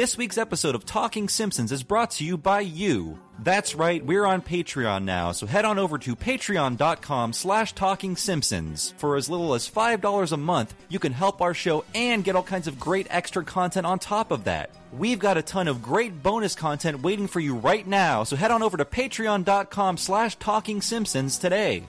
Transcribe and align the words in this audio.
This 0.00 0.16
week's 0.16 0.38
episode 0.38 0.74
of 0.74 0.86
Talking 0.86 1.28
Simpsons 1.28 1.70
is 1.70 1.82
brought 1.82 2.12
to 2.12 2.24
you 2.24 2.38
by 2.38 2.60
you. 2.60 3.18
That's 3.38 3.74
right, 3.74 4.02
we're 4.02 4.24
on 4.24 4.40
Patreon 4.40 5.04
now, 5.04 5.32
so 5.32 5.46
head 5.46 5.66
on 5.66 5.78
over 5.78 5.98
to 5.98 6.16
patreon.com 6.16 7.34
slash 7.34 7.74
talking 7.74 8.16
simpsons. 8.16 8.94
For 8.96 9.16
as 9.16 9.28
little 9.28 9.52
as 9.52 9.68
$5 9.68 10.32
a 10.32 10.36
month, 10.38 10.74
you 10.88 10.98
can 10.98 11.12
help 11.12 11.42
our 11.42 11.52
show 11.52 11.84
and 11.94 12.24
get 12.24 12.34
all 12.34 12.42
kinds 12.42 12.66
of 12.66 12.80
great 12.80 13.08
extra 13.10 13.44
content 13.44 13.84
on 13.84 13.98
top 13.98 14.30
of 14.30 14.44
that. 14.44 14.70
We've 14.90 15.18
got 15.18 15.36
a 15.36 15.42
ton 15.42 15.68
of 15.68 15.82
great 15.82 16.22
bonus 16.22 16.54
content 16.54 17.02
waiting 17.02 17.26
for 17.26 17.40
you 17.40 17.56
right 17.56 17.86
now, 17.86 18.24
so 18.24 18.36
head 18.36 18.50
on 18.50 18.62
over 18.62 18.78
to 18.78 18.86
patreon.com 18.86 19.98
slash 19.98 20.34
talking 20.36 20.80
simpsons 20.80 21.36
today. 21.36 21.86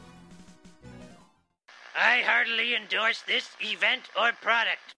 I 1.96 2.23
heartily 2.25 2.75
endorse 2.75 3.21
this 3.21 3.48
event 3.62 4.02
or 4.20 4.34
product. 4.41 4.96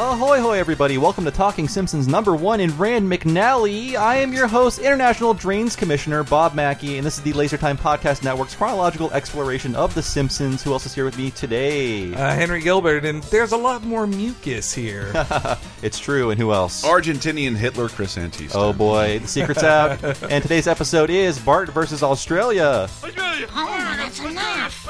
Ahoy, 0.00 0.40
hoy, 0.40 0.60
everybody! 0.60 0.96
Welcome 0.96 1.24
to 1.24 1.32
Talking 1.32 1.66
Simpsons 1.66 2.06
number 2.06 2.36
one 2.36 2.60
in 2.60 2.70
Rand 2.78 3.10
McNally. 3.10 3.96
I 3.96 4.18
am 4.18 4.32
your 4.32 4.46
host, 4.46 4.78
International 4.78 5.34
Drains 5.34 5.74
Commissioner 5.74 6.22
Bob 6.22 6.54
Mackey, 6.54 6.98
and 6.98 7.04
this 7.04 7.18
is 7.18 7.24
the 7.24 7.32
Laser 7.32 7.56
Time 7.56 7.76
Podcast 7.76 8.22
Network's 8.22 8.54
chronological 8.54 9.10
exploration 9.10 9.74
of 9.74 9.96
The 9.96 10.02
Simpsons. 10.02 10.62
Who 10.62 10.72
else 10.72 10.86
is 10.86 10.94
here 10.94 11.04
with 11.04 11.18
me 11.18 11.32
today? 11.32 12.14
Uh, 12.14 12.32
Henry 12.32 12.60
Gilbert, 12.60 13.04
and 13.04 13.24
there's 13.24 13.50
a 13.50 13.56
lot 13.56 13.82
more 13.82 14.06
mucus 14.06 14.72
here. 14.72 15.10
it's 15.82 15.98
true, 15.98 16.30
and 16.30 16.40
who 16.40 16.52
else? 16.52 16.84
Argentinian 16.84 17.56
Hitler 17.56 17.88
Chris 17.88 18.14
Antista. 18.16 18.52
Oh 18.54 18.72
boy, 18.72 19.18
the 19.18 19.26
secret's 19.26 19.64
out. 19.64 20.00
and 20.30 20.42
today's 20.44 20.68
episode 20.68 21.10
is 21.10 21.40
Bart 21.40 21.70
versus 21.70 22.04
Australia. 22.04 22.86
Australia! 23.02 23.48
Oh, 23.60 23.94
that's 23.96 24.20
enough. 24.20 24.84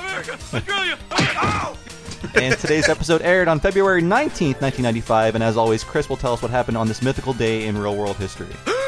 And 2.34 2.59
today's 2.59 2.89
episode 2.89 3.23
aired 3.23 3.48
on 3.48 3.61
February 3.61 4.03
19th, 4.03 4.61
1995. 4.61 5.34
And 5.34 5.45
as 5.45 5.57
always, 5.57 5.84
Chris 5.84 6.09
will 6.09 6.17
tell 6.17 6.33
us 6.33 6.43
what 6.43 6.51
happened 6.51 6.77
on 6.77 6.89
this 6.89 7.03
mythical 7.03 7.33
day 7.33 7.67
in 7.67 7.77
real 7.77 7.97
world 7.97 8.17
history. 8.17 8.48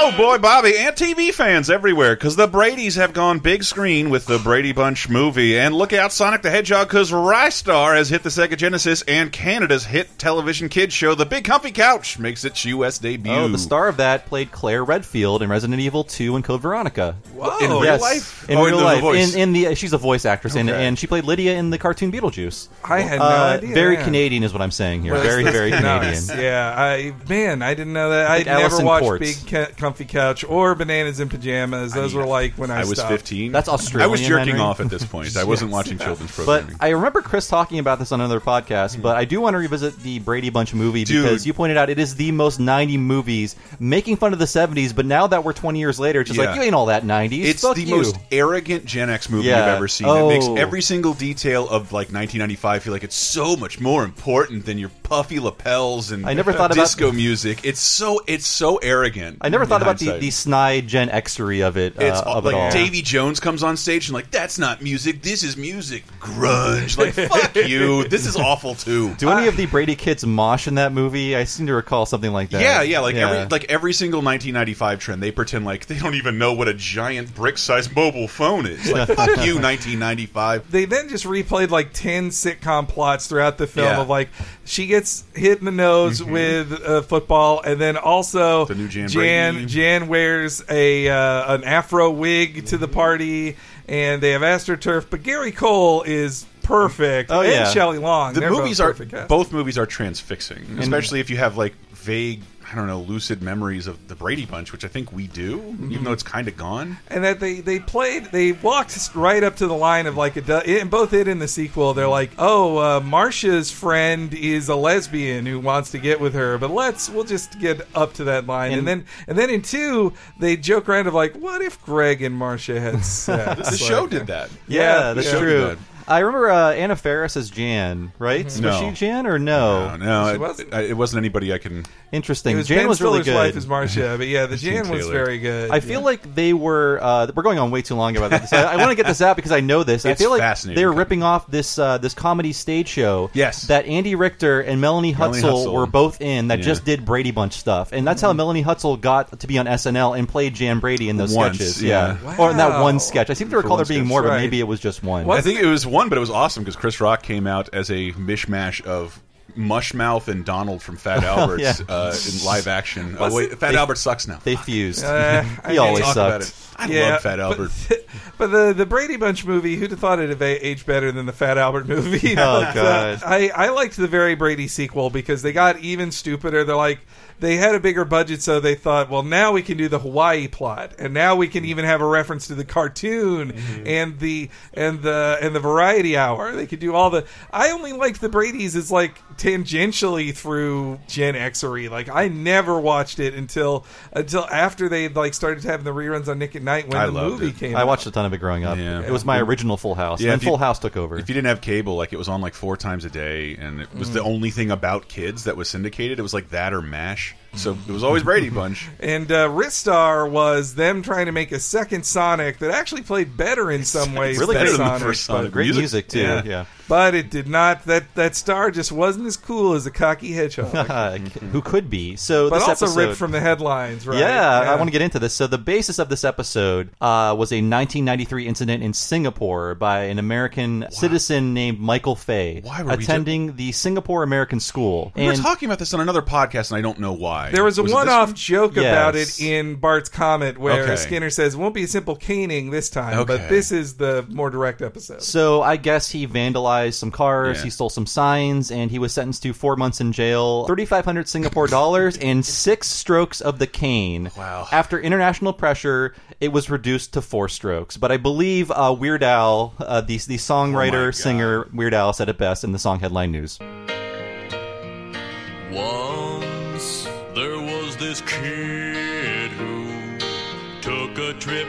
Oh 0.00 0.12
boy, 0.16 0.38
Bobby, 0.38 0.78
and 0.78 0.94
TV 0.94 1.34
fans 1.34 1.68
everywhere, 1.68 2.14
because 2.14 2.36
the 2.36 2.46
Brady's 2.46 2.94
have 2.94 3.12
gone 3.12 3.40
big 3.40 3.64
screen 3.64 4.10
with 4.10 4.26
the 4.26 4.38
Brady 4.38 4.72
Bunch 4.72 5.08
movie. 5.08 5.58
And 5.58 5.74
look 5.74 5.92
out, 5.92 6.12
Sonic 6.12 6.42
the 6.42 6.50
Hedgehog, 6.50 6.86
because 6.86 7.10
Ristar 7.10 7.96
has 7.96 8.08
hit 8.08 8.22
the 8.22 8.28
Sega 8.28 8.56
Genesis, 8.56 9.02
and 9.02 9.32
Canada's 9.32 9.84
hit 9.86 10.16
television 10.16 10.68
kids 10.68 10.94
show, 10.94 11.14
The 11.16 11.26
Big 11.26 11.44
Comfy 11.44 11.72
Couch, 11.72 12.18
makes 12.18 12.44
its 12.44 12.64
U.S. 12.66 12.98
debut. 12.98 13.32
Oh, 13.32 13.48
the 13.48 13.58
star 13.58 13.88
of 13.88 13.96
that 13.96 14.24
played 14.26 14.52
Claire 14.52 14.84
Redfield 14.84 15.42
in 15.42 15.50
Resident 15.50 15.80
Evil 15.80 16.04
2 16.04 16.36
and 16.36 16.44
Code 16.44 16.62
Veronica. 16.62 17.16
Whoa. 17.34 17.58
In 17.58 17.70
real 17.70 17.84
yes, 17.84 18.00
life? 18.00 18.48
in 18.48 18.56
Oh, 18.56 18.64
real 18.64 18.74
in 18.74 18.78
the 18.80 18.84
life. 18.84 19.00
voice. 19.00 19.34
In, 19.34 19.40
in 19.40 19.52
the 19.52 19.74
she's 19.74 19.92
a 19.92 19.98
voice 19.98 20.24
actress, 20.24 20.54
and, 20.54 20.70
Okay. 20.70 20.86
and 20.86 20.96
she 20.98 21.08
played 21.08 21.24
Lydia 21.24 21.56
in 21.56 21.70
the 21.70 21.78
cartoon 21.78 22.12
Beetlejuice. 22.12 22.68
I 22.84 23.00
had 23.00 23.18
no 23.18 23.24
Uh, 23.24 23.58
idea. 23.60 23.74
Very 23.74 23.94
yeah. 23.94 24.04
Canadian 24.04 24.42
is 24.44 24.52
what 24.52 24.62
I'm 24.62 24.70
saying 24.70 25.02
here. 25.02 25.12
Well, 25.14 25.22
very, 25.22 25.42
very 25.42 25.70
Canadian. 25.72 25.84
nice. 26.12 26.28
Yeah, 26.34 26.72
I 26.76 27.12
man, 27.28 27.62
I 27.62 27.74
didn't 27.74 27.92
know 27.92 28.10
that. 28.10 28.30
I 28.30 28.36
Like 28.38 28.46
never 28.46 28.84
watched 28.84 29.02
Quartz. 29.04 29.42
Big 29.42 29.50
Ca- 29.50 29.72
Comfy 29.88 30.04
Couch 30.04 30.44
or 30.44 30.74
Bananas 30.74 31.18
in 31.18 31.30
Pajamas. 31.30 31.94
Those 31.94 32.14
I- 32.14 32.18
were 32.18 32.26
like 32.26 32.52
when 32.58 32.70
I, 32.70 32.80
I 32.80 32.84
was 32.84 32.98
stopped. 32.98 33.10
15. 33.10 33.52
That's 33.52 33.70
Australian. 33.70 34.06
I 34.08 34.10
was 34.10 34.20
jerking 34.20 34.48
Henry. 34.48 34.60
off 34.60 34.80
at 34.80 34.90
this 34.90 35.02
point. 35.02 35.34
I 35.34 35.44
wasn't 35.44 35.70
watching 35.78 35.96
children's 35.96 36.36
But 36.36 36.44
programming. 36.44 36.76
I 36.80 36.88
remember 36.90 37.22
Chris 37.22 37.48
talking 37.48 37.78
about 37.78 37.98
this 37.98 38.12
on 38.12 38.20
another 38.20 38.38
podcast, 38.40 39.00
but 39.00 39.16
I 39.16 39.24
do 39.24 39.40
want 39.40 39.54
to 39.54 39.58
revisit 39.58 39.96
the 40.00 40.18
Brady 40.18 40.50
Bunch 40.50 40.74
movie 40.74 41.04
Dude. 41.04 41.22
because 41.24 41.46
you 41.46 41.54
pointed 41.54 41.78
out 41.78 41.88
it 41.88 41.98
is 41.98 42.16
the 42.16 42.32
most 42.32 42.60
90 42.60 42.98
movies, 42.98 43.56
making 43.80 44.16
fun 44.16 44.34
of 44.34 44.38
the 44.38 44.44
70s, 44.44 44.94
but 44.94 45.06
now 45.06 45.26
that 45.26 45.42
we're 45.42 45.54
20 45.54 45.78
years 45.78 45.98
later, 45.98 46.20
it's 46.20 46.28
just 46.28 46.38
Yeah. 46.38 46.48
like, 46.50 46.56
you 46.56 46.62
ain't 46.64 46.74
all 46.74 46.86
that 46.86 47.02
90s. 47.04 47.44
It's 47.44 47.62
Fuck 47.62 47.76
the 47.76 47.84
you. 47.84 47.96
most 47.96 48.16
arrogant 48.30 48.84
Gen 48.84 49.08
X 49.08 49.30
movie 49.30 49.48
Yeah. 49.48 49.56
you've 49.66 49.76
ever 49.76 49.88
seen. 49.88 50.06
It 50.06 50.28
makes 50.28 50.44
Oh. 50.46 50.56
every 50.56 50.82
single 50.82 51.14
detail 51.14 51.66
of 51.66 51.92
like 51.92 52.12
1995 52.12 52.82
feel 52.82 52.92
like 52.92 53.04
it's 53.04 53.16
so 53.16 53.56
much 53.56 53.80
more 53.80 54.04
important 54.04 54.66
than 54.66 54.76
your 54.76 54.90
puffy 55.02 55.38
lapels 55.40 56.10
and 56.10 56.26
I 56.28 56.34
never 56.34 56.52
thought 56.52 56.70
about- 56.72 56.82
disco 56.82 57.10
music. 57.10 57.60
It's 57.64 57.80
so 57.80 58.20
it's 58.26 58.46
so 58.46 58.76
arrogant. 58.76 59.38
I 59.40 59.48
never 59.48 59.64
in 59.64 59.77
thought 59.78 59.82
about 59.82 59.98
the, 59.98 60.06
hindsight. 60.06 60.20
the 60.20 60.30
snide 60.30 60.86
Gen 60.86 61.08
Xery 61.08 61.66
of 61.66 61.76
it. 61.76 61.98
Uh, 61.98 62.04
it's 62.04 62.20
uh, 62.20 62.36
of 62.36 62.44
like 62.44 62.54
it 62.54 62.58
all. 62.58 62.70
Davy 62.70 63.02
Jones 63.02 63.40
comes 63.40 63.62
on 63.62 63.76
stage 63.76 64.08
and 64.08 64.14
like 64.14 64.30
that's 64.30 64.58
not 64.58 64.82
music. 64.82 65.22
This 65.22 65.42
is 65.42 65.56
music. 65.56 66.04
Grunge. 66.20 66.98
Like 66.98 67.14
fuck 67.14 67.54
you. 67.68 68.06
This 68.08 68.26
is 68.26 68.36
awful 68.36 68.74
too. 68.74 69.14
Do 69.14 69.30
any 69.30 69.48
of 69.48 69.54
ah. 69.54 69.56
the 69.56 69.66
Brady 69.66 69.96
kids 69.96 70.24
mosh 70.24 70.66
in 70.66 70.76
that 70.76 70.92
movie? 70.92 71.36
I 71.36 71.44
seem 71.44 71.66
to 71.66 71.74
recall 71.74 72.06
something 72.06 72.32
like 72.32 72.50
that. 72.50 72.62
Yeah, 72.62 72.82
yeah, 72.82 73.00
like 73.00 73.14
every 73.14 73.46
like 73.46 73.64
every 73.70 73.92
single 73.92 74.18
1995 74.18 74.98
trend, 75.00 75.22
they 75.22 75.30
pretend 75.30 75.64
like 75.64 75.86
they 75.86 75.98
don't 75.98 76.14
even 76.14 76.38
know 76.38 76.52
what 76.52 76.68
a 76.68 76.74
giant 76.74 77.34
brick-sized 77.34 77.94
mobile 77.94 78.28
phone 78.28 78.66
is. 78.66 78.90
Like 78.90 79.08
fuck 79.08 79.28
you, 79.44 79.54
1995. 79.60 80.70
They 80.70 80.84
then 80.84 81.08
just 81.08 81.24
replayed 81.24 81.70
like 81.70 81.92
ten 81.92 82.30
sitcom 82.30 82.88
plots 82.88 83.26
throughout 83.26 83.58
the 83.58 83.66
film 83.66 83.86
Yeah. 83.86 84.00
of 84.00 84.08
like 84.08 84.28
she 84.64 84.86
gets 84.86 85.24
hit 85.34 85.58
in 85.58 85.64
the 85.64 85.70
nose 85.70 86.20
mm-hmm. 86.20 86.32
with 86.32 86.72
a 86.72 87.02
football, 87.02 87.60
and 87.62 87.80
then 87.80 87.96
also 87.96 88.66
The 88.66 88.74
new 88.74 88.88
Jan 88.88 89.08
Jan, 89.08 89.54
Brady. 89.54 89.66
Jan 89.68 90.08
wears 90.08 90.62
a 90.68 91.08
uh, 91.08 91.54
an 91.54 91.64
afro 91.64 92.10
wig 92.10 92.66
to 92.66 92.78
the 92.78 92.88
party, 92.88 93.56
and 93.86 94.22
they 94.22 94.32
have 94.32 94.42
astroturf. 94.42 95.08
But 95.08 95.22
Gary 95.22 95.52
Cole 95.52 96.02
is 96.02 96.46
perfect. 96.62 97.30
Oh, 97.30 97.40
and 97.40 97.50
yeah. 97.50 97.70
Shelley 97.70 97.98
Long. 97.98 98.34
The 98.34 98.40
They're 98.40 98.50
movies 98.50 98.78
both 98.78 99.00
are 99.14 99.26
both 99.26 99.52
movies 99.52 99.78
are 99.78 99.86
transfixing, 99.86 100.78
especially 100.78 101.20
if 101.20 101.30
you 101.30 101.36
have 101.36 101.56
like 101.56 101.74
vague, 101.92 102.42
I 102.70 102.74
don't 102.74 102.86
know, 102.86 103.00
lucid 103.00 103.40
memories 103.42 103.86
of 103.86 104.08
the 104.08 104.14
Brady 104.14 104.44
Bunch, 104.44 104.72
which 104.72 104.84
I 104.84 104.88
think 104.88 105.10
we 105.12 105.26
do, 105.26 105.58
Mm-hmm. 105.58 105.92
even 105.92 106.04
though 106.04 106.12
it's 106.12 106.22
kind 106.22 106.48
of 106.48 106.56
gone. 106.56 106.98
and 107.08 107.24
that 107.24 107.40
they 107.40 107.60
they 107.60 107.78
played 107.78 108.26
they 108.26 108.52
walked 108.52 109.10
right 109.14 109.42
up 109.42 109.56
to 109.56 109.66
the 109.66 109.74
line 109.74 110.06
of 110.06 110.16
like 110.16 110.36
a 110.36 110.40
du- 110.42 110.78
in 110.80 110.88
both 110.88 111.12
it 111.14 111.28
and 111.28 111.40
the 111.40 111.48
sequel 111.48 111.94
they're 111.94 112.08
like 112.08 112.30
oh 112.38 112.78
uh, 112.78 113.00
Marcia's 113.00 113.70
friend 113.70 114.34
is 114.34 114.68
a 114.68 114.76
lesbian 114.76 115.46
who 115.46 115.58
wants 115.60 115.90
to 115.92 115.98
get 115.98 116.20
with 116.20 116.34
her 116.34 116.58
but 116.58 116.70
let's 116.70 117.08
we'll 117.08 117.24
just 117.24 117.58
get 117.58 117.86
up 117.94 118.12
to 118.14 118.24
that 118.24 118.46
line 118.46 118.70
and, 118.72 118.78
And- 118.80 118.88
then 118.88 119.04
and 119.26 119.38
then 119.38 119.50
in 119.50 119.62
two 119.62 120.12
they 120.38 120.56
joke 120.56 120.88
around 120.88 121.06
of 121.06 121.14
like 121.14 121.34
what 121.36 121.62
if 121.62 121.82
Greg 121.84 122.22
and 122.22 122.34
Marcia 122.36 122.80
had 122.80 123.04
sex 123.04 123.70
The 123.70 123.76
show 123.76 124.06
did 124.06 124.26
that. 124.28 124.50
Yeah, 124.66 125.12
that's 125.14 125.32
yeah. 125.32 125.38
true. 125.38 125.76
Good. 126.08 126.14
I 126.14 126.18
remember 126.20 126.50
uh, 126.50 126.72
Anna 126.72 126.96
Faris 126.96 127.36
as 127.36 127.50
Jan, 127.50 128.12
right? 128.18 128.44
No. 128.60 128.68
Was 128.68 128.78
she 128.78 128.90
Jan 129.06 129.26
or 129.26 129.38
no? 129.38 129.96
No, 129.96 129.96
no, 129.96 130.34
it, 130.34 130.40
wasn't. 130.40 130.72
it 130.74 130.96
wasn't 130.96 131.18
anybody 131.18 131.52
I 131.52 131.58
can. 131.58 131.84
Interesting. 132.10 132.56
Was 132.56 132.66
Jan 132.68 132.78
Ben 132.78 132.88
was 132.88 133.02
really 133.02 133.22
Stiller's 133.22 133.36
wife 133.38 133.52
good. 133.52 133.58
as 133.58 133.66
Marcia, 133.66 134.14
but 134.16 134.26
yeah, 134.28 134.46
the 134.46 134.56
Jan 134.58 134.88
was 134.88 135.06
very 135.08 135.38
good. 135.38 135.70
I 135.70 135.80
feel 135.80 136.00
like 136.00 136.34
they 136.34 136.52
were. 136.54 136.98
Uh, 137.02 137.30
we're 137.34 137.42
going 137.42 137.58
on 137.58 137.70
way 137.70 137.82
too 137.82 137.94
long 137.94 138.16
about 138.16 138.30
this. 138.30 138.52
I, 138.52 138.62
I 138.72 138.76
want 138.76 138.90
to 138.90 138.94
get 138.96 139.06
this 139.06 139.20
out 139.20 139.36
because 139.36 139.52
I 139.52 139.60
know 139.60 139.84
this. 139.84 140.06
I 140.06 140.10
It's 140.10 140.20
feel 140.20 140.30
like 140.30 140.40
fascinating. 140.40 140.80
they 140.80 140.86
were 140.86 140.92
ripping 140.94 141.22
off 141.22 141.46
this 141.50 141.78
uh, 141.78 141.98
this 141.98 142.14
comedy 142.14 142.52
stage 142.52 142.88
show. 142.88 143.30
Yes. 143.34 143.62
that 143.68 143.84
Andy 143.86 144.14
Richter 144.14 144.60
and 144.60 144.80
Melanie 144.80 145.12
Melanie 145.12 145.42
Hutsell, 145.42 145.66
Hutsell. 145.66 145.72
were 145.74 145.86
both 145.86 146.20
in. 146.22 146.48
That 146.48 146.60
Yeah. 146.60 146.64
just 146.64 146.84
did 146.84 147.04
Brady 147.04 147.30
Bunch 147.30 147.52
stuff, 147.54 147.92
and 147.92 148.06
that's 148.06 148.22
how 148.22 148.32
Melanie 148.32 148.64
Hutsell 148.64 148.98
got 149.00 149.40
to 149.40 149.46
be 149.46 149.58
on 149.58 149.66
SNL 149.66 150.18
and 150.18 150.26
played 150.28 150.54
Jan 150.54 150.78
Brady 150.80 151.08
in 151.10 151.16
those 151.18 151.34
Once, 151.34 151.56
sketches. 151.56 151.82
yeah. 151.82 152.16
or 152.38 152.50
in 152.50 152.56
that 152.56 152.80
one 152.80 153.00
sketch. 153.00 153.28
I 153.28 153.34
seem 153.34 153.50
to 153.50 153.56
recall 153.58 153.76
there 153.76 153.84
being 153.84 154.00
sketch. 154.02 154.08
more, 154.08 154.22
but 154.22 154.36
maybe 154.36 154.60
it 154.60 154.66
was 154.66 154.80
just 154.80 155.02
one. 155.02 155.26
What? 155.26 155.36
I 155.38 155.42
think 155.42 155.60
it 155.60 155.66
was 155.66 155.86
one, 155.86 155.97
but 156.08 156.16
it 156.18 156.20
was 156.20 156.30
awesome 156.30 156.62
because 156.62 156.76
Chris 156.76 157.00
Rock 157.00 157.22
came 157.22 157.46
out 157.46 157.68
as 157.72 157.90
a 157.90 158.12
mishmash 158.12 158.80
of 158.84 159.20
Mushmouth 159.56 160.28
and 160.28 160.44
Donald 160.44 160.82
from 160.82 160.96
Fat 160.96 161.24
Alberts 161.24 161.62
yeah. 161.62 161.74
uh, 161.88 162.14
in 162.14 162.44
live 162.44 162.68
action. 162.68 163.16
Oh 163.20 163.34
wait, 163.34 163.50
Fat 163.58 163.72
They- 163.72 163.76
Albert 163.78 163.96
sucks 163.96 164.28
now. 164.28 164.38
They 164.44 164.54
fused. 164.56 165.04
Uh, 165.04 165.42
he 165.64 165.68
mean- 165.70 165.78
always 165.78 166.04
Talk 166.04 166.16
about 166.16 166.42
sucked. 166.44 166.54
it. 166.54 166.64
I 166.80 167.10
love 167.10 167.20
Fat 167.22 167.40
Albert. 167.40 167.70
But, 167.88 168.06
but 168.38 168.46
the 168.52 168.72
the 168.72 168.86
Brady 168.86 169.16
Bunch 169.16 169.44
movie, 169.44 169.74
who'd 169.74 169.90
have 169.90 169.98
thought 169.98 170.20
it'd 170.20 170.30
have 170.30 170.42
aged 170.42 170.86
better 170.86 171.10
than 171.10 171.26
the 171.26 171.32
Fat 171.32 171.58
Albert 171.58 171.88
movie? 171.88 172.34
Oh, 172.34 172.60
But, 172.60 172.76
uh, 172.76 173.16
God. 173.16 173.22
I 173.24 173.48
I 173.48 173.68
liked 173.70 173.96
the 173.96 174.06
very 174.06 174.36
Brady 174.36 174.68
sequel 174.68 175.10
because 175.10 175.42
they 175.42 175.52
got 175.52 175.80
even 175.80 176.12
stupider. 176.12 176.62
They're 176.62 176.76
like 176.76 177.00
they 177.40 177.56
had 177.56 177.74
a 177.74 177.80
bigger 177.80 178.04
budget, 178.04 178.42
so 178.42 178.60
they 178.60 178.74
thought, 178.74 179.08
well, 179.10 179.22
now 179.22 179.52
we 179.52 179.62
can 179.62 179.76
do 179.76 179.88
the 179.88 179.98
Hawaii 180.00 180.48
plot, 180.48 180.92
and 180.98 181.14
now 181.14 181.36
we 181.36 181.48
can 181.48 181.64
even 181.64 181.84
have 181.84 182.00
a 182.00 182.06
reference 182.06 182.46
to 182.48 182.54
the 182.54 182.64
cartoon 182.64 183.52
Mm-hmm. 183.52 183.86
and 183.86 184.18
the 184.18 184.50
and 184.74 185.02
the 185.02 185.38
and 185.40 185.54
the 185.54 185.60
Variety 185.60 186.16
Hour. 186.16 186.52
They 186.56 186.66
could 186.66 186.80
do 186.80 186.94
all 186.94 187.10
the. 187.10 187.24
I 187.52 187.70
only 187.70 187.92
liked 187.92 188.20
the 188.20 188.28
Brady's 188.28 188.74
as 188.76 188.90
like 188.90 189.20
tangentially 189.38 190.34
through 190.34 190.98
Gen 191.06 191.34
Xery. 191.34 191.88
Like 191.90 192.08
I 192.08 192.28
never 192.28 192.78
watched 192.78 193.18
it 193.18 193.34
until 193.34 193.84
until 194.12 194.44
after 194.44 194.88
they 194.88 195.08
like 195.08 195.34
started 195.34 195.64
having 195.64 195.84
the 195.84 195.92
reruns 195.94 196.28
on 196.28 196.38
Nick 196.38 196.56
at 196.56 196.62
Night 196.62 196.88
when 196.88 196.96
I 196.96 197.06
the 197.06 197.12
movie 197.12 197.48
it. 197.48 197.56
came. 197.56 197.76
I 197.76 197.80
out. 197.82 197.86
watched 197.86 198.06
a 198.06 198.10
ton 198.10 198.26
of 198.26 198.32
it 198.32 198.38
growing 198.38 198.64
up. 198.64 198.76
Yeah. 198.76 199.00
It 199.02 199.10
was 199.10 199.24
my 199.24 199.40
original 199.40 199.76
Full 199.76 199.94
House. 199.94 200.20
Yeah, 200.20 200.32
and 200.32 200.40
if 200.40 200.44
you- 200.44 200.50
Full 200.50 200.58
House 200.58 200.78
took 200.78 200.96
over. 200.96 201.16
If 201.18 201.28
you 201.28 201.34
didn't 201.34 201.46
have 201.48 201.60
cable, 201.60 201.96
like 201.96 202.12
it 202.12 202.18
was 202.18 202.28
on 202.28 202.40
like 202.40 202.54
four 202.54 202.76
times 202.76 203.04
a 203.04 203.10
day, 203.10 203.56
and 203.58 203.80
it 203.80 203.88
was 203.94 204.10
Mm. 204.10 204.14
the 204.14 204.22
only 204.22 204.50
thing 204.50 204.70
about 204.70 205.08
kids 205.08 205.44
that 205.44 205.56
was 205.56 205.68
syndicated. 205.68 206.18
It 206.18 206.22
was 206.22 206.34
like 206.34 206.50
that 206.50 206.72
or 206.74 206.82
Mash. 206.82 207.34
So 207.54 207.76
it 207.88 207.92
was 207.92 208.04
always 208.04 208.22
Brady 208.22 208.50
Bunch. 208.50 208.88
And 209.00 209.30
uh, 209.32 209.48
Ristar 209.48 210.30
was 210.30 210.74
them 210.74 211.02
trying 211.02 211.26
to 211.26 211.32
make 211.32 211.50
a 211.52 211.60
second 211.60 212.04
Sonic 212.04 212.58
that 212.58 212.70
actually 212.70 213.02
played 213.02 213.36
better 213.36 213.70
in 213.70 213.84
some 213.84 214.14
ways. 214.14 214.38
really 214.38 214.54
than 214.54 214.64
better 214.66 214.76
than 214.76 214.92
the 214.94 215.00
first 215.00 215.24
Sonic. 215.24 215.52
Great 215.52 215.64
Music- 215.64 215.80
music, 215.80 216.08
too. 216.08 216.20
Yeah. 216.20 216.42
Yeah. 216.44 216.64
But 216.88 217.14
it 217.14 217.30
did 217.30 217.46
not. 217.46 217.84
That 217.84 218.14
that 218.14 218.34
star 218.34 218.70
just 218.70 218.90
wasn't 218.90 219.26
as 219.26 219.36
cool 219.36 219.74
as 219.74 219.84
a 219.84 219.90
cocky 219.90 220.32
hedgehog. 220.32 221.18
Who 221.52 221.60
could 221.60 221.90
be? 221.90 222.16
So 222.16 222.48
but 222.48 222.60
this 222.60 222.68
also 222.68 222.86
episode, 222.86 223.00
ripped 223.00 223.16
from 223.16 223.30
the 223.30 223.40
headlines, 223.40 224.06
right? 224.06 224.18
Yeah, 224.18 224.48
I 224.48 224.74
want 224.76 224.88
to 224.88 224.92
get 224.92 225.02
into 225.02 225.18
this. 225.18 225.34
So 225.34 225.46
the 225.46 225.58
basis 225.58 225.98
of 225.98 226.08
this 226.08 226.24
episode 226.24 226.88
uh, 227.00 227.36
was 227.38 227.52
a 227.52 227.60
1993 227.60 228.46
incident 228.46 228.82
in 228.82 228.94
Singapore 228.94 229.74
by 229.74 230.04
an 230.04 230.18
American 230.18 230.86
citizen 230.90 231.52
named 231.52 231.78
Michael 231.78 232.16
Fay, 232.16 232.62
Why 232.62 232.82
were 232.82 232.96
we 232.96 233.04
attending 233.04 233.56
the 233.56 233.72
Singapore 233.72 234.22
American 234.22 234.58
School. 234.58 235.12
We 235.14 235.26
were 235.26 235.34
talking 235.34 235.68
about 235.68 235.78
this 235.78 235.92
on 235.92 236.00
another 236.00 236.22
podcast, 236.22 236.70
and 236.70 236.78
I 236.78 236.80
don't 236.80 237.00
know 237.00 237.12
why. 237.12 237.37
There 237.52 237.64
was 237.64 237.78
a 237.78 237.82
it 237.82 237.84
this 237.84 237.94
one-off 237.94 238.28
one? 238.28 238.34
joke 238.36 238.76
Yes. 238.76 238.84
about 238.84 239.16
it 239.16 239.40
in 239.40 239.76
Bart's 239.76 240.08
Comet 240.08 240.58
where 240.58 240.82
Okay. 240.84 240.96
Skinner 240.96 241.30
says, 241.30 241.54
"It 241.54 241.58
won't 241.58 241.74
be 241.74 241.84
a 241.84 241.88
simple 241.88 242.16
caning 242.16 242.70
this 242.70 242.90
time, 242.90 243.24
but 243.26 243.48
this 243.48 243.72
is 243.72 243.94
the 243.94 244.24
more 244.28 244.50
direct 244.50 244.82
episode." 244.82 245.22
So 245.22 245.62
I 245.62 245.76
guess 245.76 246.10
he 246.10 246.26
vandalized 246.26 246.94
some 246.94 247.10
cars, 247.10 247.58
Yeah. 247.58 247.64
he 247.64 247.70
stole 247.70 247.90
some 247.90 248.06
signs, 248.06 248.70
and 248.70 248.90
he 248.90 248.98
was 248.98 249.12
sentenced 249.12 249.42
to 249.44 249.52
four 249.52 249.76
months 249.76 250.00
in 250.00 250.12
jail, 250.12 250.66
thirty 250.66 250.84
five 250.84 251.04
hundred 251.04 251.28
Singapore 251.28 251.66
dollars, 251.66 252.16
and 252.22 252.44
six 252.44 252.88
strokes 252.88 253.40
of 253.40 253.58
the 253.58 253.66
cane. 253.66 254.30
Wow. 254.36 254.66
After 254.72 254.98
international 255.00 255.52
pressure, 255.52 256.14
it 256.40 256.52
was 256.52 256.70
reduced 256.70 257.12
to 257.14 257.22
four 257.22 257.48
strokes. 257.48 257.96
But 257.96 258.12
I 258.12 258.16
believe 258.16 258.70
uh, 258.70 258.94
Weird 258.98 259.22
Al, 259.22 259.74
uh, 259.78 260.00
the 260.00 260.18
the 260.18 260.36
songwriter 260.36 261.06
God. 261.06 261.14
singer 261.14 261.68
Weird 261.72 261.94
Al, 261.94 262.12
said 262.12 262.28
it 262.28 262.38
best 262.38 262.64
in 262.64 262.72
the 262.72 262.78
song 262.78 263.00
headline 263.00 263.32
news. 263.32 263.58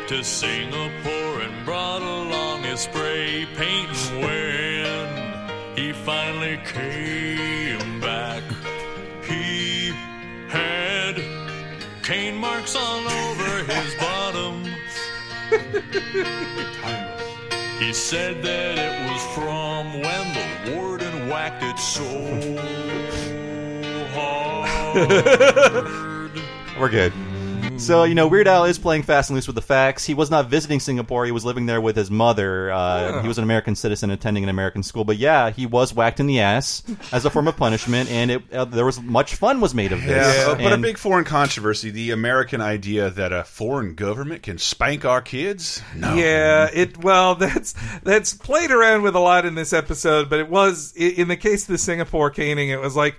To 0.10 0.24
Singapore 0.24 1.42
and 1.42 1.64
brought 1.64 2.02
along 2.02 2.64
his 2.64 2.80
spray 2.80 3.48
paint. 3.56 3.90
And 4.10 4.24
when 4.24 5.78
he 5.78 5.94
finally 5.94 6.60
came 6.66 8.00
back, 8.02 8.42
he 9.24 9.94
had 10.48 11.22
cane 12.02 12.38
marks 12.38 12.76
all 12.76 13.08
over 13.08 13.64
his 13.72 13.94
bottom. 14.00 14.64
He 17.78 17.94
said 17.94 18.42
that 18.42 18.80
it 18.80 19.12
was 19.12 19.24
from 19.36 19.94
when 20.02 20.34
the 20.34 20.76
warden 20.76 21.30
whacked 21.30 21.62
it 21.62 21.78
so 21.78 22.04
hard. 24.16 25.12
We're 26.80 26.90
good. 26.90 27.14
So, 27.80 28.04
you 28.04 28.14
know, 28.14 28.28
Weird 28.28 28.48
Al 28.48 28.66
is 28.66 28.78
playing 28.78 29.04
fast 29.04 29.30
and 29.30 29.36
loose 29.36 29.48
with 29.48 29.56
the 29.56 29.62
facts. 29.64 30.06
He 30.06 30.14
was 30.14 30.30
not 30.30 30.48
visiting 30.48 30.80
Singapore. 30.80 31.26
He 31.26 31.32
was 31.32 31.44
living 31.46 31.66
there 31.66 31.80
with 31.82 31.96
his 31.96 32.12
mother. 32.12 32.72
Uh, 32.72 33.22
He 33.22 33.28
was 33.28 33.38
an 33.38 33.44
American 33.44 33.74
citizen 33.76 34.12
attending 34.12 34.44
an 34.44 34.50
American 34.50 34.84
school. 34.84 35.06
But 35.06 35.18
yeah, 35.18 35.50
he 35.50 35.66
was 35.66 35.94
whacked 35.94 36.20
in 36.20 36.28
the 36.28 36.40
ass 36.42 36.84
as 37.12 37.26
a 37.26 37.30
form 37.30 37.48
of 37.48 37.56
punishment, 37.58 38.12
and 38.12 38.30
it, 38.32 38.54
uh, 38.54 38.66
there 38.66 38.86
was 38.86 39.02
much 39.02 39.36
fun 39.36 39.60
was 39.62 39.74
made 39.74 39.92
of 39.92 40.04
this. 40.04 40.36
Yeah, 40.36 40.54
but 40.56 40.62
a 40.72 40.74
And- 40.74 40.84
big 40.84 40.98
foreign 40.98 41.26
controversy: 41.26 41.90
the 41.90 42.12
American 42.12 42.62
idea 42.62 43.10
that 43.10 43.32
a 43.34 43.44
foreign 43.44 43.96
government 43.96 44.44
can 44.44 44.58
spank 44.60 45.06
our 45.06 45.22
kids. 45.22 45.82
No, 45.96 46.14
Yeah, 46.16 46.70
it 46.72 47.02
well 47.04 47.36
that's 47.44 47.74
that's 48.04 48.34
played 48.34 48.72
around 48.72 49.02
with 49.02 49.16
a 49.16 49.20
lot 49.20 49.46
in 49.46 49.56
this 49.56 49.74
episode, 49.74 50.30
but 50.30 50.40
it 50.40 50.50
was 50.50 50.94
i- 51.00 51.04
in 51.04 51.28
the 51.28 51.38
case 51.38 51.64
of 51.64 51.70
the 51.70 51.78
Singapore 51.80 52.30
caning, 52.30 52.70
it 52.70 52.80
was 52.82 52.96
like 52.96 53.16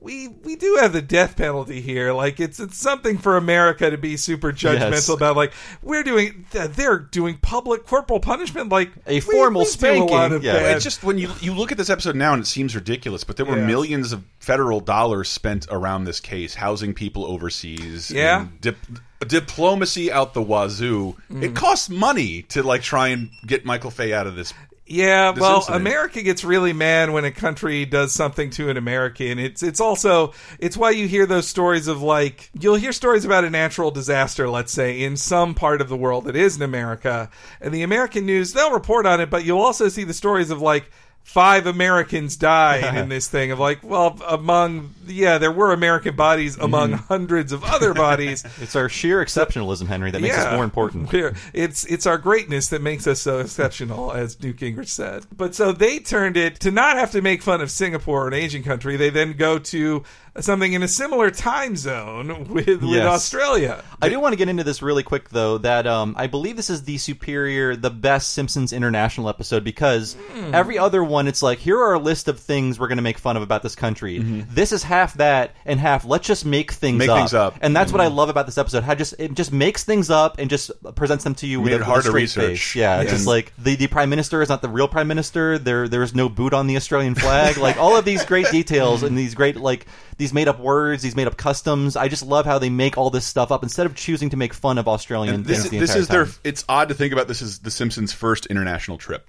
we 0.00 0.28
we 0.28 0.56
do 0.56 0.78
have 0.80 0.92
the 0.92 1.02
death 1.02 1.36
penalty 1.36 1.80
here. 1.80 2.12
Like 2.12 2.38
it's 2.40 2.60
it's 2.60 2.76
something 2.78 3.18
for 3.18 3.36
America 3.36 3.90
to 3.90 3.98
be 3.98 4.16
super 4.16 4.52
judgmental 4.52 4.90
Yes. 4.92 5.08
about. 5.08 5.36
Like 5.36 5.52
we're 5.82 6.02
doing 6.02 6.46
they're 6.52 6.98
doing 6.98 7.38
public 7.42 7.84
corporal 7.86 8.20
punishment. 8.20 8.68
Like 8.70 8.90
A 9.06 9.14
we- 9.14 9.20
formal 9.20 9.60
we 9.62 9.64
do 9.64 9.68
a 9.68 9.72
spanking, 9.72 10.08
lot 10.14 10.32
of 10.32 10.44
yeah. 10.44 10.52
bad- 10.54 10.76
It's 10.76 10.84
just 10.84 11.02
when 11.02 11.18
you 11.18 11.30
you 11.40 11.52
look 11.54 11.72
at 11.72 11.78
this 11.78 11.90
episode 11.90 12.16
now 12.16 12.32
and 12.32 12.42
it 12.42 12.46
seems 12.46 12.74
ridiculous, 12.74 13.24
but 13.24 13.36
there 13.36 13.46
were 13.46 13.56
Yes. 13.58 13.66
millions 13.66 14.12
of 14.12 14.24
federal 14.38 14.80
dollars 14.80 15.28
spent 15.28 15.66
around 15.70 16.04
this 16.04 16.20
case, 16.20 16.54
housing 16.54 16.94
people 16.94 17.24
overseas. 17.26 18.10
Yeah. 18.10 18.42
and 18.42 18.60
dip, 18.60 18.76
diplomacy 19.26 20.10
out 20.12 20.34
the 20.34 20.42
wazoo. 20.42 21.16
Mm. 21.30 21.42
It 21.42 21.54
costs 21.54 21.88
money 21.90 22.42
to 22.50 22.62
like 22.62 22.82
try 22.82 23.08
and 23.08 23.30
get 23.46 23.64
Michael 23.64 23.90
Fay 23.90 24.12
out 24.12 24.26
of 24.26 24.36
this. 24.36 24.52
Yeah, 24.88 25.30
well, 25.30 25.56
incident. 25.56 25.82
America 25.82 26.22
gets 26.22 26.44
really 26.44 26.72
mad 26.72 27.10
when 27.10 27.24
a 27.26 27.30
country 27.30 27.84
does 27.84 28.12
something 28.12 28.48
to 28.50 28.70
an 28.70 28.78
American. 28.78 29.38
It's 29.38 29.62
it's 29.62 29.80
also 29.80 30.32
it's 30.58 30.76
why 30.76 30.90
you 30.90 31.06
hear 31.06 31.26
those 31.26 31.46
stories 31.46 31.88
of 31.88 32.02
like 32.02 32.50
you'll 32.58 32.76
hear 32.76 32.92
stories 32.92 33.26
about 33.26 33.44
a 33.44 33.50
natural 33.50 33.90
disaster, 33.90 34.48
let's 34.48 34.72
say, 34.72 35.02
in 35.02 35.16
some 35.16 35.54
part 35.54 35.82
of 35.82 35.90
the 35.90 35.96
world 35.96 36.24
that 36.24 36.36
isn't 36.36 36.62
America, 36.62 37.30
and 37.60 37.74
the 37.74 37.82
American 37.82 38.24
news 38.24 38.54
they'll 38.54 38.72
report 38.72 39.04
on 39.04 39.20
it, 39.20 39.28
but 39.28 39.44
you'll 39.44 39.60
also 39.60 39.88
see 39.88 40.04
the 40.04 40.14
stories 40.14 40.50
of 40.50 40.62
like 40.62 40.90
five 41.28 41.66
Americans 41.66 42.36
died 42.36 42.96
in 42.96 43.08
this 43.10 43.28
thing 43.28 43.50
of 43.50 43.58
like, 43.58 43.84
well, 43.84 44.18
among 44.26 44.94
yeah, 45.06 45.38
there 45.38 45.52
were 45.52 45.72
American 45.72 46.16
bodies 46.16 46.56
among 46.56 46.92
mm. 46.92 47.06
hundreds 47.06 47.52
of 47.52 47.62
other 47.64 47.94
bodies. 47.94 48.44
It's 48.60 48.74
our 48.74 48.88
sheer 48.88 49.24
exceptionalism, 49.24 49.86
Henry, 49.86 50.10
that 50.10 50.20
makes 50.20 50.36
us 50.36 50.52
more 50.52 50.64
important. 50.64 51.12
It's 51.52 51.84
it's 51.84 52.06
our 52.06 52.18
greatness 52.18 52.68
that 52.68 52.82
makes 52.82 53.06
us 53.06 53.20
so 53.20 53.38
exceptional, 53.38 54.12
as 54.12 54.40
Newt 54.40 54.56
Gingrich 54.56 54.88
said. 54.88 55.26
But 55.34 55.54
so 55.54 55.72
they 55.72 55.98
turned 55.98 56.36
it 56.36 56.60
to 56.60 56.70
not 56.70 56.96
have 56.96 57.10
to 57.12 57.22
make 57.22 57.42
fun 57.42 57.60
of 57.60 57.70
Singapore, 57.70 58.26
an 58.26 58.34
Asian 58.34 58.62
country. 58.62 58.96
They 58.96 59.10
then 59.10 59.34
go 59.34 59.58
to 59.58 60.02
something 60.40 60.72
in 60.72 60.82
a 60.82 60.88
similar 60.88 61.30
time 61.30 61.76
zone 61.76 62.48
with 62.48 62.82
with 62.82 63.02
Australia. 63.02 63.82
I 64.00 64.08
do 64.08 64.20
want 64.20 64.32
to 64.32 64.36
get 64.36 64.48
into 64.48 64.64
this 64.64 64.82
really 64.82 65.02
quick, 65.02 65.28
though. 65.30 65.58
That 65.58 65.86
um, 65.86 66.14
I 66.18 66.26
believe 66.26 66.56
this 66.56 66.70
is 66.70 66.84
the 66.84 66.98
superior, 66.98 67.74
the 67.76 67.90
best 67.90 68.30
Simpsons 68.32 68.72
International 68.72 69.28
episode 69.28 69.64
because 69.64 70.14
Hmm. 70.32 70.54
every 70.54 70.78
other 70.78 71.02
one, 71.02 71.26
it's 71.28 71.42
like 71.42 71.58
here 71.58 71.78
are 71.78 71.94
a 71.94 71.98
list 71.98 72.28
of 72.28 72.38
things 72.38 72.78
we're 72.78 72.88
going 72.88 72.96
to 72.98 73.02
make 73.02 73.18
fun 73.18 73.36
of 73.36 73.42
about 73.42 73.62
this 73.62 73.74
country. 73.74 74.18
This 74.18 74.72
is 74.72 74.82
half 74.82 75.14
that 75.14 75.54
and 75.64 75.80
half. 75.80 76.04
Let's 76.04 76.26
just 76.26 76.44
make 76.44 76.72
things 76.72 76.88
Mm-hmm. 76.88 76.98
Make 76.98 77.08
up. 77.10 77.18
things 77.18 77.34
up. 77.34 77.54
and 77.60 77.76
that's 77.76 77.92
what 77.92 78.00
I 78.00 78.06
love 78.08 78.28
about 78.28 78.46
this 78.46 78.58
episode. 78.58 78.82
How 78.82 78.94
just 78.94 79.14
it 79.18 79.34
just 79.34 79.52
makes 79.52 79.84
things 79.84 80.10
up 80.10 80.38
and 80.38 80.48
just 80.50 80.70
presents 80.94 81.24
them 81.24 81.34
to 81.36 81.46
you 81.46 81.60
with 81.60 81.72
a, 81.80 81.84
hard 81.84 81.98
with 81.98 82.06
a 82.06 82.08
to 82.08 82.10
straight 82.10 82.22
research. 82.22 82.58
face. 82.72 82.74
Yeah, 82.76 83.02
Yeah. 83.02 83.10
just 83.10 83.26
like 83.26 83.52
the 83.58 83.76
the 83.76 83.86
prime 83.88 84.10
minister 84.10 84.40
is 84.42 84.48
not 84.48 84.62
the 84.62 84.68
real 84.68 84.88
prime 84.88 85.06
minister. 85.08 85.58
There 85.58 85.86
there 85.88 86.02
is 86.02 86.14
no 86.14 86.28
boot 86.28 86.54
on 86.54 86.66
the 86.66 86.76
Australian 86.76 87.14
flag. 87.14 87.56
like 87.58 87.76
all 87.76 87.96
of 87.96 88.04
these 88.04 88.24
great 88.24 88.50
details 88.50 89.02
and 89.02 89.16
these 89.18 89.34
great 89.34 89.56
like 89.56 89.86
these 90.18 90.34
made 90.34 90.48
up 90.48 90.60
words, 90.60 91.02
these 91.02 91.16
made 91.16 91.26
up 91.26 91.36
customs. 91.36 91.96
I 91.96 92.08
just 92.08 92.22
love 92.24 92.44
how 92.44 92.58
they 92.58 92.68
make 92.70 92.98
all 92.98 93.08
this 93.08 93.24
stuff 93.24 93.50
up 93.50 93.62
instead 93.62 93.86
of 93.86 93.94
choosing 93.94 94.30
to 94.30 94.36
make 94.36 94.52
fun 94.52 94.76
of 94.76 94.86
Australian 94.86 95.34
And 95.36 95.44
this 95.46 95.62
things 95.62 95.64
is, 95.66 95.70
the 95.70 95.78
this 95.78 95.90
entire 95.96 96.22
is 96.24 96.32
their. 96.32 96.40
It's 96.44 96.64
odd 96.68 96.88
to 96.90 96.94
think 96.94 97.12
about. 97.12 97.28
This 97.28 97.40
is 97.40 97.60
the 97.60 97.70
Simpsons' 97.70 98.12
first 98.12 98.44
international 98.46 98.98
trip. 98.98 99.26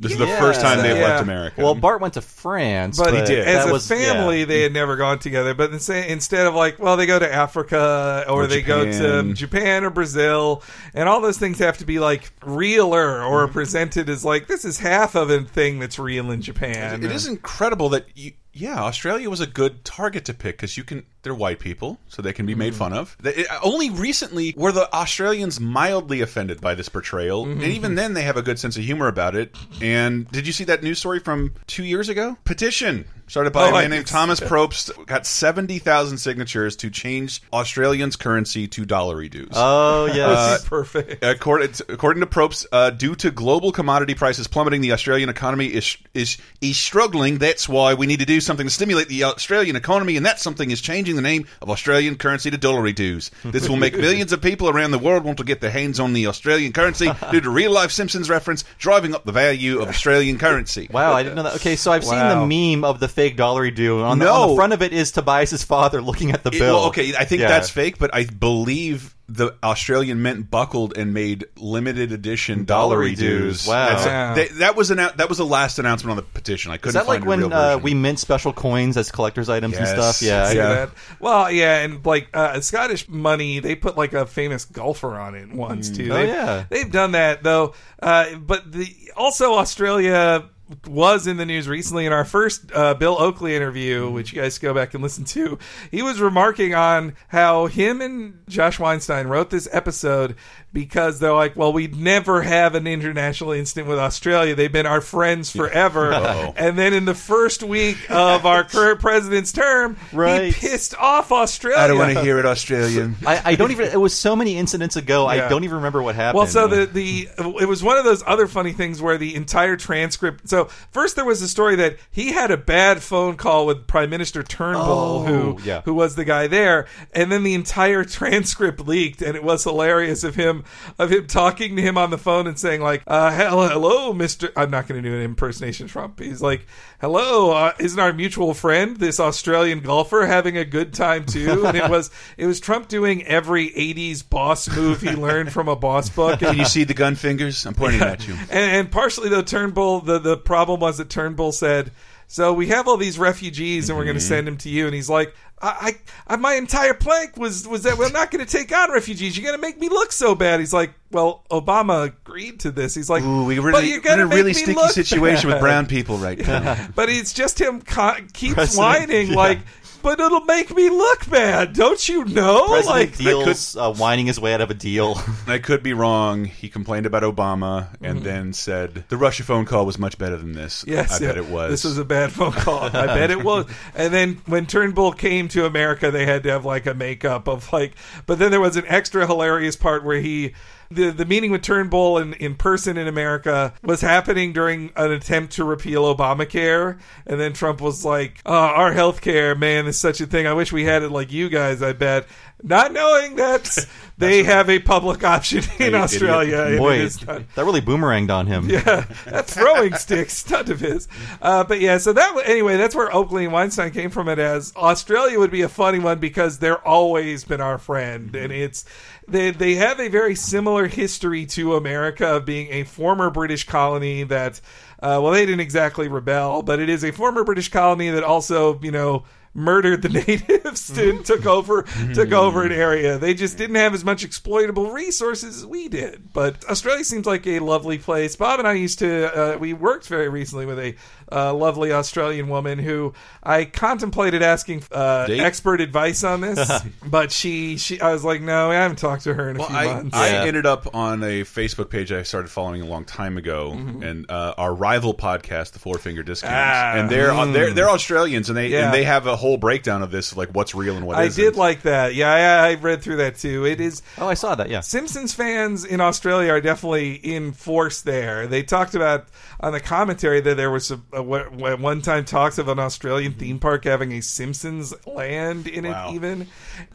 This 0.00 0.10
is 0.10 0.18
the 0.18 0.26
first 0.26 0.60
time 0.60 0.82
they've 0.82 0.96
Yeah. 0.96 1.04
left 1.04 1.22
America. 1.22 1.62
Well, 1.62 1.76
Bart 1.76 2.00
went 2.00 2.14
to 2.14 2.20
France, 2.20 2.98
But, 2.98 3.12
but, 3.12 3.28
He 3.28 3.36
did. 3.36 3.46
as 3.46 3.62
that 3.64 3.70
a 3.70 3.72
was, 3.72 3.86
family, 3.86 4.40
yeah. 4.40 4.44
they 4.46 4.62
had 4.62 4.72
never 4.72 4.96
gone 4.96 5.20
together. 5.20 5.54
But 5.54 5.70
instead, 5.72 6.10
instead 6.10 6.48
of 6.48 6.54
like, 6.56 6.80
well, 6.80 6.96
they 6.96 7.06
go 7.06 7.16
to 7.16 7.32
Africa 7.32 8.24
or, 8.26 8.42
Or 8.42 8.46
they 8.48 8.60
go 8.60 8.84
to 8.84 8.90
Japan. 8.92 9.34
Japan 9.36 9.84
or 9.84 9.90
Brazil, 9.90 10.64
and 10.94 11.08
all 11.08 11.20
those 11.20 11.38
things 11.38 11.60
have 11.60 11.78
to 11.78 11.84
be 11.86 12.00
like 12.00 12.32
realer 12.44 13.22
or 13.22 13.44
Mm-hmm. 13.44 13.52
presented 13.52 14.10
as 14.10 14.24
like 14.24 14.48
this 14.48 14.64
is 14.64 14.80
half 14.80 15.14
of 15.14 15.30
a 15.30 15.42
thing 15.42 15.78
that's 15.78 15.98
real 15.98 16.32
in 16.32 16.42
Japan. 16.42 17.04
It 17.04 17.12
is 17.12 17.28
incredible 17.28 17.90
that 17.90 18.06
you, 18.16 18.32
yeah, 18.54 18.80
Australia 18.80 19.28
was 19.28 19.40
a 19.40 19.46
good 19.46 19.84
target 19.84 20.24
to 20.26 20.34
pick 20.34 20.56
because 20.56 20.76
you 20.76 20.84
can. 20.84 21.04
They're 21.24 21.34
white 21.34 21.58
people, 21.58 21.98
so 22.08 22.22
they 22.22 22.32
can 22.32 22.46
be 22.46 22.52
Mm-hmm. 22.52 22.58
made 22.60 22.74
fun 22.76 22.92
of. 22.92 23.16
They, 23.20 23.44
only 23.62 23.90
recently 23.90 24.54
were 24.56 24.70
the 24.70 24.92
Australians 24.94 25.58
mildly 25.58 26.20
offended 26.20 26.60
by 26.60 26.74
this 26.76 26.88
portrayal, 26.88 27.44
Mm-hmm. 27.46 27.62
and 27.62 27.72
even 27.72 27.94
then 27.96 28.14
they 28.14 28.22
have 28.22 28.36
a 28.36 28.42
good 28.42 28.58
sense 28.60 28.76
of 28.76 28.84
humor 28.84 29.08
about 29.08 29.34
it. 29.34 29.54
And 29.82 30.30
did 30.30 30.46
you 30.46 30.52
see 30.52 30.64
that 30.64 30.82
news 30.84 30.98
story 31.00 31.18
from 31.18 31.52
two 31.66 31.82
years 31.84 32.08
ago? 32.08 32.36
Petition 32.44 33.06
started 33.26 33.52
by 33.54 33.64
Oh, 33.64 33.68
a 33.70 33.72
man 33.72 33.84
I 33.84 33.86
named 33.86 34.06
Thomas 34.06 34.38
Probst 34.38 35.06
got 35.06 35.26
seventy 35.26 35.78
thousand 35.78 36.18
signatures 36.18 36.76
to 36.76 36.90
change 36.90 37.42
Australians' 37.52 38.16
currency 38.16 38.68
to 38.68 38.84
dollary 38.84 39.28
dues. 39.30 39.48
Oh 39.54 40.04
yes, 40.06 40.64
perfect. 40.68 41.24
According, 41.24 41.72
according 41.88 42.20
to 42.20 42.26
Probst, 42.26 42.66
uh, 42.70 42.90
due 42.90 43.14
to 43.16 43.30
global 43.30 43.72
commodity 43.72 44.14
prices 44.14 44.46
plummeting, 44.46 44.82
the 44.82 44.92
Australian 44.92 45.30
economy 45.30 45.66
is 45.66 45.96
is 46.12 46.36
is 46.60 46.76
struggling. 46.76 47.38
That's 47.38 47.66
why 47.68 47.94
we 47.94 48.06
need 48.06 48.20
to 48.20 48.26
do 48.26 48.40
something 48.42 48.66
to 48.66 48.70
stimulate 48.72 49.08
the 49.08 49.24
Australian 49.24 49.74
economy, 49.76 50.16
and 50.18 50.26
that 50.26 50.38
something 50.38 50.70
is 50.70 50.80
changing 50.82 51.13
the 51.16 51.22
name 51.22 51.46
of 51.62 51.70
Australian 51.70 52.16
currency 52.16 52.50
to 52.50 52.58
dollary 52.58 52.92
dues. 52.92 53.30
This 53.44 53.68
will 53.68 53.76
make 53.76 53.96
millions 53.96 54.32
of 54.32 54.40
people 54.42 54.68
around 54.68 54.90
the 54.90 54.98
world 54.98 55.24
want 55.24 55.38
to 55.38 55.44
get 55.44 55.60
their 55.60 55.70
hands 55.70 56.00
on 56.00 56.12
the 56.12 56.26
Australian 56.26 56.72
currency 56.72 57.08
due 57.30 57.40
to 57.40 57.50
real 57.50 57.72
life 57.72 57.90
Simpsons 57.90 58.28
reference, 58.30 58.64
driving 58.78 59.14
up 59.14 59.24
the 59.24 59.32
value 59.32 59.80
of 59.80 59.88
Australian 59.88 60.38
currency. 60.38 60.88
Wow, 60.90 61.12
I 61.12 61.22
didn't 61.22 61.36
know 61.36 61.42
that. 61.44 61.56
Okay, 61.56 61.76
so 61.76 61.92
I've 61.92 62.04
Wow. 62.04 62.10
seen 62.10 62.48
the 62.48 62.76
meme 62.76 62.84
of 62.84 63.00
the 63.00 63.08
fake 63.08 63.36
dollar 63.36 63.70
due. 63.70 64.02
On, 64.02 64.18
the, 64.18 64.28
on 64.28 64.50
the 64.50 64.54
front 64.56 64.72
of 64.72 64.82
it 64.82 64.92
is 64.92 65.10
Tobias's 65.12 65.64
father 65.64 66.00
looking 66.02 66.32
at 66.32 66.42
the 66.42 66.50
It- 66.50 66.58
bill. 66.58 66.74
well, 66.76 66.84
okay, 66.86 67.14
I 67.16 67.24
think 67.24 67.40
Yeah. 67.42 67.48
that's 67.48 67.70
fake, 67.70 67.98
but 67.98 68.14
I 68.14 68.24
believe 68.24 69.13
the 69.26 69.54
Australian 69.62 70.20
Mint 70.20 70.50
buckled 70.50 70.98
and 70.98 71.14
made 71.14 71.46
limited 71.56 72.12
edition 72.12 72.64
dollary 72.66 73.14
Dollary 73.14 73.14
dues. 73.14 73.62
dues, 73.62 73.66
wow. 73.66 73.88
And 73.88 74.04
Wow. 74.04 74.34
they- 74.34 74.48
that 74.58 74.76
was 74.76 74.90
an 74.90 74.98
that 74.98 75.28
was 75.30 75.38
the 75.38 75.46
last 75.46 75.78
announcement 75.78 76.10
on 76.10 76.16
the 76.16 76.22
petition. 76.22 76.70
I 76.72 76.76
couldn't 76.76 76.88
Is 76.90 76.94
that 76.94 77.06
find 77.06 77.20
like 77.20 77.24
a 77.24 77.28
when 77.28 77.38
real 77.40 77.54
uh, 77.54 77.78
we 77.78 77.94
mint 77.94 78.18
special 78.18 78.52
coins 78.52 78.98
as 78.98 79.10
collector's 79.10 79.48
items 79.48 79.76
and 79.78 79.88
stuff? 79.88 80.20
Yeah, 80.20 80.48
See 80.50 80.56
Yeah. 80.58 80.86
Well, 81.20 81.50
yeah, 81.50 81.78
and 81.80 82.04
like 82.04 82.28
uh, 82.34 82.60
Scottish 82.60 83.08
money, 83.08 83.60
they 83.60 83.74
put 83.76 83.96
like 83.96 84.12
a 84.12 84.26
famous 84.26 84.66
golfer 84.66 85.14
on 85.18 85.34
it 85.34 85.50
once 85.52 85.88
too. 85.88 86.10
Oh, 86.12 86.14
They've- 86.16 86.28
yeah. 86.28 86.64
they've 86.68 86.90
done 86.92 87.12
that 87.12 87.42
though. 87.42 87.72
Uh, 88.02 88.34
but 88.36 88.70
the 88.70 88.94
also 89.16 89.54
Australia 89.54 90.44
was 90.86 91.26
in 91.26 91.36
the 91.36 91.46
news 91.46 91.68
recently 91.68 92.06
in 92.06 92.12
our 92.12 92.24
first 92.24 92.70
uh, 92.72 92.94
Bill 92.94 93.16
Oakley 93.20 93.54
interview, 93.54 94.10
which 94.10 94.32
you 94.32 94.40
guys 94.40 94.58
go 94.58 94.74
back 94.74 94.94
and 94.94 95.02
listen 95.02 95.24
to. 95.24 95.58
He 95.90 96.02
was 96.02 96.20
remarking 96.20 96.74
on 96.74 97.14
how 97.28 97.66
him 97.66 98.00
and 98.00 98.40
Josh 98.48 98.78
Weinstein 98.78 99.26
wrote 99.26 99.50
this 99.50 99.68
episode 99.72 100.36
because 100.74 101.20
they're 101.20 101.32
like, 101.32 101.56
well, 101.56 101.72
we'd 101.72 101.96
never 101.96 102.42
have 102.42 102.74
an 102.74 102.86
international 102.86 103.52
incident 103.52 103.88
with 103.88 103.98
Australia. 103.98 104.54
They've 104.54 104.70
been 104.70 104.84
our 104.84 105.00
friends 105.00 105.50
forever. 105.50 106.12
Uh-oh. 106.24 106.52
and 106.56 106.76
then 106.76 106.92
in 106.92 107.06
the 107.06 107.14
first 107.14 107.62
week 107.62 107.96
of 108.10 108.44
our 108.44 108.64
current 108.64 109.00
president's 109.00 109.52
term, 109.52 109.96
Right. 110.12 110.52
he 110.52 110.68
pissed 110.68 110.94
off 110.98 111.32
Australia. 111.32 111.78
I 111.78 111.86
don't 111.86 111.96
want 111.98 112.12
to 112.12 112.20
hear 112.22 112.38
it, 112.38 112.44
Australian. 112.44 113.16
I, 113.26 113.40
I 113.52 113.54
don't 113.54 113.70
even. 113.70 113.86
It 113.90 114.00
was 114.00 114.12
so 114.14 114.34
many 114.36 114.56
incidents 114.58 114.96
ago. 114.96 115.22
Yeah. 115.32 115.46
I 115.46 115.48
don't 115.48 115.64
even 115.64 115.76
remember 115.76 116.02
what 116.02 116.16
happened. 116.16 116.38
Well, 116.38 116.46
so 116.48 116.66
the 116.66 116.86
the 116.86 117.28
it 117.60 117.68
was 117.68 117.82
one 117.82 117.96
of 117.96 118.04
those 118.04 118.22
other 118.26 118.46
funny 118.48 118.72
things 118.72 119.00
where 119.00 119.16
the 119.16 119.34
entire 119.36 119.76
transcript. 119.76 120.48
So 120.48 120.64
first 120.90 121.14
there 121.14 121.24
was 121.24 121.40
a 121.40 121.48
story 121.48 121.76
that 121.76 121.96
he 122.10 122.32
had 122.32 122.50
a 122.50 122.56
bad 122.56 123.02
phone 123.02 123.36
call 123.36 123.66
with 123.66 123.86
Prime 123.86 124.10
Minister 124.10 124.42
Turnbull, 124.42 124.84
Oh, 124.84 125.22
who 125.24 125.58
yeah. 125.62 125.82
who 125.84 125.94
was 125.94 126.16
the 126.16 126.24
guy 126.24 126.48
there, 126.48 126.86
and 127.12 127.30
then 127.30 127.44
the 127.44 127.54
entire 127.54 128.02
transcript 128.04 128.80
leaked, 128.80 129.22
and 129.22 129.36
it 129.36 129.44
was 129.44 129.62
hilarious 129.62 130.24
of 130.24 130.34
him 130.34 130.63
of 130.98 131.10
him 131.10 131.26
talking 131.26 131.76
to 131.76 131.82
him 131.82 131.98
on 131.98 132.10
the 132.10 132.18
phone 132.18 132.46
and 132.46 132.58
saying 132.58 132.80
like, 132.80 133.02
uh, 133.06 133.30
"Hello, 133.30 133.68
hello, 133.68 134.12
Mister." 134.12 134.50
I'm 134.56 134.70
not 134.70 134.86
going 134.86 135.02
to 135.02 135.08
do 135.08 135.14
an 135.14 135.22
impersonation 135.22 135.88
Trump. 135.88 136.20
He's 136.20 136.40
like, 136.42 136.66
"Hello, 137.00 137.52
uh, 137.52 137.72
isn't 137.78 137.98
our 137.98 138.12
mutual 138.12 138.54
friend 138.54 138.96
this 138.96 139.20
Australian 139.20 139.80
golfer 139.80 140.26
having 140.26 140.56
a 140.56 140.64
good 140.64 140.94
time 140.94 141.26
too?" 141.26 141.66
And 141.74 141.76
it 141.76 141.90
was 141.90 142.10
it 142.36 142.46
was 142.46 142.60
Trump 142.60 142.88
doing 142.88 143.24
every 143.24 143.70
'80s 143.70 144.28
boss 144.28 144.68
move 144.68 145.00
he 145.00 145.10
learned 145.10 145.52
from 145.52 145.68
a 145.68 145.76
boss 145.76 146.08
book. 146.14 146.40
Can 146.40 146.56
you 146.56 146.64
see 146.64 146.84
the 146.84 146.94
gun 146.94 147.14
fingers? 147.14 147.64
I'm 147.66 147.74
pointing 147.74 148.02
at 148.02 148.26
you. 148.26 148.34
And, 148.50 148.52
and 148.52 148.92
partially 148.92 149.28
though 149.28 149.42
Turnbull, 149.42 150.00
the 150.00 150.18
the 150.18 150.36
problem 150.36 150.80
was 150.80 150.98
that 150.98 151.08
Turnbull 151.10 151.52
said, 151.52 151.90
"So 152.26 152.52
we 152.52 152.68
have 152.68 152.86
all 152.86 152.96
these 152.96 153.18
refugees, 153.18 153.88
and 153.88 153.98
we're 153.98 154.04
going 154.04 154.16
to 154.16 154.20
send 154.20 154.46
them 154.46 154.56
to 154.58 154.68
you." 154.68 154.86
And 154.86 154.94
he's 154.94 155.10
like, 155.10 155.34
I, 155.62 155.96
I, 156.26 156.36
my 156.36 156.54
entire 156.54 156.94
plank 156.94 157.36
was 157.36 157.66
was 157.66 157.84
that 157.84 157.96
we're 157.96 158.10
not 158.10 158.30
going 158.30 158.44
to 158.44 158.50
take 158.50 158.76
on 158.76 158.92
refugees. 158.92 159.36
You're 159.36 159.46
going 159.46 159.58
to 159.58 159.66
make 159.66 159.78
me 159.78 159.88
look 159.88 160.12
so 160.12 160.34
bad." 160.34 160.60
He's 160.60 160.72
like, 160.72 160.92
"Well, 161.10 161.44
Obama 161.50 162.04
agreed 162.04 162.60
to 162.60 162.70
this." 162.70 162.94
He's 162.94 163.08
like, 163.08 163.22
Ooh, 163.22 163.44
we 163.44 163.56
but 163.56 163.64
really 163.64 163.90
you're 163.90 164.00
gonna 164.00 164.22
in 164.22 164.26
a 164.26 164.28
make 164.28 164.36
really 164.36 164.50
me 164.50 164.54
sticky 164.54 164.74
look 164.74 164.90
situation 164.90 165.48
with 165.48 165.60
brown 165.60 165.86
people 165.86 166.18
right 166.18 166.38
now. 166.38 166.88
But 166.94 167.08
it's 167.08 167.32
just 167.32 167.60
him 167.60 167.80
co- 167.82 168.16
keeps 168.32 168.76
whining 168.76 169.28
yeah. 169.28 169.36
like, 169.36 169.58
"But 170.04 170.20
it'll 170.20 170.42
make 170.42 170.72
me 170.74 170.90
look 170.90 171.28
bad, 171.28 171.72
don't 171.72 172.08
you 172.08 172.24
know?" 172.26 172.68
President 172.68 172.86
like, 172.86 173.16
deals 173.16 173.76
uh, 173.76 173.92
whining 173.92 174.26
his 174.26 174.38
way 174.38 174.54
out 174.54 174.60
of 174.60 174.70
a 174.70 174.74
deal. 174.74 175.18
I 175.46 175.58
could 175.58 175.82
be 175.82 175.94
wrong. 175.94 176.44
He 176.44 176.68
complained 176.68 177.06
about 177.06 177.22
Obama 177.22 177.88
and 178.00 178.22
then 178.22 178.52
said 178.52 179.04
the 179.08 179.16
Russia 179.16 179.42
phone 179.42 179.64
call 179.64 179.86
was 179.86 179.98
much 179.98 180.18
better 180.18 180.36
than 180.36 180.52
this. 180.52 180.84
Yes, 180.86 181.20
I 181.20 181.24
yeah. 181.24 181.28
bet 181.32 181.38
it 181.38 181.48
was. 181.48 181.70
This 181.70 181.84
was 181.84 181.98
a 181.98 182.04
bad 182.04 182.30
phone 182.32 182.52
call. 182.52 182.84
I 182.84 182.90
bet 183.06 183.30
it 183.30 183.42
was. 183.42 183.66
And 183.94 184.12
then 184.12 184.42
when 184.46 184.66
Turnbull 184.66 185.12
came 185.12 185.48
to 185.48 185.64
America, 185.64 186.10
they 186.10 186.26
had 186.26 186.42
to 186.42 186.50
have 186.50 186.64
like 186.64 186.86
a 186.86 186.94
makeup 186.94 187.48
of 187.48 187.72
like. 187.72 187.94
But 188.26 188.38
then 188.38 188.50
there 188.50 188.60
was 188.60 188.76
an 188.76 188.84
extra 188.86 189.26
hilarious 189.26 189.74
part 189.74 190.04
where 190.04 190.20
he. 190.20 190.54
The, 190.90 191.10
the 191.10 191.24
meeting 191.24 191.50
with 191.50 191.62
Turnbull 191.62 192.18
in, 192.18 192.34
in 192.34 192.54
person 192.54 192.96
in 192.96 193.08
America 193.08 193.74
was 193.82 194.00
happening 194.00 194.52
during 194.52 194.90
an 194.96 195.10
attempt 195.12 195.54
to 195.54 195.64
repeal 195.64 196.14
Obamacare. 196.14 196.98
And 197.26 197.40
then 197.40 197.52
Trump 197.52 197.80
was 197.80 198.04
like, 198.04 198.40
oh, 198.46 198.52
our 198.54 198.92
health 198.92 199.20
care, 199.20 199.54
man, 199.54 199.86
is 199.86 199.98
such 199.98 200.20
a 200.20 200.26
thing. 200.26 200.46
I 200.46 200.52
wish 200.52 200.72
we 200.72 200.84
had 200.84 201.02
it 201.02 201.10
like 201.10 201.32
you 201.32 201.48
guys, 201.48 201.82
I 201.82 201.92
bet. 201.92 202.26
Not 202.62 202.92
knowing 202.92 203.36
that 203.36 203.86
they 204.18 204.42
have 204.44 204.70
a 204.70 204.78
public 204.78 205.22
option 205.24 205.64
in 205.78 205.92
you 205.92 205.98
Australia. 205.98 206.76
Boy, 206.78 207.08
not- 207.26 207.42
that 207.54 207.64
really 207.64 207.82
boomeranged 207.82 208.30
on 208.30 208.46
him. 208.46 208.70
yeah, 208.70 209.04
that 209.26 209.46
throwing 209.46 209.92
stick 209.94 210.30
stunt 210.30 210.70
of 210.70 210.80
his. 210.80 211.06
Uh, 211.42 211.64
but 211.64 211.80
yeah, 211.80 211.98
so 211.98 212.12
that 212.14 212.42
anyway, 212.46 212.76
that's 212.78 212.94
where 212.94 213.14
Oakley 213.14 213.44
and 213.44 213.52
Weinstein 213.52 213.90
came 213.90 214.08
from. 214.10 214.28
It 214.28 214.38
as 214.38 214.72
Australia 214.76 215.38
would 215.38 215.50
be 215.50 215.60
a 215.62 215.68
funny 215.68 215.98
one 215.98 216.20
because 216.20 216.58
they're 216.58 216.82
always 216.86 217.44
been 217.44 217.60
our 217.60 217.76
friend, 217.76 218.34
and 218.34 218.50
it's 218.52 218.84
they 219.28 219.50
they 219.50 219.74
have 219.74 220.00
a 220.00 220.08
very 220.08 220.34
similar 220.34 220.86
history 220.86 221.46
to 221.46 221.74
America 221.74 222.36
of 222.36 222.44
being 222.44 222.68
a 222.70 222.84
former 222.84 223.30
British 223.30 223.64
colony 223.66 224.24
that. 224.24 224.60
Uh, 225.02 225.20
well, 225.20 225.32
they 225.32 225.44
didn't 225.44 225.60
exactly 225.60 226.08
rebel, 226.08 226.62
but 226.62 226.80
it 226.80 226.88
is 226.88 227.04
a 227.04 227.12
former 227.12 227.44
British 227.44 227.68
colony 227.68 228.08
that 228.08 228.24
also, 228.24 228.80
you 228.80 228.90
know, 228.90 229.24
murdered 229.54 230.02
the 230.02 230.08
natives 230.26 230.90
and 230.98 231.24
took 231.24 231.46
over 231.46 231.82
took 232.12 232.32
over 232.32 232.64
an 232.64 232.72
area. 232.72 233.18
They 233.18 233.34
just 233.34 233.56
didn't 233.56 233.76
have 233.76 233.94
as 233.94 234.04
much 234.04 234.24
exploitable 234.24 234.90
resources 234.90 235.58
as 235.58 235.66
we 235.66 235.88
did. 235.88 236.32
But 236.32 236.64
Australia 236.68 237.04
seems 237.04 237.26
like 237.26 237.46
a 237.46 237.60
lovely 237.60 237.98
place. 237.98 238.36
Bob 238.36 238.58
and 238.58 238.68
I 238.68 238.72
used 238.72 238.98
to 238.98 239.54
uh, 239.54 239.58
we 239.58 239.72
worked 239.72 240.08
very 240.08 240.28
recently 240.28 240.66
with 240.66 240.78
a 240.78 240.94
uh, 241.30 241.52
lovely 241.54 241.92
Australian 241.92 242.48
woman 242.48 242.78
who 242.78 243.12
I 243.42 243.64
contemplated 243.64 244.42
asking 244.42 244.82
uh, 244.92 245.26
expert 245.30 245.80
advice 245.80 246.24
on 246.24 246.40
this, 246.40 246.70
but 247.06 247.32
she 247.32 247.76
she 247.76 248.00
I 248.00 248.12
was 248.12 248.24
like, 248.24 248.40
no, 248.40 248.70
I 248.70 248.74
haven't 248.74 248.98
talked 248.98 249.24
to 249.24 249.34
her 249.34 249.48
in 249.50 249.56
a 249.56 249.58
Well, 249.60 249.68
few 249.68 249.76
I, 249.76 249.86
months. 249.86 250.16
I 250.16 250.28
Yeah. 250.30 250.44
ended 250.44 250.66
up 250.66 250.94
on 250.94 251.22
a 251.22 251.42
Facebook 251.42 251.90
page 251.90 252.12
I 252.12 252.22
started 252.22 252.48
following 252.50 252.82
a 252.82 252.86
long 252.86 253.04
time 253.04 253.36
ago, 253.36 253.72
and 253.72 254.30
uh, 254.30 254.54
our 254.58 254.74
rival 254.74 255.14
podcast, 255.14 255.72
the 255.72 255.78
Four 255.78 255.98
Finger 255.98 256.22
Discounts, 256.22 256.54
Ah. 256.56 256.94
and 256.96 257.10
they're 257.10 257.34
they're 257.46 257.72
they're 257.72 257.90
Australians, 257.90 258.48
and 258.48 258.56
they 258.56 258.68
Yeah. 258.68 258.86
and 258.86 258.94
they 258.94 259.04
have 259.04 259.26
a 259.26 259.36
whole 259.36 259.56
breakdown 259.56 260.02
of 260.02 260.10
this, 260.10 260.36
like 260.36 260.50
what's 260.50 260.74
real 260.74 260.96
and 260.96 261.06
what 261.06 261.16
I 261.16 261.24
isn't. 261.24 261.42
did 261.42 261.56
like 261.56 261.82
that. 261.82 262.14
Yeah, 262.14 262.32
I, 262.32 262.70
I 262.70 262.74
read 262.74 263.02
through 263.02 263.16
that 263.16 263.36
too. 263.36 263.64
It 263.66 263.80
is 263.80 264.02
Oh, 264.18 264.28
I 264.28 264.34
saw 264.34 264.54
that. 264.54 264.68
Yeah. 264.70 264.80
Simpsons 264.80 265.34
fans 265.34 265.84
in 265.84 266.00
Australia 266.00 266.52
are 266.52 266.60
definitely 266.60 267.14
in 267.14 267.52
force 267.52 268.02
there. 268.02 268.46
They 268.46 268.62
talked 268.62 268.94
about 268.94 269.26
on 269.64 269.72
the 269.72 269.80
commentary 269.80 270.40
that 270.40 270.56
there 270.56 270.70
was 270.70 270.90
a, 270.90 271.00
a, 271.12 271.22
a 271.22 271.76
one 271.76 272.02
time 272.02 272.24
talks 272.24 272.58
of 272.58 272.68
an 272.68 272.78
Australian 272.78 273.32
theme 273.32 273.58
park 273.58 273.84
having 273.84 274.12
a 274.12 274.20
Simpsons 274.20 274.92
land 275.06 275.66
in 275.66 275.84
Wow. 275.84 276.10
it. 276.10 276.14
Even 276.14 276.46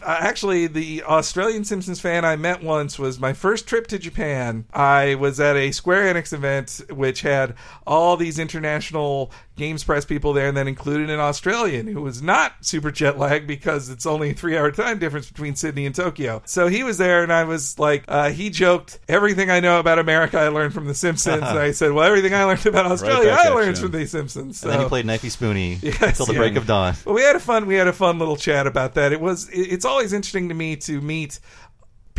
uh, 0.02 0.18
actually, 0.20 0.68
the 0.68 1.04
Australian 1.04 1.64
Simpsons 1.66 2.00
fan 2.00 2.24
I 2.26 2.36
met 2.36 2.64
once 2.64 3.00
was 3.00 3.20
my 3.20 3.34
first 3.34 3.68
trip 3.68 3.88
to 3.88 3.98
Japan. 4.00 4.66
I 4.74 5.16
was 5.16 5.40
at 5.40 5.56
a 5.56 5.72
Square 5.72 6.14
Enix 6.14 6.32
event 6.32 6.82
which 6.92 7.22
had 7.22 7.56
all 7.88 8.16
these 8.18 8.38
international 8.38 9.32
Games 9.56 9.84
Press 9.84 10.06
people 10.06 10.32
there, 10.32 10.48
and 10.48 10.56
then 10.56 10.70
included 10.70 11.10
an 11.10 11.20
Australian 11.20 11.88
who 11.88 12.02
was 12.02 12.22
not 12.22 12.54
super 12.62 12.92
jet 12.92 13.18
lagged 13.20 13.46
because 13.46 13.90
it's 13.90 14.06
only 14.06 14.30
a 14.30 14.34
three 14.34 14.56
hour 14.58 14.72
time 14.72 15.00
difference 15.00 15.30
between 15.30 15.56
Sydney 15.56 15.86
and 15.86 15.94
Tokyo. 15.94 16.42
So 16.46 16.68
he 16.68 16.84
was 16.84 16.98
there, 16.98 17.24
and 17.24 17.34
I 17.34 17.44
was 17.44 17.78
like, 17.78 18.06
uh, 18.08 18.30
he 18.30 18.50
joked, 18.52 19.00
Everything 19.10 19.50
I 19.50 19.60
know 19.60 19.80
about 19.80 20.00
America 20.00 20.38
I 20.40 20.48
learned 20.48 20.74
from 20.74 20.86
The 20.88 20.94
Simpsons. 20.94 21.44
and 21.44 21.60
I 21.60 21.72
said, 21.72 21.92
Well, 21.92 22.06
everything 22.06 22.34
I 22.34 22.46
learned 22.46 22.59
about 22.66 22.86
Australia 22.88 23.30
back 23.32 23.46
I 23.48 23.50
learned 23.50 23.78
you. 23.78 23.84
from 23.84 23.92
The 23.92 24.06
Simpsons. 24.06 24.64
And 24.64 24.72
then 24.72 24.80
he 24.82 24.88
played 24.88 25.06
Knifey 25.06 25.30
Spoony 25.32 25.80
Yes, 25.82 26.02
until 26.02 26.26
the 26.28 26.34
yeah. 26.34 26.40
break 26.40 26.56
of 26.56 26.66
dawn. 26.68 26.96
but 27.06 27.14
we 27.14 27.22
had 27.22 27.36
a 27.36 27.40
fun 27.40 27.66
we 27.66 27.76
had 27.76 27.88
a 27.88 27.94
fun 27.94 28.20
little 28.20 28.36
chat 28.38 28.68
about 28.68 28.94
that. 28.96 29.12
It 29.14 29.22
was 29.22 29.48
it- 29.50 29.60
it's 29.74 29.86
always 29.86 30.14
interesting 30.14 30.50
to 30.50 30.56
me 30.56 30.76
to 30.78 31.02
meet 31.02 31.40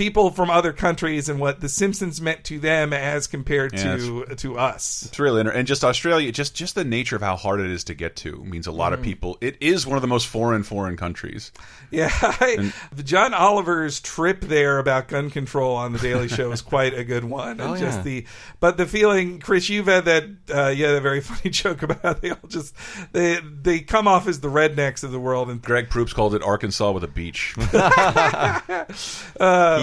people 0.00 0.30
from 0.30 0.48
other 0.48 0.72
countries 0.72 1.28
and 1.28 1.38
what 1.38 1.60
the 1.60 1.68
Simpsons 1.68 2.22
meant 2.22 2.42
to 2.44 2.58
them 2.58 2.94
as 2.94 3.26
compared 3.26 3.74
Yeah, 3.74 3.96
to 3.98 4.24
to 4.36 4.58
us. 4.58 5.04
It's 5.06 5.18
really 5.18 5.40
inter- 5.40 5.52
and 5.52 5.68
just 5.68 5.84
Australia, 5.84 6.32
just 6.32 6.54
just 6.54 6.74
the 6.74 6.84
nature 6.84 7.16
of 7.16 7.22
how 7.22 7.36
hard 7.36 7.60
it 7.60 7.70
is 7.70 7.84
to 7.84 7.94
get 7.94 8.16
to 8.16 8.42
means 8.44 8.66
a 8.66 8.72
lot 8.72 8.94
of 8.94 9.02
people. 9.02 9.36
It 9.42 9.58
is 9.60 9.86
one 9.86 9.96
of 9.96 10.02
the 10.02 10.08
most 10.08 10.26
foreign 10.26 10.62
foreign 10.62 10.96
countries. 10.96 11.52
Yeah, 11.90 12.08
I, 12.22 12.72
John 13.04 13.34
Oliver's 13.34 14.00
trip 14.00 14.40
there 14.40 14.78
about 14.78 15.08
gun 15.08 15.28
control 15.28 15.76
on 15.76 15.92
the 15.92 15.98
Daily 15.98 16.28
Show 16.28 16.48
was 16.48 16.62
quite 16.62 16.94
a 16.94 17.04
good 17.04 17.24
one. 17.24 17.50
And 17.60 17.72
Oh, 17.72 17.76
just 17.76 17.98
yeah. 17.98 18.02
the 18.04 18.24
but 18.58 18.78
the 18.78 18.86
feeling, 18.86 19.38
Chris, 19.40 19.68
you've 19.68 19.86
had 19.86 20.06
that 20.06 20.24
uh, 20.54 20.68
yeah, 20.68 20.96
a 20.96 21.00
very 21.00 21.20
funny 21.30 21.50
joke 21.50 21.82
about 21.82 22.00
how 22.02 22.12
they 22.14 22.30
all 22.30 22.48
just 22.48 22.74
they 23.12 23.38
they 23.62 23.80
come 23.80 24.08
off 24.08 24.26
as 24.26 24.40
the 24.40 24.48
rednecks 24.48 25.04
of 25.04 25.12
the 25.12 25.20
world 25.20 25.50
and 25.50 25.60
Greg 25.60 25.90
Proops 25.90 26.14
called 26.14 26.34
it 26.34 26.42
Arkansas 26.42 26.90
with 26.92 27.04
a 27.04 27.08
beach. 27.08 27.52
he 27.56 27.66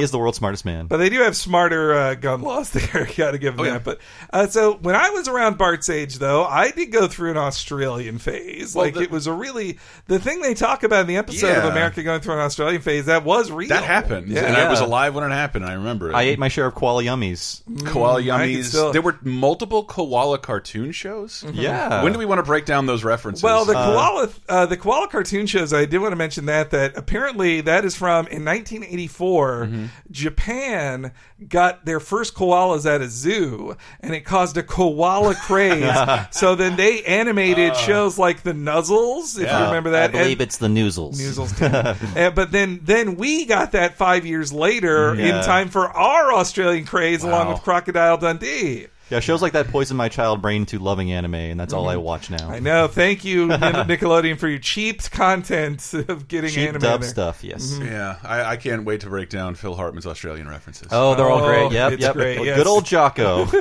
is 0.08 0.12
the 0.12 0.18
world's 0.20 0.38
smartest 0.38 0.66
man. 0.66 0.88
But 0.88 0.98
they 0.98 1.10
do 1.10 1.22
have 1.22 1.36
smarter 1.36 1.94
uh, 1.94 2.16
gun 2.16 2.42
laws 2.42 2.70
there. 2.72 3.08
Got 3.16 3.32
to 3.32 3.38
give 3.38 3.56
them 3.56 3.62
Oh, 3.66 3.68
yeah. 3.68 3.74
that. 3.78 3.84
But 3.84 4.00
uh, 4.32 4.48
so 4.48 4.74
when 4.76 4.96
I 4.96 5.10
was 5.12 5.28
around 5.28 5.58
Bart's 5.58 5.90
age, 5.90 6.16
though, 6.20 6.44
I 6.46 6.72
did 6.72 6.92
go 6.92 7.08
through 7.08 7.32
an 7.32 7.38
Australian 7.38 8.18
phase. 8.18 8.76
Well, 8.76 8.86
like 8.86 8.96
the- 8.96 9.02
it 9.02 9.12
was 9.12 9.28
a 9.28 9.34
really 9.34 9.78
the 10.08 10.20
thing 10.20 10.42
they 10.42 10.54
talk 10.54 10.84
about 10.84 11.02
in 11.02 11.08
the 11.08 11.18
episode 11.18 11.58
of 11.58 11.66
America 11.66 12.02
going 12.04 12.22
through 12.22 12.34
an 12.34 12.40
Australian 12.40 12.82
phase. 12.82 13.06
That 13.06 13.24
was 13.24 13.52
real. 13.52 13.70
that 13.70 13.84
happened, 13.84 14.28
Yeah. 14.30 14.46
and 14.46 14.56
I 14.58 14.70
was 14.70 14.80
alive 14.80 15.14
when 15.16 15.24
it 15.24 15.34
happened. 15.34 15.66
I 15.66 15.74
remember 15.74 16.10
it. 16.10 16.16
I 16.16 16.24
ate 16.24 16.40
my 16.40 16.48
share 16.48 16.66
of 16.68 16.76
koala 16.76 17.04
yummies. 17.04 17.62
koala 17.86 18.22
yummies. 18.22 18.66
still- 18.66 18.92
There 18.94 19.02
were 19.02 19.18
multiple 19.24 19.84
koala 19.84 20.38
cartoon 20.40 20.92
shows. 20.92 21.44
Yeah. 21.54 22.04
When 22.04 22.14
do 22.14 22.20
we 22.20 22.26
want 22.26 22.40
to 22.40 22.44
break 22.44 22.66
down 22.66 22.86
those 22.86 23.04
references? 23.04 23.44
Well, 23.44 23.66
the 23.66 23.74
koala, 23.74 24.30
uh, 24.50 24.66
the 24.66 24.78
koala 24.78 25.08
cartoon 25.08 25.46
shows. 25.48 25.74
I 25.74 25.86
did 25.86 26.00
want 26.00 26.12
to 26.12 26.16
mention 26.16 26.46
that 26.46 26.72
that 26.72 26.98
apparently 26.98 27.62
that 27.62 27.84
is 27.86 27.96
from 27.96 28.28
in 28.28 28.46
1984. 28.46 29.66
Mm-hmm. 29.66 29.86
Japan 30.12 31.12
got 31.48 31.86
their 31.86 32.00
first 32.00 32.34
koalas 32.36 32.86
at 32.86 33.02
a 33.02 33.08
zoo, 33.10 33.76
and 34.00 34.14
it 34.14 34.22
caused 34.22 34.58
a 34.58 34.64
koala 34.64 35.36
craze. 35.42 35.92
so 36.32 36.56
then 36.56 36.76
they 36.76 37.04
animated 37.04 37.76
shows 37.76 38.18
like 38.18 38.44
the 38.44 38.54
Nuzzles, 38.54 39.36
if 39.40 39.50
you 39.52 39.66
remember 39.66 39.90
I 39.90 39.94
that. 40.08 40.12
believe 40.12 40.34
and- 40.40 40.42
it's 40.42 40.58
the 40.58 40.68
Noozles. 40.68 41.16
Noozles 41.20 41.58
too. 41.58 41.68
Uh, 42.18 42.32
but 42.32 42.52
then, 42.52 42.80
then 42.84 43.16
we 43.16 43.46
got 43.46 43.72
that 43.74 43.96
five 43.96 44.26
years 44.26 44.52
later 44.52 45.14
Yeah. 45.16 45.40
in 45.40 45.44
time 45.46 45.70
for 45.70 45.88
our 45.88 46.34
Australian 46.34 46.86
craze, 46.86 47.24
along 47.24 47.48
Wow. 47.48 47.54
with 47.54 47.62
Crocodile 47.64 48.18
Dundee. 48.18 48.88
Yeah, 49.10 49.20
shows 49.22 49.42
like 49.42 49.54
that 49.54 49.68
poison 49.70 49.96
my 49.96 50.10
child 50.10 50.42
brain 50.42 50.66
to 50.68 50.80
loving 50.80 51.12
anime, 51.12 51.36
and 51.36 51.60
that's 51.60 51.72
all 51.74 51.88
I 51.88 51.96
watch 51.96 52.30
now. 52.30 52.38
Mm-hmm. 52.38 52.52
I 52.52 52.60
know. 52.60 52.88
Thank 52.88 53.24
you, 53.24 53.48
Nickelodeon, 53.48 54.38
for 54.38 54.48
your 54.50 54.60
cheap 54.60 55.02
content 55.12 55.94
of 55.94 56.28
getting 56.28 56.50
Cheap 56.50 56.70
anime. 56.70 56.82
dub 56.82 57.02
there. 57.02 57.10
stuff, 57.10 57.44
yes. 57.44 57.80
Yeah, 57.82 58.18
I, 58.24 58.44
I 58.44 58.58
can't 58.58 58.84
wait 58.84 59.02
to 59.02 59.08
break 59.10 59.30
down 59.30 59.56
Phil 59.56 59.76
Hartman's 59.76 60.06
Australian 60.06 60.48
references. 60.50 60.90
Oh, 60.92 61.16
they're 61.16 61.30
all 61.30 61.42
Oh, 61.44 61.48
great. 61.48 61.72
Yep, 61.72 61.92
it's 61.94 62.02
yep. 62.02 62.14
great, 62.14 62.38
Good 62.44 62.68
old 62.68 62.86
Jocko. 62.86 63.48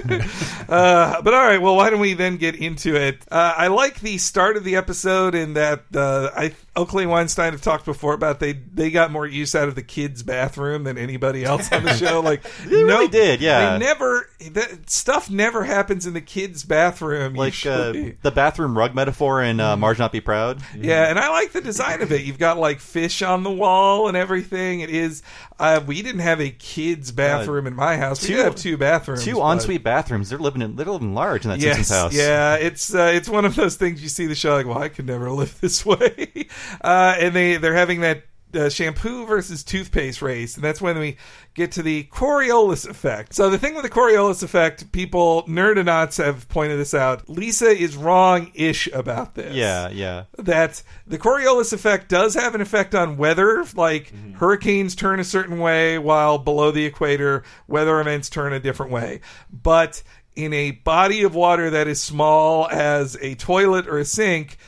Uh, 0.69 1.23
but 1.23 1.33
all 1.33 1.45
right, 1.45 1.61
well, 1.63 1.77
why 1.77 1.91
don't 1.91 2.01
we 2.01 2.15
then 2.15 2.37
get 2.39 2.57
into 2.57 2.97
it? 2.97 3.23
Uh, 3.31 3.55
I 3.57 3.69
like 3.69 4.01
the 4.01 4.19
start 4.19 4.57
of 4.57 4.65
the 4.65 4.75
episode 4.77 5.35
in 5.37 5.55
that 5.55 5.85
uh, 5.95 6.31
I 6.35 6.53
Oakley 6.77 7.05
and 7.05 7.11
Weinstein 7.11 7.53
have 7.53 7.63
talked 7.63 7.85
before 7.85 8.13
about 8.15 8.39
they 8.41 8.53
they 8.53 8.91
got 8.91 9.11
more 9.11 9.27
use 9.27 9.55
out 9.55 9.67
of 9.69 9.75
the 9.75 9.83
kids' 9.83 10.23
bathroom 10.23 10.85
than 10.85 10.99
anybody 10.99 11.45
else 11.45 11.73
on 11.73 11.85
the 11.85 11.95
show. 11.97 12.21
Like 12.21 12.43
They 12.67 12.85
really 12.85 13.09
did, 13.09 13.41
yeah. 13.41 13.79
They 13.79 13.85
never 13.85 14.29
that 14.53 14.91
stuff 14.91 15.31
never 15.31 15.65
happens 15.65 16.07
in 16.07 16.13
the 16.15 16.21
kids' 16.21 16.65
bathroom. 16.65 17.35
like 17.35 17.55
uh, 17.67 17.93
the 18.23 18.31
bathroom 18.35 18.77
rug 18.77 18.95
metaphor 18.95 19.43
in 19.43 19.59
uh, 19.59 19.77
Marge 19.77 19.99
Not 19.99 20.13
Be 20.13 20.21
Proud. 20.21 20.61
Yeah, 20.77 21.09
and 21.09 21.19
I 21.19 21.31
like 21.31 21.53
the 21.53 21.61
design 21.63 22.03
of 22.03 22.13
it. 22.13 22.23
You've 22.23 22.39
got 22.39 22.59
like 22.59 22.81
fish 22.81 23.23
on 23.23 23.43
the 23.43 23.51
wall 23.51 24.09
and 24.09 24.17
everything. 24.17 24.81
It 24.81 24.91
is. 24.91 25.23
Uh, 25.59 25.81
we 25.87 26.03
didn't 26.03 26.21
have 26.21 26.39
a 26.41 26.51
kids' 26.51 27.11
bathroom 27.13 27.67
in 27.67 27.75
my 27.75 27.97
house. 27.97 28.21
We 28.23 28.29
two- 28.29 28.37
did 28.37 28.45
have 28.45 28.55
two 28.57 28.77
bathrooms. 28.77 29.25
Two 29.25 29.37
but- 29.37 29.53
ensuite 29.53 29.83
bathrooms. 29.83 30.29
They're 30.29 30.39
living 30.39 30.61
in 30.61 30.77
they're 30.77 30.85
living 30.85 31.15
large 31.15 31.45
in 31.45 31.51
that 31.51 31.61
Yes, 31.61 31.77
Simpsons 31.77 31.99
house. 31.99 32.15
yeah, 32.15 32.57
it's 32.57 32.95
uh, 32.95 33.11
it's 33.15 33.29
one 33.31 33.47
of 33.47 33.55
those 33.57 33.77
things 33.77 34.03
you 34.03 34.11
see 34.11 34.27
the 34.27 34.35
show 34.35 34.55
like, 34.55 34.67
well, 34.67 34.79
I 34.79 34.91
could 34.91 35.07
never 35.07 35.31
live 35.31 35.59
this 35.61 35.85
way, 35.87 36.49
uh, 36.83 37.17
and 37.19 37.35
they 37.35 37.57
they're 37.57 37.75
having 37.75 38.01
that 38.01 38.25
uh, 38.55 38.69
shampoo 38.69 39.27
versus 39.27 39.65
toothpaste 39.65 40.23
race, 40.23 40.55
and 40.55 40.65
that's 40.65 40.81
when 40.81 40.99
we 40.99 41.17
get 41.55 41.73
to 41.73 41.83
the 41.83 42.05
Coriolis 42.05 42.89
effect. 42.89 43.35
So 43.35 43.51
the 43.51 43.59
thing 43.59 43.75
with 43.75 43.83
the 43.83 43.91
Coriolis 43.91 44.43
effect, 44.43 44.93
people 44.93 45.43
nerdonauts 45.45 46.23
have 46.25 46.49
pointed 46.49 46.79
this 46.79 46.95
out. 46.95 47.29
Lisa 47.29 47.69
is 47.69 47.97
wrong-ish 47.97 48.89
about 48.93 49.35
this 49.35 49.55
Yeah, 49.55 49.89
yeah. 49.89 50.25
that 50.39 50.83
the 51.07 51.19
Coriolis 51.19 51.73
effect 51.73 52.09
does 52.09 52.35
have 52.35 52.55
an 52.55 52.61
effect 52.61 52.95
on 52.95 53.17
weather. 53.17 53.65
Like 53.75 54.13
hurricanes 54.35 54.95
turn 54.95 55.21
a 55.21 55.25
certain 55.25 55.59
way, 55.59 55.99
while 55.99 56.39
below 56.39 56.71
the 56.71 56.85
equator, 56.87 57.43
weather 57.67 58.01
events 58.01 58.31
turn 58.31 58.53
a 58.53 58.61
different 58.61 58.93
way. 58.93 59.21
But 59.51 60.03
in 60.35 60.53
a 60.53 60.71
body 60.71 61.23
of 61.23 61.35
water 61.35 61.71
that 61.71 61.89
is 61.89 62.01
small 62.01 62.69
as 62.69 63.17
a 63.21 63.35
toilet 63.35 63.89
or 63.89 63.99
a 63.99 64.05
sink, 64.05 64.59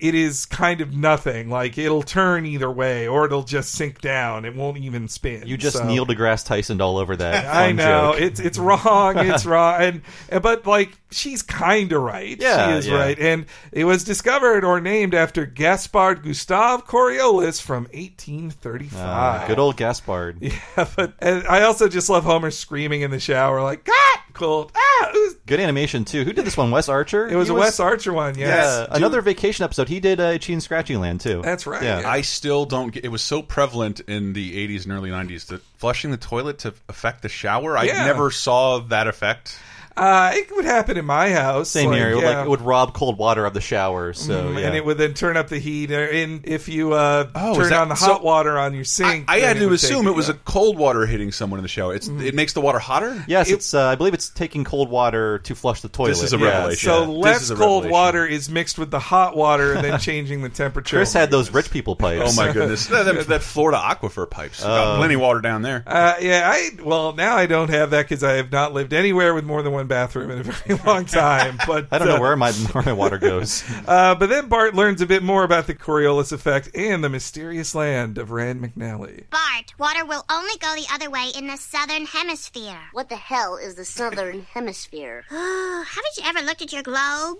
it 0.00 0.14
is 0.14 0.46
kind 0.46 0.80
of 0.80 0.94
nothing. 0.94 1.48
Like 1.50 1.78
it'll 1.78 2.02
turn 2.02 2.46
either 2.46 2.70
way, 2.70 3.06
or 3.08 3.24
it'll 3.26 3.42
just 3.42 3.72
sink 3.72 4.00
down. 4.00 4.44
It 4.44 4.54
won't 4.54 4.78
even 4.78 5.08
spin. 5.08 5.46
You 5.46 5.56
just 5.56 5.76
So- 5.78 5.84
Neil 5.86 6.06
deGrasse 6.06 6.46
Tyson 6.46 6.80
all 6.80 6.98
over 6.98 7.16
that. 7.16 7.46
I 7.54 7.72
know 7.72 8.12
joke. 8.12 8.20
it's 8.22 8.40
it's 8.40 8.58
wrong. 8.58 9.18
It's 9.18 9.44
wrong, 9.46 9.80
and 9.82 10.02
and- 10.28 10.42
but 10.42 10.66
like 10.66 10.90
she's 11.10 11.42
kind 11.42 11.92
of 11.92 12.02
right. 12.02 12.36
Yeah, 12.40 12.72
she 12.72 12.78
is 12.78 12.86
yeah. 12.88 12.94
right, 12.96 13.18
and 13.18 13.46
it 13.72 13.84
was 13.84 14.04
discovered 14.04 14.64
or 14.64 14.80
named 14.80 15.14
after 15.14 15.46
Gaspard 15.46 16.22
Gustave 16.22 16.82
Coriolis 16.84 17.60
from 17.60 17.84
1835. 17.92 18.98
Ah, 19.00 19.44
good 19.46 19.58
old 19.58 19.76
Gaspard. 19.76 20.38
Yeah, 20.76 20.86
but 20.96 21.14
and 21.18 21.46
I 21.46 21.62
also 21.62 21.88
just 21.88 22.08
love 22.08 22.24
Homer 22.24 22.50
screaming 22.50 23.02
in 23.02 23.10
the 23.10 23.20
shower 23.20 23.62
like 23.62 23.86
"Ah, 23.90 24.24
cold 24.32 24.72
ah." 24.74 25.10
Was, 25.12 25.34
Good 25.46 25.60
animation 25.60 26.04
too. 26.04 26.24
Who 26.24 26.32
did 26.32 26.44
this 26.44 26.56
one? 26.56 26.70
Wes 26.70 26.88
Archer. 26.88 27.26
it 27.26 27.34
was 27.36 27.48
He 27.48 27.54
a 27.54 27.56
Wes 27.58 27.80
Archer 27.80 28.12
one. 28.12 28.38
Yes. 28.38 28.86
Yeah, 28.90 28.96
another 28.96 29.20
vacation 29.22 29.64
episode. 29.64 29.88
He 29.88 29.98
did 30.00 30.20
uh, 30.20 30.24
Itchy 30.34 30.52
and 30.52 30.62
Scratchy 30.62 30.96
Land 30.96 31.20
too. 31.20 31.40
That's 31.42 31.66
right, 31.66 31.82
Yeah. 31.82 32.00
yeah. 32.00 32.08
I 32.10 32.20
still 32.20 32.64
don't 32.66 32.90
get. 32.92 33.04
It 33.04 33.08
was 33.08 33.22
so 33.22 33.42
prevalent 33.42 34.00
in 34.00 34.32
the 34.32 34.68
80s 34.68 34.84
and 34.84 34.92
early 34.92 35.10
90s 35.10 35.46
that 35.46 35.62
flushing 35.78 36.10
the 36.10 36.16
toilet 36.16 36.58
to 36.60 36.74
affect 36.88 37.22
the 37.22 37.28
shower. 37.28 37.76
I 37.76 37.84
Yeah. 37.84 38.04
never 38.06 38.30
saw 38.30 38.78
that 38.80 39.06
effect. 39.08 39.58
Uh, 39.96 40.30
it 40.34 40.50
would 40.54 40.64
happen 40.64 40.96
in 40.96 41.04
my 41.04 41.30
house. 41.30 41.68
Same 41.70 41.90
like, 41.90 41.98
here. 41.98 42.10
It 42.10 42.14
would, 42.16 42.22
yeah. 42.24 42.36
like 42.38 42.46
it 42.46 42.48
would 42.50 42.62
rob 42.62 42.94
cold 42.94 43.18
water 43.18 43.44
of 43.44 43.54
the 43.54 43.60
shower. 43.60 44.12
So 44.12 44.44
Mm, 44.44 44.58
yeah. 44.60 44.66
and 44.68 44.76
it 44.76 44.84
would 44.84 44.96
then 44.98 45.14
turn 45.14 45.36
up 45.36 45.48
the 45.48 45.58
heat. 45.58 45.90
uh, 45.90 45.94
And 45.96 46.46
if 46.46 46.68
you 46.68 46.92
uh, 46.94 47.28
Oh, 47.34 47.54
turn 47.54 47.70
that- 47.70 47.80
on 47.80 47.88
the 47.88 47.94
so- 47.96 48.06
hot 48.06 48.24
water 48.24 48.58
on 48.58 48.74
your 48.74 48.84
sink, 48.84 49.26
I, 49.28 49.36
I 49.36 49.40
had 49.40 49.58
to 49.58 49.72
assume 49.72 50.06
it 50.06 50.14
was 50.14 50.28
yeah. 50.28 50.34
a 50.34 50.38
cold 50.38 50.78
water 50.78 51.04
hitting 51.06 51.32
someone 51.32 51.58
in 51.58 51.62
the 51.62 51.68
shower. 51.68 51.94
It's 51.94 52.08
it 52.08 52.34
makes 52.34 52.52
the 52.52 52.60
water 52.60 52.78
hotter. 52.78 53.24
yes, 53.28 53.48
it- 53.50 53.54
it's. 53.54 53.74
Uh, 53.74 53.88
I 53.88 53.94
believe 53.96 54.14
it's 54.14 54.28
taking 54.30 54.64
cold 54.64 54.88
water 54.90 55.38
to 55.40 55.54
flush 55.54 55.80
the 55.82 55.88
toilet. 55.88 56.10
This 56.10 56.22
is 56.22 56.32
a 56.32 56.38
Yeah, 56.38 56.44
revelation. 56.46 56.88
So 56.88 57.00
Yeah. 57.00 57.06
This 57.32 57.50
less 57.50 57.58
cold 57.58 57.84
revelation. 57.84 57.90
water 57.90 58.26
is 58.26 58.48
mixed 58.48 58.78
with 58.78 58.90
the 58.90 59.00
hot 59.00 59.36
water 59.36 59.74
and 59.74 59.84
then 59.84 59.98
changing 60.00 60.42
the 60.42 60.48
temperature. 60.48 60.96
Chris 60.96 61.12
had 61.12 61.30
those 61.30 61.50
rich 61.52 61.70
people 61.70 61.96
pipes. 61.96 62.22
Oh 62.24 62.32
my 62.46 62.52
goodness, 62.52 62.86
that, 62.86 63.04
that, 63.04 63.26
that 63.26 63.42
Florida 63.42 63.78
aquifer 63.78 64.28
pipes. 64.30 64.62
Got 64.62 64.96
plenty 64.98 65.14
of 65.14 65.20
water 65.20 65.40
down 65.40 65.62
there. 65.62 65.82
Uh, 65.86 66.14
yeah, 66.20 66.48
I 66.52 66.70
well 66.82 67.12
now 67.12 67.36
I 67.36 67.46
don't 67.46 67.70
have 67.70 67.90
that 67.90 68.02
because 68.08 68.22
I 68.24 68.32
have 68.34 68.50
not 68.52 68.72
lived 68.72 68.92
anywhere 68.92 69.34
with 69.34 69.44
more 69.44 69.62
than 69.62 69.72
one 69.72 69.79
bathroom 69.86 70.30
in 70.30 70.38
a 70.40 70.42
very 70.42 70.78
long 70.86 71.04
time. 71.04 71.58
But 71.66 71.88
I 71.90 71.98
don't 71.98 72.08
know 72.08 72.16
uh, 72.16 72.20
where 72.20 72.36
my 72.36 72.52
where 72.52 72.84
my 72.84 72.92
water 72.92 73.18
goes. 73.18 73.64
Uh, 73.90 74.14
but 74.14 74.28
then 74.28 74.48
Bart 74.48 74.74
learns 74.74 75.00
a 75.00 75.06
bit 75.06 75.22
more 75.22 75.42
about 75.42 75.66
the 75.66 75.74
Coriolis 75.74 76.32
effect 76.32 76.70
and 76.76 77.02
the 77.02 77.08
mysterious 77.08 77.74
land 77.74 78.18
of 78.18 78.30
Rand 78.30 78.62
McNally. 78.62 79.24
Bart, 79.30 79.74
water 79.78 80.04
will 80.04 80.24
only 80.30 80.56
go 80.60 80.74
the 80.74 80.86
other 80.92 81.10
way 81.10 81.30
in 81.36 81.46
the 81.46 81.56
southern 81.56 82.06
hemisphere. 82.06 82.78
What 82.92 83.08
the 83.08 83.16
hell 83.16 83.56
is 83.56 83.74
the 83.74 83.84
southern 83.84 84.42
hemisphere? 84.54 85.24
Haven't 85.28 86.16
you 86.16 86.22
ever 86.24 86.40
looked 86.40 86.62
at 86.62 86.72
your 86.72 86.82
globe? 86.82 87.38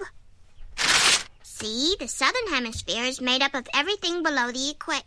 See, 1.42 1.94
the 2.00 2.08
southern 2.08 2.48
hemisphere 2.48 3.04
is 3.04 3.20
made 3.20 3.42
up 3.42 3.54
of 3.54 3.68
everything 3.74 4.22
below 4.22 4.50
the 4.50 4.70
equator. 4.70 5.04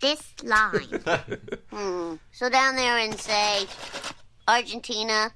This 0.00 0.34
line. 0.44 1.00
So 2.32 2.50
down 2.50 2.76
there 2.76 2.98
in, 2.98 3.16
say, 3.16 3.66
Argentina 4.48 5.32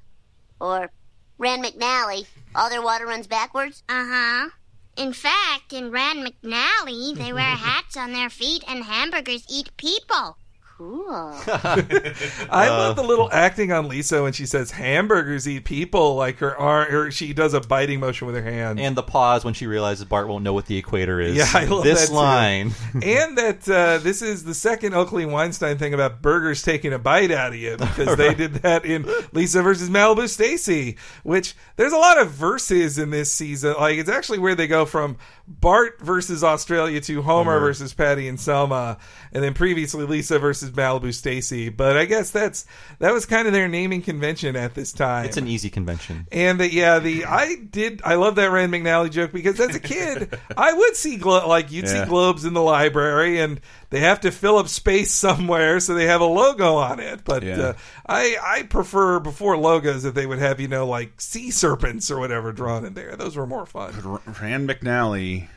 or 0.61 0.91
Rand 1.39 1.65
McNally, 1.65 2.27
all 2.55 2.69
their 2.69 2.83
water 2.83 3.07
runs 3.07 3.27
backwards? 3.27 3.83
Uh 3.89 4.07
huh. 4.07 4.49
In 4.97 5.13
fact, 5.13 5.73
in 5.73 5.91
Rand 5.91 6.21
McNally, 6.27 7.15
they 7.15 7.33
wear 7.33 7.43
hats 7.43 7.97
on 7.97 8.13
their 8.13 8.29
feet 8.29 8.63
and 8.69 8.85
hamburgers 8.85 9.45
eat 9.49 9.77
people. 9.77 10.37
Cool. 10.81 11.05
I 11.11 12.69
love 12.71 12.97
the 12.97 13.05
little 13.05 13.29
acting 13.31 13.71
on 13.71 13.87
Lisa 13.87 14.23
when 14.23 14.33
she 14.33 14.47
says 14.47 14.71
hamburgers 14.71 15.47
eat 15.47 15.67
people. 15.67 16.15
Like 16.15 16.39
her 16.39 16.57
arm, 16.57 16.91
her, 16.91 17.11
she 17.11 17.35
does 17.35 17.53
a 17.53 17.61
biting 17.61 18.01
motion 18.01 18.27
with 18.27 18.35
her 18.35 18.43
hand. 18.43 18.81
And 18.81 18.97
the 18.97 19.03
pause 19.03 19.45
when 19.45 19.53
she 19.53 19.67
realizes 19.67 20.07
Bart 20.07 20.27
won't 20.27 20.43
know 20.43 20.55
what 20.55 20.65
the 20.65 20.79
equator 20.79 21.21
is. 21.21 21.37
Yeah, 21.37 21.51
I 21.53 21.67
love 21.67 21.85
this 21.85 22.01
that 22.01 22.09
too. 22.09 22.15
line. 22.15 22.73
and 22.95 23.37
that 23.37 23.69
uh, 23.69 23.99
this 23.99 24.23
is 24.23 24.45
the 24.45 24.55
second 24.55 24.95
Oakley 24.95 25.27
Weinstein 25.27 25.77
thing 25.77 25.93
about 25.93 26.23
burgers 26.23 26.63
taking 26.63 26.95
a 26.95 26.99
bite 26.99 27.31
out 27.31 27.53
of 27.53 27.57
you 27.57 27.77
because 27.77 28.17
they 28.17 28.33
did 28.35 28.55
that 28.55 28.87
in 28.87 29.07
Lisa 29.33 29.63
versus 29.63 29.91
Malibu 29.91 30.31
Stacy, 30.31 30.97
which 31.25 31.57
there's 31.77 31.93
a 31.93 31.99
lot 31.99 32.19
of 32.19 32.31
verses 32.31 32.97
in 32.97 33.11
this 33.11 33.31
season. 33.31 33.75
Like 33.79 33.99
it's 33.99 34.09
actually 34.09 34.39
where 34.39 34.55
they 34.55 34.67
go 34.67 34.87
from 34.87 35.19
Bart 35.47 36.01
versus 36.01 36.43
Australia 36.43 37.03
to 37.03 37.21
Homer 37.21 37.61
versus 37.61 37.93
Patty 37.93 38.29
and 38.29 38.41
Selma, 38.41 38.97
and 39.31 39.45
then 39.45 39.53
previously 39.53 40.07
Lisa 40.07 40.39
versus 40.39 40.70
Malibu 40.73 41.13
Stacy. 41.15 41.69
But 41.69 41.97
I 41.97 42.05
guess 42.05 42.31
that's 42.31 42.67
that 42.99 43.13
was 43.13 43.27
kind 43.27 43.47
of 43.47 43.53
their 43.53 43.69
naming 43.69 44.03
convention 44.03 44.57
at 44.57 44.75
this 44.75 44.93
time. 44.93 45.25
It's 45.27 45.37
an 45.37 45.47
easy 45.47 45.71
convention. 45.71 46.27
And 46.33 46.59
the, 46.61 46.73
yeah, 46.73 46.99
the 46.99 47.25
I 47.25 47.57
did 47.57 48.01
I 48.05 48.15
love 48.15 48.37
that 48.37 48.51
Rand 48.51 48.73
McNally 48.73 49.11
joke 49.11 49.33
because 49.33 49.59
as 49.61 49.75
a 49.75 49.81
kid 49.81 50.39
I 50.57 50.73
would 50.73 50.97
see 50.97 51.17
glo- 51.17 51.47
like 51.49 51.71
you'd 51.71 51.85
Yeah. 51.87 52.05
see 52.05 52.09
globes 52.09 52.45
in 52.45 52.55
the 52.55 52.63
library 52.63 53.41
and 53.41 53.61
they 53.91 54.01
have 54.01 54.21
to 54.21 54.31
fill 54.31 54.59
up 54.59 54.69
space 54.69 55.11
somewhere 55.11 55.81
so 55.81 55.95
they 55.95 56.07
have 56.07 56.21
a 56.21 56.25
logo 56.27 56.75
on 56.77 57.01
it. 57.01 57.25
But 57.25 57.43
Yeah. 57.43 57.59
uh, 57.61 57.73
I 58.07 58.37
I 58.43 58.63
prefer 58.65 59.21
before 59.21 59.57
logos 59.57 60.03
that 60.05 60.15
they 60.15 60.27
would 60.27 60.39
have 60.39 60.61
you 60.61 60.69
know 60.69 60.87
like 60.87 61.21
sea 61.21 61.51
serpents 61.51 62.11
or 62.11 62.19
whatever 62.19 62.53
drawn 62.53 62.85
in 62.85 62.95
there. 62.95 63.17
Those 63.17 63.37
were 63.37 63.47
more 63.47 63.67
fun. 63.67 63.95
R- 64.05 64.21
Rand 64.43 64.69
McNally, 64.69 65.49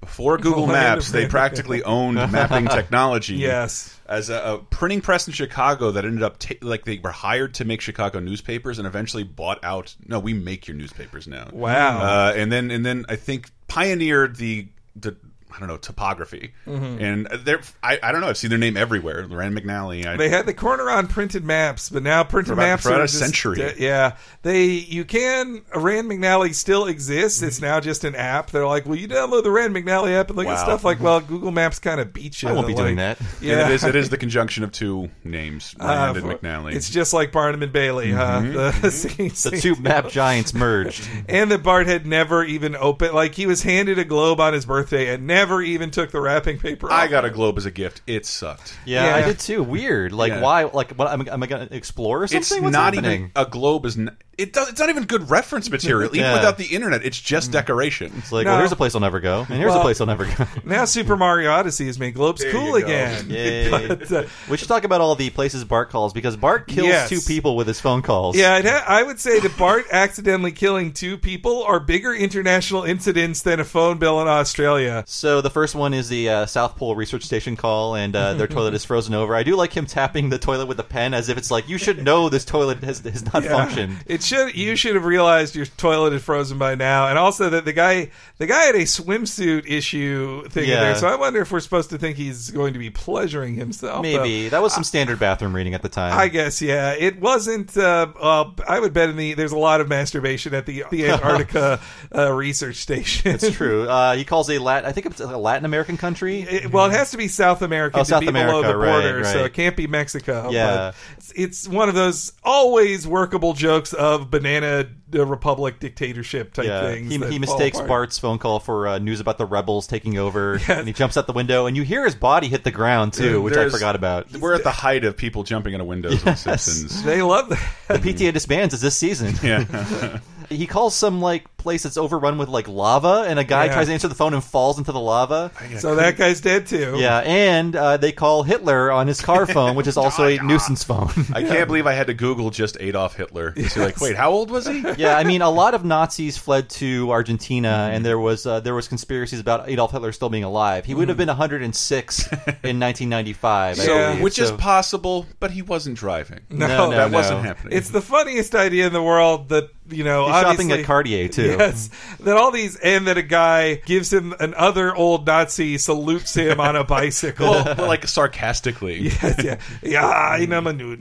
before 0.00 0.38
Google 0.38 0.66
Maps, 0.66 1.10
they 1.10 1.26
practically 1.26 1.82
owned 1.82 2.16
mapping 2.16 2.66
technology. 2.68 3.36
Yes. 3.36 3.98
As 4.06 4.28
a, 4.28 4.36
a 4.36 4.58
printing 4.58 5.00
press 5.00 5.26
in 5.26 5.32
Chicago 5.32 5.92
that 5.92 6.04
ended 6.04 6.22
up 6.22 6.38
ta 6.38 6.54
like 6.60 6.84
they 6.84 6.98
were 6.98 7.10
hired 7.10 7.54
to 7.54 7.64
make 7.64 7.80
Chicago 7.80 8.20
newspapers 8.20 8.78
and 8.78 8.86
eventually 8.86 9.22
bought 9.22 9.62
out. 9.64 9.94
No, 10.06 10.18
we 10.18 10.34
make 10.34 10.68
your 10.68 10.76
newspapers 10.76 11.26
now. 11.26 11.48
Wow. 11.52 12.00
Uh, 12.00 12.32
and 12.36 12.52
then 12.52 12.70
and 12.70 12.84
then 12.84 13.06
I 13.08 13.16
think 13.16 13.50
pioneered 13.66 14.36
the 14.36 14.68
the 14.94 15.16
I 15.54 15.60
don't 15.60 15.68
know 15.68 15.76
topography, 15.76 16.52
Mhm. 16.66 17.00
and 17.00 17.26
they're 17.44 17.60
I, 17.82 17.98
I 18.02 18.10
don't 18.12 18.20
know. 18.20 18.28
I've 18.28 18.36
seen 18.36 18.50
their 18.50 18.58
name 18.58 18.76
everywhere. 18.76 19.24
Rand 19.28 19.56
McNally. 19.56 20.04
I, 20.04 20.16
They 20.16 20.28
had 20.28 20.46
the 20.46 20.54
corner 20.54 20.90
on 20.90 21.06
printed 21.06 21.44
maps, 21.44 21.88
but 21.90 22.02
now 22.02 22.24
printed 22.24 22.56
maps 22.56 22.82
for 22.82 22.88
about 22.88 23.00
are 23.00 23.04
a 23.04 23.06
just- 23.06 23.18
century. 23.20 23.62
uh, 23.64 23.72
yeah, 23.78 24.16
they 24.42 24.64
you 24.66 25.04
can 25.04 25.62
Rand 25.74 26.10
McNally 26.10 26.54
still 26.54 26.86
exists. 26.86 27.40
It's 27.42 27.56
Mm-hmm. 27.58 27.64
now 27.66 27.80
just 27.80 28.02
an 28.04 28.14
app. 28.16 28.50
They're 28.50 28.66
like, 28.66 28.84
well, 28.86 28.96
you 28.96 29.06
download 29.06 29.44
the 29.44 29.50
Rand 29.52 29.74
McNally 29.76 30.12
app 30.18 30.28
and 30.28 30.36
look 30.36 30.46
at 30.48 30.58
stuff 30.58 30.82
like, 30.84 30.98
well, 31.00 31.20
Google 31.20 31.52
Maps 31.52 31.78
kind 31.78 32.00
of 32.00 32.12
beats 32.12 32.42
you. 32.42 32.48
I 32.48 32.52
won't 32.52 32.66
be 32.66 32.74
doing 32.74 32.96
that. 32.96 33.18
Yeah, 33.40 33.60
And 33.60 33.70
it 33.70 33.74
is 33.74 33.84
it 33.84 33.94
is 33.94 34.08
the 34.10 34.16
conjunction 34.18 34.64
of 34.64 34.72
two 34.72 35.08
names, 35.22 35.74
Uh, 35.80 35.84
Rand 36.14 36.16
and 36.16 36.26
McNally. 36.26 36.74
It's 36.74 36.90
just 36.90 37.12
like 37.12 37.30
Barnum 37.30 37.62
and 37.62 37.72
Bailey, 37.72 38.10
huh? 38.10 38.40
Mhm. 38.40 38.80
The, 38.82 38.90
same- 39.34 39.52
The 39.52 39.60
two 39.60 39.76
map 39.76 40.08
giants 40.10 40.52
merged. 40.52 41.08
and 41.28 41.50
that 41.52 41.62
Bart 41.62 41.86
had 41.86 42.06
never 42.06 42.42
even 42.44 42.74
opened, 42.74 43.12
like 43.14 43.34
he 43.36 43.46
was 43.46 43.62
handed 43.62 43.98
a 43.98 44.04
globe 44.04 44.40
on 44.40 44.52
his 44.52 44.66
birthday 44.66 45.14
and 45.14 45.26
never 45.26 45.43
even 45.62 45.90
took 45.90 46.10
the 46.10 46.20
wrapping 46.20 46.58
paper. 46.58 46.90
I 46.90 47.06
got 47.08 47.24
a 47.24 47.30
globe 47.30 47.58
as 47.58 47.66
a 47.66 47.70
gift. 47.70 48.02
It 48.06 48.26
sucked. 48.26 48.76
Yeah, 48.84 49.06
Yeah. 49.06 49.16
I 49.16 49.22
did 49.22 49.38
too. 49.38 49.62
Weird. 49.62 50.12
Like, 50.12 50.32
Yeah. 50.32 50.40
why? 50.40 50.64
Like, 50.64 50.92
what? 50.92 51.12
Am, 51.12 51.22
I- 51.28 51.32
am 51.34 51.42
I 51.42 51.46
going 51.46 51.68
to 51.68 51.74
explore 51.74 52.22
or 52.22 52.26
something? 52.26 52.38
It's 52.40 52.60
What's 52.60 52.72
not 52.72 52.94
happening? 52.94 53.12
even 53.20 53.30
a 53.36 53.44
globe. 53.46 53.86
Is 53.86 53.96
n- 53.98 54.16
it? 54.36 54.52
Does, 54.52 54.70
it's 54.70 54.80
not 54.80 54.88
even 54.90 55.04
good 55.04 55.30
reference 55.30 55.70
material. 55.70 56.10
Even 56.10 56.20
Yeah. 56.26 56.34
without 56.34 56.58
the 56.58 56.66
internet, 56.66 57.04
it's 57.04 57.20
just 57.20 57.52
decoration. 57.52 58.12
It's 58.18 58.32
like, 58.32 58.44
No. 58.46 58.52
well, 58.52 58.58
here's 58.58 58.72
a 58.72 58.76
place 58.76 58.94
I'll 58.94 59.00
never 59.00 59.20
go, 59.20 59.40
and 59.48 59.58
here's 59.58 59.70
Well, 59.70 59.78
a 59.80 59.82
place 59.82 60.00
I'll 60.00 60.06
never 60.08 60.24
go. 60.24 60.46
Now 60.64 60.84
Super 60.86 61.16
Mario 61.16 61.50
Odyssey 61.52 61.86
has 61.86 61.98
made 61.98 62.14
globes 62.14 62.40
There 62.42 62.50
cool 62.50 62.78
you 62.78 62.80
go. 62.80 62.86
again. 62.86 63.26
Yay. 63.30 63.64
But, 63.94 64.10
uh, 64.12 64.24
we 64.50 64.56
should 64.56 64.68
talk 64.68 64.84
about 64.84 65.00
all 65.00 65.14
the 65.14 65.30
places 65.30 65.64
Bart 65.64 65.90
calls 65.90 66.12
because 66.12 66.36
Bart 66.36 66.66
kills 66.66 66.88
Yes. 66.88 67.08
two 67.08 67.20
people 67.20 67.56
with 67.56 67.66
his 67.68 67.80
phone 67.80 68.02
calls. 68.02 68.36
Yeah, 68.36 68.54
I'd 68.54 68.64
ha- 68.64 68.84
I 68.88 69.02
would 69.02 69.20
say 69.20 69.38
that 69.40 69.56
Bart 69.56 69.86
accidentally 69.92 70.52
killing 70.52 70.92
two 70.92 71.16
people 71.18 71.62
are 71.64 71.78
bigger 71.80 72.12
international 72.12 72.82
incidents 72.84 73.42
than 73.42 73.60
a 73.60 73.64
phone 73.64 73.98
bill 73.98 74.20
in 74.20 74.26
Australia. 74.28 75.04
So 75.06 75.33
the 75.40 75.50
first 75.50 75.74
one 75.74 75.94
is 75.94 76.08
the 76.08 76.28
uh, 76.28 76.46
South 76.46 76.76
Pole 76.76 76.94
Research 76.96 77.22
Station 77.24 77.56
call, 77.56 77.94
and 77.94 78.14
uh, 78.14 78.34
their 78.34 78.46
toilet 78.46 78.74
is 78.74 78.84
frozen 78.84 79.14
over. 79.14 79.34
I 79.34 79.42
do 79.42 79.56
like 79.56 79.72
him 79.72 79.86
tapping 79.86 80.28
the 80.30 80.38
toilet 80.38 80.66
with 80.66 80.78
a 80.80 80.82
pen, 80.84 81.14
as 81.14 81.28
if 81.28 81.38
it's 81.38 81.50
like 81.50 81.68
you 81.68 81.78
should 81.78 82.04
know 82.04 82.28
this 82.28 82.44
toilet 82.44 82.82
has, 82.84 83.00
has 83.00 83.24
not 83.32 83.42
Yeah. 83.44 83.50
functioned. 83.50 83.96
It 84.06 84.22
should 84.22 84.54
you 84.54 84.76
should 84.76 84.94
have 84.94 85.04
realized 85.04 85.54
your 85.54 85.66
toilet 85.66 86.12
is 86.12 86.22
frozen 86.22 86.58
by 86.58 86.74
now, 86.74 87.08
and 87.08 87.18
also 87.18 87.50
that 87.50 87.64
the 87.64 87.72
guy 87.72 88.10
the 88.38 88.46
guy 88.46 88.62
had 88.64 88.74
a 88.74 88.82
swimsuit 88.82 89.66
issue 89.68 90.46
thing 90.48 90.64
in 90.64 90.70
Yeah. 90.70 90.80
there. 90.80 90.94
So 90.96 91.08
I 91.08 91.16
wonder 91.16 91.40
if 91.40 91.50
we're 91.52 91.60
supposed 91.60 91.90
to 91.90 91.98
think 91.98 92.16
he's 92.16 92.50
going 92.50 92.72
to 92.72 92.78
be 92.78 92.90
pleasuring 92.90 93.54
himself. 93.54 94.02
Maybe 94.02 94.48
that 94.48 94.62
was 94.62 94.72
some 94.74 94.84
standard 94.84 95.18
bathroom 95.18 95.54
reading 95.54 95.74
at 95.74 95.82
the 95.82 95.88
time. 95.88 96.16
I 96.18 96.28
guess 96.28 96.60
yeah, 96.62 96.92
it 96.92 97.20
wasn't. 97.20 97.76
Uh, 97.76 98.08
uh, 98.20 98.50
I 98.68 98.80
would 98.80 98.92
bet 98.92 99.08
in 99.10 99.16
the 99.16 99.34
there's 99.34 99.52
a 99.52 99.58
lot 99.58 99.80
of 99.80 99.88
masturbation 99.88 100.54
at 100.54 100.66
the 100.66 100.84
the 100.90 101.08
Antarctica 101.10 101.80
uh, 102.14 102.32
research 102.32 102.76
station. 102.76 103.32
It's 103.34 103.50
true. 103.50 103.88
Uh, 103.88 104.14
he 104.16 104.24
calls 104.24 104.48
a 104.50 104.58
Lat. 104.58 104.84
I 104.84 104.92
think 104.92 105.06
it's 105.20 105.20
a 105.32 105.36
Latin 105.38 105.64
American 105.64 105.96
country. 105.96 106.40
It- 106.42 106.72
well, 106.72 106.86
it 106.86 106.92
has 106.92 107.12
to 107.12 107.16
be 107.16 107.28
South 107.28 107.62
America 107.62 107.98
Oh, 107.98 108.02
to 108.02 108.04
South 108.04 108.20
be 108.20 108.26
below 108.26 108.60
America, 108.60 108.68
the 108.68 108.76
right, 108.76 109.02
border, 109.02 109.24
so 109.24 109.44
it 109.44 109.52
can't 109.54 109.76
be 109.76 109.86
Mexico. 109.86 110.50
Yeah. 110.50 110.76
but 110.76 110.94
it's, 111.16 111.32
it's 111.36 111.68
one 111.68 111.88
of 111.88 111.94
those 111.94 112.32
always 112.42 113.06
workable 113.06 113.52
jokes 113.52 113.92
of 113.92 114.30
banana 114.30 114.86
republic 115.12 115.78
dictatorship 115.78 116.52
type 116.52 116.66
Yeah, 116.66 116.82
things. 116.88 117.12
he, 117.12 117.18
he 117.26 117.38
mistakes 117.38 117.76
apart. 117.76 117.88
Bart's 117.88 118.18
phone 118.18 118.38
call 118.38 118.58
for 118.58 118.88
uh, 118.88 118.98
news 118.98 119.20
about 119.20 119.38
the 119.38 119.46
rebels 119.46 119.86
taking 119.86 120.18
over, 120.18 120.60
and 120.68 120.86
he 120.86 120.92
jumps 120.92 121.16
out 121.16 121.26
the 121.26 121.32
window, 121.32 121.66
and 121.66 121.76
you 121.76 121.82
hear 121.84 122.04
his 122.04 122.14
body 122.16 122.48
hit 122.48 122.64
the 122.64 122.72
ground 122.72 123.12
too, 123.12 123.40
which 123.40 123.56
I 123.56 123.68
forgot 123.68 123.94
about. 123.94 124.32
We're 124.32 124.54
at 124.54 124.64
the 124.64 124.72
height 124.72 125.04
of 125.04 125.16
people 125.16 125.44
jumping 125.44 125.74
out 125.74 125.80
of 125.80 125.86
windows 125.86 126.26
on 126.26 126.36
Simpsons. 126.36 127.02
They 127.04 127.22
love 127.22 127.48
that. 127.50 127.60
The 127.88 127.94
PTA 128.12 128.32
disbands 128.32 128.74
is 128.74 128.80
this 128.80 128.96
season. 128.96 129.34
Yeah. 129.42 130.18
he 130.48 130.66
calls 130.66 130.94
some 130.94 131.20
like 131.20 131.44
place 131.64 131.82
that's 131.82 131.96
overrun 131.96 132.38
with 132.38 132.48
like 132.48 132.68
lava, 132.68 133.24
and 133.26 133.38
a 133.40 133.44
guy 133.44 133.64
Yeah. 133.64 133.72
tries 133.74 133.86
to 133.88 133.92
answer 133.92 134.06
the 134.06 134.14
phone 134.14 134.34
and 134.34 134.44
falls 134.44 134.78
into 134.78 134.92
the 134.92 135.00
lava. 135.00 135.50
So 135.78 135.96
that 135.96 136.16
guy's 136.16 136.40
dead 136.40 136.68
too. 136.68 136.94
Yeah, 136.96 137.18
and 137.18 137.74
uh, 137.74 137.96
they 137.96 138.12
call 138.12 138.44
Hitler 138.44 138.92
on 138.92 139.08
his 139.08 139.20
car 139.20 139.46
phone, 139.56 139.74
which 139.74 139.88
is 139.88 139.96
also 139.96 140.24
a 140.24 140.38
nuisance 140.42 140.84
phone. 140.84 141.10
I 141.32 141.42
can't 141.52 141.66
believe 141.66 141.88
I 141.88 141.94
had 141.94 142.06
to 142.06 142.14
Google 142.14 142.50
just 142.50 142.76
Adolf 142.78 143.16
Hitler. 143.16 143.50
To 143.50 143.68
see, 143.68 143.80
like, 143.80 144.00
wait, 144.00 144.14
how 144.14 144.30
old 144.30 144.50
was 144.52 144.66
he? 144.66 144.84
yeah, 144.98 145.16
I 145.16 145.24
mean, 145.24 145.42
a 145.42 145.50
lot 145.50 145.74
of 145.74 145.84
Nazis 145.84 146.36
fled 146.38 146.68
to 146.70 147.10
Argentina, 147.10 147.90
and 147.92 148.04
there 148.04 148.18
was 148.20 148.46
uh, 148.46 148.60
there 148.60 148.74
was 148.74 148.86
conspiracies 148.86 149.40
about 149.40 149.68
Adolf 149.68 149.90
Hitler 149.92 150.12
still 150.12 150.28
being 150.28 150.44
alive. 150.44 150.84
He 150.84 150.94
would 150.94 151.08
have 151.08 151.16
been 151.18 151.28
106 151.28 152.26
in 152.62 152.78
1995, 152.80 153.78
I 153.78 153.82
So- 153.82 154.06
believe. 154.06 154.22
Which 154.22 154.38
is 154.38 154.50
So- 154.50 154.56
possible, 154.56 155.26
but 155.40 155.50
he 155.50 155.62
wasn't 155.62 155.96
driving. 155.96 156.40
No, 156.50 156.66
No, 156.66 156.90
no, 156.90 156.96
that 156.96 157.10
no. 157.10 157.16
wasn't 157.16 157.44
happening. 157.44 157.76
It's 157.76 157.88
the 157.90 158.00
funniest 158.02 158.54
idea 158.54 158.86
in 158.86 158.92
the 158.92 159.02
world 159.02 159.48
that 159.48 159.70
you 159.88 160.04
know. 160.04 160.24
He's 160.26 160.34
shopping 160.34 160.48
obviously, 160.72 160.80
at 160.80 160.86
Cartier 160.86 161.28
too. 161.28 161.53
Yes, 161.64 161.90
that 162.20 162.36
all 162.36 162.50
these, 162.50 162.76
and 162.76 163.06
that 163.06 163.16
a 163.18 163.22
guy 163.22 163.76
gives 163.86 164.12
him 164.12 164.34
an 164.40 164.54
other 164.54 164.94
old 164.94 165.26
Nazi 165.26 165.78
salutes 165.78 166.34
him 166.34 166.60
on 166.60 166.76
a 166.76 166.84
bicycle. 166.98 167.50
well, 167.50 167.86
like 167.86 168.06
sarcastically. 168.08 169.02
yes, 169.22 169.42
yeah, 169.44 169.58
yeah, 169.82 170.06
I 170.06 170.46
know, 170.46 170.60
Manu. 170.60 170.96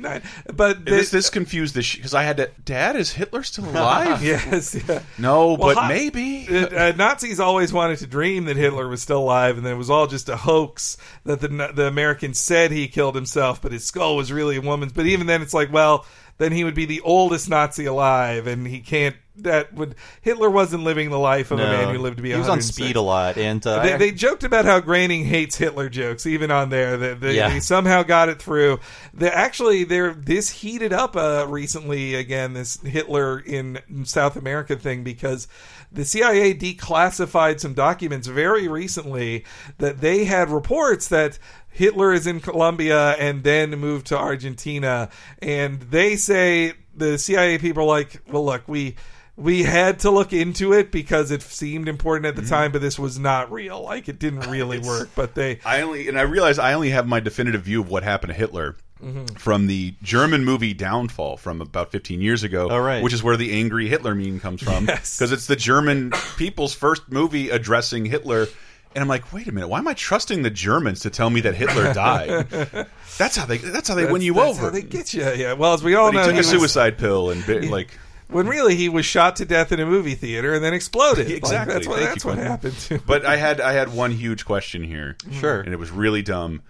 But 0.53 0.85
This 0.85 1.09
the- 1.09 1.17
this 1.17 1.29
confused 1.29 1.75
this 1.75 1.95
because 1.95 2.13
I 2.13 2.23
had 2.23 2.37
to. 2.37 2.49
Dad, 2.65 2.95
is 2.95 3.11
Hitler 3.13 3.43
still 3.43 3.65
alive? 3.69 4.23
yes, 4.23 4.75
yeah. 4.87 5.01
No, 5.17 5.53
Well, 5.53 5.57
but 5.73 5.77
hi- 5.77 5.87
maybe. 5.89 6.47
Uh, 6.49 6.67
uh, 6.67 6.93
Nazis 6.95 7.39
always 7.39 7.71
wanted 7.73 7.97
to 7.99 8.07
dream 8.07 8.45
that 8.45 8.57
Hitler 8.57 8.87
was 8.87 9.01
still 9.01 9.19
alive, 9.19 9.57
and 9.57 9.65
that 9.65 9.71
it 9.71 9.77
was 9.77 9.89
all 9.89 10.07
just 10.07 10.29
a 10.29 10.37
hoax. 10.37 10.97
That 11.25 11.39
the 11.41 11.47
the 11.73 11.87
Americans 11.87 12.39
said 12.39 12.71
he 12.71 12.87
killed 12.87 13.15
himself, 13.15 13.61
but 13.61 13.71
his 13.71 13.83
skull 13.83 14.15
was 14.15 14.31
really 14.31 14.57
a 14.57 14.61
woman's. 14.61 14.93
But 14.93 15.05
even 15.05 15.27
then, 15.27 15.41
it's 15.41 15.53
like, 15.53 15.71
well, 15.71 16.05
then 16.37 16.51
he 16.51 16.63
would 16.63 16.75
be 16.75 16.85
the 16.85 17.01
oldest 17.01 17.49
Nazi 17.49 17.85
alive, 17.85 18.47
and 18.47 18.67
he 18.67 18.79
can't. 18.79 19.15
That 19.37 19.73
would 19.73 19.95
Hitler 20.21 20.47
wasn't 20.47 20.83
living 20.83 21.09
the 21.09 21.17
life 21.17 21.49
of 21.49 21.57
a 21.59 21.63
No. 21.63 21.71
man 21.71 21.95
who 21.95 21.99
lived 21.99 22.17
to 22.17 22.23
be. 22.23 22.29
He 22.29 22.35
was 22.35 22.43
on 22.47 22.59
106. 22.59 22.75
speed 22.75 22.95
a 22.95 23.01
lot, 23.01 23.35
and 23.35 23.65
uh, 23.65 23.81
They, 23.81 23.97
they 23.97 24.11
joked 24.11 24.43
about 24.43 24.65
how 24.65 24.79
Groening 24.79 25.25
hates 25.25 25.55
Hitler 25.57 25.89
jokes, 25.89 26.27
even 26.27 26.51
on 26.51 26.69
there. 26.69 26.97
That 26.97 27.19
they, 27.19 27.37
Yeah. 27.37 27.49
they 27.49 27.59
somehow 27.59 28.03
got 28.03 28.29
it 28.29 28.39
through. 28.39 28.79
The, 29.11 29.35
actually, 29.35 29.85
there 29.85 30.13
this 30.13 30.51
heated 30.51 30.93
up 30.93 31.15
uh, 31.15 31.47
recently 31.49 32.13
again. 32.13 32.53
This 32.53 32.79
Hitler 32.81 33.39
in 33.39 33.79
South 34.05 34.35
America 34.35 34.75
thing 34.75 35.03
because 35.03 35.47
the 35.91 36.05
CIA 36.05 36.53
declassified 36.53 37.59
some 37.59 37.73
documents 37.73 38.27
very 38.27 38.67
recently 38.67 39.45
that 39.79 39.99
they 40.01 40.25
had 40.25 40.49
reports 40.51 41.07
that. 41.07 41.39
Hitler 41.73 42.13
is 42.13 42.27
in 42.27 42.39
Colombia 42.39 43.11
and 43.11 43.43
then 43.43 43.71
moved 43.71 44.07
to 44.07 44.17
Argentina, 44.17 45.09
and 45.41 45.79
they 45.81 46.15
say 46.15 46.73
the 46.95 47.17
CIA 47.17 47.57
people 47.57 47.83
are 47.83 47.87
like, 47.87 48.21
"Well, 48.31 48.45
look, 48.45 48.63
we 48.67 48.95
we 49.35 49.63
had 49.63 49.99
to 50.01 50.11
look 50.11 50.31
into 50.31 50.73
it 50.73 50.91
because 50.91 51.31
it 51.31 51.41
seemed 51.41 51.87
important 51.89 52.27
at 52.27 52.35
the 52.35 52.47
time, 52.47 52.71
but 52.71 52.81
this 52.81 52.99
was 52.99 53.17
not 53.17 53.51
real. 53.51 53.81
Like 53.83 54.07
it 54.07 54.19
didn't 54.19 54.41
really 54.51 54.77
work. 54.77 55.09
But 55.15 55.33
they, 55.33 55.59
I 55.65 55.81
only 55.81 56.07
and 56.07 56.19
I 56.19 56.21
realize 56.23 56.59
I 56.59 56.73
only 56.73 56.91
have 56.91 57.07
my 57.07 57.19
definitive 57.19 57.63
view 57.63 57.81
of 57.81 57.89
what 57.89 58.03
happened 58.03 58.31
to 58.31 58.37
Hitler 58.37 58.75
Mm-hmm. 59.03 59.35
from 59.35 59.67
the 59.67 59.95
German 60.01 60.45
movie 60.45 60.73
Downfall 60.73 61.35
from 61.35 61.59
about 61.59 61.91
15 61.91 62.21
years 62.21 62.43
ago, 62.43 62.69
Oh, 62.71 62.79
right. 62.79 63.03
which 63.03 63.11
is 63.11 63.21
where 63.21 63.35
the 63.35 63.51
angry 63.51 63.89
Hitler 63.89 64.15
meme 64.15 64.39
comes 64.39 64.61
from 64.63 64.85
Yes. 64.87 65.17
because 65.17 65.33
it's 65.33 65.45
the 65.45 65.57
German 65.57 66.13
people's 66.37 66.73
first 66.73 67.11
movie 67.11 67.49
addressing 67.49 68.05
Hitler. 68.05 68.47
And 68.95 69.01
I'm 69.01 69.07
like, 69.07 69.33
wait 69.33 69.47
a 69.47 69.51
minute, 69.51 69.67
why 69.67 69.79
am 69.79 69.87
I 69.87 69.93
trusting 69.93 70.43
the 70.43 70.49
Germans 70.49 70.99
to 71.01 71.09
tell 71.09 71.29
me 71.29 71.41
that 71.41 71.55
Hitler 71.55 71.93
died? 71.93 72.87
that's 73.17 73.35
how 73.35 73.45
they. 73.45 73.57
That's 73.57 73.87
how 73.89 73.95
they 73.95 74.05
win 74.05 74.21
you 74.21 74.33
that's 74.35 74.49
over. 74.57 74.61
How 74.61 74.69
they 74.69 74.81
get 74.83 75.13
you. 75.13 75.23
Yeah. 75.23 75.53
Well, 75.53 75.73
as 75.73 75.83
we 75.83 75.95
all 75.95 76.11
But 76.11 76.13
he 76.13 76.17
know, 76.19 76.25
took 76.27 76.33
a 76.35 76.37
was- 76.37 76.49
suicide 76.49 76.97
pill 76.97 77.29
and 77.31 77.45
bit, 77.45 77.65
like 77.65 77.89
when 78.29 78.47
really 78.47 78.75
he 78.75 78.89
was 78.89 79.05
shot 79.05 79.35
to 79.37 79.45
death 79.45 79.71
in 79.71 79.79
a 79.79 79.85
movie 79.85 80.15
theater 80.15 80.53
and 80.53 80.63
then 80.63 80.73
exploded. 80.73 81.27
Like, 81.29 81.37
Exactly. 81.37 81.73
that's 81.73 81.87
what 81.87 81.99
that's 81.99 82.23
you, 82.23 82.29
what 82.29 82.37
happened 82.39 82.77
to. 82.77 82.99
But 82.99 83.25
I 83.25 83.35
had 83.35 83.59
I 83.61 83.73
had 83.73 83.93
one 83.93 84.11
huge 84.11 84.45
question 84.45 84.83
here. 84.83 85.17
Sure. 85.31 85.59
And 85.61 85.73
it 85.73 85.77
was 85.77 85.91
really 85.91 86.21
dumb. 86.21 86.61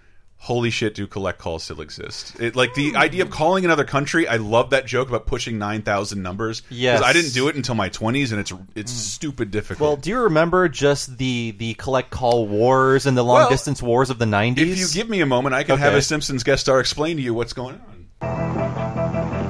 Holy 0.44 0.68
shit, 0.68 0.94
do 0.94 1.06
collect 1.06 1.38
calls 1.38 1.64
still 1.64 1.80
exist? 1.80 2.38
It, 2.38 2.54
like 2.54 2.74
the 2.74 2.96
idea 2.96 3.22
of 3.22 3.30
calling 3.30 3.64
another 3.64 3.84
country, 3.84 4.28
I 4.28 4.36
love 4.36 4.70
that 4.70 4.84
joke 4.84 5.08
about 5.08 5.24
pushing 5.24 5.56
9,000 5.56 6.22
numbers. 6.22 6.60
Yes. 6.68 7.00
I 7.00 7.14
didn't 7.14 7.32
do 7.32 7.48
it 7.48 7.56
until 7.56 7.74
my 7.74 7.88
20s 7.88 8.30
and 8.30 8.38
it's 8.38 8.52
it's 8.74 8.92
mm. 8.92 8.94
stupid 8.94 9.50
difficult. 9.50 9.80
well, 9.88 9.96
do 9.96 10.10
you 10.10 10.18
remember 10.18 10.68
just 10.68 11.16
the 11.16 11.52
the 11.52 11.72
collect 11.72 12.10
call 12.10 12.46
wars 12.46 13.06
and 13.06 13.16
the 13.16 13.24
long 13.24 13.36
Well, 13.36 13.48
distance 13.48 13.82
wars 13.82 14.10
of 14.10 14.18
the 14.18 14.26
90s? 14.26 14.58
if 14.58 14.78
you 14.78 14.86
give 14.92 15.08
me 15.08 15.22
a 15.22 15.26
moment, 15.26 15.54
I 15.54 15.64
can 15.64 15.78
have 15.78 15.94
a 15.94 16.02
Simpsons 16.02 16.44
guest 16.44 16.60
star 16.60 16.78
explain 16.78 17.16
to 17.16 17.22
you 17.22 17.32
what's 17.32 17.54
going 17.54 17.80
on. 17.80 18.06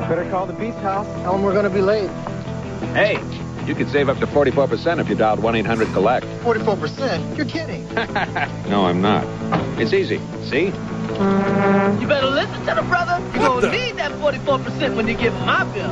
Better 0.09 0.31
call 0.31 0.47
the 0.47 0.53
beach 0.53 0.75
house. 0.75 1.09
Tell 1.23 1.33
them 1.33 1.43
we're 1.43 1.55
going 1.55 1.65
to 1.65 1.71
be 1.71 1.81
late. 1.81 2.09
Hey, 2.95 3.17
you 3.67 3.75
could 3.75 3.91
save 3.91 4.09
up 4.09 4.19
to 4.19 4.27
44% 4.27 5.01
if 5.01 5.09
you 5.09 5.15
dialed 5.15 5.41
1-800-COLLECT. 5.41 6.27
44%? 6.43 7.37
You're 7.37 7.47
kidding. 7.47 7.85
No, 8.69 8.87
I'm 8.87 9.01
not. 9.03 9.25
It's 9.79 9.93
easy. 9.93 10.19
See? 10.43 10.67
You 10.67 12.07
better 12.09 12.27
listen 12.27 12.59
to 12.67 12.75
the 12.75 12.83
brother. 12.89 13.21
You're 13.39 13.61
gonna 13.61 13.71
need 13.71 13.97
that 13.97 14.11
44% 14.13 14.97
when 14.97 15.07
you 15.07 15.15
get 15.15 15.33
my 15.47 15.65
bill. 15.73 15.91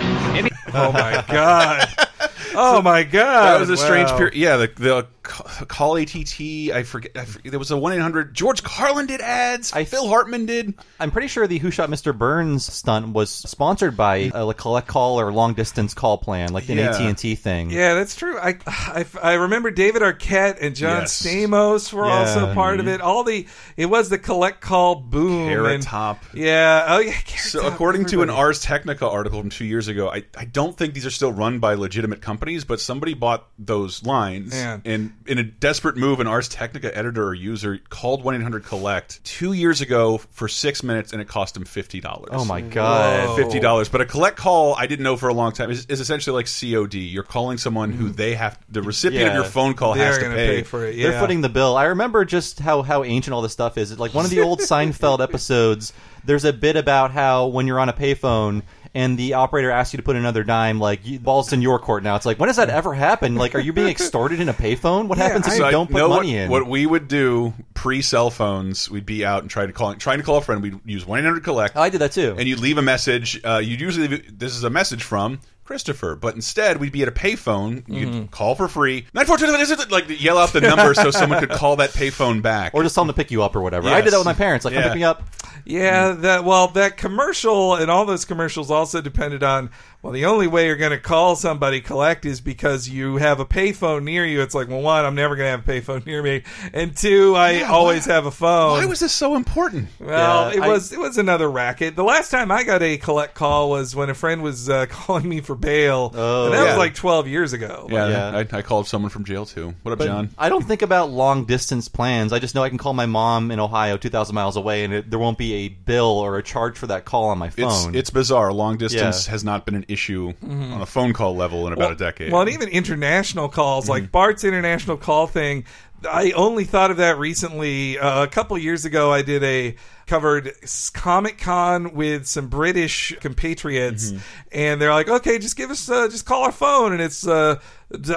oh 0.74 0.90
my 0.92 1.24
god. 1.28 1.88
Oh 2.54 2.82
my 2.82 3.02
god. 3.02 3.54
that 3.54 3.60
was 3.60 3.70
a 3.70 3.76
strange 3.76 4.10
Wow. 4.10 4.16
period. 4.18 4.34
Yeah, 4.36 4.56
the, 4.56 4.70
the 4.76 5.06
call 5.22 5.96
ATT. 5.96 6.40
I 6.74 6.82
forget, 6.82 7.16
I 7.16 7.24
forget. 7.24 7.50
There 7.52 7.58
was 7.58 7.70
a 7.70 7.76
one 7.76 7.92
eight 7.92 8.00
hundred. 8.00 8.34
George 8.34 8.62
Carlin 8.62 9.06
did 9.06 9.20
ads. 9.20 9.72
I, 9.72 9.84
Phil 9.84 10.08
Hartman 10.08 10.46
did. 10.46 10.74
I'm 10.98 11.10
pretty 11.12 11.28
sure 11.28 11.46
the 11.46 11.58
Who 11.58 11.70
Shot 11.70 11.88
Mr. 11.88 12.16
Burns 12.16 12.64
stunt 12.70 13.08
was 13.12 13.30
sponsored 13.30 13.96
by 13.96 14.30
a 14.34 14.44
like, 14.44 14.56
collect 14.56 14.88
call 14.88 15.20
or 15.20 15.32
long 15.32 15.54
distance 15.54 15.94
call 15.94 16.18
plan, 16.18 16.52
like 16.52 16.68
an 16.68 16.78
Yeah. 16.78 16.90
AT 16.90 17.00
and 17.00 17.16
T 17.16 17.34
thing. 17.36 17.70
Yeah, 17.70 17.94
that's 17.94 18.16
true. 18.16 18.36
I, 18.38 18.58
I, 18.66 19.04
I 19.22 19.32
remember 19.34 19.70
David 19.70 20.02
Arquette 20.02 20.58
and 20.60 20.74
John 20.74 21.02
Yes. 21.02 21.22
Stamos 21.22 21.92
were 21.92 22.06
Yeah. 22.06 22.12
also 22.18 22.52
part 22.54 22.80
of 22.80 22.88
it. 22.88 23.00
All 23.00 23.22
the 23.24 23.46
it 23.76 23.86
was 23.86 24.08
the 24.08 24.18
collect 24.18 24.60
call 24.60 24.96
boom. 24.96 25.48
Carrot 25.48 25.72
and- 25.74 25.82
Top. 25.84 26.22
Yeah. 26.34 26.86
Oh 26.88 26.98
yeah. 26.98 27.12
Carrot 27.12 27.40
So, 27.52 27.62
Top, 27.62 27.72
according 27.74 28.06
to 28.06 28.22
an. 28.22 28.30
Ars 28.32 28.60
Technica 28.60 29.08
article 29.08 29.38
from 29.40 29.50
two 29.50 29.64
years 29.66 29.88
ago, 29.88 30.08
I, 30.10 30.24
I 30.36 30.46
don't 30.46 30.76
think 30.76 30.94
these 30.94 31.04
are 31.06 31.10
still 31.10 31.32
run 31.32 31.58
by 31.58 31.74
legitimate 31.74 32.22
companies, 32.22 32.41
but 32.66 32.80
somebody 32.80 33.14
bought 33.14 33.46
those 33.58 34.02
lines. 34.02 34.50
Man. 34.50 34.82
And 34.84 35.12
in 35.26 35.38
a 35.38 35.44
desperate 35.44 35.96
move, 35.96 36.20
an 36.20 36.26
Ars 36.26 36.48
Technica 36.48 36.96
editor 36.96 37.28
or 37.28 37.34
user 37.34 37.78
called 37.88 38.24
1 38.24 38.34
800 38.34 38.64
Collect 38.64 39.22
two 39.24 39.52
years 39.52 39.80
ago 39.80 40.18
for 40.18 40.48
six 40.48 40.82
minutes, 40.82 41.12
and 41.12 41.22
it 41.22 41.28
cost 41.28 41.56
him 41.56 41.64
$50. 41.64 42.28
Oh 42.30 42.44
my 42.44 42.60
god. 42.60 43.28
Whoa. 43.28 43.36
Fifty 43.36 43.60
dollars, 43.60 43.88
but 43.88 44.00
a 44.00 44.06
collect 44.06 44.36
call 44.36 44.74
I 44.74 44.86
didn't 44.86 45.04
know 45.04 45.16
for 45.16 45.28
a 45.28 45.34
long 45.34 45.52
time 45.52 45.70
is, 45.70 45.86
is 45.86 46.00
essentially 46.00 46.34
like 46.34 46.46
COD. 46.46 46.94
You're 46.94 47.22
calling 47.22 47.58
someone 47.58 47.92
who 47.92 48.10
mm. 48.10 48.16
they 48.16 48.34
have 48.34 48.58
the 48.68 48.82
recipient 48.82 49.28
of 49.28 49.34
your 49.34 49.44
phone 49.44 49.74
call 49.74 49.94
They're 49.94 50.06
has 50.06 50.18
to 50.18 50.22
gonna 50.24 50.34
pay. 50.34 50.56
pay 50.56 50.62
for 50.62 50.84
it. 50.84 50.96
Yeah. 50.96 51.10
They're 51.10 51.20
footing 51.20 51.40
the 51.40 51.48
bill. 51.48 51.76
I 51.76 51.84
remember 51.84 52.24
just 52.24 52.58
how 52.58 52.82
how 52.82 53.04
ancient 53.04 53.32
all 53.32 53.42
this 53.42 53.52
stuff 53.52 53.78
is. 53.78 53.96
Like 53.98 54.14
one 54.14 54.24
of 54.24 54.30
the 54.30 54.40
old 54.40 54.60
Seinfeld 54.60 55.20
episodes. 55.20 55.92
There's 56.24 56.44
a 56.44 56.52
bit 56.52 56.76
about 56.76 57.10
how 57.10 57.46
when 57.48 57.66
you're 57.66 57.80
on 57.80 57.88
a 57.88 57.92
payphone 57.92 58.62
and 58.94 59.18
the 59.18 59.34
operator 59.34 59.70
asks 59.70 59.94
you 59.94 59.96
to 59.98 60.02
put 60.02 60.16
another 60.16 60.44
dime, 60.44 60.78
like 60.78 61.06
you, 61.06 61.18
ball's 61.18 61.52
in 61.52 61.62
your 61.62 61.78
court 61.78 62.02
now. 62.02 62.16
It's 62.16 62.26
like 62.26 62.38
when 62.38 62.48
does 62.48 62.56
that 62.56 62.70
ever 62.70 62.94
happen? 62.94 63.36
Like, 63.36 63.54
are 63.54 63.60
you 63.60 63.72
being 63.72 63.88
extorted 63.88 64.40
in 64.40 64.48
a 64.48 64.54
payphone? 64.54 65.08
What 65.08 65.18
happens 65.18 65.46
if 65.46 65.54
So 65.54 65.64
you 65.64 65.70
don't 65.70 65.90
put 65.90 66.08
money 66.08 66.34
what, 66.34 66.42
in? 66.42 66.50
What 66.50 66.66
we 66.66 66.86
would 66.86 67.08
do 67.08 67.54
pre 67.74 68.02
cell 68.02 68.30
phones, 68.30 68.90
we'd 68.90 69.06
be 69.06 69.24
out 69.24 69.42
and 69.42 69.50
try 69.50 69.66
to 69.66 69.72
call 69.72 69.94
trying 69.94 70.18
to 70.18 70.24
call 70.24 70.36
a 70.36 70.42
friend. 70.42 70.62
We'd 70.62 70.80
use 70.84 71.06
one 71.06 71.18
eight 71.18 71.24
hundred 71.24 71.44
collect. 71.44 71.76
I 71.76 71.88
did 71.88 72.00
that 72.00 72.12
too. 72.12 72.34
and 72.38 72.48
you'd 72.48 72.60
leave 72.60 72.78
a 72.78 72.82
message. 72.82 73.40
Uh, 73.44 73.58
you'd 73.58 73.80
usually 73.80 74.08
leave, 74.08 74.38
this 74.38 74.54
is 74.54 74.64
a 74.64 74.70
message 74.70 75.02
from 75.02 75.40
Christopher, 75.64 76.16
but 76.16 76.34
instead 76.34 76.78
we'd 76.78 76.92
be 76.92 77.02
at 77.02 77.08
a 77.08 77.12
payphone. 77.12 77.84
You'd 77.88 78.08
Mm-hmm. 78.08 78.24
call 78.26 78.54
for 78.54 78.68
free. 78.68 79.06
Nine 79.14 79.26
four 79.26 79.38
two 79.38 79.46
like 79.90 80.20
yell 80.20 80.36
out 80.38 80.52
the 80.52 80.60
number 80.60 80.92
so 80.94 81.10
someone 81.12 81.38
could 81.40 81.50
call 81.50 81.76
that 81.76 81.90
payphone 81.90 82.42
back. 82.42 82.74
or 82.74 82.82
just 82.82 82.94
tell 82.94 83.04
them 83.04 83.14
to 83.14 83.16
pick 83.16 83.30
you 83.30 83.42
up 83.42 83.54
or 83.54 83.60
whatever. 83.60 83.88
I 83.88 84.00
did 84.00 84.12
that 84.12 84.18
with 84.18 84.26
my 84.26 84.34
parents. 84.34 84.64
Like, 84.64 84.74
come 84.74 84.82
Yeah. 84.82 84.88
pick 84.88 84.96
me 84.96 85.04
up. 85.04 85.22
Yeah, 85.64 86.12
that 86.12 86.44
well, 86.44 86.68
that 86.68 86.96
commercial 86.96 87.76
and 87.76 87.90
all 87.90 88.04
those 88.04 88.24
commercials 88.24 88.70
also 88.70 89.00
depended 89.00 89.42
on 89.44 89.70
well, 90.02 90.12
the 90.12 90.24
only 90.24 90.48
way 90.48 90.66
you're 90.66 90.74
going 90.76 90.90
to 90.90 90.98
call 90.98 91.36
somebody 91.36 91.80
collect 91.80 92.24
is 92.26 92.40
because 92.40 92.88
you 92.88 93.18
have 93.18 93.38
a 93.38 93.44
payphone 93.44 94.02
near 94.02 94.26
you. 94.26 94.42
It's 94.42 94.52
like, 94.54 94.66
well, 94.68 94.80
one, 94.82 95.04
I'm 95.04 95.14
never 95.14 95.36
going 95.36 95.46
to 95.46 95.50
have 95.52 95.68
a 95.68 95.70
payphone 95.80 96.04
near 96.06 96.22
me, 96.22 96.42
and 96.72 96.96
two, 96.96 97.36
I 97.36 97.52
Yeah, 97.52 97.70
always 97.70 98.06
why- 98.08 98.14
have 98.14 98.26
a 98.26 98.32
phone. 98.32 98.72
Why 98.78 98.84
was 98.86 98.98
this 98.98 99.12
so 99.12 99.36
important? 99.36 99.88
Well, 100.00 100.50
Yeah, 100.50 100.56
it 100.58 100.62
I- 100.64 100.68
was 100.68 100.92
it 100.92 100.98
was 100.98 101.18
another 101.18 101.48
racket. 101.48 101.94
The 101.94 102.02
last 102.02 102.30
time 102.30 102.50
I 102.50 102.64
got 102.64 102.82
a 102.82 102.96
collect 102.98 103.34
call 103.34 103.70
was 103.70 103.94
when 103.94 104.10
a 104.10 104.14
friend 104.14 104.42
was 104.42 104.68
uh, 104.68 104.86
calling 104.90 105.28
me 105.28 105.40
for 105.40 105.54
bail, 105.54 106.10
Oh. 106.14 106.46
and 106.46 106.54
that 106.54 106.58
Yeah. 106.64 106.68
was 106.70 106.78
like 106.78 106.94
12 106.96 107.28
years 107.28 107.52
ago. 107.52 107.86
Yeah, 107.88 108.08
Yeah. 108.08 108.44
I, 108.52 108.58
I 108.58 108.62
called 108.62 108.88
someone 108.88 109.10
from 109.10 109.24
jail 109.24 109.46
too. 109.46 109.74
What 109.84 109.92
up, 109.92 109.98
But 109.98 110.06
John? 110.06 110.30
I 110.36 110.48
don't 110.48 110.64
think 110.64 110.82
about 110.82 111.10
long 111.10 111.44
distance 111.44 111.86
plans. 111.86 112.32
I 112.32 112.40
just 112.40 112.56
know 112.56 112.64
I 112.64 112.70
can 112.70 112.78
call 112.78 112.92
my 112.92 113.06
mom 113.06 113.52
in 113.52 113.60
Ohio, 113.60 113.96
two 113.96 114.08
thousand 114.10 114.34
miles 114.34 114.56
away, 114.56 114.82
and 114.82 114.92
it, 114.92 115.10
there 115.10 115.20
won't 115.20 115.38
be 115.38 115.52
a 115.54 115.68
bill 115.68 116.06
or 116.18 116.38
a 116.38 116.42
charge 116.42 116.76
for 116.76 116.88
that 116.88 117.04
call 117.04 117.26
on 117.26 117.38
my 117.38 117.46
It's 117.46 117.56
phone. 117.56 117.94
it's 117.94 118.10
bizarre. 118.10 118.52
Long 118.52 118.76
distance 118.78 119.26
Yeah. 119.26 119.30
has 119.30 119.44
not 119.44 119.64
been 119.64 119.76
an 119.76 119.84
issue 119.92 120.32
on 120.42 120.80
a 120.80 120.86
phone 120.86 121.12
call 121.12 121.36
level 121.36 121.66
in 121.66 121.72
about 121.72 121.92
a 121.92 121.96
decade. 121.96 122.26
Mm-hmm. 122.26 122.32
Well, 122.32 122.42
and 122.42 122.50
even 122.50 122.68
international 122.68 123.48
calls, 123.48 123.84
Mm-hmm. 123.84 123.90
like 123.92 124.12
Bart's 124.12 124.44
international 124.44 124.96
call 124.96 125.26
thing, 125.26 125.64
I 126.10 126.32
only 126.32 126.64
thought 126.64 126.90
of 126.90 126.96
that 126.96 127.18
recently. 127.18 127.98
Uh, 127.98 128.24
a 128.24 128.26
couple 128.28 128.58
years 128.58 128.84
ago, 128.84 129.12
I 129.12 129.22
did 129.22 129.44
a 129.44 129.76
covered 130.06 130.50
Comic 130.94 131.38
Con 131.38 131.94
with 131.94 132.26
some 132.26 132.48
British 132.48 133.14
compatriots, 133.20 134.10
Mm-hmm. 134.10 134.18
and 134.50 134.80
they're 134.80 134.92
like, 134.92 135.08
"Okay, 135.08 135.38
just 135.38 135.56
give 135.56 135.70
us, 135.70 135.88
uh, 135.88 136.08
just 136.08 136.26
call 136.26 136.42
our 136.42 136.50
phone," 136.52 136.92
and 136.92 137.00
it's 137.00 137.24
uh, 137.26 137.60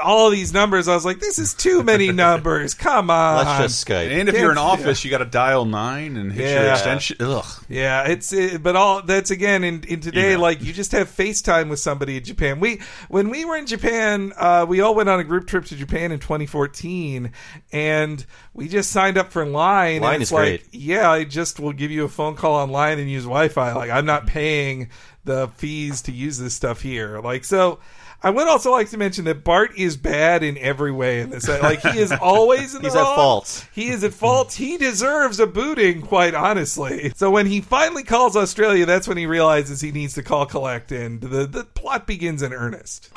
all 0.03 0.29
these 0.29 0.53
numbers. 0.53 0.87
I 0.87 0.95
was 0.95 1.03
like, 1.05 1.19
"This 1.19 1.37
is 1.39 1.53
too 1.53 1.83
many 1.83 2.11
numbers. 2.13 2.73
Come 2.73 3.09
on." 3.09 3.45
Let's 3.45 3.61
just 3.73 3.87
Skype. 3.87 4.09
and 4.11 4.29
if 4.29 4.35
you're 4.37 4.51
in 4.51 4.57
Yeah. 4.57 4.63
office, 4.63 5.03
you 5.03 5.11
got 5.11 5.17
to 5.19 5.25
dial 5.25 5.65
nine 5.65 6.15
and 6.17 6.31
hit 6.31 6.49
your 6.49 6.63
Yeah. 6.63 6.71
extension. 6.73 7.17
Ugh. 7.19 7.45
Yeah, 7.69 8.03
it's 8.07 8.31
it, 8.33 8.63
but 8.63 8.75
all 8.75 9.01
that's 9.01 9.31
again 9.31 9.63
in, 9.63 9.83
in 9.87 9.99
today 10.01 10.29
Email. 10.33 10.39
like 10.39 10.61
you 10.63 10.71
just 10.73 10.91
have 10.93 11.09
FaceTime 11.09 11.69
with 11.69 11.79
somebody 11.79 12.17
in 12.17 12.23
Japan. 12.23 12.59
We 12.59 12.81
when 13.09 13.29
we 13.29 13.43
were 13.45 13.57
in 13.57 13.65
Japan, 13.65 14.33
uh, 14.37 14.65
we 14.67 14.81
all 14.81 14.95
went 14.95 15.09
on 15.09 15.19
a 15.19 15.23
group 15.23 15.47
trip 15.47 15.65
to 15.65 15.75
Japan 15.75 16.11
in 16.11 16.19
2014, 16.19 17.31
and 17.71 18.25
we 18.53 18.67
just 18.67 18.91
signed 18.91 19.17
up 19.17 19.31
for 19.31 19.45
Line. 19.45 20.01
Line 20.01 20.13
and 20.15 20.21
it's 20.21 20.29
is 20.29 20.33
like, 20.33 20.43
great. 20.61 20.65
yeah, 20.73 21.09
I 21.11 21.23
just 21.23 21.59
will 21.59 21.73
give 21.73 21.91
you 21.91 22.05
a 22.05 22.09
phone 22.09 22.35
call 22.35 22.55
online 22.55 22.99
and 22.99 23.09
use 23.09 23.23
Wi-Fi. 23.23 23.73
Like 23.73 23.89
I'm 23.91 24.05
not 24.05 24.27
paying 24.27 24.89
the 25.25 25.49
fees 25.57 26.01
to 26.03 26.11
use 26.11 26.37
this 26.37 26.53
stuff 26.53 26.81
here. 26.81 27.19
Like 27.19 27.43
so. 27.43 27.79
I 28.25 28.31
would 28.31 28.47
also 28.47 28.71
like 28.71 28.89
to 28.89 28.97
mention 28.97 29.25
that 29.25 29.43
Bart 29.43 29.77
is 29.77 29.97
bad 29.97 30.41
in 30.41 30.57
every 30.57 30.91
way 30.91 31.19
in 31.19 31.29
this. 31.29 31.47
Uh, 31.47 31.59
like 31.61 31.81
he 31.81 31.99
is 31.99 32.11
always 32.11 32.73
in 32.73 32.81
the 32.81 32.87
He's 32.87 32.95
at 32.95 33.01
wrong. 33.03 33.15
fault. 33.15 33.67
He 33.71 33.89
is 33.89 34.03
at 34.03 34.13
fault. 34.15 34.53
He 34.53 34.77
deserves 34.79 35.39
a 35.39 35.45
booting, 35.45 36.01
quite 36.01 36.33
honestly. 36.33 37.13
So 37.15 37.29
when 37.29 37.45
he 37.45 37.61
finally 37.61 38.01
calls 38.03 38.35
Australia, 38.35 38.87
that's 38.87 39.07
when 39.07 39.17
he 39.17 39.27
realizes 39.27 39.79
he 39.79 39.91
needs 39.91 40.15
to 40.15 40.23
call 40.23 40.47
collect, 40.47 40.91
and 40.91 41.21
the 41.21 41.45
the 41.45 41.65
plot 41.65 42.07
begins 42.07 42.41
in 42.41 42.51
earnest. 42.51 43.11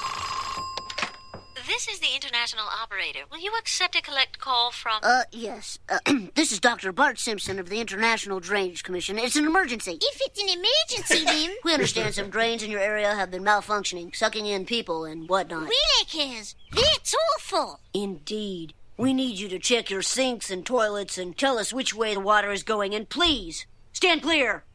This 1.68 1.86
is 1.86 2.00
the 2.00 2.14
international 2.14 2.64
operator. 2.82 3.20
Will 3.30 3.40
you 3.40 3.52
accept 3.58 3.94
a 3.94 4.00
collect 4.00 4.38
call 4.38 4.70
from. 4.70 5.00
Uh, 5.02 5.24
yes. 5.30 5.78
Uh, 5.86 5.98
this 6.34 6.50
is 6.50 6.60
Dr. 6.60 6.92
Bart 6.92 7.18
Simpson 7.18 7.58
of 7.58 7.68
the 7.68 7.78
International 7.78 8.40
Drainage 8.40 8.82
Commission. 8.82 9.18
It's 9.18 9.36
an 9.36 9.44
emergency. 9.44 9.98
If 10.00 10.18
it's 10.24 10.42
an 10.42 10.48
emergency, 10.48 11.24
then 11.26 11.56
We 11.62 11.74
understand 11.74 12.14
some 12.14 12.30
drains 12.30 12.62
in 12.62 12.70
your 12.70 12.80
area 12.80 13.14
have 13.14 13.30
been 13.30 13.44
malfunctioning, 13.44 14.16
sucking 14.16 14.46
in 14.46 14.64
people 14.64 15.04
and 15.04 15.28
whatnot. 15.28 15.68
really, 15.68 16.04
Kaz, 16.06 16.54
that's 16.72 17.14
awful. 17.36 17.80
Indeed. 17.92 18.72
We 18.96 19.12
need 19.12 19.38
you 19.38 19.50
to 19.50 19.58
check 19.58 19.90
your 19.90 20.00
sinks 20.02 20.50
and 20.50 20.64
toilets 20.64 21.18
and 21.18 21.36
tell 21.36 21.58
us 21.58 21.70
which 21.70 21.94
way 21.94 22.14
the 22.14 22.20
water 22.20 22.50
is 22.50 22.62
going, 22.62 22.94
and 22.94 23.06
please, 23.10 23.66
stand 23.92 24.22
clear. 24.22 24.64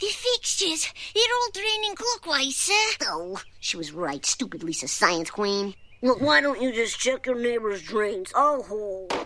The 0.00 0.06
fixtures, 0.44 0.88
they're 1.14 1.22
all 1.22 1.50
draining 1.52 1.94
clockwise, 1.94 2.56
sir. 2.56 2.72
Oh, 3.06 3.42
she 3.60 3.76
was 3.76 3.92
right, 3.92 4.24
stupid 4.24 4.62
Lisa 4.62 4.88
Science 4.88 5.30
Queen. 5.30 5.74
Look, 6.02 6.20
why 6.22 6.40
don't 6.40 6.62
you 6.62 6.72
just 6.72 6.98
check 6.98 7.26
your 7.26 7.38
neighbor's 7.38 7.82
drains? 7.82 8.32
Oh, 8.34 9.06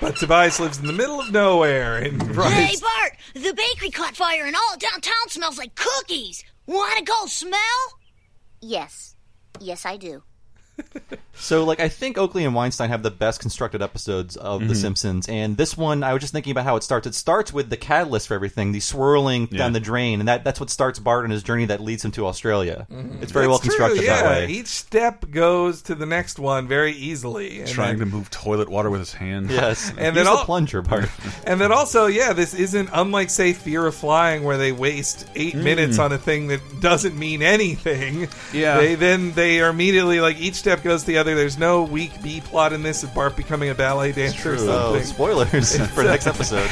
But 0.00 0.16
Tobias 0.16 0.58
lives 0.58 0.78
in 0.78 0.86
the 0.86 0.94
middle 0.94 1.20
of 1.20 1.30
nowhere 1.30 1.98
in 1.98 2.14
and 2.14 2.22
Hey, 2.22 2.32
writes, 2.32 2.80
Bart, 2.80 3.12
the 3.34 3.52
bakery 3.52 3.90
caught 3.90 4.16
fire 4.16 4.46
and 4.46 4.56
all 4.56 4.76
downtown 4.78 5.28
smells 5.28 5.58
like 5.58 5.74
cookies. 5.74 6.42
Want 6.66 6.96
to 6.98 7.04
go 7.04 7.26
smell? 7.26 7.60
yes. 8.60 9.14
Yes, 9.60 9.84
I 9.84 9.96
do. 9.98 10.22
So, 11.42 11.64
like, 11.64 11.80
I 11.80 11.88
think 11.88 12.18
Oakley 12.18 12.44
and 12.44 12.54
Weinstein 12.54 12.90
have 12.90 13.02
the 13.02 13.10
best 13.10 13.40
constructed 13.40 13.80
episodes 13.80 14.36
of 14.36 14.60
Mm-hmm. 14.60 14.68
The 14.68 14.74
Simpsons, 14.74 15.26
and 15.26 15.56
this 15.56 15.74
one, 15.74 16.02
I 16.02 16.12
was 16.12 16.20
just 16.20 16.34
thinking 16.34 16.50
about 16.50 16.64
how 16.64 16.76
it 16.76 16.82
starts. 16.82 17.06
It 17.06 17.14
starts 17.14 17.50
with 17.50 17.70
the 17.70 17.78
catalyst 17.78 18.28
for 18.28 18.34
everything, 18.34 18.72
the 18.72 18.80
swirling 18.80 19.48
Yeah. 19.50 19.56
down 19.56 19.72
the 19.72 19.80
drain, 19.80 20.20
and 20.20 20.28
that, 20.28 20.44
that's 20.44 20.60
what 20.60 20.68
starts 20.68 20.98
Bart 20.98 21.24
on 21.24 21.30
his 21.30 21.42
journey 21.42 21.64
that 21.64 21.80
leads 21.80 22.04
him 22.04 22.10
to 22.12 22.26
Australia. 22.26 22.86
It's 23.22 23.32
very 23.32 23.46
well 23.48 23.56
Mm-hmm. 23.58 23.68
Constructed 23.68 23.96
true, 24.00 24.06
that 24.08 24.24
way. 24.26 24.48
Each 24.48 24.66
step 24.66 25.30
goes 25.30 25.80
to 25.82 25.94
the 25.94 26.04
next 26.04 26.38
one 26.38 26.68
very 26.68 26.92
easily. 26.92 27.60
And 27.60 27.68
Trying 27.70 27.98
then- 27.98 28.10
to 28.10 28.16
move 28.16 28.28
toilet 28.28 28.68
water 28.68 28.90
with 28.90 29.00
his 29.00 29.14
hands. 29.14 29.50
Yes, 29.50 29.88
And 29.88 29.98
and 29.98 30.06
then 30.08 30.14
then 30.16 30.24
the 30.26 30.30
all- 30.32 30.44
plunger 30.44 30.82
part. 30.82 31.08
And 31.46 31.58
then 31.58 31.72
also, 31.72 32.04
yeah, 32.06 32.34
this 32.34 32.52
isn't 32.52 32.90
unlike 32.92 33.30
say 33.30 33.54
Fear 33.54 33.86
of 33.86 33.94
Flying, 33.94 34.44
where 34.44 34.58
they 34.58 34.72
waste 34.72 35.26
eight 35.34 35.54
minutes 35.54 35.98
on 35.98 36.12
a 36.12 36.18
thing 36.18 36.48
that 36.48 36.60
doesn't 36.82 37.18
mean 37.18 37.40
anything. 37.40 38.28
Yeah. 38.52 38.76
they 38.76 38.94
then 38.94 39.32
they 39.32 39.62
are 39.62 39.70
immediately 39.70 40.20
like 40.20 40.38
each 40.38 40.54
step 40.56 40.69
goes 40.82 41.02
to 41.02 41.06
the 41.08 41.18
other. 41.18 41.34
There's 41.34 41.58
no 41.58 41.82
weak 41.82 42.22
B 42.22 42.40
plot 42.40 42.72
in 42.72 42.82
this 42.82 43.02
of 43.02 43.12
Bart 43.14 43.36
becoming 43.36 43.70
a 43.70 43.74
ballet 43.74 44.12
dancer 44.12 44.54
or 44.54 44.58
So, 44.58 44.66
something. 44.66 45.02
Oh, 45.02 45.04
spoilers 45.04 45.76
for 45.94 46.02
the 46.04 46.10
next 46.10 46.26
episode. 46.26 46.68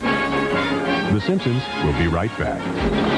The 0.00 1.20
Simpsons 1.26 1.62
will 1.84 1.98
be 1.98 2.06
right 2.06 2.30
back. 2.38 3.17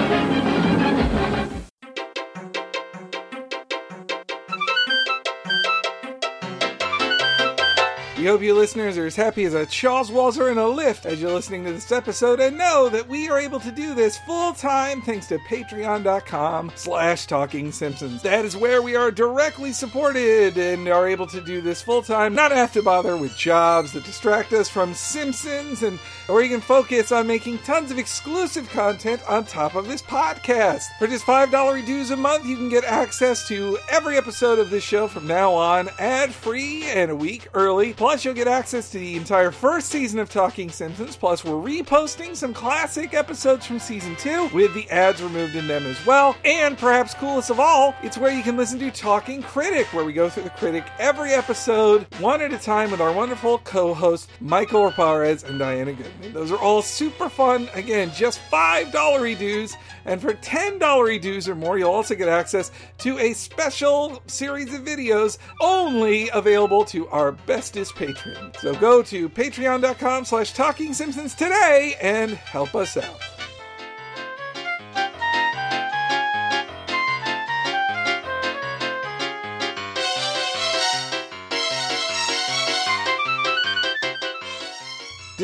We 8.21 8.27
hope 8.27 8.43
you 8.43 8.53
listeners 8.53 8.99
are 8.99 9.07
as 9.07 9.17
happy 9.17 9.45
as 9.45 9.55
a 9.55 9.65
Charles 9.65 10.11
Walzer 10.11 10.53
in 10.53 10.59
a 10.59 10.69
lift 10.69 11.07
as 11.07 11.23
you're 11.23 11.33
listening 11.33 11.65
to 11.65 11.73
this 11.73 11.91
episode 11.91 12.39
and 12.39 12.59
know 12.59 12.91
that 12.91 13.09
we 13.09 13.31
are 13.31 13.39
able 13.39 13.59
to 13.61 13.73
do 13.73 13.95
this 13.95 14.19
full 14.19 14.53
time 14.53 15.01
thanks 15.01 15.27
to 15.29 15.39
patreon.com 15.39 16.71
slash 16.75 17.25
talking 17.25 17.73
simpsons. 17.73 18.21
That 18.21 18.45
is 18.45 18.59
where 18.59 18.83
we 18.83 18.95
are 18.95 19.11
directly 19.11 19.73
supported 19.73 20.59
and 20.59 20.87
are 20.89 21.09
able 21.09 21.29
to 21.29 21.41
do 21.41 21.63
this 21.63 21.81
full 21.81 22.03
time, 22.03 22.35
not 22.35 22.53
have 22.53 22.75
to 22.75 22.83
bother 22.83 23.17
with 23.17 23.35
jobs 23.39 23.93
that 23.93 24.05
distract 24.05 24.53
us 24.53 24.69
from 24.69 24.93
Simpsons 24.93 25.83
and 25.83 25.99
or 26.29 26.43
you 26.43 26.51
can 26.51 26.61
focus 26.61 27.13
on 27.13 27.27
making 27.27 27.57
tons 27.61 27.91
of 27.91 27.99
exclusive 27.99 28.69
content 28.69 29.23
on 29.31 29.45
top 29.45 29.75
of 29.75 29.89
this 29.89 30.03
podcast. 30.03 30.85
For 30.99 31.07
just 31.07 31.25
$5 31.25 31.87
dues 31.87 32.11
a 32.11 32.17
month, 32.17 32.45
you 32.45 32.57
can 32.57 32.69
get 32.69 32.85
access 32.85 33.49
to 33.49 33.79
every 33.89 34.19
episode 34.19 34.59
of 34.59 34.69
this 34.69 34.85
show 34.85 35.09
from 35.09 35.27
now 35.27 35.55
on, 35.55 35.89
ad 35.99 36.35
free 36.35 36.85
and 36.85 37.11
a 37.11 37.17
week 37.17 37.49
early. 37.55 37.95
Plus, 37.95 38.10
you'll 38.11 38.35
get 38.35 38.49
access 38.49 38.91
to 38.91 38.99
the 38.99 39.15
entire 39.15 39.53
first 39.53 39.89
season 39.89 40.19
of 40.19 40.29
Talking 40.29 40.69
Simpsons. 40.69 41.15
Plus, 41.15 41.45
we're 41.45 41.53
reposting 41.53 42.35
some 42.35 42.53
classic 42.53 43.15
episodes 43.15 43.65
from 43.65 43.79
season 43.79 44.17
two 44.17 44.49
with 44.49 44.75
the 44.75 44.91
ads 44.91 45.23
removed 45.23 45.55
in 45.55 45.69
them 45.69 45.87
as 45.87 46.05
well. 46.05 46.37
And 46.45 46.77
perhaps 46.77 47.15
coolest 47.15 47.51
of 47.51 47.61
all, 47.61 47.95
it's 48.03 48.19
where 48.19 48.33
you 48.33 48.43
can 48.43 48.57
listen 48.57 48.81
to 48.81 48.91
Talking 48.91 49.43
Critic, 49.43 49.87
where 49.95 50.05
we 50.05 50.13
go 50.13 50.29
through 50.29 50.43
the 50.43 50.51
critic 50.51 50.85
every 50.99 51.31
episode, 51.31 52.05
one 52.19 52.43
at 52.43 52.53
a 52.53 52.59
time, 52.59 52.91
with 52.91 53.01
our 53.01 53.13
wonderful 53.13 53.59
co 53.59 53.95
hosts, 53.95 54.27
Michael 54.41 54.91
Raparez 54.91 55.49
and 55.49 55.61
Diana 55.61 55.93
Goodman. 55.93 56.33
Those 56.33 56.51
are 56.51 56.59
all 56.59 56.83
super 56.83 57.29
fun. 57.29 57.69
Again, 57.75 58.11
just 58.13 58.41
$5 58.51 59.39
dues. 59.39 59.77
And 60.05 60.21
for 60.21 60.35
$10 60.35 61.21
dues 61.21 61.49
or 61.49 61.55
more, 61.55 61.79
you'll 61.79 61.91
also 61.91 62.15
get 62.15 62.29
access 62.29 62.71
to 62.99 63.19
a 63.19 63.33
special 63.33 64.23
series 64.27 64.73
of 64.75 64.83
videos 64.83 65.39
only 65.61 66.29
available 66.31 66.85
to 66.87 67.09
our 67.09 67.33
bestest 67.33 67.95
patrons. 67.95 68.59
So 68.59 68.75
go 68.75 69.03
to 69.03 69.29
patreon.com 69.29 70.25
slash 70.25 70.53
talking 70.53 70.95
today 71.35 71.97
and 72.01 72.33
help 72.33 72.75
us 72.75 72.97
out. 72.97 73.40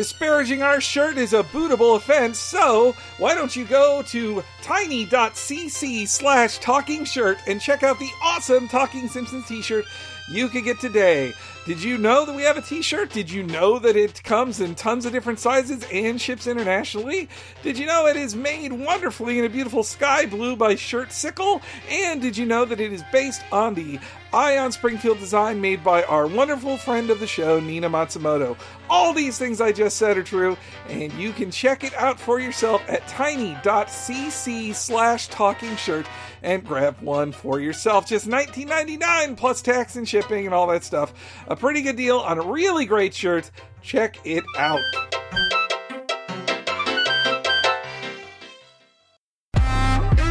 Disparaging 0.07 0.63
our 0.63 0.81
shirt 0.81 1.19
is 1.19 1.33
a 1.33 1.43
bootable 1.43 1.97
offense, 1.97 2.39
so 2.39 2.95
why 3.19 3.35
don't 3.35 3.57
you 3.57 3.65
go 3.65 4.03
to 4.03 4.45
tiny.cc 4.63 6.07
slash 6.07 6.59
talking 6.59 7.05
shirt 7.05 7.39
and 7.49 7.61
check 7.61 7.83
out 7.83 7.99
the 7.99 8.09
awesome 8.23 8.69
Talking 8.69 9.09
Simpsons 9.09 9.49
t 9.49 9.61
shirt 9.63 9.85
you 10.31 10.49
could 10.49 10.63
get 10.63 10.79
today. 10.79 11.35
Did 11.67 11.83
you 11.83 11.99
know 11.99 12.25
that 12.25 12.37
we 12.37 12.43
have 12.43 12.57
a 12.57 12.63
t 12.63 12.81
shirt? 12.81 13.11
Did 13.11 13.29
you 13.29 13.43
know 13.43 13.81
that 13.81 13.97
it 13.97 14.23
comes 14.23 14.61
in 14.61 14.77
tons 14.77 15.05
of 15.05 15.11
different 15.11 15.41
sizes 15.41 15.85
and 15.93 16.21
ships 16.21 16.47
internationally? 16.47 17.29
Did 17.65 17.77
you 17.77 17.87
know 17.87 18.07
it 18.07 18.15
is 18.15 18.37
made 18.37 18.73
wonderfully 18.73 19.41
in 19.41 19.45
a 19.45 19.49
beautiful 19.49 19.83
sky 19.83 20.27
blue 20.27 20.55
by 20.55 20.77
Shirt 20.77 21.11
Sickle? 21.11 21.61
And 21.91 22.23
did 22.23 22.37
you 22.37 22.47
know 22.47 22.65
that 22.67 22.81
it 22.81 22.93
is 22.93 23.03
based 23.11 23.43
on 23.51 23.75
the 23.75 23.99
Ion 24.33 24.71
Springfield 24.71 25.19
design 25.19 25.61
made 25.61 25.83
by 25.83 26.05
our 26.05 26.29
wonderful 26.29 26.77
friend 26.77 27.11
of 27.11 27.19
the 27.19 27.27
show, 27.27 27.59
Nina 27.59 27.91
Matsumoto? 27.91 28.57
All 28.89 29.13
these 29.13 29.37
things 29.37 29.61
I 29.61 29.73
just 29.73 29.97
said 29.97 30.17
are 30.17 30.23
true, 30.23 30.57
and 30.89 31.13
you 31.15 31.33
can 31.33 31.51
check 31.51 31.83
it 31.83 31.95
out 31.95 32.21
for 32.21 32.39
yourself 32.39 32.81
at 32.87 33.09
tiny.cc 33.09 34.73
slash 34.73 35.27
talking 35.29 35.75
shirt 35.75 36.07
and 36.43 36.65
grab 36.65 37.01
one 37.01 37.33
for 37.33 37.59
yourself. 37.59 38.07
Just 38.07 38.29
$19.99 38.29 39.37
plus 39.37 39.63
tax 39.63 39.97
and 39.97 40.09
shipping 40.09 40.47
and 40.47 40.55
all 40.55 40.69
that 40.69 40.85
stuff. 40.85 41.13
A 41.57 41.59
pretty 41.59 41.81
good 41.81 41.97
deal 41.97 42.19
on 42.19 42.37
a 42.37 42.43
really 42.43 42.85
great 42.85 43.15
shirt. 43.15 43.51
Check 43.81 44.19
it 44.27 44.45
out. 44.59 44.83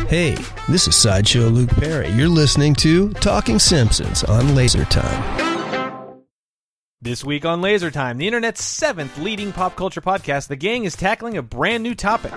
Hey, 0.08 0.38
this 0.70 0.88
is 0.88 0.96
Sideshow 0.96 1.48
Luke 1.48 1.72
Perry. 1.72 2.10
You're 2.10 2.30
listening 2.30 2.76
to 2.76 3.12
Talking 3.14 3.58
Simpsons 3.58 4.24
on 4.24 4.54
Laser 4.54 4.86
Time. 4.86 6.22
This 7.02 7.26
week 7.26 7.44
on 7.44 7.60
Laser 7.60 7.90
Time, 7.90 8.20
the 8.20 8.28
internet's 8.28 8.64
seventh 8.64 9.18
leading 9.18 9.52
pop 9.52 9.76
culture 9.76 10.02
podcast, 10.02 10.48
the 10.48 10.56
gang 10.56 10.84
is 10.84 10.96
tackling 10.96 11.38
a 11.38 11.42
brand 11.42 11.82
new 11.82 11.96
topic. 11.96 12.34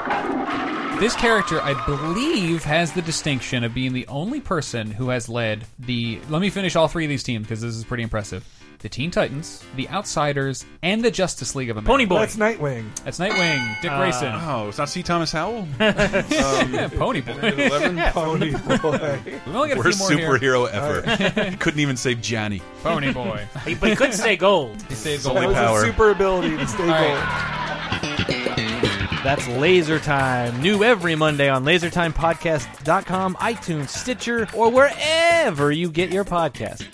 This 0.98 1.14
character, 1.14 1.60
I 1.60 1.74
believe, 1.84 2.64
has 2.64 2.92
the 2.92 3.02
distinction 3.02 3.64
of 3.64 3.74
being 3.74 3.92
the 3.92 4.06
only 4.06 4.40
person 4.40 4.90
who 4.90 5.10
has 5.10 5.28
led 5.28 5.66
the. 5.78 6.20
Let 6.30 6.40
me 6.40 6.48
finish 6.48 6.74
all 6.74 6.88
three 6.88 7.04
of 7.04 7.10
these 7.10 7.22
teams 7.22 7.46
because 7.46 7.60
this 7.60 7.74
is 7.74 7.84
pretty 7.84 8.02
impressive. 8.02 8.46
The 8.80 8.88
Teen 8.88 9.10
Titans, 9.10 9.64
the 9.74 9.88
Outsiders, 9.88 10.64
and 10.84 11.02
the 11.04 11.10
Justice 11.10 11.56
League 11.56 11.68
of 11.68 11.76
America. 11.78 11.90
Pony 11.90 12.04
Boy. 12.04 12.20
That's 12.20 12.36
Nightwing. 12.36 12.84
That's 13.04 13.18
Nightwing. 13.18 13.82
Dick 13.82 13.90
Uh, 13.90 13.98
Grayson. 13.98 14.32
Oh, 14.32 14.68
it's 14.68 14.78
not 14.78 14.88
C. 14.88 15.02
Thomas 15.02 15.32
Howell? 15.32 15.66
Yeah, 15.80 16.88
Pony 16.96 17.20
Boy. 17.20 17.34
Pony 18.12 18.52
Boy. 18.52 19.18
We've 19.24 19.56
only 19.56 19.68
got 19.70 19.78
a 19.78 19.80
Worst 19.80 20.06
few 20.06 20.18
more 20.18 20.38
here. 20.38 20.52
superhero 20.54 20.70
ever. 20.70 21.56
Couldn't 21.56 21.80
even 21.80 21.96
save 21.96 22.22
Johnny. 22.22 22.62
Pony 22.84 23.12
Boy. 23.12 23.48
He- 23.64 23.74
but 23.74 23.90
he 23.90 23.96
could 23.96 24.14
stay 24.14 24.36
gold. 24.36 24.80
He 24.88 24.94
saved 24.94 25.26
Only 25.26 25.46
gold. 25.46 25.56
That 25.56 25.62
was 25.62 25.70
power. 25.70 25.82
a 25.82 25.86
super 25.86 26.10
ability 26.10 26.56
to 26.56 26.66
stay 26.68 26.82
All 26.82 26.88
gold. 26.88 27.18
right. 27.18 29.20
That's 29.24 29.48
Laser 29.48 29.98
Time. 29.98 30.62
New 30.62 30.84
every 30.84 31.16
Monday 31.16 31.48
on 31.48 31.64
lasertimepodcast.com, 31.64 33.34
iTunes, 33.34 33.88
Stitcher, 33.88 34.46
or 34.54 34.70
wherever 34.70 35.72
you 35.72 35.90
get 35.90 36.12
your 36.12 36.24
podcast. 36.24 36.86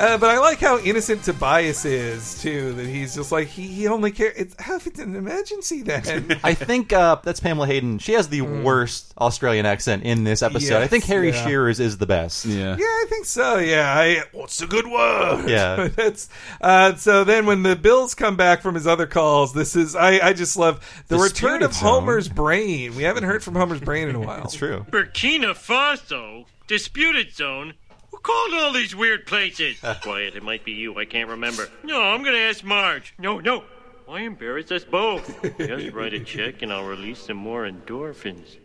Uh, 0.00 0.16
but 0.16 0.30
I 0.30 0.38
like 0.38 0.58
how 0.60 0.78
innocent 0.78 1.22
Tobias 1.24 1.84
is 1.84 2.40
too. 2.40 2.72
That 2.72 2.86
he's 2.86 3.14
just 3.14 3.30
like 3.30 3.48
he, 3.48 3.66
he 3.66 3.86
only 3.86 4.10
cares. 4.10 4.32
It's 4.36 4.54
how 4.58 4.76
if 4.76 4.86
it's 4.86 4.98
an 4.98 5.14
emergency 5.14 5.82
then. 5.82 6.38
I 6.44 6.54
think 6.54 6.92
uh, 6.92 7.16
that's 7.22 7.38
Pamela 7.38 7.66
Hayden. 7.66 7.98
She 7.98 8.12
has 8.12 8.28
the 8.28 8.40
worst 8.40 9.12
Australian 9.18 9.66
accent 9.66 10.04
in 10.04 10.24
this 10.24 10.42
episode. 10.42 10.82
I 10.82 10.86
think 10.86 11.04
Harry 11.04 11.30
yeah. 11.30 11.46
Shearers 11.46 11.80
is 11.80 11.98
the 11.98 12.06
best. 12.06 12.46
Yeah. 12.46 12.76
Yeah, 12.78 12.84
I 12.84 13.04
think 13.10 13.26
so. 13.26 13.58
Yeah, 13.58 13.92
I, 13.94 14.22
what's 14.32 14.62
a 14.62 14.66
good 14.66 14.86
word? 14.86 15.48
Yeah. 15.48 15.88
that's 15.94 16.30
uh, 16.62 16.94
so. 16.94 17.24
Then 17.24 17.44
when 17.44 17.62
the 17.62 17.76
Bills 17.76 18.14
come 18.14 18.36
back 18.36 18.62
from 18.62 18.74
his 18.74 18.86
other 18.86 19.06
calls, 19.06 19.52
this 19.52 19.76
is 19.76 19.94
I, 19.94 20.28
I 20.28 20.32
just 20.32 20.56
love 20.56 21.04
the, 21.08 21.16
The 21.16 21.22
return 21.22 21.62
of 21.62 21.74
Zone. 21.74 22.00
Homer's 22.00 22.28
brain. 22.28 22.96
We 22.96 23.02
haven't 23.02 23.24
heard 23.24 23.44
from 23.44 23.54
Homer's 23.54 23.80
brain 23.80 24.08
in 24.08 24.16
a 24.16 24.20
while. 24.20 24.40
It's 24.50 24.54
true. 24.54 24.86
Burkina 24.90 25.52
Faso? 25.52 26.46
Disputed 26.66 27.34
zone? 27.34 27.74
Who 28.10 28.18
called 28.18 28.54
all 28.54 28.72
these 28.72 28.94
weird 28.94 29.26
places? 29.26 29.78
Quiet, 30.02 30.34
it 30.34 30.42
might 30.42 30.64
be 30.64 30.72
you. 30.72 30.98
I 30.98 31.04
can't 31.04 31.28
remember. 31.28 31.68
No, 31.82 32.02
I'm 32.02 32.22
gonna 32.22 32.38
ask 32.38 32.64
Marge. 32.64 33.14
No, 33.18 33.38
no. 33.38 33.64
Why 34.06 34.20
embarrass 34.22 34.72
us 34.72 34.84
both? 34.84 35.40
Just 35.58 35.92
write 35.94 36.14
a 36.14 36.20
check 36.20 36.62
and 36.62 36.72
I'll 36.72 36.84
release 36.84 37.20
some 37.20 37.36
more 37.36 37.62
endorphins. 37.62 38.56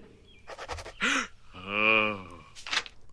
oh. 1.55 2.27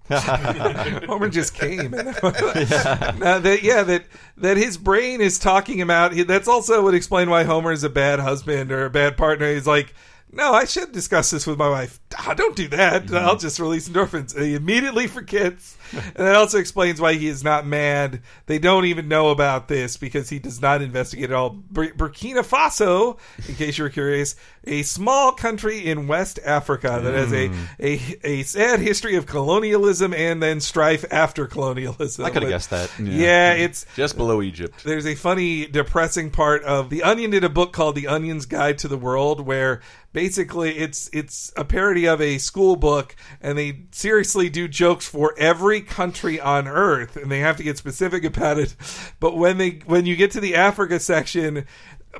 Homer 1.07 1.29
just 1.31 1.55
came. 1.55 1.91
Now 1.93 3.39
that 3.39 3.61
yeah, 3.63 3.83
that 3.83 4.05
that 4.37 4.57
his 4.59 4.77
brain 4.77 5.21
is 5.23 5.39
talking 5.39 5.79
him 5.79 5.91
out. 5.91 6.13
That's 6.27 6.49
also 6.49 6.83
would 6.83 6.95
explain 6.95 7.31
why 7.31 7.45
Homer 7.45 7.73
is 7.73 7.83
a 7.83 7.89
bad 7.89 8.19
husband 8.19 8.73
or 8.73 8.85
a 8.85 8.91
bad 8.91 9.17
partner. 9.17 9.53
He's 9.55 9.67
like, 9.67 9.95
no, 10.33 10.53
I 10.53 10.65
should 10.65 10.93
discuss 10.93 11.31
this 11.31 11.47
with 11.47 11.59
my 11.59 11.69
wife. 11.69 12.01
Ah, 12.19 12.33
don't 12.35 12.57
do 12.57 12.69
that. 12.69 13.05
Mm-hmm. 13.05 13.17
I'll 13.17 13.37
just 13.37 13.59
release 13.59 13.89
endorphins. 13.89 14.35
And 14.35 14.47
he 14.47 14.55
immediately 14.55 15.07
forgets. 15.07 15.77
and 15.93 16.15
that 16.15 16.35
also 16.37 16.59
explains 16.59 17.01
why 17.01 17.15
he 17.15 17.29
is 17.29 17.45
not 17.45 17.67
mad. 17.67 18.23
They 18.47 18.59
don't 18.59 18.87
even 18.87 19.09
know 19.09 19.29
about 19.29 19.69
this 19.69 19.99
because 19.99 20.31
he 20.31 20.39
does 20.39 20.61
not 20.61 20.81
investigate 20.81 21.31
at 21.31 21.33
all. 21.37 21.51
Bur- 21.51 21.93
Burkina 21.93 22.43
Faso, 22.43 23.19
in 23.47 23.57
case 23.57 23.77
you 23.77 23.85
were 23.85 23.91
curious, 23.91 24.35
a 24.65 24.83
small 24.85 25.33
country 25.33 25.85
in 25.85 26.07
West 26.09 26.39
Africa 26.45 27.01
that 27.03 27.15
has 27.15 27.33
a, 27.33 27.49
mm. 27.49 27.67
a 27.81 28.27
a 28.27 28.43
sad 28.45 28.81
history 28.81 29.17
of 29.17 29.27
colonialism 29.27 30.15
and 30.15 30.43
then 30.43 30.61
strife 30.61 31.05
after 31.11 31.47
colonialism. 31.47 32.25
I 32.25 32.31
could 32.31 32.43
have 32.43 32.51
guessed 32.51 32.71
that. 32.71 32.91
Yeah, 32.99 33.57
mm. 33.57 33.61
it's 33.61 33.87
Just 33.97 34.17
below 34.17 34.41
Egypt. 34.41 34.85
there's 34.85 35.07
a 35.07 35.15
funny, 35.15 35.67
depressing 35.67 36.31
part 36.31 36.63
of 36.63 36.89
The 36.91 37.03
Onion 37.03 37.31
did 37.31 37.45
a 37.45 37.49
book 37.49 37.73
called 37.73 37.97
The 37.97 38.07
Onion's 38.07 38.47
Guide 38.47 38.79
to 38.79 38.89
the 38.89 38.97
World, 38.97 39.41
where 39.41 39.81
basically 40.13 40.79
it's 40.79 41.09
it's 41.13 41.53
a 41.57 41.65
parody 41.65 42.07
of 42.07 42.21
a 42.21 42.39
school 42.39 42.77
book, 42.77 43.17
and 43.41 43.57
they 43.57 43.81
seriously 43.91 44.49
do 44.49 44.69
jokes 44.69 45.07
for 45.07 45.35
every 45.39 45.81
country 45.81 46.41
on 46.41 46.69
Earth, 46.69 47.17
and 47.17 47.31
they 47.31 47.41
have 47.41 47.57
to 47.57 47.63
get 47.63 47.79
specific 47.79 48.25
about 48.25 48.59
it. 48.59 48.75
But 49.21 49.37
when 49.37 49.59
they 49.59 49.81
when 49.87 50.07
you 50.07 50.17
get 50.17 50.31
to 50.33 50.41
the 50.41 50.55
Africa 50.55 51.01
section. 51.01 51.67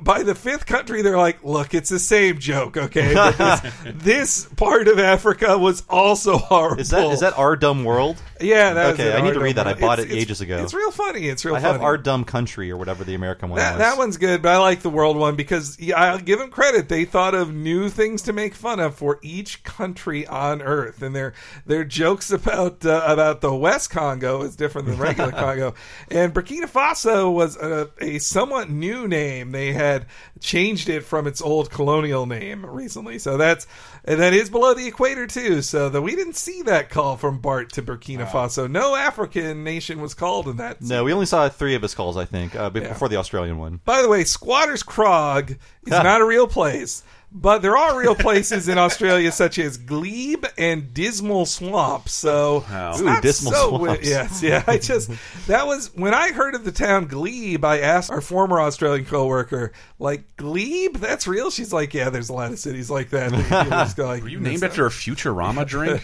By 0.01 0.23
the 0.23 0.35
fifth 0.35 0.67
country, 0.67 1.03
they're 1.03 1.19
like, 1.19 1.45
look, 1.45 1.75
it's 1.75 1.91
the 1.91 1.99
same 1.99 2.39
joke, 2.39 2.77
okay? 2.77 3.15
This, 3.15 3.61
this 3.95 4.45
part 4.57 4.89
of 4.89 4.99
Africa 4.99 5.59
was 5.59 5.83
also 5.89 6.39
horrible. 6.39 6.81
Is 6.81 6.91
that 6.91 7.13
is 7.13 7.21
that 7.21 7.37
our 7.39 7.57
dumb 7.57 7.85
world? 7.85 8.21
Yeah, 8.41 8.73
that 8.75 8.95
okay. 8.95 9.13
I 9.15 9.21
need 9.21 9.35
to 9.35 9.41
read 9.41 9.57
that. 9.57 9.67
I 9.69 9.75
bought 9.75 9.99
It's- 10.01 10.13
it 10.15 10.19
ages 10.19 10.41
ago. 10.41 10.63
It's 10.63 10.75
real 10.75 10.91
funny. 10.91 11.29
It's 11.29 11.45
real 11.45 11.55
I 11.55 11.61
have 11.61 11.83
our 11.83 11.97
dumb 11.99 12.25
country 12.25 12.71
or 12.71 12.77
whatever 12.77 13.05
the 13.05 13.15
American 13.15 13.51
one 13.51 13.59
That, 13.59 13.73
was. 13.75 13.79
that 13.79 13.99
one's 13.99 14.17
good, 14.17 14.43
but 14.43 14.51
I 14.53 14.59
like 14.59 14.81
the 14.81 14.91
world 14.91 15.17
one 15.17 15.37
because 15.37 15.79
yeah, 15.79 16.01
I'll 16.01 16.19
give 16.19 16.39
them 16.39 16.51
credit. 16.51 16.89
They 16.89 17.05
thought 17.05 17.35
of 17.35 17.53
new 17.55 17.89
things 17.89 18.23
to 18.23 18.33
make 18.33 18.55
fun 18.55 18.81
of 18.81 18.95
for 18.97 19.19
each 19.23 19.63
country 19.63 20.27
on 20.27 20.61
Earth, 20.63 21.03
and 21.03 21.15
their 21.15 21.35
their 21.67 21.85
jokes 21.85 22.31
about 22.33 22.85
uh, 22.85 23.05
about 23.07 23.41
the 23.43 23.55
West 23.55 23.91
Congo 23.91 24.43
is 24.43 24.57
different 24.57 24.89
than 24.89 24.99
regular 24.99 25.31
Congo. 25.43 25.75
And 26.11 26.33
Burkina 26.35 26.65
Faso 26.69 27.33
was 27.33 27.57
a, 27.57 27.91
a 28.01 28.19
somewhat 28.19 28.71
new 28.71 29.07
name. 29.07 29.53
They 29.53 29.73
had 29.83 30.07
changed 30.41 30.89
it 30.89 31.03
from 31.05 31.27
its 31.27 31.43
old 31.43 31.71
colonial 31.71 32.27
name 32.27 32.65
recently, 32.65 33.19
so 33.19 33.37
that's 33.37 33.67
and 34.05 34.21
that 34.21 34.33
is 34.33 34.49
below 34.51 34.75
the 34.75 34.87
equator 34.87 35.27
too. 35.27 35.63
So 35.63 35.89
that 35.89 36.01
we 36.03 36.17
didn't 36.17 36.37
see 36.37 36.63
that 36.63 36.89
call 36.91 37.17
from 37.17 37.39
Bart 37.39 37.73
to 37.73 37.83
Burkina 37.83 38.27
Faso. 38.27 38.71
No 38.71 38.95
African 38.97 39.65
nation 39.65 40.01
was 40.01 40.15
called 40.15 40.49
in 40.49 40.57
that. 40.57 40.81
no, 40.81 41.05
we 41.05 41.13
only 41.13 41.27
saw 41.27 41.49
three 41.49 41.75
of 41.75 41.83
his 41.83 41.95
calls, 41.95 42.17
I 42.17 42.25
think, 42.25 42.55
uh, 42.57 42.71
be- 42.71 42.81
before 42.81 43.09
the 43.09 43.17
Australian 43.17 43.59
one. 43.59 43.81
By 43.85 44.03
the 44.03 44.09
way, 44.09 44.25
Squatters 44.25 44.83
Crag 44.83 45.59
is 45.85 45.91
not 45.91 46.21
a 46.21 46.25
real 46.25 46.47
place, 46.47 47.03
but 47.35 47.63
there 47.63 47.77
are 47.77 47.99
real 47.99 48.15
places 48.15 48.69
in 48.69 48.79
Australia 48.79 49.33
such 49.33 49.59
as 49.59 49.77
Glebe 49.77 50.45
and 50.59 50.93
Dismal 50.93 51.47
Swamp. 51.47 52.09
So 52.09 52.65
it's 52.69 53.01
Ooh, 53.01 53.21
Dismal 53.21 53.53
so 53.53 53.69
Swamps. 53.71 53.87
wi- 53.87 53.99
yes, 54.03 54.43
yeah. 54.43 54.63
I 54.67 54.79
just 54.79 55.11
that 55.47 55.67
was 55.67 55.95
when 55.95 56.15
I 56.15 56.33
heard 56.33 56.55
of 56.55 56.65
the 56.65 56.73
town 56.73 57.07
Glebe. 57.07 57.65
I 57.65 57.81
asked 57.81 58.11
our 58.11 58.21
former 58.21 58.61
Australian 58.61 59.07
coworker, 59.07 59.73
like 59.99 60.37
Glebe, 60.37 60.97
that's 60.99 61.27
real. 61.27 61.51
She's 61.51 61.73
like, 61.73 61.95
yeah, 61.95 62.11
there's 62.11 62.29
a 62.29 62.33
lot 62.35 62.53
of 62.53 62.59
cities 62.59 62.91
like 62.91 63.11
that. 63.11 63.31
that 63.33 63.97
you 63.97 64.05
like, 64.05 64.23
Were 64.23 64.29
you 64.29 64.41
named 64.41 64.63
after 64.63 64.87
a 64.87 64.91
Futurama 64.91 65.67
drink? 65.67 66.03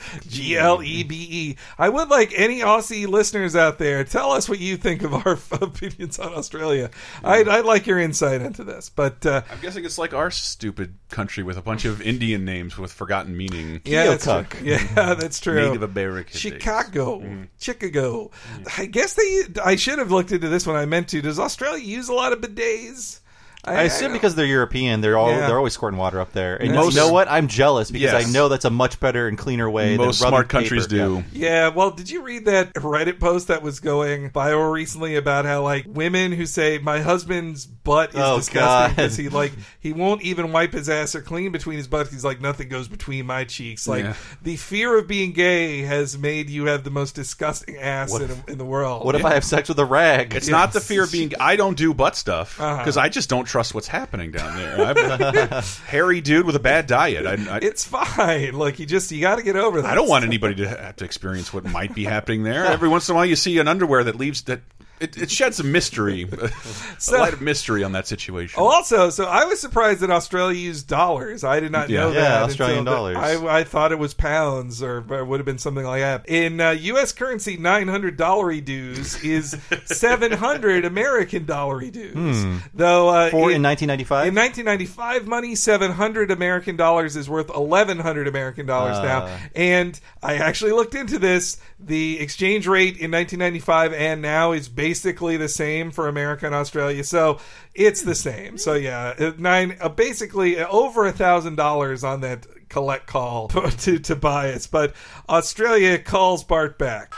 G 0.28 0.56
L 0.56 0.82
E 0.82 1.02
B 1.02 1.26
E. 1.30 1.56
I 1.78 1.88
would 1.88 2.08
like 2.08 2.32
any 2.36 2.60
Aussie 2.60 3.06
listeners 3.06 3.54
out 3.54 3.78
there 3.78 4.02
tell 4.04 4.32
us 4.32 4.48
what 4.48 4.58
you 4.60 4.76
think 4.76 5.02
of 5.02 5.14
our 5.14 5.38
opinions 5.60 6.18
on 6.18 6.32
Australia. 6.34 6.90
I'd, 7.22 7.48
I'd 7.48 7.64
like 7.64 7.86
your 7.86 7.98
insight 7.98 8.40
into 8.40 8.64
this, 8.64 8.88
but 8.88 9.24
uh, 9.26 9.42
I'm 9.50 9.60
guessing 9.60 9.84
it's 9.84 9.98
like 9.98 10.14
our 10.14 10.30
stupid 10.70 10.94
country 11.08 11.42
with 11.42 11.56
a 11.56 11.62
bunch 11.62 11.84
of 11.84 12.00
Indian 12.00 12.44
names 12.44 12.78
with 12.78 12.92
forgotten 12.92 13.36
meaning. 13.36 13.80
yeah, 13.84 14.14
that's 14.14 14.24
true. 14.24 14.46
yeah, 14.62 15.14
that's 15.14 15.40
true. 15.40 15.66
Native 15.68 15.82
American. 15.82 16.38
Chicago, 16.38 17.20
Mm. 17.20 17.48
Chicago. 17.60 18.30
I 18.78 18.86
guess 18.86 19.14
they. 19.14 19.42
I 19.64 19.74
should 19.76 19.98
have 19.98 20.10
looked 20.12 20.30
into 20.32 20.48
this 20.48 20.66
when 20.66 20.76
I 20.76 20.86
meant 20.86 21.08
to. 21.08 21.20
Does 21.20 21.38
Australia 21.40 21.82
use 21.84 22.08
a 22.08 22.14
lot 22.14 22.32
of 22.32 22.40
bidets? 22.40 23.20
I, 23.64 23.82
assume 23.82 24.12
because 24.12 24.34
they're 24.34 24.46
European, 24.46 25.00
they're 25.00 25.18
all 25.18 25.30
Yeah. 25.30 25.46
they're 25.46 25.56
always 25.58 25.74
squirting 25.74 25.98
water 25.98 26.18
up 26.20 26.32
there. 26.32 26.56
And 26.56 26.74
Most- 26.74 26.94
you 26.94 27.00
know 27.00 27.12
what? 27.12 27.28
I'm 27.30 27.46
jealous 27.46 27.90
because 27.90 28.12
Yes. 28.12 28.26
I 28.26 28.30
know 28.30 28.48
that's 28.48 28.64
a 28.64 28.70
much 28.70 28.98
better 29.00 29.28
and 29.28 29.36
cleaner 29.36 29.68
way. 29.68 29.96
Most 29.96 30.20
than 30.20 30.28
smart 30.28 30.48
countries 30.48 30.86
paper. 30.86 30.96
do. 31.06 31.24
Yeah. 31.32 31.50
Yeah, 31.50 31.68
well, 31.68 31.90
did 31.90 32.08
you 32.10 32.22
read 32.22 32.46
that 32.46 32.72
Reddit 32.74 33.18
post 33.20 33.48
that 33.48 33.62
was 33.62 33.80
going 33.80 34.30
viral 34.30 34.72
recently 34.72 35.16
about 35.16 35.44
how 35.44 35.62
like 35.62 35.84
women 35.88 36.32
who 36.32 36.46
say 36.46 36.78
my 36.78 37.00
husband's 37.00 37.66
butt 37.66 38.10
is 38.10 38.16
Oh, 38.20 38.38
disgusting 38.38 38.94
because 38.96 39.16
he 39.16 39.28
like 39.28 39.52
he 39.78 39.92
won't 39.92 40.22
even 40.22 40.52
wipe 40.52 40.72
his 40.72 40.88
ass 40.88 41.14
or 41.14 41.20
clean 41.20 41.52
between 41.52 41.76
his 41.76 41.86
butt. 41.88 42.08
He's 42.08 42.24
like 42.24 42.40
nothing 42.40 42.68
goes 42.68 42.88
between 42.88 43.26
my 43.26 43.44
cheeks. 43.44 43.86
Like 43.86 44.04
Yeah. 44.04 44.14
the 44.42 44.56
fear 44.56 44.96
of 44.98 45.06
being 45.06 45.32
gay 45.32 45.82
has 45.82 46.16
made 46.16 46.48
you 46.48 46.66
have 46.66 46.84
the 46.84 46.90
most 46.90 47.14
disgusting 47.14 47.76
ass 47.78 48.10
What 48.10 48.22
in, 48.22 48.30
in 48.48 48.58
the 48.58 48.64
world. 48.64 49.04
What 49.04 49.14
if 49.16 49.24
I 49.24 49.34
have 49.34 49.44
sex 49.44 49.68
with 49.68 49.78
a 49.78 49.84
rag? 49.84 50.34
It's 50.34 50.48
not 50.48 50.72
the 50.72 50.80
fear 50.80 51.04
of 51.04 51.12
being. 51.12 51.32
I 51.38 51.56
don't 51.56 51.76
do 51.76 51.92
butt 51.92 52.16
stuff 52.16 52.58
Uh-huh. 52.60 52.78
because 52.78 52.96
I 52.96 53.08
just 53.08 53.28
don't 53.28 53.49
trust 53.50 53.74
what's 53.74 53.88
happening 53.88 54.30
down 54.30 54.56
there. 54.56 54.76
I'm 54.76 54.96
a 54.96 55.62
hairy 55.86 56.20
dude 56.20 56.46
with 56.46 56.54
a 56.54 56.60
bad 56.60 56.86
diet. 56.86 57.26
I, 57.26 57.56
I, 57.56 57.58
It's 57.58 57.84
fine. 57.84 58.54
Like 58.54 58.78
you 58.78 58.86
just 58.86 59.10
you 59.10 59.20
got 59.20 59.36
to 59.36 59.42
get 59.42 59.56
over 59.56 59.82
that. 59.82 59.90
I 59.90 59.94
don't 59.96 60.08
want 60.08 60.24
anybody 60.24 60.54
to 60.56 60.68
have 60.68 60.96
to 60.96 61.04
experience 61.04 61.52
what 61.52 61.64
might 61.64 61.94
be 61.94 62.04
happening 62.04 62.44
there. 62.44 62.64
Every 62.66 62.88
once 62.88 63.08
in 63.08 63.14
a 63.14 63.16
while, 63.16 63.26
you 63.26 63.36
see 63.36 63.58
an 63.58 63.66
underwear 63.66 64.04
that 64.04 64.16
leaves 64.16 64.42
that 64.42 64.60
it, 65.00 65.16
it 65.16 65.30
sheds 65.30 65.58
a 65.60 65.64
mystery, 65.64 66.28
So- 66.98 67.16
a 67.16 67.18
light 67.18 67.32
of 67.32 67.40
mystery 67.40 67.82
on 67.84 67.92
that 67.92 68.06
situation. 68.06 68.60
Oh, 68.60 68.66
Also, 68.68 69.10
so 69.10 69.24
I 69.24 69.44
was 69.44 69.60
surprised 69.60 70.00
that 70.00 70.10
Australia 70.10 70.58
used 70.58 70.86
dollars. 70.88 71.42
I 71.44 71.60
did 71.60 71.72
not 71.72 71.88
Yeah. 71.88 72.00
know 72.00 72.12
Yeah, 72.12 72.20
that. 72.20 72.42
Australian 72.44 72.78
until 72.80 73.04
the- 73.06 73.14
dollars. 73.14 73.40
I, 73.42 73.58
I 73.60 73.64
thought 73.64 73.92
it 73.92 73.98
was 73.98 74.14
pounds 74.14 74.82
or, 74.82 75.04
or 75.08 75.24
would 75.24 75.40
have 75.40 75.46
been 75.46 75.58
something 75.58 75.84
like 75.84 76.00
that. 76.02 76.28
In 76.28 76.60
uh, 76.60 76.70
U.S. 76.70 77.12
currency, 77.12 77.56
nine 77.56 77.88
hundred 77.88 78.16
dollary 78.16 78.60
dues 78.60 79.22
is 79.24 79.56
seven 79.86 80.32
hundred 80.32 80.84
American 80.84 81.44
dollary 81.46 81.90
dues. 81.90 82.12
Hmm. 82.14 82.58
Though 82.74 83.08
uh, 83.08 83.30
For 83.30 83.50
in, 83.50 83.56
in 83.56 83.62
1995. 83.62 84.28
in 84.28 84.34
1995 84.34 85.26
money, 85.26 85.54
700 85.54 86.30
American 86.30 86.76
dollars 86.76 87.16
is 87.16 87.28
worth 87.28 87.48
1100 87.48 88.28
American 88.28 88.66
dollars 88.66 88.96
Ah. 88.98 89.02
now. 89.02 89.38
And 89.54 89.98
I 90.22 90.36
actually 90.36 90.72
looked 90.72 90.94
into 90.94 91.18
this. 91.18 91.58
The 91.78 92.20
exchange 92.20 92.66
rate 92.66 92.98
in 92.98 93.10
1995 93.10 93.94
and 93.94 94.20
now 94.20 94.52
is 94.52 94.68
basically 94.90 95.36
the 95.36 95.48
same 95.48 95.92
for 95.92 96.08
America 96.08 96.46
and 96.46 96.54
Australia. 96.54 97.04
So 97.04 97.38
it's 97.76 98.02
the 98.02 98.16
same. 98.16 98.58
So 98.58 98.74
yeah, 98.74 99.14
uh, 99.20 99.32
nine 99.38 99.76
uh, 99.80 99.88
basically 99.88 100.58
uh, 100.58 100.66
over 100.66 101.06
a 101.06 101.12
thousand 101.12 101.54
dollars 101.54 102.02
on 102.02 102.22
that 102.22 102.44
collect 102.68 103.06
call 103.06 103.46
to 103.84 104.00
to 104.00 104.16
buy. 104.16 104.58
But 104.68 104.94
Australia 105.28 105.96
calls 105.96 106.42
Bart 106.42 106.76
back. 106.76 107.14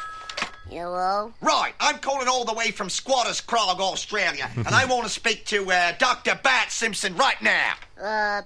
Hello? 0.69 1.33
Right, 1.41 1.73
I'm 1.81 1.99
calling 1.99 2.29
all 2.29 2.45
the 2.45 2.53
way 2.53 2.73
from 2.73 2.91
Squatters 2.91 3.41
Crag, 3.41 3.81
Australia, 3.81 4.51
and 4.57 4.69
I 4.69 4.85
want 4.85 5.05
to 5.05 5.11
speak 5.11 5.47
to 5.47 5.71
uh, 5.71 5.93
Dr. 5.99 6.39
Bat 6.43 6.73
Simpson 6.73 7.17
right 7.17 7.41
now. 7.41 7.73
Uh, 8.01 8.43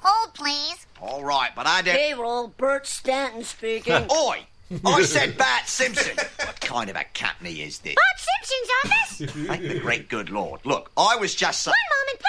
hold, 0.00 0.34
please. 0.34 0.86
All 1.00 1.24
right, 1.24 1.50
but 1.56 1.66
I 1.66 1.82
don't. 1.82 1.96
Payroll, 1.96 2.48
Bert 2.56 2.86
Stanton 2.86 3.42
speaking. 3.42 4.06
Oi! 4.12 4.46
I 4.84 5.02
said 5.02 5.36
Bat 5.38 5.68
Simpson. 5.68 6.16
what 6.16 6.60
kind 6.60 6.90
of 6.90 6.96
a 6.96 7.04
company 7.14 7.62
is 7.62 7.78
this? 7.80 7.94
Bart 7.94 8.18
Simpson's 8.40 8.70
office? 8.84 9.46
Thank 9.46 9.62
the 9.62 9.80
great 9.80 10.08
good 10.08 10.30
Lord. 10.30 10.60
Look, 10.64 10.90
I 10.96 11.16
was 11.16 11.34
just 11.34 11.62
saying. 11.62 11.74
One 11.90 11.98
moment, 11.98 12.24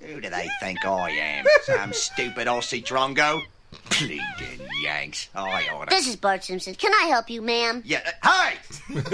please. 0.00 0.12
Who 0.14 0.20
do 0.20 0.30
they 0.30 0.48
think 0.60 0.84
I 0.84 1.10
am? 1.10 1.44
Some 1.64 1.92
stupid 1.92 2.46
Aussie 2.46 2.84
drongo? 2.84 3.42
Bleeding 3.90 4.66
Yanks. 4.82 5.28
I 5.34 5.68
oughta. 5.72 5.90
This 5.90 6.08
is 6.08 6.16
Bart 6.16 6.44
Simpson. 6.44 6.74
Can 6.74 6.92
I 6.94 7.06
help 7.06 7.28
you, 7.30 7.42
ma'am? 7.42 7.82
Yeah, 7.84 8.08
uh, 8.22 8.50
hey! 8.50 8.56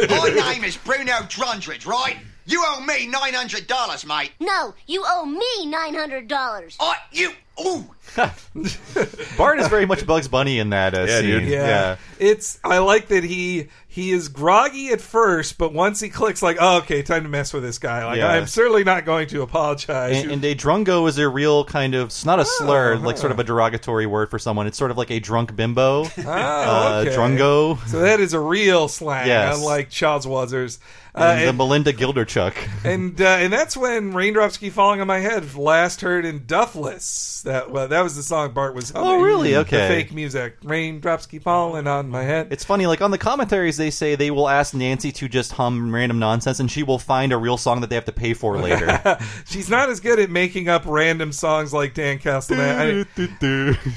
My 0.08 0.52
name 0.52 0.64
is 0.64 0.76
Bruno 0.76 1.12
Drundridge, 1.28 1.86
right? 1.86 2.16
You 2.46 2.62
owe 2.64 2.80
me 2.80 3.10
$900, 3.10 4.06
mate. 4.06 4.32
No, 4.40 4.74
you 4.86 5.04
owe 5.06 5.26
me 5.26 5.66
$900. 5.66 6.76
I, 6.78 6.96
you, 7.12 7.32
ooh! 7.60 7.84
Bart 9.36 9.58
is 9.60 9.68
very 9.68 9.86
much 9.86 10.06
Bugs 10.06 10.28
Bunny 10.28 10.58
in 10.58 10.70
that 10.70 10.94
uh, 10.94 11.04
Yeah, 11.04 11.20
scene. 11.20 11.30
dude. 11.40 11.48
Yeah. 11.48 11.96
It's 12.18 12.58
I 12.64 12.78
like 12.78 13.08
that 13.08 13.24
he 13.24 13.68
he 13.96 14.12
is 14.12 14.28
groggy 14.28 14.88
at 14.90 15.00
first, 15.00 15.56
but 15.56 15.72
once 15.72 16.00
he 16.00 16.10
clicks 16.10 16.42
like, 16.42 16.58
oh, 16.60 16.76
okay, 16.80 17.02
time 17.02 17.22
to 17.22 17.30
mess 17.30 17.54
with 17.54 17.62
this 17.62 17.78
guy. 17.78 18.04
Like 18.04 18.18
Yeah. 18.18 18.28
I'm 18.28 18.46
certainly 18.46 18.84
not 18.84 19.06
going 19.06 19.26
to 19.28 19.40
apologize. 19.40 20.22
And, 20.22 20.30
and 20.32 20.44
a 20.44 20.54
drungo 20.54 21.08
is 21.08 21.16
a 21.16 21.26
real 21.26 21.64
kind 21.64 21.94
of 21.94 22.08
it's 22.08 22.26
not 22.26 22.38
a 22.38 22.44
slur, 22.44 22.96
Oh, 22.96 22.98
like 22.98 23.16
sort 23.16 23.32
of 23.32 23.38
a 23.38 23.44
derogatory 23.44 24.04
word 24.04 24.28
for 24.30 24.38
someone. 24.38 24.66
It's 24.66 24.76
sort 24.76 24.90
of 24.90 24.98
like 24.98 25.10
a 25.10 25.18
drunk 25.18 25.56
bimbo. 25.56 26.04
Oh, 26.04 26.10
uh, 26.26 27.04
okay. 27.06 27.16
drungo. 27.16 27.78
So 27.88 28.00
that 28.00 28.20
is 28.20 28.34
a 28.34 28.40
real 28.40 28.86
slang, 28.88 29.28
Yes. 29.28 29.56
unlike 29.56 29.88
Child's 29.88 30.26
Wazzers. 30.26 30.78
Uh, 31.14 31.32
And 31.32 31.40
the 31.40 31.48
and, 31.48 31.56
Melinda 31.56 31.92
Gilderchuck. 31.94 32.52
and, 32.84 33.18
uh, 33.18 33.24
and 33.24 33.50
that's 33.50 33.74
when 33.74 34.12
raindrops 34.12 34.58
keep 34.58 34.74
falling 34.74 35.00
on 35.00 35.06
my 35.06 35.20
head. 35.20 35.54
Last 35.54 36.02
heard 36.02 36.26
in 36.26 36.44
Duffless. 36.44 37.40
That 37.44 37.70
well, 37.70 37.88
that 37.88 38.02
was 38.02 38.16
the 38.16 38.22
song 38.22 38.52
Bart 38.52 38.74
was. 38.74 38.90
Humming. 38.90 39.08
Oh, 39.10 39.22
really? 39.22 39.52
The 39.52 39.60
Okay. 39.60 39.88
fake 39.88 40.12
music. 40.12 40.56
Raindrops 40.62 41.24
keep 41.24 41.42
falling 41.44 41.86
on 41.86 42.10
my 42.10 42.22
head. 42.24 42.48
It's 42.50 42.64
funny, 42.64 42.86
like 42.86 43.00
on 43.00 43.12
the 43.12 43.18
commentaries, 43.18 43.78
they 43.78 43.85
say 43.90 44.14
they 44.14 44.30
will 44.30 44.48
ask 44.48 44.74
Nancy 44.74 45.12
to 45.12 45.28
just 45.28 45.52
hum 45.52 45.94
random 45.94 46.18
nonsense, 46.18 46.60
and 46.60 46.70
she 46.70 46.82
will 46.82 46.98
find 46.98 47.32
a 47.32 47.36
real 47.36 47.56
song 47.56 47.80
that 47.80 47.88
they 47.90 47.94
have 47.96 48.04
to 48.06 48.12
pay 48.12 48.34
for 48.34 48.58
later. 48.58 49.18
She's 49.46 49.68
not 49.70 49.88
as 49.90 50.00
good 50.00 50.18
at 50.18 50.30
making 50.30 50.68
up 50.68 50.82
random 50.86 51.32
songs 51.32 51.72
like 51.72 51.94
Dan 51.94 52.18
Castellaneta. 52.18 53.06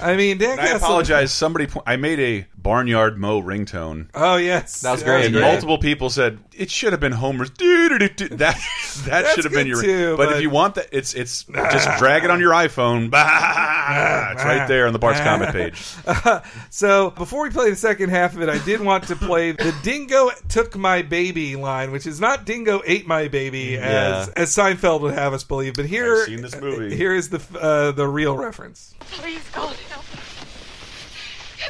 I, 0.02 0.04
I 0.12 0.16
mean, 0.16 0.38
Dan 0.38 0.52
And 0.52 0.62
I 0.62 0.66
Castellaneta. 0.68 0.76
apologize. 0.78 1.32
Somebody, 1.34 1.68
po- 1.68 1.84
I 1.86 1.96
made 1.96 2.20
a 2.20 2.46
Barnyard 2.62 3.18
Mo 3.18 3.42
ringtone. 3.42 4.08
Oh 4.14 4.36
yes, 4.38 4.82
That 4.82 4.92
was 4.92 5.04
great. 5.04 5.26
And 5.26 5.36
Yeah. 5.36 5.42
multiple 5.42 5.78
people 5.78 6.10
said 6.10 6.40
it 6.54 6.70
should 6.70 6.92
have 6.94 7.00
been 7.00 7.12
Homer's. 7.14 7.50
doo-doo-doo-doo." 7.52 8.30
That 8.38 8.56
that 8.58 9.06
That's 9.06 9.36
should 9.36 9.44
have 9.46 9.54
been 9.54 9.68
your. 9.68 9.82
too, 9.82 10.18
but, 10.18 10.28
but- 10.30 10.36
if 10.38 10.42
you 10.42 10.50
want 10.50 10.76
that, 10.76 10.88
it's 10.92 11.14
it's 11.14 11.44
just 11.46 11.98
drag 12.00 12.24
it 12.26 12.30
on 12.32 12.40
your 12.40 12.52
iPhone. 12.52 13.10
Bah, 13.10 14.30
it's 14.34 14.44
right 14.44 14.68
there 14.68 14.88
on 14.88 14.94
the 14.94 15.00
Bart's 15.00 15.20
Comet 15.22 15.52
page. 15.54 15.94
So 16.70 17.10
before 17.12 17.44
we 17.44 17.50
play 17.50 17.70
the 17.70 17.76
second 17.76 18.10
half 18.10 18.36
of 18.36 18.42
it, 18.42 18.50
I 18.50 18.58
did 18.64 18.80
want 18.82 19.06
to 19.08 19.16
play 19.16 19.52
the 19.52 19.74
"Dingo 19.84 20.30
took 20.48 20.76
my 20.76 21.02
baby" 21.02 21.56
line, 21.56 21.92
which 21.92 22.06
is 22.06 22.20
not 22.20 22.46
"Dingo 22.46 22.82
ate 22.86 23.08
my 23.08 23.28
baby" 23.28 23.78
as 23.78 24.28
Yeah. 24.28 24.34
as 24.36 24.50
Seinfeld 24.56 25.02
would 25.02 25.14
have 25.14 25.34
us 25.34 25.44
believe. 25.44 25.74
But 25.76 25.86
here, 25.86 26.18
I've 26.22 26.26
seen 26.26 26.42
this 26.42 26.60
movie. 26.60 26.96
here 26.96 27.14
is 27.16 27.30
the 27.30 27.42
uh, 27.60 27.92
the 27.92 28.08
real 28.08 28.38
reference. 28.38 28.94
Please, 29.00 29.42
God, 29.54 29.76
help. 29.90 30.04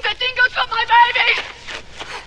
The 0.02 0.16
dingo 0.20 0.44
took 0.50 0.70
my 0.70 0.86
baby! 1.14 1.42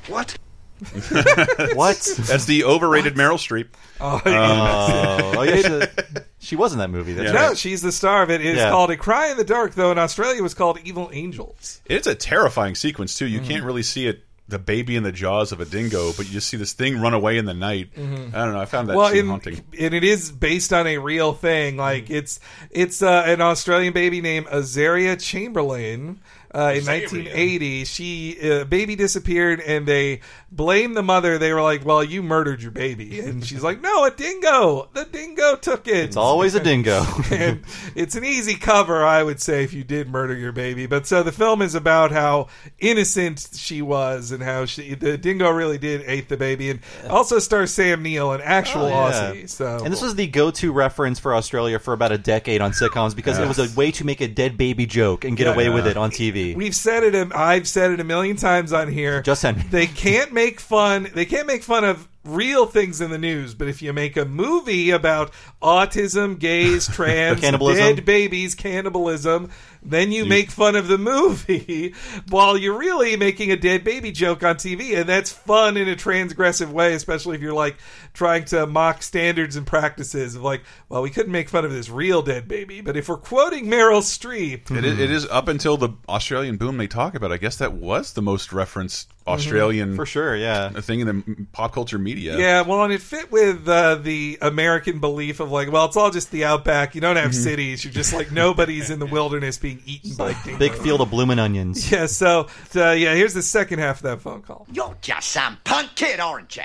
What? 0.09 0.37
what? 1.77 1.97
That's 2.27 2.45
the 2.47 2.65
overrated 2.65 3.15
Meryl 3.15 3.39
Streep. 3.39 3.69
Oh, 4.01 4.21
Oh, 4.27 5.33
oh, 5.37 5.43
yeah, 5.43 5.87
she, 5.87 6.21
she 6.41 6.57
was 6.57 6.73
in 6.73 6.79
that 6.81 6.91
movie. 6.91 7.13
That's 7.13 7.33
no, 7.33 7.49
right. 7.49 7.57
she's 7.59 7.83
the 7.83 7.93
star 7.93 8.23
of 8.23 8.31
it. 8.31 8.45
It's 8.45 8.59
Yeah. 8.59 8.71
called 8.71 8.91
A 8.91 8.97
Cry 8.97 9.31
in 9.31 9.37
the 9.37 9.45
Dark, 9.45 9.75
though 9.75 9.93
in 9.93 9.99
Australia 9.99 10.39
it 10.39 10.43
was 10.43 10.55
called 10.55 10.79
Evil 10.85 11.09
Angels. 11.13 11.81
It's 11.87 12.07
a 12.07 12.15
terrifying 12.17 12.75
sequence 12.75 13.15
too. 13.17 13.27
You 13.27 13.41
Mhm. 13.41 13.47
can't 13.49 13.65
really 13.65 13.85
see 13.85 14.07
it, 14.09 14.25
the 14.49 14.59
baby 14.59 14.97
in 14.97 15.05
the 15.05 15.13
jaws 15.13 15.53
of 15.53 15.61
a 15.61 15.65
dingo, 15.65 16.13
but 16.17 16.27
you 16.27 16.33
just 16.33 16.49
see 16.49 16.57
this 16.57 16.73
thing 16.73 17.01
run 17.01 17.15
away 17.15 17.39
in 17.39 17.45
the 17.47 17.55
night. 17.55 17.91
Mhm. 17.97 18.35
I 18.35 18.45
don't 18.45 18.53
know. 18.55 18.61
I 18.61 18.65
found 18.65 18.89
that 18.89 18.97
well, 18.97 19.09
scene 19.11 19.21
in- 19.21 19.29
haunting. 19.29 19.63
and 19.79 19.95
it 19.95 20.03
is 20.03 20.33
based 20.33 20.73
on 20.73 20.87
a 20.89 20.99
real 20.99 21.33
thing. 21.33 21.77
Like 21.77 22.11
it's 22.11 22.41
it's 22.71 23.03
uh, 23.03 23.23
an 23.25 23.41
Australian 23.41 23.93
baby 23.93 24.21
named 24.21 24.47
Azaria 24.47 25.19
Chamberlain. 25.19 26.19
Uh, 26.55 26.75
in 26.77 26.85
1980, 26.85 27.85
she 27.87 28.39
uh, 28.43 28.65
baby 28.65 28.95
disappeared, 28.95 29.61
and 29.61 29.87
they 29.87 30.21
blamed 30.55 30.95
the 30.97 31.03
mother. 31.03 31.39
They 31.39 31.53
were 31.53 31.63
like, 31.63 31.85
"Well, 31.85 32.05
you 32.05 32.23
murdered 32.23 32.63
your 32.63 32.71
baby," 32.71 33.21
and 33.21 33.45
she's 33.45 33.63
like, 33.63 33.81
"No, 33.81 34.05
a 34.05 34.11
dingo. 34.11 34.89
The 34.93 35.05
dingo 35.07 35.57
took 35.57 35.89
it." 35.89 35.97
It's 35.97 36.17
always 36.17 36.55
a 36.55 36.61
dingo. 36.65 37.03
and 37.31 37.63
it's 37.97 38.15
an 38.15 38.25
easy 38.25 38.55
cover, 38.55 39.05
I 39.05 39.23
would 39.23 39.41
say, 39.41 39.65
if 39.65 39.73
you 39.73 39.83
did 39.83 40.09
murder 40.11 40.37
your 40.37 40.53
baby. 40.53 40.87
But 40.87 41.07
so 41.07 41.23
the 41.23 41.33
film 41.33 41.63
is 41.63 41.75
about 41.75 42.13
how 42.13 42.49
innocent 42.79 43.49
she 43.55 43.81
was 43.83 44.31
and 44.33 44.43
how 44.43 44.67
she 44.67 44.95
the 44.95 45.17
dingo 45.17 45.51
really 45.51 45.79
did 45.79 46.03
ate 46.07 46.29
the 46.29 46.37
baby, 46.37 46.71
and 46.71 46.81
also 47.09 47.39
stars 47.39 47.73
Sam 47.73 48.03
Neill, 48.03 48.33
an 48.33 48.41
actual 48.43 48.83
Oh, 48.83 48.89
yeah. 48.89 49.33
Aussie. 49.33 49.49
So 49.49 49.83
And 49.83 49.93
this 49.93 50.03
was 50.03 50.15
the 50.17 50.27
go-to 50.27 50.73
reference 50.73 51.19
for 51.19 51.35
Australia 51.35 51.79
for 51.79 51.95
about 51.95 52.13
a 52.13 52.19
decade 52.19 52.61
on 52.61 52.73
sitcoms 52.73 53.17
because 53.17 53.39
it 53.39 53.49
was 53.49 53.59
a 53.59 53.75
way 53.75 53.91
to 53.93 54.05
make 54.05 54.21
a 54.21 54.29
dead 54.29 54.57
baby 54.59 54.85
joke 54.87 55.25
and 55.25 55.37
get 55.37 55.47
Yeah. 55.47 55.55
away 55.55 55.69
with 55.71 55.87
it 55.87 55.97
on 55.97 56.11
TV. 56.11 56.55
We've 56.55 56.75
said 56.75 57.03
it. 57.05 57.33
I've 57.35 57.67
said 57.69 57.91
it 57.93 58.01
a 58.01 58.05
million 58.05 58.37
times 58.37 58.73
on 58.73 58.93
here. 58.93 59.23
Just 59.23 59.43
Henry. 59.43 59.63
They 59.71 59.87
can't 59.87 60.33
make 60.33 60.42
fun. 60.51 61.11
They 61.15 61.25
can't 61.25 61.47
make 61.47 61.63
fun 61.63 61.85
of 61.85 62.09
real 62.25 62.67
things 62.67 63.01
in 63.01 63.11
the 63.11 63.19
news. 63.19 63.55
But 63.55 63.69
if 63.69 63.83
you 63.83 63.93
make 63.93 64.17
a 64.17 64.25
movie 64.25 64.91
about 64.91 65.33
autism, 65.61 66.39
gays, 66.39 66.87
trans, 66.93 67.41
dead 67.41 68.05
babies, 68.05 68.55
cannibalism, 68.55 69.51
then 69.85 70.13
you, 70.13 70.25
make 70.25 70.51
fun 70.51 70.77
of 70.77 70.87
the 70.87 70.99
movie 70.99 71.95
while 72.29 72.57
you're 72.57 72.79
really 72.79 73.17
making 73.17 73.51
a 73.51 73.57
dead 73.57 73.83
baby 73.83 74.13
joke 74.13 74.45
on 74.45 74.55
TV, 74.55 74.97
and 74.97 75.09
that's 75.09 75.33
fun 75.33 75.77
in 75.77 75.89
a 75.89 75.97
transgressive 75.97 76.71
way, 76.71 76.95
especially 76.95 77.37
if 77.37 77.43
you're 77.43 77.53
like 77.53 77.77
trying 78.15 78.45
to 78.45 78.67
mock 78.67 79.03
standards 79.03 79.57
and 79.57 79.67
practices 79.67 80.37
of 80.37 80.43
like, 80.43 80.63
well, 80.89 81.03
we 81.03 81.11
couldn't 81.11 81.33
make 81.33 81.49
fun 81.49 81.65
of 81.65 81.73
this 81.73 81.91
real 81.91 82.23
dead 82.23 82.47
baby, 82.47 82.81
but 82.81 82.97
if 82.97 83.09
we're 83.09 83.17
quoting 83.17 83.67
Meryl 83.67 84.03
Streep, 84.03 84.71
It 84.71 84.85
is, 84.85 84.99
it 84.99 85.11
is 85.11 85.27
up 85.27 85.49
until 85.49 85.77
the 85.77 85.91
Australian 86.09 86.57
boom 86.59 86.77
they 86.77 86.87
talk 86.87 87.17
about. 87.17 87.33
I 87.33 87.37
guess 87.37 87.57
that 87.57 87.73
was 87.73 88.13
the 88.13 88.23
most 88.23 88.53
referenced 88.53 89.09
mm-hmm. 89.09 89.31
Australian 89.31 89.97
For 89.97 90.07
sure, 90.07 90.37
yeah. 90.37 90.71
thing 90.71 91.01
in 91.01 91.07
the 91.07 91.47
pop 91.53 91.73
culture 91.73 91.99
media. 91.99 92.12
Yeah, 92.19 92.63
well, 92.63 92.85
and 92.85 92.93
it 92.93 93.01
fit 93.03 93.31
with 93.33 93.69
uh, 93.69 93.97
the 93.97 94.39
American 94.43 94.99
belief 95.01 95.41
of 95.41 95.51
like, 95.51 95.71
well, 95.71 95.85
it's 95.87 95.97
all 95.97 96.11
just 96.11 96.31
the 96.31 96.45
outback. 96.45 96.95
You 96.95 97.01
don't 97.01 97.17
have 97.17 97.31
Mhm. 97.33 97.43
cities. 97.43 97.85
You're 97.85 97.93
just 97.93 98.13
like 98.13 98.31
nobody's 98.33 98.91
in 98.91 98.99
the 98.99 99.07
wilderness 99.07 99.59
being 99.59 99.83
eaten 99.87 100.15
by 100.15 100.33
dingoes. 100.45 100.59
Big 100.59 100.75
field 100.75 101.01
of 101.01 101.11
blooming 101.11 101.39
onions. 101.39 101.91
Yeah, 101.93 102.07
so 102.07 102.49
uh, 102.77 102.91
yeah, 102.93 103.15
here's 103.15 103.35
the 103.35 103.43
second 103.43 103.79
half 103.81 103.97
of 103.99 104.03
that 104.05 104.21
phone 104.23 104.43
call. 104.43 104.67
You're 104.73 104.97
just 105.03 105.29
some 105.31 105.59
punk 105.65 105.95
kid, 105.95 106.21
aren't 106.21 106.57
you? 106.57 106.63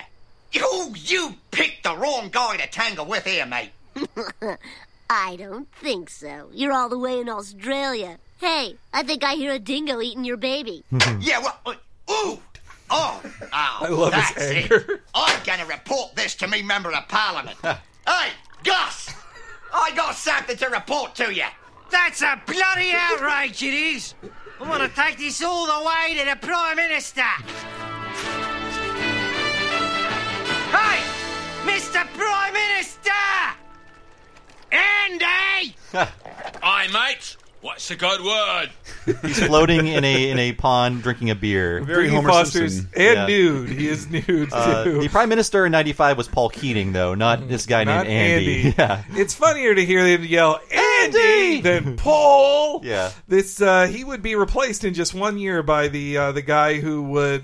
You, 0.53 0.93
you 0.95 1.35
picked 1.51 1.83
the 1.83 1.95
wrong 1.97 2.29
guy 2.31 2.57
to 2.57 2.67
tangle 2.67 3.05
with 3.05 3.25
here, 3.25 3.45
mate. 3.45 3.71
I 5.09 5.35
don't 5.37 5.67
think 5.75 6.09
so. 6.09 6.49
You're 6.53 6.73
all 6.73 6.89
the 6.89 6.97
way 6.97 7.19
in 7.19 7.29
Australia. 7.29 8.17
Hey, 8.39 8.75
I 8.93 9.03
think 9.03 9.23
I 9.23 9.33
hear 9.35 9.51
a 9.53 9.59
dingo 9.59 10.01
eating 10.01 10.23
your 10.25 10.37
baby. 10.37 10.83
yeah, 11.19 11.39
well, 11.39 11.57
uh, 11.65 12.11
ooh, 12.11 12.39
oh, 12.89 13.21
oh, 13.23 13.47
I 13.53 13.87
love 13.89 14.13
his 14.13 14.23
that's 14.23 14.41
anger. 14.41 14.75
It. 14.75 15.01
I'm 15.15 15.43
gonna 15.43 15.65
report 15.65 16.15
this 16.15 16.35
to 16.35 16.47
me 16.47 16.61
member 16.61 16.91
of 16.91 17.07
parliament. 17.07 17.57
hey, 17.63 18.29
Gus, 18.63 19.13
I 19.73 19.91
got 19.95 20.15
something 20.15 20.57
to 20.57 20.67
report 20.67 21.15
to 21.15 21.33
you. 21.33 21.45
That's 21.89 22.21
a 22.21 22.41
bloody 22.45 22.91
outrage, 22.93 23.63
it 23.63 23.73
is. 23.73 24.13
I 24.59 24.69
want 24.69 24.81
to 24.83 24.89
take 24.89 25.17
this 25.17 25.41
all 25.43 25.67
the 25.67 25.87
way 25.87 26.17
to 26.17 26.25
the 26.29 26.35
Prime 26.35 26.75
Minister. 26.75 27.21
Hey, 30.71 31.01
Mr. 31.63 32.05
Prime 32.13 32.53
Minister! 32.53 33.11
Andy! 34.71 35.75
Aye, 36.61 36.87
mate. 36.91 37.37
What's 37.61 37.87
the 37.87 37.95
good 37.95 38.21
word? 38.23 38.69
He's 39.23 39.43
floating 39.45 39.87
in 39.87 40.03
a 40.03 40.29
in 40.29 40.37
a 40.37 40.53
pond 40.53 41.01
drinking 41.01 41.31
a 41.31 41.35
beer. 41.35 41.81
Very 41.83 42.07
Homer 42.07 42.29
Foster's 42.29 42.75
Simpson. 42.81 43.01
and 43.01 43.27
nude. 43.27 43.69
He 43.69 43.87
is 43.87 44.07
nude, 44.09 44.49
Uh, 44.53 44.83
too. 44.83 45.01
the 45.01 45.09
prime 45.09 45.27
minister 45.27 45.65
in 45.65 45.71
'95 45.71 46.17
was 46.17 46.27
Paul 46.27 46.49
Keating, 46.49 46.93
though, 46.93 47.15
not 47.15 47.47
this 47.49 47.65
guy 47.65 47.83
Not 47.83 48.05
named 48.05 48.09
Andy. 48.09 48.73
Yeah. 48.77 49.03
It's 49.11 49.33
funnier 49.33 49.73
to 49.73 49.83
hear 49.85 50.03
them 50.03 50.23
yell 50.23 50.59
Andy 50.71 51.61
than 51.61 51.97
Paul. 51.97 52.81
Yeah. 52.85 53.11
This 53.27 53.59
uh, 53.61 53.87
he 53.87 54.03
would 54.03 54.21
be 54.21 54.35
replaced 54.35 54.83
in 54.83 54.93
just 54.93 55.13
one 55.15 55.37
year 55.39 55.63
by 55.63 55.87
the 55.87 56.17
uh, 56.17 56.31
the 56.33 56.41
guy 56.43 56.79
who 56.79 57.01
would 57.03 57.43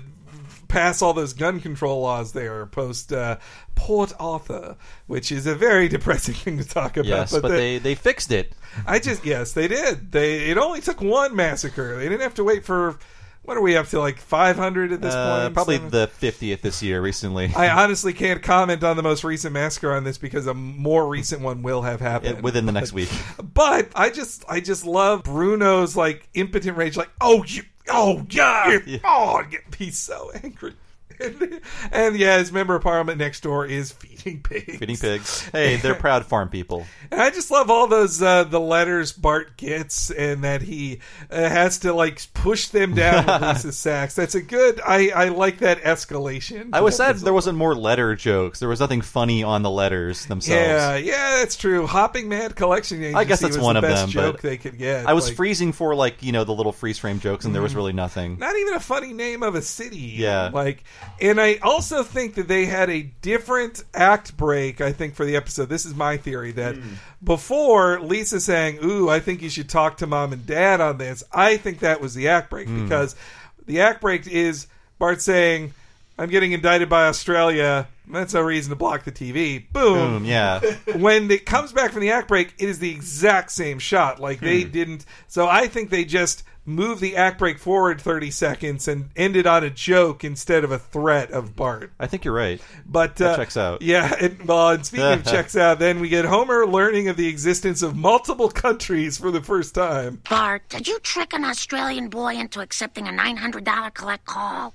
pass 0.74 1.00
all 1.02 1.12
those 1.12 1.32
gun 1.32 1.60
control 1.60 2.02
laws 2.02 2.32
there 2.32 2.66
post 2.66 3.12
uh, 3.12 3.38
Port 3.74 4.12
Arthur, 4.18 4.76
which 5.06 5.30
is 5.30 5.46
a 5.46 5.54
very 5.54 5.88
depressing 5.96 6.34
thing 6.34 6.58
to 6.58 6.68
talk 6.68 6.96
about. 6.96 7.06
Yes, 7.06 7.32
but, 7.32 7.42
the- 7.42 7.48
they 7.48 7.78
they 7.78 7.94
fixed 7.94 8.32
it. 8.32 8.52
I 8.86 8.98
just 8.98 9.24
yes, 9.24 9.52
they 9.52 9.68
did. 9.68 10.10
They 10.12 10.50
it 10.50 10.58
only 10.58 10.80
took 10.80 11.00
one 11.00 11.36
massacre. 11.36 11.96
They 11.96 12.08
didn't 12.08 12.22
have 12.22 12.34
to 12.34 12.44
wait 12.44 12.64
for 12.64 12.98
what 13.44 13.56
are 13.56 13.60
we 13.60 13.76
up 13.76 13.86
to 13.88 13.98
like 14.00 14.18
500 14.18 14.92
at 14.92 15.00
this 15.00 15.14
Uh, 15.14 15.42
point? 15.42 15.54
probably 15.54 15.76
Seven- 15.76 15.90
the 15.90 16.10
50th 16.20 16.60
this 16.62 16.82
year 16.82 17.00
recently. 17.00 17.52
I 17.54 17.68
honestly 17.68 18.12
can't 18.12 18.42
comment 18.42 18.82
on 18.82 18.96
the 18.96 19.02
most 19.02 19.22
recent 19.24 19.52
massacre 19.52 19.94
on 19.94 20.04
this 20.04 20.18
because 20.18 20.46
a 20.46 20.54
more 20.54 21.06
recent 21.08 21.42
one 21.42 21.62
will 21.62 21.82
have 21.82 22.00
happened 22.00 22.38
It- 22.38 22.42
within 22.42 22.66
the 22.66 22.72
next 22.80 22.92
week. 22.92 23.10
But 23.52 23.88
I 23.94 24.10
just 24.10 24.44
I 24.48 24.60
just 24.60 24.84
love 24.86 25.22
Bruno's 25.24 25.96
like 25.96 26.28
impotent 26.34 26.76
rage, 26.76 26.96
like 26.96 27.10
oh 27.20 27.44
you 27.46 27.62
oh 27.90 28.26
yeah, 28.30 28.78
oh 29.04 29.42
yeah. 29.50 29.58
he's 29.78 29.98
so 29.98 30.30
angry. 30.42 30.72
and 31.92 32.16
yeah, 32.16 32.38
his 32.38 32.50
member 32.50 32.74
of 32.74 32.82
parliament 32.82 33.18
next 33.18 33.42
door 33.42 33.64
is 33.66 33.92
feeding 34.24 34.40
pigs. 34.42 34.76
Feeding 34.78 34.96
pigs. 34.96 35.48
Hey, 35.52 35.76
they're 35.76 35.94
proud 35.94 36.24
farm 36.26 36.48
people. 36.48 36.86
And 37.10 37.20
I 37.20 37.30
just 37.30 37.50
love 37.50 37.70
all 37.70 37.86
those 37.86 38.22
uh, 38.22 38.44
the 38.44 38.60
letters 38.60 39.12
Bart 39.12 39.56
gets, 39.56 40.10
and 40.10 40.44
that 40.44 40.62
he 40.62 41.00
uh, 41.30 41.36
has 41.48 41.78
to 41.80 41.92
like 41.92 42.20
push 42.34 42.68
them 42.68 42.94
down 42.94 43.26
with 43.26 43.42
Lisa 43.64 43.72
Sachs. 43.72 44.14
That's 44.14 44.34
a 44.34 44.42
good. 44.42 44.80
I 44.86 45.10
I 45.10 45.28
like 45.28 45.58
that 45.58 45.82
escalation. 45.82 46.70
I 46.72 46.80
was 46.80 46.96
sad 46.96 47.16
there 47.16 47.34
wasn't 47.34 47.58
more 47.58 47.74
letter 47.74 48.14
jokes. 48.16 48.58
There 48.60 48.68
was 48.68 48.80
nothing 48.80 49.02
funny 49.02 49.42
on 49.42 49.62
the 49.62 49.70
letters 49.70 50.26
themselves. 50.26 50.58
Yeah, 50.60 50.96
yeah, 50.96 51.36
that's 51.38 51.56
true. 51.56 51.86
Hopping 51.86 52.28
Mad 52.28 52.56
Collection 52.56 52.98
Agency 52.98 53.14
I 53.16 53.24
guess 53.24 53.40
that's 53.40 53.56
was 53.56 53.64
one 53.64 53.74
the 53.74 53.78
of 53.80 53.82
best 53.82 54.02
them. 54.02 54.10
joke 54.10 54.40
they 54.40 54.56
could 54.56 54.78
get. 54.78 55.06
I 55.06 55.12
was 55.12 55.28
Like, 55.28 55.36
freezing 55.36 55.72
for 55.72 55.94
like 55.94 56.22
you 56.22 56.32
know 56.32 56.44
the 56.44 56.52
little 56.54 56.72
freeze 56.72 56.98
frame 56.98 57.20
jokes, 57.20 57.44
and 57.44 57.54
there 57.54 57.62
was 57.62 57.72
Mhm. 57.72 57.76
really 57.76 57.92
nothing. 57.92 58.38
not 58.38 58.56
even 58.56 58.74
a 58.74 58.80
funny 58.80 59.12
name 59.12 59.42
of 59.42 59.54
a 59.54 59.62
city. 59.62 59.96
Yeah. 60.16 60.50
Like, 60.52 60.84
and 61.20 61.40
I 61.40 61.56
also 61.62 62.02
think 62.02 62.34
that 62.36 62.48
they 62.48 62.66
had 62.66 62.88
a 62.90 63.02
different 63.02 63.82
act 64.14 64.36
break, 64.36 64.80
I 64.80 64.92
think, 64.92 65.14
for 65.14 65.24
the 65.24 65.36
episode. 65.36 65.68
This 65.68 65.84
is 65.84 65.94
my 65.94 66.16
theory 66.16 66.52
that 66.52 66.76
before 67.22 68.00
Lisa 68.00 68.40
saying, 68.40 68.78
Ooh, 68.84 69.08
I 69.08 69.20
think 69.20 69.42
you 69.42 69.48
should 69.50 69.68
talk 69.68 69.96
to 69.98 70.06
mom 70.06 70.32
and 70.32 70.46
dad 70.46 70.80
on 70.80 70.98
this, 70.98 71.24
I 71.32 71.56
think 71.56 71.80
that 71.80 72.00
was 72.00 72.14
the 72.14 72.28
act 72.28 72.50
break 72.50 72.68
Hmm. 72.68 72.84
because 72.84 73.16
the 73.66 73.80
act 73.80 74.00
break 74.00 74.26
is 74.26 74.66
Bart 74.98 75.20
saying, 75.20 75.72
I'm 76.18 76.28
getting 76.30 76.52
indicted 76.52 76.88
by 76.88 77.06
Australia. 77.06 77.88
That's 78.06 78.34
no 78.34 78.42
reason 78.42 78.70
to 78.70 78.76
block 78.76 79.04
the 79.04 79.10
TV. 79.10 79.64
Boom. 79.72 79.94
Boom, 80.18 80.24
yeah. 80.24 80.60
when 80.96 81.30
it 81.30 81.44
comes 81.46 81.72
back 81.72 81.90
from 81.90 82.02
the 82.02 82.10
act 82.10 82.28
break, 82.28 82.52
it 82.58 82.68
is 82.68 82.78
the 82.78 82.90
exact 82.90 83.50
same 83.50 83.78
shot. 83.78 84.20
Like 84.20 84.40
they 84.40 84.62
Hmm. 84.62 84.70
didn't. 84.70 85.06
So 85.26 85.48
I 85.48 85.66
think 85.66 85.90
they 85.90 86.04
just 86.04 86.44
moved 86.66 87.00
the 87.00 87.16
act 87.16 87.38
break 87.38 87.58
forward 87.58 88.00
30 88.00 88.30
seconds 88.30 88.88
and 88.88 89.10
ended 89.16 89.46
on 89.46 89.64
a 89.64 89.70
joke 89.70 90.24
instead 90.24 90.64
of 90.64 90.72
a 90.72 90.78
threat 90.78 91.30
of 91.30 91.54
Bart. 91.56 91.92
I 91.98 92.06
think 92.06 92.24
you're 92.24 92.34
right. 92.34 92.60
But 92.86 93.16
That 93.16 93.32
uh, 93.32 93.36
checks 93.36 93.56
out. 93.56 93.82
Yeah, 93.82 94.14
and, 94.20 94.42
well, 94.46 94.70
and 94.70 94.86
speaking 94.86 95.06
of 95.06 95.24
checks 95.26 95.56
out, 95.56 95.78
then 95.78 96.00
we 96.00 96.08
get 96.08 96.24
Homer 96.24 96.66
learning 96.66 97.08
of 97.08 97.16
the 97.16 97.28
existence 97.28 97.82
of 97.82 97.96
multiple 97.96 98.48
countries 98.48 99.18
for 99.18 99.30
the 99.30 99.42
first 99.42 99.74
time. 99.74 100.22
Bart, 100.28 100.68
did 100.68 100.88
you 100.88 100.98
trick 101.00 101.32
an 101.32 101.44
Australian 101.44 102.08
boy 102.08 102.34
into 102.34 102.60
accepting 102.60 103.06
a 103.08 103.12
$900 103.12 103.94
collect 103.94 104.24
call? 104.24 104.74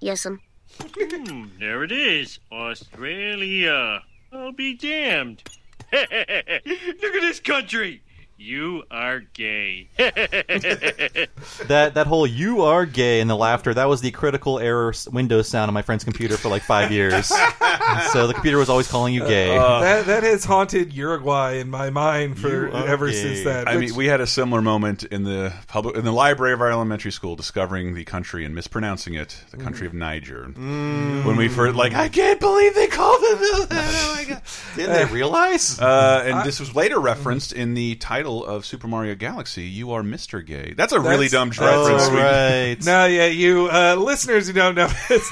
Yes'm. 0.00 0.40
Hmm, 0.78 1.46
there 1.58 1.84
it 1.84 1.92
is. 1.92 2.38
Australia. 2.50 4.02
I'll 4.32 4.52
be 4.52 4.74
damned. 4.74 5.42
Look 5.92 6.12
at 6.12 7.00
this 7.00 7.40
country. 7.40 8.02
You 8.42 8.84
are 8.90 9.20
gay. 9.20 9.90
That 11.66 11.94
that 11.94 12.06
whole 12.06 12.26
"you 12.26 12.62
are 12.62 12.86
gay" 12.86 13.20
and 13.20 13.28
the 13.28 13.36
laughter 13.36 13.74
that 13.74 13.88
was 13.88 14.00
the 14.00 14.10
critical 14.10 14.58
error 14.58 14.90
s- 14.90 15.06
Windows 15.08 15.46
sound 15.48 15.68
on 15.68 15.74
my 15.74 15.82
friend's 15.82 16.04
computer 16.04 16.36
for 16.36 16.48
like 16.48 16.62
five 16.62 16.90
years. 16.90 17.26
so 18.12 18.26
the 18.26 18.32
computer 18.32 18.56
was 18.58 18.68
always 18.70 18.88
calling 18.88 19.12
you 19.14 19.20
gay. 19.26 19.48
that 19.56 20.06
that 20.06 20.22
has 20.22 20.44
haunted 20.44 20.92
Uruguay 20.92 21.58
in 21.60 21.68
my 21.70 21.90
mind 21.90 22.38
for 22.38 22.68
ever 22.74 23.08
gay. 23.08 23.12
since 23.14 23.44
that. 23.44 23.68
I 23.68 23.76
which- 23.76 23.90
mean, 23.90 23.96
we 23.96 24.06
had 24.06 24.20
a 24.20 24.26
similar 24.26 24.62
moment 24.62 25.04
in 25.04 25.24
the 25.24 25.52
public 25.68 25.96
in 25.96 26.04
the 26.04 26.12
library 26.12 26.54
of 26.54 26.60
our 26.62 26.70
elementary 26.70 27.12
school, 27.12 27.36
discovering 27.36 27.94
the 27.94 28.04
country 28.04 28.44
and 28.44 28.54
mispronouncing 28.54 29.14
it, 29.14 29.36
the 29.50 29.58
country 29.58 29.86
of 29.86 29.92
Niger. 29.94 30.46
Mm. 30.52 31.24
When 31.24 31.36
we 31.36 31.48
first, 31.48 31.76
like, 31.76 31.94
I 31.94 32.08
can't 32.08 32.40
believe 32.40 32.74
they 32.74 32.86
called 32.88 33.20
it 33.22 33.68
that. 33.68 33.90
Oh 33.92 34.14
my 34.16 34.24
god! 34.24 34.42
Didn't 34.76 34.94
they 34.94 35.12
realize? 35.14 35.78
Uh, 35.78 36.22
and 36.24 36.34
I- 36.36 36.44
this 36.44 36.58
was 36.58 36.74
later 36.74 36.98
referenced 36.98 37.52
in 37.52 37.74
the 37.74 37.96
title 37.96 38.29
of 38.38 38.64
Super 38.64 38.86
Mario 38.86 39.14
Galaxy. 39.14 39.64
You 39.64 39.92
are 39.92 40.02
Mr. 40.02 40.44
Gay. 40.44 40.74
That's 40.76 40.92
a 40.92 41.00
really 41.00 41.28
dumb 41.28 41.48
that's 41.50 41.60
reference. 41.60 42.08
right. 42.08 42.76
No, 42.84 43.06
yeah, 43.06 43.26
you 43.26 43.68
uh, 43.70 43.96
listeners 43.96 44.46
who 44.46 44.52
don't 44.54 44.74
know 44.74 44.88
this, 45.08 45.28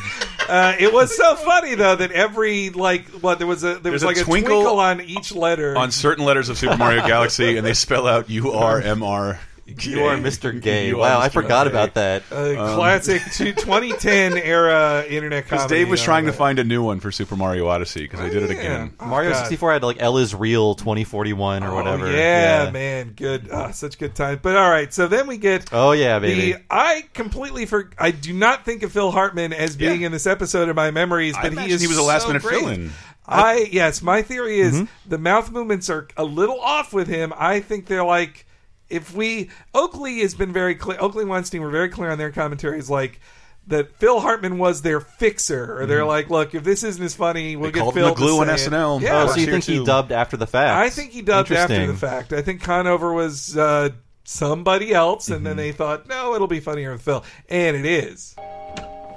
uh, 0.49 0.75
it 0.79 0.93
was 0.93 1.17
so 1.17 1.37
funny 1.37 1.75
though 1.75 1.97
that 1.97 2.11
every 2.13 2.71
like 2.71 3.07
what 3.23 3.39
there 3.39 3.47
was 3.47 3.63
a 3.65 3.79
there 3.79 3.93
was 3.93 4.03
There's 4.03 4.03
a 4.03 4.07
like 4.07 4.17
a 4.19 4.25
twinkle 4.25 4.63
twinkle, 4.63 4.81
on 4.81 5.01
each 5.01 5.33
letter. 5.33 5.77
on 5.77 5.91
certain 5.91 6.25
letters 6.25 6.49
of 6.49 6.59
Super 6.59 6.77
Mario 6.77 7.07
Galaxy, 7.07 7.57
and 7.57 7.65
they 7.67 7.75
spell 7.75 8.07
out 8.07 8.29
U 8.29 8.53
R 8.53 8.81
M 8.81 9.03
R. 9.03 9.39
You 9.69 10.05
are 10.05 10.17
Mr. 10.17 10.59
Gay. 10.63 10.89
You 10.89 10.97
are 10.97 11.01
Wow, 11.01 11.21
I 11.21 11.29
forgot 11.29 11.65
Gay. 11.67 11.71
about 11.71 11.95
that. 11.95 12.23
Uh, 12.33 12.37
Um, 12.59 12.75
classic 12.77 13.21
two- 13.35 13.53
2010 13.53 14.39
era 14.39 15.05
internet 15.09 15.45
Because. 15.45 15.67
Dave 15.67 15.89
was 15.91 16.03
trying 16.03 16.27
to 16.27 16.33
find 16.33 16.59
a 16.59 16.65
new 16.65 16.83
one 16.83 17.01
for 17.01 17.13
Super 17.13 17.37
Mario 17.37 17.67
Odyssey 17.69 18.03
because 18.03 18.21
they 18.21 18.31
did 18.31 18.45
it 18.45 18.51
again. 18.51 18.95
Mario 19.01 19.31
God. 19.33 19.41
64 19.41 19.73
had 19.75 19.83
like 19.83 20.01
L 20.01 20.17
is 20.19 20.35
real 20.35 20.75
2041 20.75 21.63
or 21.65 21.75
whatever. 21.75 22.07
Oh, 22.07 22.11
yeah, 22.11 22.71
man, 22.73 23.13
good, 23.15 23.51
uh, 23.51 23.71
such 23.73 23.99
good 23.99 24.15
time. 24.15 24.41
But 24.43 24.57
all 24.57 24.71
right, 24.71 24.93
so 24.93 25.07
then 25.07 25.27
we 25.27 25.37
get. 25.37 25.69
Oh, 25.73 25.93
yeah, 25.93 26.19
baby. 26.19 26.53
The, 26.53 26.59
I 26.71 27.05
completely 27.13 27.67
for 27.67 27.91
I 27.99 28.11
do 28.11 28.33
not 28.33 28.65
think 28.65 28.83
of 28.83 28.93
Phil 28.93 29.11
Hartman 29.11 29.53
as 29.53 29.77
being 29.77 30.03
in 30.03 30.13
this 30.13 30.27
episode 30.27 30.69
in 30.69 30.77
my 30.77 30.91
memories, 30.91 31.35
I 31.37 31.43
but 31.51 31.59
he 31.59 31.71
is 31.73 31.81
he 31.81 31.87
was 31.89 31.99
a 31.99 32.03
last 32.03 32.23
so 32.23 32.29
minute 32.29 32.43
great. 32.43 32.61
fill-in. 32.61 32.91
I 33.31 33.69
yes, 33.71 34.01
my 34.01 34.23
theory 34.23 34.59
is 34.61 34.75
Mhm. 34.75 34.89
the 35.07 35.19
mouth 35.19 35.51
movements 35.51 35.91
are 35.91 36.09
a 36.17 36.25
little 36.25 36.59
off 36.59 36.95
with 36.95 37.09
him. 37.09 37.35
I 37.37 37.61
think 37.61 37.85
they're 37.85 38.03
like 38.05 38.47
if 38.91 39.15
we 39.15 39.51
Oakley 39.75 40.21
has 40.21 40.35
been 40.35 40.53
very 40.53 40.75
clear. 40.75 40.99
Oakley 41.01 41.25
Weinstein 41.25 41.61
were 41.63 41.71
very 41.71 41.89
clear 41.89 42.11
on 42.11 42.19
their 42.19 42.31
commentaries, 42.33 42.89
like. 42.91 43.21
That 43.67 43.95
Phil 43.99 44.21
Hartman 44.21 44.57
was 44.57 44.81
their 44.81 44.99
fixer, 44.99 45.79
or 45.79 45.85
they're 45.85 46.01
Mhm. 46.01 46.07
like, 46.07 46.31
look, 46.31 46.55
if 46.55 46.65
this 46.65 46.83
isn't 46.83 47.05
as 47.05 47.15
funny, 47.15 47.55
we'll 47.55 47.69
They 47.69 47.73
get 47.75 47.81
called 47.81 47.97
him 47.99 48.03
Phil 48.05 48.09
the 48.09 48.15
glue 48.15 48.37
to 48.37 48.41
on 48.51 48.57
say 48.57 48.65
it. 48.65 48.69
SNL. 48.73 48.99
Yeah, 49.03 49.25
oh, 49.25 49.27
so 49.27 49.35
you 49.35 49.43
Here 49.43 49.53
think 49.61 49.65
he 49.65 49.85
dubbed 49.85 50.11
after 50.11 50.39
the 50.39 50.47
fact? 50.47 50.75
I 50.79 50.89
think 50.89 51.11
he 51.11 51.21
dubbed 51.21 51.53
after 51.53 51.87
the 51.87 51.93
fact. 51.93 52.33
I 52.33 52.41
think 52.41 52.63
Conover 52.63 53.13
was 53.13 53.59
uh, 53.59 53.91
somebody 54.25 54.95
else, 54.95 55.29
and 55.29 55.45
then 55.45 55.51
Mm-hmm. 55.53 55.59
they 55.59 55.73
thought, 55.73 56.09
no, 56.09 56.35
it'll 56.35 56.47
be 56.47 56.61
funnier 56.61 56.93
with 56.93 57.03
Phil, 57.03 57.23
and 57.51 57.77
it 57.77 57.85
is. 57.85 58.37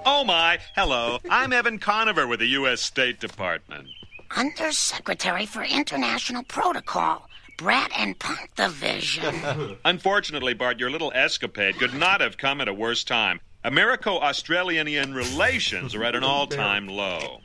Oh 0.05 0.26
my, 0.26 0.59
hello. 0.76 1.19
I'm 1.30 1.53
Evan 1.53 1.80
Conover 1.80 2.28
with 2.28 2.41
the 2.41 2.47
U.S. 2.47 2.82
State 2.82 3.22
Department. 3.22 3.88
Undersecretary 4.36 5.45
for 5.45 5.63
International 5.63 6.43
Protocol, 6.43 7.26
Brat 7.62 7.91
and 7.95 8.18
Punk 8.18 8.55
Division. 8.55 9.78
Unfortunately, 9.86 10.55
Bart, 10.55 10.80
your 10.80 10.89
little 10.89 11.12
escapade 11.14 11.78
could 11.78 11.93
not 11.93 12.20
have 12.20 12.36
come 12.36 12.59
at 12.59 12.68
a 12.68 12.74
worse 12.74 13.03
time. 13.03 13.39
Americo 13.64 14.20
Australian 14.20 15.14
relations 15.14 15.93
are 15.93 16.03
at 16.03 16.16
an 16.16 16.24
all 16.32 16.47
time 16.47 16.88
low. 16.88 17.41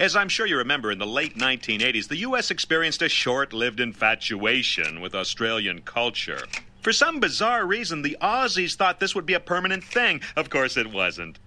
As 0.00 0.16
I'm 0.16 0.28
sure 0.28 0.46
you 0.46 0.56
remember, 0.56 0.90
in 0.90 0.98
the 0.98 1.06
late 1.06 1.36
1980s, 1.36 2.08
the 2.08 2.16
U.S. 2.16 2.50
experienced 2.50 3.02
a 3.02 3.08
short 3.08 3.52
lived 3.52 3.78
infatuation 3.78 5.00
with 5.00 5.14
Australian 5.14 5.82
culture. 5.82 6.42
For 6.82 6.92
some 6.92 7.20
bizarre 7.20 7.64
reason, 7.64 8.02
the 8.02 8.16
Aussies 8.20 8.74
thought 8.74 8.98
this 8.98 9.14
would 9.14 9.26
be 9.26 9.34
a 9.34 9.40
permanent 9.40 9.84
thing. 9.84 10.22
Of 10.34 10.50
course, 10.50 10.76
it 10.76 10.92
wasn't. 10.92 11.38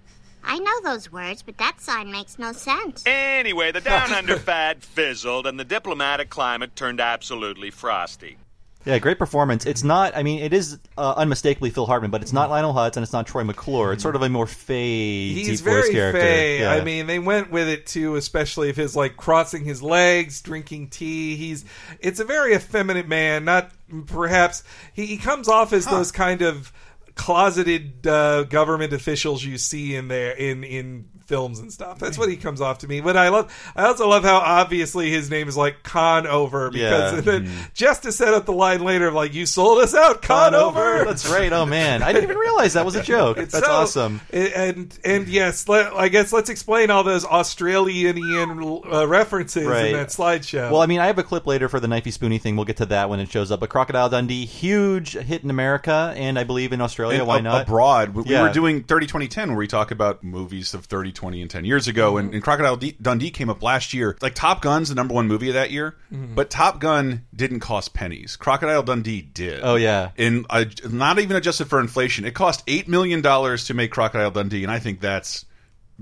I 0.48 0.58
know 0.58 0.80
those 0.82 1.12
words, 1.12 1.42
but 1.42 1.58
that 1.58 1.80
sign 1.80 2.10
makes 2.10 2.38
no 2.38 2.52
sense. 2.52 3.04
Anyway, 3.06 3.70
the 3.70 3.80
down 3.82 4.12
under 4.12 4.36
fad 4.38 4.82
fizzled, 4.82 5.46
and 5.46 5.60
the 5.60 5.64
diplomatic 5.64 6.30
climate 6.30 6.74
turned 6.74 7.00
absolutely 7.00 7.70
frosty. 7.70 8.38
Yeah, 8.84 8.98
great 8.98 9.18
performance. 9.18 9.66
It's 9.66 9.84
not. 9.84 10.16
I 10.16 10.22
mean, 10.22 10.40
it 10.40 10.54
is 10.54 10.78
uh, 10.96 11.12
unmistakably 11.18 11.68
Phil 11.68 11.84
Hartman, 11.84 12.10
but 12.10 12.22
it's 12.22 12.32
not 12.32 12.48
Lionel 12.48 12.72
Hutz 12.72 12.96
and 12.96 13.02
it's 13.04 13.12
not 13.12 13.26
Troy 13.26 13.44
McClure. 13.44 13.92
It's 13.92 14.02
sort 14.02 14.16
of 14.16 14.22
a 14.22 14.30
more 14.30 14.46
fey, 14.46 15.28
He's 15.34 15.46
deep 15.46 15.58
voice 15.58 15.82
very 15.82 15.92
character. 15.92 16.20
fey. 16.20 16.60
Yeah. 16.60 16.70
I 16.72 16.82
mean, 16.82 17.06
they 17.06 17.18
went 17.18 17.50
with 17.50 17.68
it 17.68 17.86
too, 17.86 18.16
especially 18.16 18.70
if 18.70 18.76
his 18.76 18.96
like 18.96 19.16
crossing 19.18 19.64
his 19.64 19.82
legs, 19.82 20.40
drinking 20.40 20.88
tea. 20.88 21.36
He's 21.36 21.66
it's 22.00 22.20
a 22.20 22.24
very 22.24 22.54
effeminate 22.54 23.08
man. 23.08 23.44
Not 23.44 23.72
perhaps 24.06 24.62
he, 24.94 25.04
he 25.04 25.18
comes 25.18 25.48
off 25.48 25.74
as 25.74 25.84
those 25.84 26.10
kind 26.10 26.40
of 26.40 26.72
closeted 27.18 28.06
uh, 28.06 28.44
government 28.44 28.94
officials 28.94 29.44
you 29.44 29.58
see 29.58 29.94
in 29.94 30.08
there 30.08 30.30
in 30.30 30.64
in 30.64 31.08
films 31.28 31.58
and 31.60 31.70
stuff. 31.72 31.98
That's 31.98 32.18
what 32.18 32.28
he 32.30 32.36
comes 32.36 32.60
off 32.60 32.78
to 32.78 32.88
me. 32.88 33.00
But 33.00 33.16
I 33.16 33.28
love. 33.28 33.52
I 33.76 33.84
also 33.84 34.08
love 34.08 34.24
how 34.24 34.38
obviously 34.38 35.10
his 35.10 35.30
name 35.30 35.46
is 35.46 35.56
like 35.56 35.82
Conover 35.82 36.70
because 36.70 37.12
Yeah. 37.14 37.20
then 37.20 37.50
just 37.74 38.02
to 38.04 38.12
set 38.12 38.32
up 38.34 38.46
the 38.46 38.52
line 38.52 38.82
later 38.82 39.06
of 39.08 39.14
like 39.14 39.34
you 39.34 39.46
sold 39.46 39.78
us 39.82 39.94
out 39.94 40.22
Conover. 40.22 41.04
That's 41.04 41.28
right. 41.28 41.52
Oh 41.52 41.66
man, 41.66 42.02
I 42.02 42.12
didn't 42.12 42.24
even 42.24 42.38
realize 42.38 42.72
that 42.72 42.84
was 42.84 42.96
a 42.96 43.02
joke. 43.02 43.36
That's 43.36 43.52
so- 43.58 43.64
awesome. 43.70 44.20
And 44.32 44.98
and 45.04 45.28
yes, 45.28 45.68
let, 45.68 45.92
I 45.92 46.08
guess 46.08 46.32
let's 46.32 46.48
explain 46.50 46.90
all 46.90 47.04
those 47.04 47.24
Australian 47.24 48.82
uh, 48.90 49.06
references 49.06 49.66
Right. 49.66 49.86
in 49.86 49.92
that 49.92 50.08
slideshow. 50.08 50.70
Well, 50.70 50.80
I 50.80 50.86
mean, 50.86 51.00
I 51.00 51.06
have 51.06 51.18
a 51.18 51.22
clip 51.22 51.46
later 51.46 51.68
for 51.68 51.78
the 51.80 51.86
knifey 51.88 52.12
spoony 52.12 52.38
thing. 52.38 52.56
We'll 52.56 52.64
get 52.64 52.78
to 52.78 52.86
that 52.86 53.10
when 53.10 53.20
it 53.20 53.30
shows 53.30 53.50
up. 53.50 53.60
But 53.60 53.68
Crocodile 53.68 54.08
Dundee, 54.08 54.46
huge 54.46 55.12
hit 55.12 55.44
in 55.44 55.50
America, 55.50 56.14
and 56.16 56.38
I 56.38 56.44
believe 56.44 56.72
in 56.72 56.80
Australia. 56.80 57.18
And 57.18 57.28
Why 57.28 57.38
ab- 57.38 57.44
not? 57.44 57.62
abroad? 57.62 58.14
We, 58.14 58.22
we 58.22 58.30
Yeah. 58.30 58.42
were 58.42 58.52
doing 58.52 58.82
30 58.84 59.06
2010 59.06 59.48
where 59.50 59.58
we 59.58 59.66
talk 59.66 59.90
about 59.90 60.22
movies 60.24 60.72
of 60.74 60.86
30, 60.86 61.12
20, 61.18 61.42
and 61.42 61.50
10 61.50 61.64
years 61.66 61.86
ago, 61.88 62.16
and, 62.16 62.32
and 62.32 62.42
Crocodile 62.42 62.76
D- 62.76 62.96
Dundee 63.02 63.30
came 63.30 63.50
up 63.50 63.62
last 63.62 63.92
year. 63.92 64.16
Like 64.22 64.34
Top 64.34 64.62
Gun's 64.62 64.88
the 64.88 64.94
number 64.94 65.12
one 65.14 65.26
movie 65.28 65.48
of 65.48 65.54
that 65.54 65.70
year, 65.70 65.96
Mm-hmm. 66.12 66.32
Mhm. 66.32 66.34
but 66.34 66.48
Top 66.48 66.80
Gun 66.80 67.26
didn't 67.34 67.60
cost 67.60 67.92
pennies. 67.92 68.36
Crocodile 68.36 68.82
Dundee 68.82 69.20
did. 69.22 69.60
Oh, 69.62 69.74
yeah. 69.74 70.10
and 70.16 70.46
uh, 70.48 70.64
not 70.88 71.18
even 71.18 71.36
adjusted 71.36 71.66
for 71.66 71.80
inflation, 71.80 72.24
it 72.24 72.34
cost 72.34 72.62
eight 72.66 72.88
million 72.88 73.20
dollars 73.20 73.66
to 73.66 73.74
make 73.74 73.90
Crocodile 73.90 74.30
Dundee, 74.30 74.62
and 74.62 74.72
I 74.72 74.78
think 74.78 75.00
that's 75.00 75.44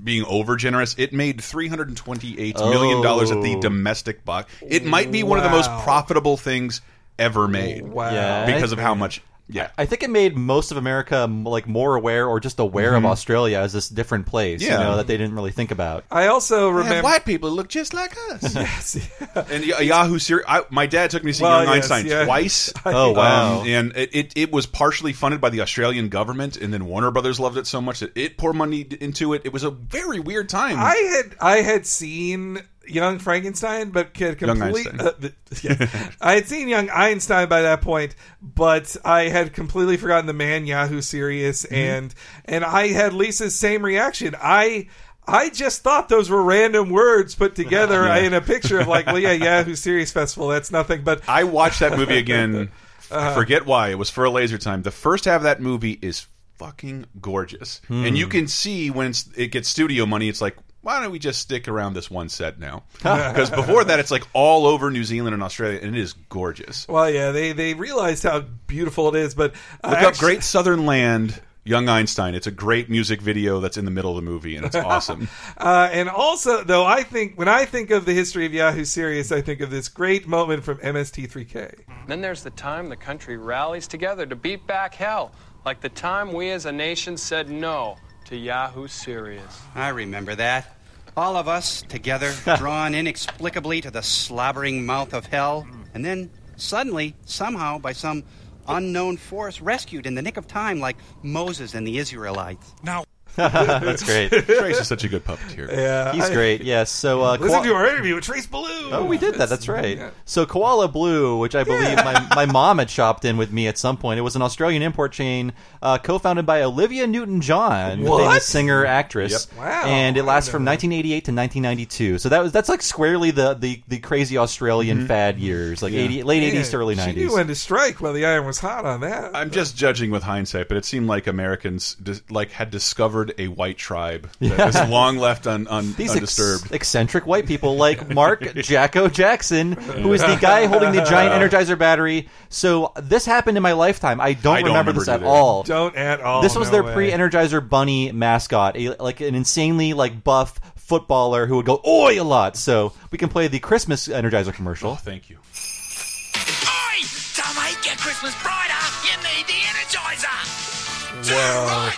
being 0.02 0.24
over 0.26 0.56
generous. 0.56 0.94
It 0.98 1.12
made 1.14 1.40
three 1.40 1.68
hundred 1.68 1.88
and 1.88 1.96
twenty-eight 1.96 2.56
million 2.58 3.02
dollars 3.02 3.30
at 3.30 3.40
the 3.42 3.56
Oh. 3.56 3.60
domestic 3.62 4.24
box. 4.24 4.52
It 4.60 4.84
might 4.84 5.10
be 5.10 5.22
one 5.22 5.38
of 5.38 5.44
the 5.44 5.50
most 5.50 5.70
profitable 5.84 6.36
things 6.36 6.82
ever 7.18 7.48
made. 7.48 7.82
Wow. 7.88 8.10
Yeah. 8.12 8.44
because 8.54 8.72
of 8.72 8.78
how 8.78 8.94
much. 8.94 9.22
Yeah. 9.48 9.68
I 9.78 9.86
think 9.86 10.02
it 10.02 10.10
made 10.10 10.36
most 10.36 10.70
of 10.72 10.76
America 10.76 11.24
like 11.26 11.68
more 11.68 11.94
aware 11.94 12.26
or 12.26 12.40
just 12.40 12.58
aware 12.58 12.94
of 12.94 13.02
Mhm. 13.04 13.06
Australia 13.06 13.58
as 13.58 13.72
this 13.72 13.88
different 13.88 14.26
place. 14.26 14.60
Yeah. 14.60 14.78
You 14.78 14.84
know 14.84 14.96
that 14.96 15.06
they 15.06 15.16
didn't 15.16 15.34
really 15.36 15.52
think 15.52 15.70
about. 15.70 16.04
I 16.10 16.26
also 16.26 16.68
And 16.68 16.78
remember. 16.78 17.02
white 17.04 17.24
people 17.24 17.50
look 17.52 17.68
just 17.68 17.94
like 17.94 18.16
us. 18.32 18.54
yes, 18.54 18.96
and 19.34 19.64
Y- 19.68 19.80
Yahoo 19.82 20.18
Serious. 20.18 20.46
My 20.70 20.86
dad 20.86 21.10
took 21.10 21.22
me 21.22 21.30
to 21.32 21.38
see 21.38 21.44
Well, 21.44 21.64
Young 21.64 21.74
yes, 21.76 21.90
Einstein 21.90 22.06
yeah. 22.10 22.24
twice. 22.24 22.72
Oh, 22.86 23.12
wow. 23.12 23.60
Um, 23.60 23.66
and 23.68 23.92
it, 23.96 24.10
it 24.14 24.32
it 24.36 24.52
was 24.52 24.66
partially 24.66 25.12
funded 25.12 25.40
by 25.40 25.50
the 25.50 25.60
Australian 25.60 26.08
government, 26.08 26.56
and 26.56 26.72
then 26.72 26.86
Warner 26.86 27.10
Brothers 27.10 27.38
loved 27.38 27.56
it 27.56 27.66
so 27.66 27.80
much 27.80 28.00
that 28.00 28.16
it 28.16 28.38
poured 28.38 28.56
money 28.56 28.86
into 29.00 29.32
it. 29.34 29.42
It 29.44 29.52
was 29.52 29.62
a 29.64 29.70
very 29.70 30.18
weird 30.20 30.48
time. 30.48 30.76
I 30.78 30.94
had 30.96 31.36
I 31.40 31.56
had 31.62 31.86
seen 31.86 32.62
Young 32.88 33.18
Frankenstein, 33.18 33.90
but 33.90 34.18
Young 34.18 34.36
complete. 34.36 34.88
Uh, 34.98 35.12
yeah. 35.62 36.10
I 36.20 36.34
had 36.34 36.46
seen 36.48 36.68
Young 36.68 36.88
Einstein 36.90 37.48
by 37.48 37.62
that 37.62 37.80
point, 37.82 38.14
but 38.40 38.96
I 39.04 39.24
had 39.28 39.52
completely 39.52 39.96
forgotten 39.96 40.26
the 40.26 40.32
Man 40.32 40.66
Yahoo 40.66 41.00
serious, 41.00 41.64
Mm-hmm. 41.64 41.74
and 41.74 42.14
and 42.44 42.64
I 42.64 42.88
had 42.88 43.12
Lisa's 43.12 43.54
same 43.54 43.84
reaction. 43.84 44.34
I. 44.40 44.88
I 45.28 45.48
just 45.50 45.82
thought 45.82 46.08
those 46.08 46.30
were 46.30 46.40
random 46.40 46.88
words 46.90 47.34
put 47.34 47.56
together 47.56 48.04
Yeah. 48.06 48.18
in 48.18 48.32
a 48.32 48.40
picture 48.40 48.78
of 48.78 48.86
like, 48.86 49.06
well, 49.06 49.18
yeah, 49.18 49.32
Yahoo 49.32 49.74
Serious 49.74 50.12
Festival. 50.12 50.46
That's 50.46 50.70
nothing. 50.70 51.02
But 51.02 51.28
I 51.28 51.42
watched 51.42 51.80
that 51.80 51.98
movie 51.98 52.16
again. 52.18 52.70
I 53.10 53.34
forget 53.34 53.66
why. 53.66 53.88
It 53.88 53.98
was 53.98 54.08
for 54.08 54.22
a 54.22 54.30
laser 54.30 54.56
time. 54.56 54.82
The 54.82 54.92
first 54.92 55.24
half 55.24 55.38
of 55.38 55.42
that 55.42 55.60
movie 55.60 55.98
is 56.00 56.28
fucking 56.58 57.06
gorgeous, 57.20 57.80
Hmm. 57.88 58.04
and 58.06 58.16
you 58.16 58.28
can 58.28 58.46
see 58.46 58.88
when 58.90 59.08
it's, 59.08 59.28
it 59.36 59.48
gets 59.48 59.68
studio 59.68 60.06
money. 60.06 60.28
It's 60.28 60.40
like. 60.40 60.56
Why 60.86 61.02
don't 61.02 61.10
we 61.10 61.18
just 61.18 61.40
stick 61.40 61.66
around 61.66 61.94
this 61.94 62.08
one 62.08 62.28
set 62.28 62.60
now? 62.60 62.84
Because 63.02 63.50
before 63.50 63.82
that, 63.82 63.98
it's 63.98 64.12
like 64.12 64.22
all 64.32 64.66
over 64.66 64.88
New 64.88 65.02
Zealand 65.02 65.34
and 65.34 65.42
Australia, 65.42 65.80
and 65.82 65.96
it 65.96 66.00
is 66.00 66.12
gorgeous. 66.12 66.86
well, 66.86 67.10
yeah, 67.10 67.32
they 67.32 67.50
they 67.50 67.74
realized 67.74 68.22
how 68.22 68.42
beautiful 68.68 69.08
it 69.12 69.18
is. 69.18 69.34
But 69.34 69.54
uh, 69.82 69.90
Look 69.90 70.02
up 70.02 70.16
Great 70.16 70.44
Southern 70.44 70.86
Land, 70.86 71.42
Young 71.64 71.88
Einstein. 71.88 72.36
It's 72.36 72.46
a 72.46 72.52
great 72.52 72.88
music 72.88 73.20
video 73.20 73.58
that's 73.58 73.76
in 73.76 73.84
the 73.84 73.90
middle 73.90 74.16
of 74.16 74.24
the 74.24 74.30
movie, 74.30 74.54
and 74.54 74.64
it's 74.64 74.76
awesome. 74.76 75.28
Uh, 75.58 75.88
and 75.90 76.08
also, 76.08 76.62
though, 76.62 76.84
I 76.84 77.02
think 77.02 77.36
when 77.36 77.48
I 77.48 77.64
think 77.64 77.90
of 77.90 78.04
the 78.04 78.12
history 78.12 78.46
of 78.46 78.54
Yahoo 78.54 78.84
Serious, 78.84 79.32
I 79.32 79.40
think 79.40 79.60
of 79.60 79.70
this 79.70 79.88
great 79.88 80.28
moment 80.28 80.62
from 80.62 80.78
MST3K. 80.78 81.80
Then 82.06 82.20
there's 82.20 82.44
the 82.44 82.50
time 82.50 82.90
the 82.90 82.96
country 82.96 83.36
rallies 83.36 83.88
together 83.88 84.24
to 84.26 84.36
beat 84.36 84.68
back 84.68 84.94
hell, 84.94 85.32
like 85.64 85.80
the 85.80 85.88
time 85.88 86.32
we 86.32 86.50
as 86.50 86.64
a 86.64 86.70
nation 86.72 87.16
said 87.16 87.50
no 87.50 87.96
to 88.26 88.36
Yahoo 88.36 88.86
Serious. 88.86 89.62
I 89.74 89.88
remember 89.88 90.34
that. 90.36 90.75
All 91.16 91.36
of 91.36 91.48
us 91.48 91.80
together, 91.88 92.34
drawn 92.58 92.94
inexplicably 92.94 93.80
to 93.80 93.90
the 93.90 94.02
slobbering 94.02 94.84
mouth 94.84 95.14
of 95.14 95.24
hell, 95.24 95.66
and 95.94 96.04
then 96.04 96.28
suddenly, 96.56 97.14
somehow, 97.24 97.78
by 97.78 97.92
some 97.92 98.22
unknown 98.68 99.16
force, 99.16 99.62
rescued 99.62 100.06
in 100.06 100.14
the 100.14 100.20
nick 100.20 100.36
of 100.36 100.46
time, 100.46 100.78
like 100.78 100.96
Moses 101.22 101.72
and 101.72 101.86
the 101.86 101.96
Israelites. 101.96 102.74
Now, 102.82 103.05
That's 103.36 104.02
great. 104.02 104.30
Trace 104.46 104.78
is 104.80 104.88
such 104.88 105.04
a 105.04 105.08
good 105.08 105.24
puppeteer. 105.24 105.70
Yeah, 105.70 106.12
He's 106.12 106.24
I- 106.30 106.34
great. 106.34 106.62
Yes. 106.62 106.90
So 106.90 107.22
uh, 107.22 107.36
Listen 107.38 107.58
Koa- 107.58 107.66
to 107.68 107.74
our 107.74 107.86
interview 107.86 108.14
with 108.16 108.24
Trace 108.24 108.46
Beaulieu. 108.46 108.90
Oh, 108.92 109.04
we 109.04 109.18
did 109.18 109.34
that. 109.36 109.48
That's 109.48 109.68
right. 109.68 109.96
Yeah. 109.96 110.10
So 110.24 110.46
Koala 110.46 110.88
Blue, 110.88 111.38
which 111.38 111.54
I 111.54 111.64
believe 111.64 111.96
my, 111.98 112.26
my 112.34 112.46
mom 112.46 112.78
had 112.78 112.90
shopped 112.90 113.24
in 113.24 113.36
with 113.36 113.52
me 113.52 113.66
at 113.68 113.78
some 113.78 113.96
point, 113.96 114.18
it 114.18 114.22
was 114.22 114.36
an 114.36 114.42
Australian 114.42 114.82
import 114.82 115.12
chain 115.12 115.52
uh, 115.82 115.98
co-founded 115.98 116.46
by 116.46 116.62
Olivia 116.62 117.06
Newton-John, 117.06 118.02
the 118.02 118.10
What? 118.10 118.22
famous 118.28 118.46
singer 118.46 118.84
actress. 118.86 119.48
Yep. 119.52 119.58
Wow, 119.58 119.82
And 119.86 120.16
it 120.16 120.22
lasts 120.24 120.50
from 120.50 120.64
1988 120.64 121.10
to 121.26 121.32
1992. 121.32 122.18
So 122.18 122.28
that 122.30 122.42
was 122.42 122.52
that's 122.52 122.68
like 122.68 122.82
squarely 122.82 123.30
the 123.30 123.54
the, 123.54 123.82
the 123.88 123.98
crazy 123.98 124.38
Australian 124.38 125.06
fad 125.06 125.38
years, 125.38 125.82
like 125.82 125.92
80, 125.92 126.22
late 126.22 126.42
Man, 126.52 126.62
80s 126.62 126.70
to 126.70 126.76
early 126.78 126.96
She 126.96 127.12
knew 127.12 127.28
90s. 127.30 127.34
when 127.34 127.46
to 127.48 127.54
strike 127.54 128.00
while 128.00 128.12
the 128.12 128.24
iron 128.26 128.46
was 128.46 128.58
hot 128.58 128.84
on 128.84 129.00
that. 129.00 129.34
I'm 129.36 129.50
just 129.50 129.76
judging 129.76 130.10
with 130.10 130.22
hindsight, 130.22 130.68
but 130.68 130.76
it 130.76 130.84
seemed 130.84 131.06
like 131.06 131.26
Americans 131.26 131.94
dis 132.02 132.22
like 132.30 132.50
had 132.50 132.70
discovered 132.70 133.25
a 133.38 133.48
white 133.48 133.76
tribe 133.78 134.30
that 134.40 134.46
Yeah. 134.58 134.66
was 134.66 134.88
long 134.88 135.16
left 135.18 135.46
un 135.46 135.66
un 135.68 135.92
These 135.96 136.10
ex- 136.10 136.16
undisturbed. 136.38 136.72
eccentric 136.72 137.26
white 137.26 137.46
people 137.46 137.76
like 137.76 138.08
Mark 138.12 138.54
Jacko 138.56 139.08
Jackson, 139.08 139.72
who 139.72 140.12
is 140.12 140.20
the 140.22 140.36
guy 140.40 140.66
holding 140.66 140.92
the 140.92 141.02
giant 141.04 141.32
Energizer 141.34 141.78
battery. 141.78 142.28
So 142.48 142.92
this 142.96 143.26
happened 143.26 143.56
in 143.56 143.62
my 143.62 143.72
lifetime. 143.72 144.20
I 144.20 144.32
don't, 144.34 144.54
I 144.56 144.60
don't 144.60 144.68
remember, 144.68 144.90
remember 144.92 145.00
this 145.00 145.08
at 145.08 145.20
either. 145.20 145.26
all. 145.26 145.62
Don't 145.62 145.96
at 145.96 146.20
all. 146.20 146.42
This 146.42 146.56
was 146.56 146.68
no 146.68 146.72
their 146.72 146.82
way. 146.84 146.94
pre-Energizer 146.94 147.66
Bunny 147.68 148.12
mascot, 148.12 148.76
a, 148.76 148.94
like 149.02 149.20
an 149.20 149.34
insanely 149.34 149.92
like 149.92 150.22
buff 150.24 150.60
footballer 150.76 151.46
who 151.46 151.56
would 151.56 151.66
go 151.66 151.80
"oi" 151.86 152.20
a 152.20 152.24
lot. 152.24 152.56
So 152.56 152.92
we 153.10 153.18
can 153.18 153.28
play 153.28 153.48
the 153.48 153.58
Christmas 153.58 154.06
Energizer 154.08 154.52
commercial. 154.54 154.92
Oh, 154.92 154.94
thank 154.94 155.28
you. 155.30 155.36
Oi! 155.36 157.02
To 157.34 157.42
make 157.60 157.84
your 157.86 157.96
Christmas 157.96 158.34
brighter, 158.42 158.72
you 159.04 159.16
need 159.22 159.46
the 159.46 159.60
Energizer. 159.66 161.32
Wow. 161.32 161.92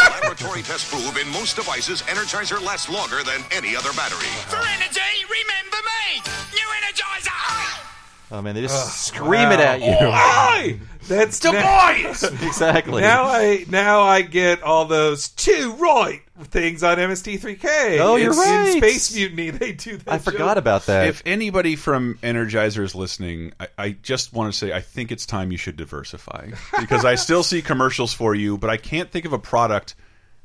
Laboratory 0.22 0.62
tests 0.62 0.88
prove 0.90 1.16
in 1.16 1.28
most 1.32 1.56
devices, 1.56 2.02
Energizer 2.02 2.60
lasts 2.64 2.88
longer 2.88 3.22
than 3.22 3.42
any 3.52 3.76
other 3.76 3.92
battery. 3.92 4.28
For 4.48 4.56
energy, 4.56 5.10
remember 5.28 5.78
me. 5.84 6.22
New 6.54 6.68
Energizer. 6.80 7.86
Oh 8.32 8.40
man, 8.42 8.54
they 8.54 8.62
just 8.62 9.06
scream 9.06 9.50
it 9.50 9.58
at 9.60 9.80
you. 9.80 9.96
Oi! 10.00 10.80
That's 11.08 11.40
To 11.40 11.52
now- 11.52 11.92
boys! 12.04 12.22
exactly. 12.42 13.02
Now 13.02 13.24
I 13.24 13.64
now 13.68 14.02
I 14.02 14.22
get 14.22 14.62
all 14.62 14.84
those 14.84 15.28
two 15.30 15.72
right 15.74 16.22
things 16.46 16.82
on 16.82 16.98
MST3K. 16.98 17.98
Oh, 18.00 18.16
you're 18.16 18.32
in, 18.32 18.38
right. 18.38 18.70
In 18.70 18.78
Space 18.78 19.14
Mutiny, 19.14 19.50
they 19.50 19.72
do 19.72 19.96
that. 19.98 20.12
I 20.12 20.18
forgot 20.18 20.58
about 20.58 20.86
that. 20.86 21.08
If 21.08 21.22
anybody 21.26 21.76
from 21.76 22.18
Energizer 22.22 22.82
is 22.82 22.94
listening, 22.94 23.52
I, 23.60 23.68
I 23.78 23.90
just 24.02 24.32
want 24.32 24.52
to 24.52 24.58
say 24.58 24.72
I 24.72 24.80
think 24.80 25.12
it's 25.12 25.26
time 25.26 25.52
you 25.52 25.58
should 25.58 25.76
diversify 25.76 26.50
because 26.78 27.04
I 27.04 27.14
still 27.14 27.42
see 27.42 27.62
commercials 27.62 28.12
for 28.12 28.34
you, 28.34 28.58
but 28.58 28.70
I 28.70 28.76
can't 28.76 29.10
think 29.10 29.24
of 29.24 29.32
a 29.32 29.38
product 29.38 29.94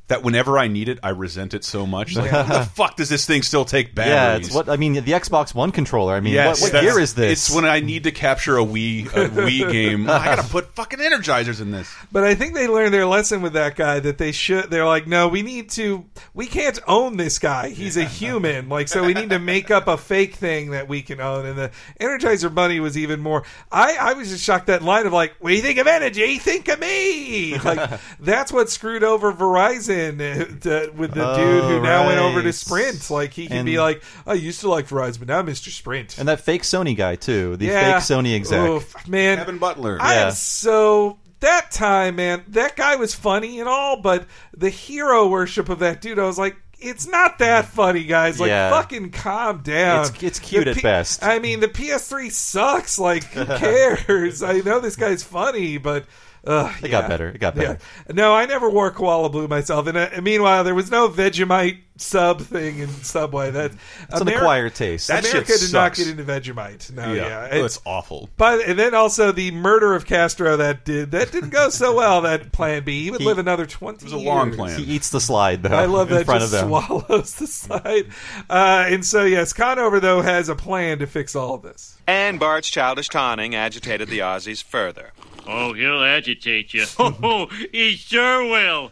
that 0.07 0.21
whenever 0.21 0.59
I 0.59 0.67
need 0.67 0.87
it, 0.87 0.99
I 1.01 1.09
resent 1.09 1.53
it 1.55 1.63
so 1.63 1.85
much. 1.87 2.15
Like, 2.15 2.29
how 2.29 2.43
the 2.43 2.63
fuck 2.63 2.95
does 2.95 3.09
this 3.09 3.25
thing 3.25 3.41
still 3.41 3.65
take 3.65 3.95
batteries? 3.95 4.13
yeah, 4.13 4.35
it's 4.37 4.53
what 4.53 4.69
I 4.69 4.77
mean. 4.77 4.93
The 4.93 5.01
Xbox 5.01 5.55
One 5.55 5.71
controller. 5.71 6.13
I 6.13 6.19
mean, 6.19 6.33
Yes, 6.33 6.61
what, 6.61 6.67
what 6.67 6.71
that's- 6.73 6.93
year 6.93 7.01
is 7.01 7.15
this? 7.15 7.47
It's 7.47 7.55
when 7.55 7.65
I 7.65 7.79
need 7.79 8.03
to 8.03 8.11
capture 8.11 8.57
a 8.59 8.63
Wii 8.63 9.07
a 9.07 9.29
Wii 9.29 9.71
game. 9.71 10.07
I 10.07 10.23
gotta 10.25 10.43
put 10.49 10.75
fucking 10.75 10.99
energizers 10.99 11.59
in 11.59 11.71
this. 11.71 11.91
But 12.11 12.23
I 12.23 12.35
think 12.35 12.53
they 12.53 12.67
learned 12.67 12.93
their 12.93 13.07
lesson 13.07 13.41
with 13.41 13.53
that 13.53 13.75
guy 13.75 13.99
that 13.99 14.17
they 14.19 14.31
should. 14.31 14.69
They're 14.69 14.85
like, 14.85 15.07
no, 15.07 15.27
we 15.27 15.41
need 15.41 15.69
to. 15.71 16.05
We 16.35 16.45
can't 16.45 16.77
own 16.87 17.17
this 17.17 17.39
guy. 17.39 17.69
He's 17.69 17.97
a 17.97 18.05
human. 18.05 18.69
Like, 18.69 18.87
so 18.89 19.03
we 19.03 19.13
need 19.15 19.31
to 19.31 19.39
make 19.39 19.71
up 19.71 19.87
a 19.87 19.97
fake 19.97 20.35
thing 20.35 20.69
that 20.71 20.87
we 20.87 21.01
can 21.01 21.19
own. 21.19 21.45
And 21.47 21.57
the 21.57 21.71
Energizer 21.99 22.53
Bunny 22.53 22.79
was 22.79 22.95
even 22.97 23.21
more. 23.21 23.43
I 23.71 23.95
I 23.99 24.13
was 24.13 24.29
just 24.29 24.43
shocked 24.43 24.67
that 24.67 24.83
line 24.83 25.07
of 25.07 25.13
like, 25.13 25.33
what 25.39 25.49
do 25.49 25.55
you 25.55 25.63
think 25.63 25.79
of 25.79 25.87
energy? 25.87 26.37
Think 26.37 26.67
of 26.67 26.79
me. 26.79 27.57
Like 27.57 27.99
that's 28.19 28.51
what 28.51 28.69
screwed 28.69 29.03
over 29.03 29.33
Verizon 29.33 29.94
uh, 30.21 30.45
to- 30.61 30.91
with 30.95 31.13
the 31.13 31.27
Oh, 31.29 31.35
dude 31.35 31.63
who 31.63 31.81
now 31.81 32.07
went 32.07 32.19
over 32.19 32.41
to. 32.41 32.53
Sprint. 32.53 33.09
Like 33.09 33.33
he 33.33 33.47
can 33.47 33.57
And- 33.57 33.65
be 33.65 33.79
like, 33.79 34.01
I 34.27 34.33
used 34.33 34.61
to 34.61 34.69
like 34.69 34.87
Verizon, 34.87 35.19
but 35.19 35.27
now 35.27 35.41
Mr. 35.41 35.69
Sprint. 35.69 36.17
and 36.17 36.27
that 36.27 36.41
fake 36.41 36.63
Sony 36.63 36.95
guy 36.95 37.15
too. 37.15 37.57
The 37.57 37.65
Yeah. 37.67 37.99
fake 37.99 38.03
Sony 38.03 38.35
exec. 38.35 38.59
Oof, 38.69 39.07
man, 39.07 39.37
Kevin 39.37 39.57
Butler. 39.57 39.97
I 40.01 40.15
Yeah. 40.15 40.25
am 40.27 40.31
so 40.31 41.17
that 41.41 41.71
time, 41.71 42.15
man. 42.15 42.43
That 42.49 42.75
guy 42.75 42.95
was 42.95 43.13
funny 43.13 43.59
and 43.59 43.69
all, 43.69 43.97
but 44.01 44.25
the 44.55 44.69
hero 44.69 45.27
worship 45.27 45.69
of 45.69 45.79
that 45.79 46.01
dude, 46.01 46.17
I 46.19 46.23
was 46.23 46.37
like, 46.39 46.55
it's 46.79 47.07
not 47.07 47.39
that 47.39 47.65
funny, 47.69 48.03
guys. 48.03 48.39
Like, 48.39 48.49
Yeah. 48.49 48.69
fucking 48.69 49.11
calm 49.11 49.59
down. 49.63 50.05
It's- 50.05 50.23
it's 50.23 50.39
cute 50.39 50.65
The 50.65 50.71
at 50.71 50.81
best. 50.83 51.23
I 51.23 51.39
mean, 51.39 51.59
the 51.59 51.67
PS3 51.67 52.29
sucks. 52.29 52.99
Like, 52.99 53.23
who 53.25 53.45
cares? 53.57 54.43
I 54.43 54.59
know 54.59 54.79
this 54.79 54.95
guy's 54.95 55.23
funny, 55.23 55.77
but. 55.77 56.05
Uh, 56.45 56.71
It 56.83 56.89
got 56.89 57.07
better. 57.09 57.29
It 57.29 57.39
got 57.39 57.55
better. 57.55 57.79
No, 58.13 58.33
I 58.35 58.45
never 58.45 58.69
wore 58.69 58.91
Koala 58.91 59.29
Blue 59.29 59.47
myself. 59.47 59.87
And, 59.87 59.97
uh, 59.97 60.09
meanwhile, 60.21 60.63
there 60.63 60.75
was 60.75 60.91
no 60.91 61.09
Vegemite 61.09 61.79
sub 61.97 62.41
thing 62.41 62.79
in 62.79 62.89
Subway. 62.89 63.51
That 63.51 63.71
It's 64.09 64.19
an 64.21 64.27
acquired 64.27 64.75
taste. 64.75 65.07
That 65.07 65.27
America 65.27 65.53
shit 65.53 65.61
did 65.61 65.73
not 65.73 65.95
get 65.95 66.07
into 66.07 66.23
Vegemite. 66.23 66.91
No, 66.91 67.13
Yeah. 67.13 67.25
yeah, 67.25 67.47
Oh, 67.53 67.63
it's 67.65 67.79
awful. 67.85 68.29
But 68.37 68.61
and 68.67 68.77
then 68.77 68.93
also 68.93 69.31
the 69.31 69.51
murder 69.51 69.95
of 69.95 70.05
Castro 70.05 70.57
that 70.57 70.83
did 70.83 71.11
that 71.11 71.31
didn't 71.31 71.51
go 71.51 71.69
so 71.69 71.95
well. 71.95 72.21
That 72.21 72.51
Plan 72.51 72.83
B, 72.83 73.05
he 73.05 73.11
would 73.11 73.21
He- 73.21 73.25
live 73.25 73.37
another 73.39 73.65
twenty. 73.65 73.99
It 73.99 74.03
was 74.03 74.13
a 74.13 74.17
long 74.17 74.47
years. 74.47 74.55
plan. 74.57 74.77
He 74.79 74.83
eats 74.83 75.09
the 75.09 75.21
slide 75.21 75.63
though. 75.63 75.75
I 75.75 75.85
love 75.85 76.11
in 76.11 76.17
that 76.17 76.25
front 76.25 76.41
just 76.41 76.53
of 76.53 76.59
them. 76.59 76.67
swallows 76.69 77.35
the 77.35 77.47
slide. 77.47 78.07
Uh, 78.49 78.85
and 78.89 79.05
so 79.05 79.23
yes, 79.23 79.53
Conover 79.53 79.99
though 80.01 80.21
has 80.21 80.49
a 80.49 80.55
plan 80.55 80.99
to 80.99 81.07
fix 81.07 81.33
all 81.35 81.53
of 81.55 81.61
this. 81.61 81.95
And 82.07 82.39
Bart's 82.39 82.69
childish 82.69 83.07
taunting 83.09 83.55
agitated 83.55 84.09
the 84.09 84.19
Aussies 84.19 84.61
further. 84.61 85.11
Oh, 85.47 85.73
he'll 85.73 86.03
agitate 86.03 86.73
you. 86.73 86.85
Oh, 86.99 87.47
he 87.71 87.95
sure 87.95 88.43
will. 88.43 88.91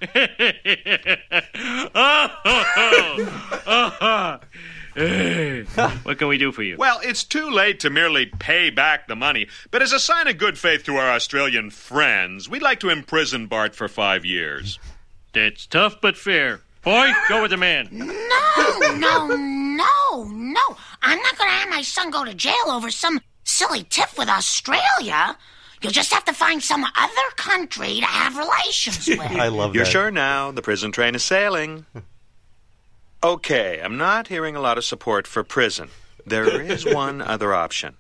oh, 1.96 4.40
Hey, 4.96 5.64
what 6.04 6.20
can 6.20 6.28
we 6.28 6.38
do 6.38 6.52
for 6.52 6.62
you? 6.62 6.78
Well, 6.78 7.00
it's 7.04 7.24
too 7.24 7.50
late 7.50 7.80
to 7.80 7.90
merely 7.90 8.28
pay 8.28 8.70
back 8.70 9.08
the 9.08 9.16
money, 9.16 9.48
but 9.72 9.82
as 9.82 9.92
a 9.92 10.00
sign 10.00 10.28
of 10.28 10.38
good 10.38 10.60
faith 10.60 10.84
to 10.84 10.98
our 10.98 11.10
Australian 11.10 11.72
friends, 11.72 12.48
we'd 12.48 12.62
like 12.62 12.80
to 12.82 12.92
imprison 12.92 13.48
Bart 13.48 13.74
for 13.74 13.88
five 13.88 14.24
years. 14.24 14.78
That's 15.34 15.66
tough 15.66 15.96
but 16.00 16.16
fair. 16.16 16.62
Boy, 16.84 17.12
go 17.28 17.42
with 17.42 17.50
the 17.52 17.58
man. 17.58 17.88
No, 17.92 18.06
no, 18.96 19.28
no, 19.36 20.24
no. 20.26 20.78
I'm 21.02 21.20
not 21.22 21.38
going 21.40 21.50
to 21.50 21.56
have 21.56 21.70
my 21.70 21.82
son 21.82 22.12
go 22.12 22.24
to 22.24 22.34
jail 22.36 22.54
over 22.68 22.92
some 22.92 23.20
silly 23.44 23.84
tiff 23.84 24.16
with 24.18 24.30
Australia. 24.30 25.38
You'll 25.84 25.92
just 25.92 26.14
have 26.14 26.24
to 26.26 26.34
find 26.34 26.64
some 26.64 26.84
other 26.84 27.30
country 27.36 28.00
to 28.00 28.06
have 28.06 28.38
relations 28.38 29.08
with. 29.08 29.20
I 29.20 29.50
love 29.50 29.76
You're 29.76 29.84
that. 29.84 29.92
sure 29.92 30.10
now 30.12 30.52
the 30.52 30.62
prison 30.62 30.92
train 30.92 31.14
is 31.16 31.24
sailing? 31.24 31.86
Okay, 33.24 33.80
I'm 33.82 33.98
not 33.98 34.28
hearing 34.28 34.56
a 34.56 34.60
lot 34.60 34.78
of 34.78 34.84
support 34.84 35.28
for 35.28 35.44
prison. 35.46 35.90
There 36.26 36.62
is 36.62 36.86
one 36.94 37.22
other 37.22 37.54
option. 37.54 37.96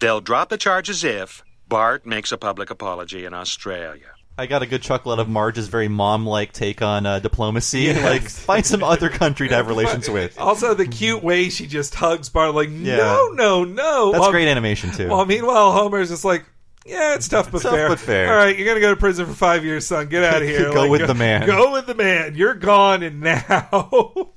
They'll 0.00 0.20
drop 0.20 0.50
the 0.50 0.58
charges 0.58 1.02
if 1.02 1.42
Bart 1.66 2.04
makes 2.04 2.30
a 2.30 2.36
public 2.36 2.68
apology 2.68 3.24
in 3.24 3.32
Australia. 3.32 4.08
I 4.38 4.44
got 4.44 4.60
a 4.60 4.66
good 4.66 4.82
chuckle 4.82 5.12
out 5.12 5.18
of 5.18 5.30
Marge's 5.30 5.68
very 5.68 5.88
mom-like 5.88 6.52
take 6.52 6.82
on 6.82 7.06
uh, 7.06 7.20
diplomacy. 7.20 7.82
Yes. 7.84 8.04
Like, 8.04 8.28
find 8.28 8.66
some 8.66 8.82
other 8.82 9.08
country 9.08 9.48
to 9.48 9.54
have 9.54 9.66
relations 9.66 10.10
with. 10.10 10.38
Also, 10.38 10.74
the 10.74 10.86
cute 10.86 11.22
way 11.22 11.48
she 11.48 11.66
just 11.66 11.94
hugs 11.94 12.28
Bart, 12.28 12.54
like 12.54 12.68
Yeah. 12.70 12.98
no, 12.98 13.28
no, 13.32 13.64
no. 13.64 14.12
That's 14.12 14.20
While- 14.20 14.30
great 14.32 14.48
animation 14.48 14.90
too. 14.90 15.08
Well, 15.08 15.24
meanwhile, 15.24 15.72
Homer's 15.72 16.10
just 16.10 16.26
like, 16.26 16.44
yeah, 16.86 17.14
it's 17.14 17.28
tough 17.28 17.50
but 17.50 17.62
Tough 17.62 17.72
fair. 17.72 17.88
but 17.88 17.98
fair. 17.98 18.30
All 18.30 18.36
right, 18.36 18.56
you're 18.56 18.66
gonna 18.66 18.80
go 18.80 18.90
to 18.94 19.00
prison 19.00 19.26
for 19.26 19.34
five 19.34 19.64
years, 19.64 19.86
son. 19.86 20.08
Get 20.08 20.22
out 20.24 20.42
of 20.42 20.48
here. 20.48 20.72
Go 20.72 20.88
with 20.88 21.06
the 21.06 21.14
man. 21.14 21.46
Go 21.46 21.72
with 21.72 21.86
the 21.86 21.94
man. 21.94 22.34
You're 22.34 22.54
gone, 22.54 23.02
and 23.02 23.20
now. 23.20 24.30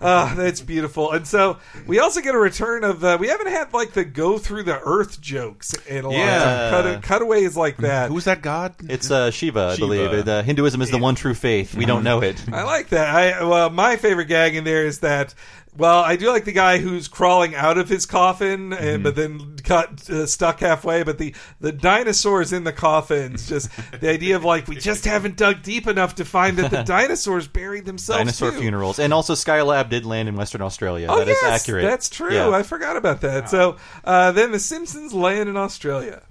uh, 0.00 0.34
that's 0.36 0.60
beautiful. 0.60 1.12
And 1.12 1.26
so 1.26 1.58
we 1.86 1.98
also 1.98 2.20
get 2.20 2.34
a 2.34 2.38
return 2.38 2.84
of 2.84 3.02
uh, 3.04 3.18
we 3.20 3.28
haven't 3.28 3.48
had 3.48 3.72
like 3.72 3.92
the 3.92 4.04
go 4.04 4.38
through 4.38 4.62
the 4.62 4.78
earth 4.80 5.20
jokes 5.20 5.74
in 5.86 6.04
a 6.04 6.08
long 6.08 6.18
Yeah. 6.18 6.70
time. 6.70 6.94
Cut, 6.94 7.02
cutaways 7.02 7.56
like 7.56 7.76
that. 7.78 8.10
Who's 8.10 8.24
that 8.24 8.42
god? 8.42 8.74
It's 8.88 9.10
uh, 9.10 9.30
Shiva, 9.30 9.70
I 9.72 9.74
Shiva. 9.74 9.86
believe. 9.86 10.12
And, 10.12 10.28
uh, 10.28 10.42
Hinduism 10.42 10.80
is 10.82 10.90
the 10.90 10.98
one 10.98 11.14
true 11.14 11.34
faith. 11.34 11.74
We 11.74 11.84
don't 11.84 12.04
know 12.04 12.22
it. 12.22 12.42
I 12.52 12.62
like 12.62 12.88
that. 12.90 13.14
I 13.14 13.44
well, 13.44 13.70
my 13.70 13.96
favorite 13.96 14.26
gag 14.26 14.54
in 14.56 14.64
there 14.64 14.86
is 14.86 15.00
that. 15.00 15.34
Well, 15.76 16.00
I 16.04 16.14
do 16.14 16.28
like 16.28 16.44
the 16.44 16.52
guy 16.52 16.78
who's 16.78 17.08
crawling 17.08 17.56
out 17.56 17.78
of 17.78 17.88
his 17.88 18.06
coffin, 18.06 18.72
and 18.72 19.02
but 19.02 19.16
then 19.16 19.56
got 19.64 20.08
uh, 20.08 20.24
stuck 20.26 20.60
halfway. 20.60 21.02
But 21.02 21.18
the 21.18 21.34
the 21.60 21.72
dinosaurs 21.72 22.52
in 22.52 22.62
the 22.62 22.72
coffins, 22.72 23.48
just 23.48 23.70
the 24.00 24.08
idea 24.08 24.36
of 24.36 24.44
like 24.44 24.68
we 24.68 24.76
just 24.76 25.04
haven't 25.04 25.36
dug 25.36 25.62
deep 25.62 25.88
enough 25.88 26.14
to 26.16 26.24
find 26.24 26.56
that 26.58 26.70
the 26.70 26.82
dinosaurs 26.86 27.48
buried 27.48 27.86
themselves. 27.86 28.20
Dinosaur 28.20 28.52
too. 28.52 28.60
funerals. 28.60 29.00
And 29.00 29.12
also 29.12 29.32
Skylab 29.34 29.88
did 29.90 30.06
land 30.06 30.28
in 30.28 30.36
Western 30.36 30.62
Australia. 30.62 31.08
Oh 31.10 31.18
That 31.18 31.26
is 31.28 31.38
yes, 31.42 31.62
accurate. 31.62 31.82
that's 31.84 32.08
true. 32.08 32.32
Yeah. 32.32 32.50
I 32.50 32.62
forgot 32.62 32.96
about 32.96 33.20
that. 33.22 33.50
So 33.50 33.76
uh, 34.04 34.30
then 34.30 34.52
the 34.52 34.60
Simpsons 34.60 35.12
land 35.12 35.48
in 35.48 35.56
Australia. 35.56 36.22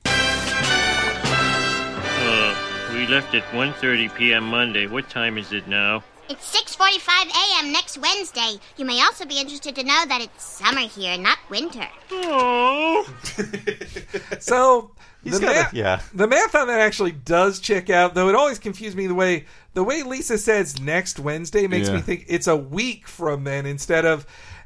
Uh, 1.25 2.93
we 2.93 3.05
left 3.07 3.35
at 3.35 3.43
1.30 3.51 4.15
p.m. 4.15 4.45
Monday. 4.45 4.87
What 4.87 5.09
time 5.09 5.37
is 5.37 5.51
it 5.51 5.67
now? 5.67 6.03
It's 6.33 6.55
6:45 6.75 7.25
a.m. 7.29 7.71
next 7.71 7.97
Wednesday. 7.97 8.55
You 8.77 8.85
may 8.85 8.99
also 9.01 9.25
be 9.25 9.39
interested 9.39 9.75
to 9.75 9.83
know 9.83 10.03
that 10.07 10.19
it's 10.21 10.43
summer 10.43 10.81
here, 10.81 11.17
not 11.17 11.37
winter. 11.49 11.87
Oh. 12.11 13.07
So 14.39 14.91
He's 15.23 15.39
the 15.39 15.45
got 15.45 15.51
a- 15.51 15.59
math, 15.59 15.73
yeah. 15.73 16.01
the 16.13 16.27
math 16.27 16.53
on 16.55 16.67
that 16.67 16.79
actually 16.79 17.11
does 17.13 17.59
check 17.59 17.89
out. 17.89 18.13
Though 18.13 18.29
it 18.29 18.35
always 18.35 18.59
confused 18.59 18.97
me 18.97 19.07
the 19.07 19.13
way 19.13 19.45
the 19.73 19.83
way 19.83 20.03
Lisa 20.03 20.37
says 20.37 20.79
next 20.81 21.19
Wednesday 21.19 21.67
makes 21.67 21.87
Yeah. 21.87 21.95
me 21.95 22.01
think 22.01 22.25
it's 22.27 22.47
a 22.47 22.57
week 22.57 23.07
from 23.07 23.43
then 23.43 23.65
instead 23.65 24.05
of. 24.05 24.25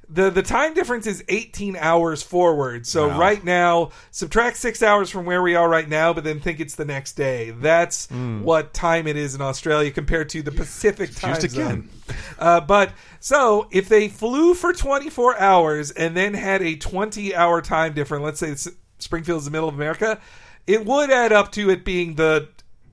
The, 0.10 0.30
the 0.30 0.42
time 0.42 0.74
difference 0.74 1.06
is 1.06 1.22
18 1.28 1.76
hours 1.76 2.24
forward. 2.24 2.88
So 2.88 3.10
Wow. 3.10 3.20
right 3.20 3.44
now, 3.44 3.90
subtract 4.12 4.56
six 4.56 4.82
hours 4.82 5.10
from 5.10 5.26
where 5.26 5.42
we 5.42 5.54
are 5.56 5.68
right 5.68 5.88
now, 5.90 6.14
but 6.14 6.24
then 6.24 6.40
think 6.40 6.62
it's 6.62 6.76
the 6.76 6.86
next 6.86 7.14
day. 7.18 7.52
That's 7.52 8.08
Hmm. 8.08 8.42
what 8.42 8.74
time 8.74 9.06
it 9.08 9.18
is 9.18 9.36
in 9.36 9.42
Australia 9.42 9.92
compared 9.92 10.30
to 10.30 10.42
the 10.42 10.52
Pacific 10.54 11.14
time 11.14 11.36
zone. 11.42 11.50
again. 11.52 11.90
Uh, 12.40 12.62
but 12.62 12.94
so 13.20 13.68
if 13.72 13.90
they 13.90 14.08
flew 14.08 14.54
for 14.54 14.72
24 14.72 15.38
hours 15.40 15.92
and 15.92 16.16
then 16.16 16.34
had 16.36 16.62
a 16.62 16.78
20 16.78 17.36
hour 17.36 17.62
time 17.62 17.94
difference, 17.94 18.24
let's 18.24 18.40
say 18.64 18.72
Springfield's 19.00 19.44
the 19.46 19.52
middle 19.52 19.68
of 19.68 19.76
America, 19.76 20.20
it 20.66 20.86
would 20.86 21.12
add 21.12 21.34
up 21.34 21.52
to 21.52 21.70
it 21.70 21.84
being 21.84 22.16
the 22.16 22.48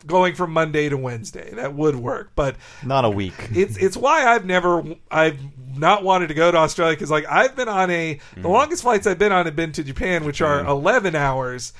going 0.07 0.35
from 0.35 0.53
Monday 0.53 0.89
to 0.91 0.99
Wednesday. 0.99 1.51
That 1.55 1.73
would 1.75 1.97
work, 1.97 2.33
but 2.37 2.57
Not 2.83 3.07
a 3.07 3.09
week. 3.11 3.33
it's 3.55 3.77
it's 3.79 3.97
why 3.97 4.27
I've 4.27 4.45
never 4.45 4.85
I've 5.11 5.39
not 5.79 6.03
wanted 6.03 6.29
to 6.29 6.35
go 6.35 6.51
to 6.51 6.59
Australia 6.59 6.97
because 6.97 7.11
like 7.11 7.27
I've 7.29 7.57
been 7.57 7.69
on 7.69 7.91
a 7.91 8.15
the 8.15 8.21
mm-hmm. 8.41 8.47
longest 8.47 8.83
flights 8.83 9.07
I've 9.07 9.19
been 9.19 9.33
on 9.33 9.47
have 9.47 9.57
been 9.57 9.73
to 9.73 9.85
Japan, 9.85 10.25
which 10.25 10.41
are 10.41 10.61
mm-hmm. 10.61 10.71
11 10.71 11.15
hours. 11.15 11.73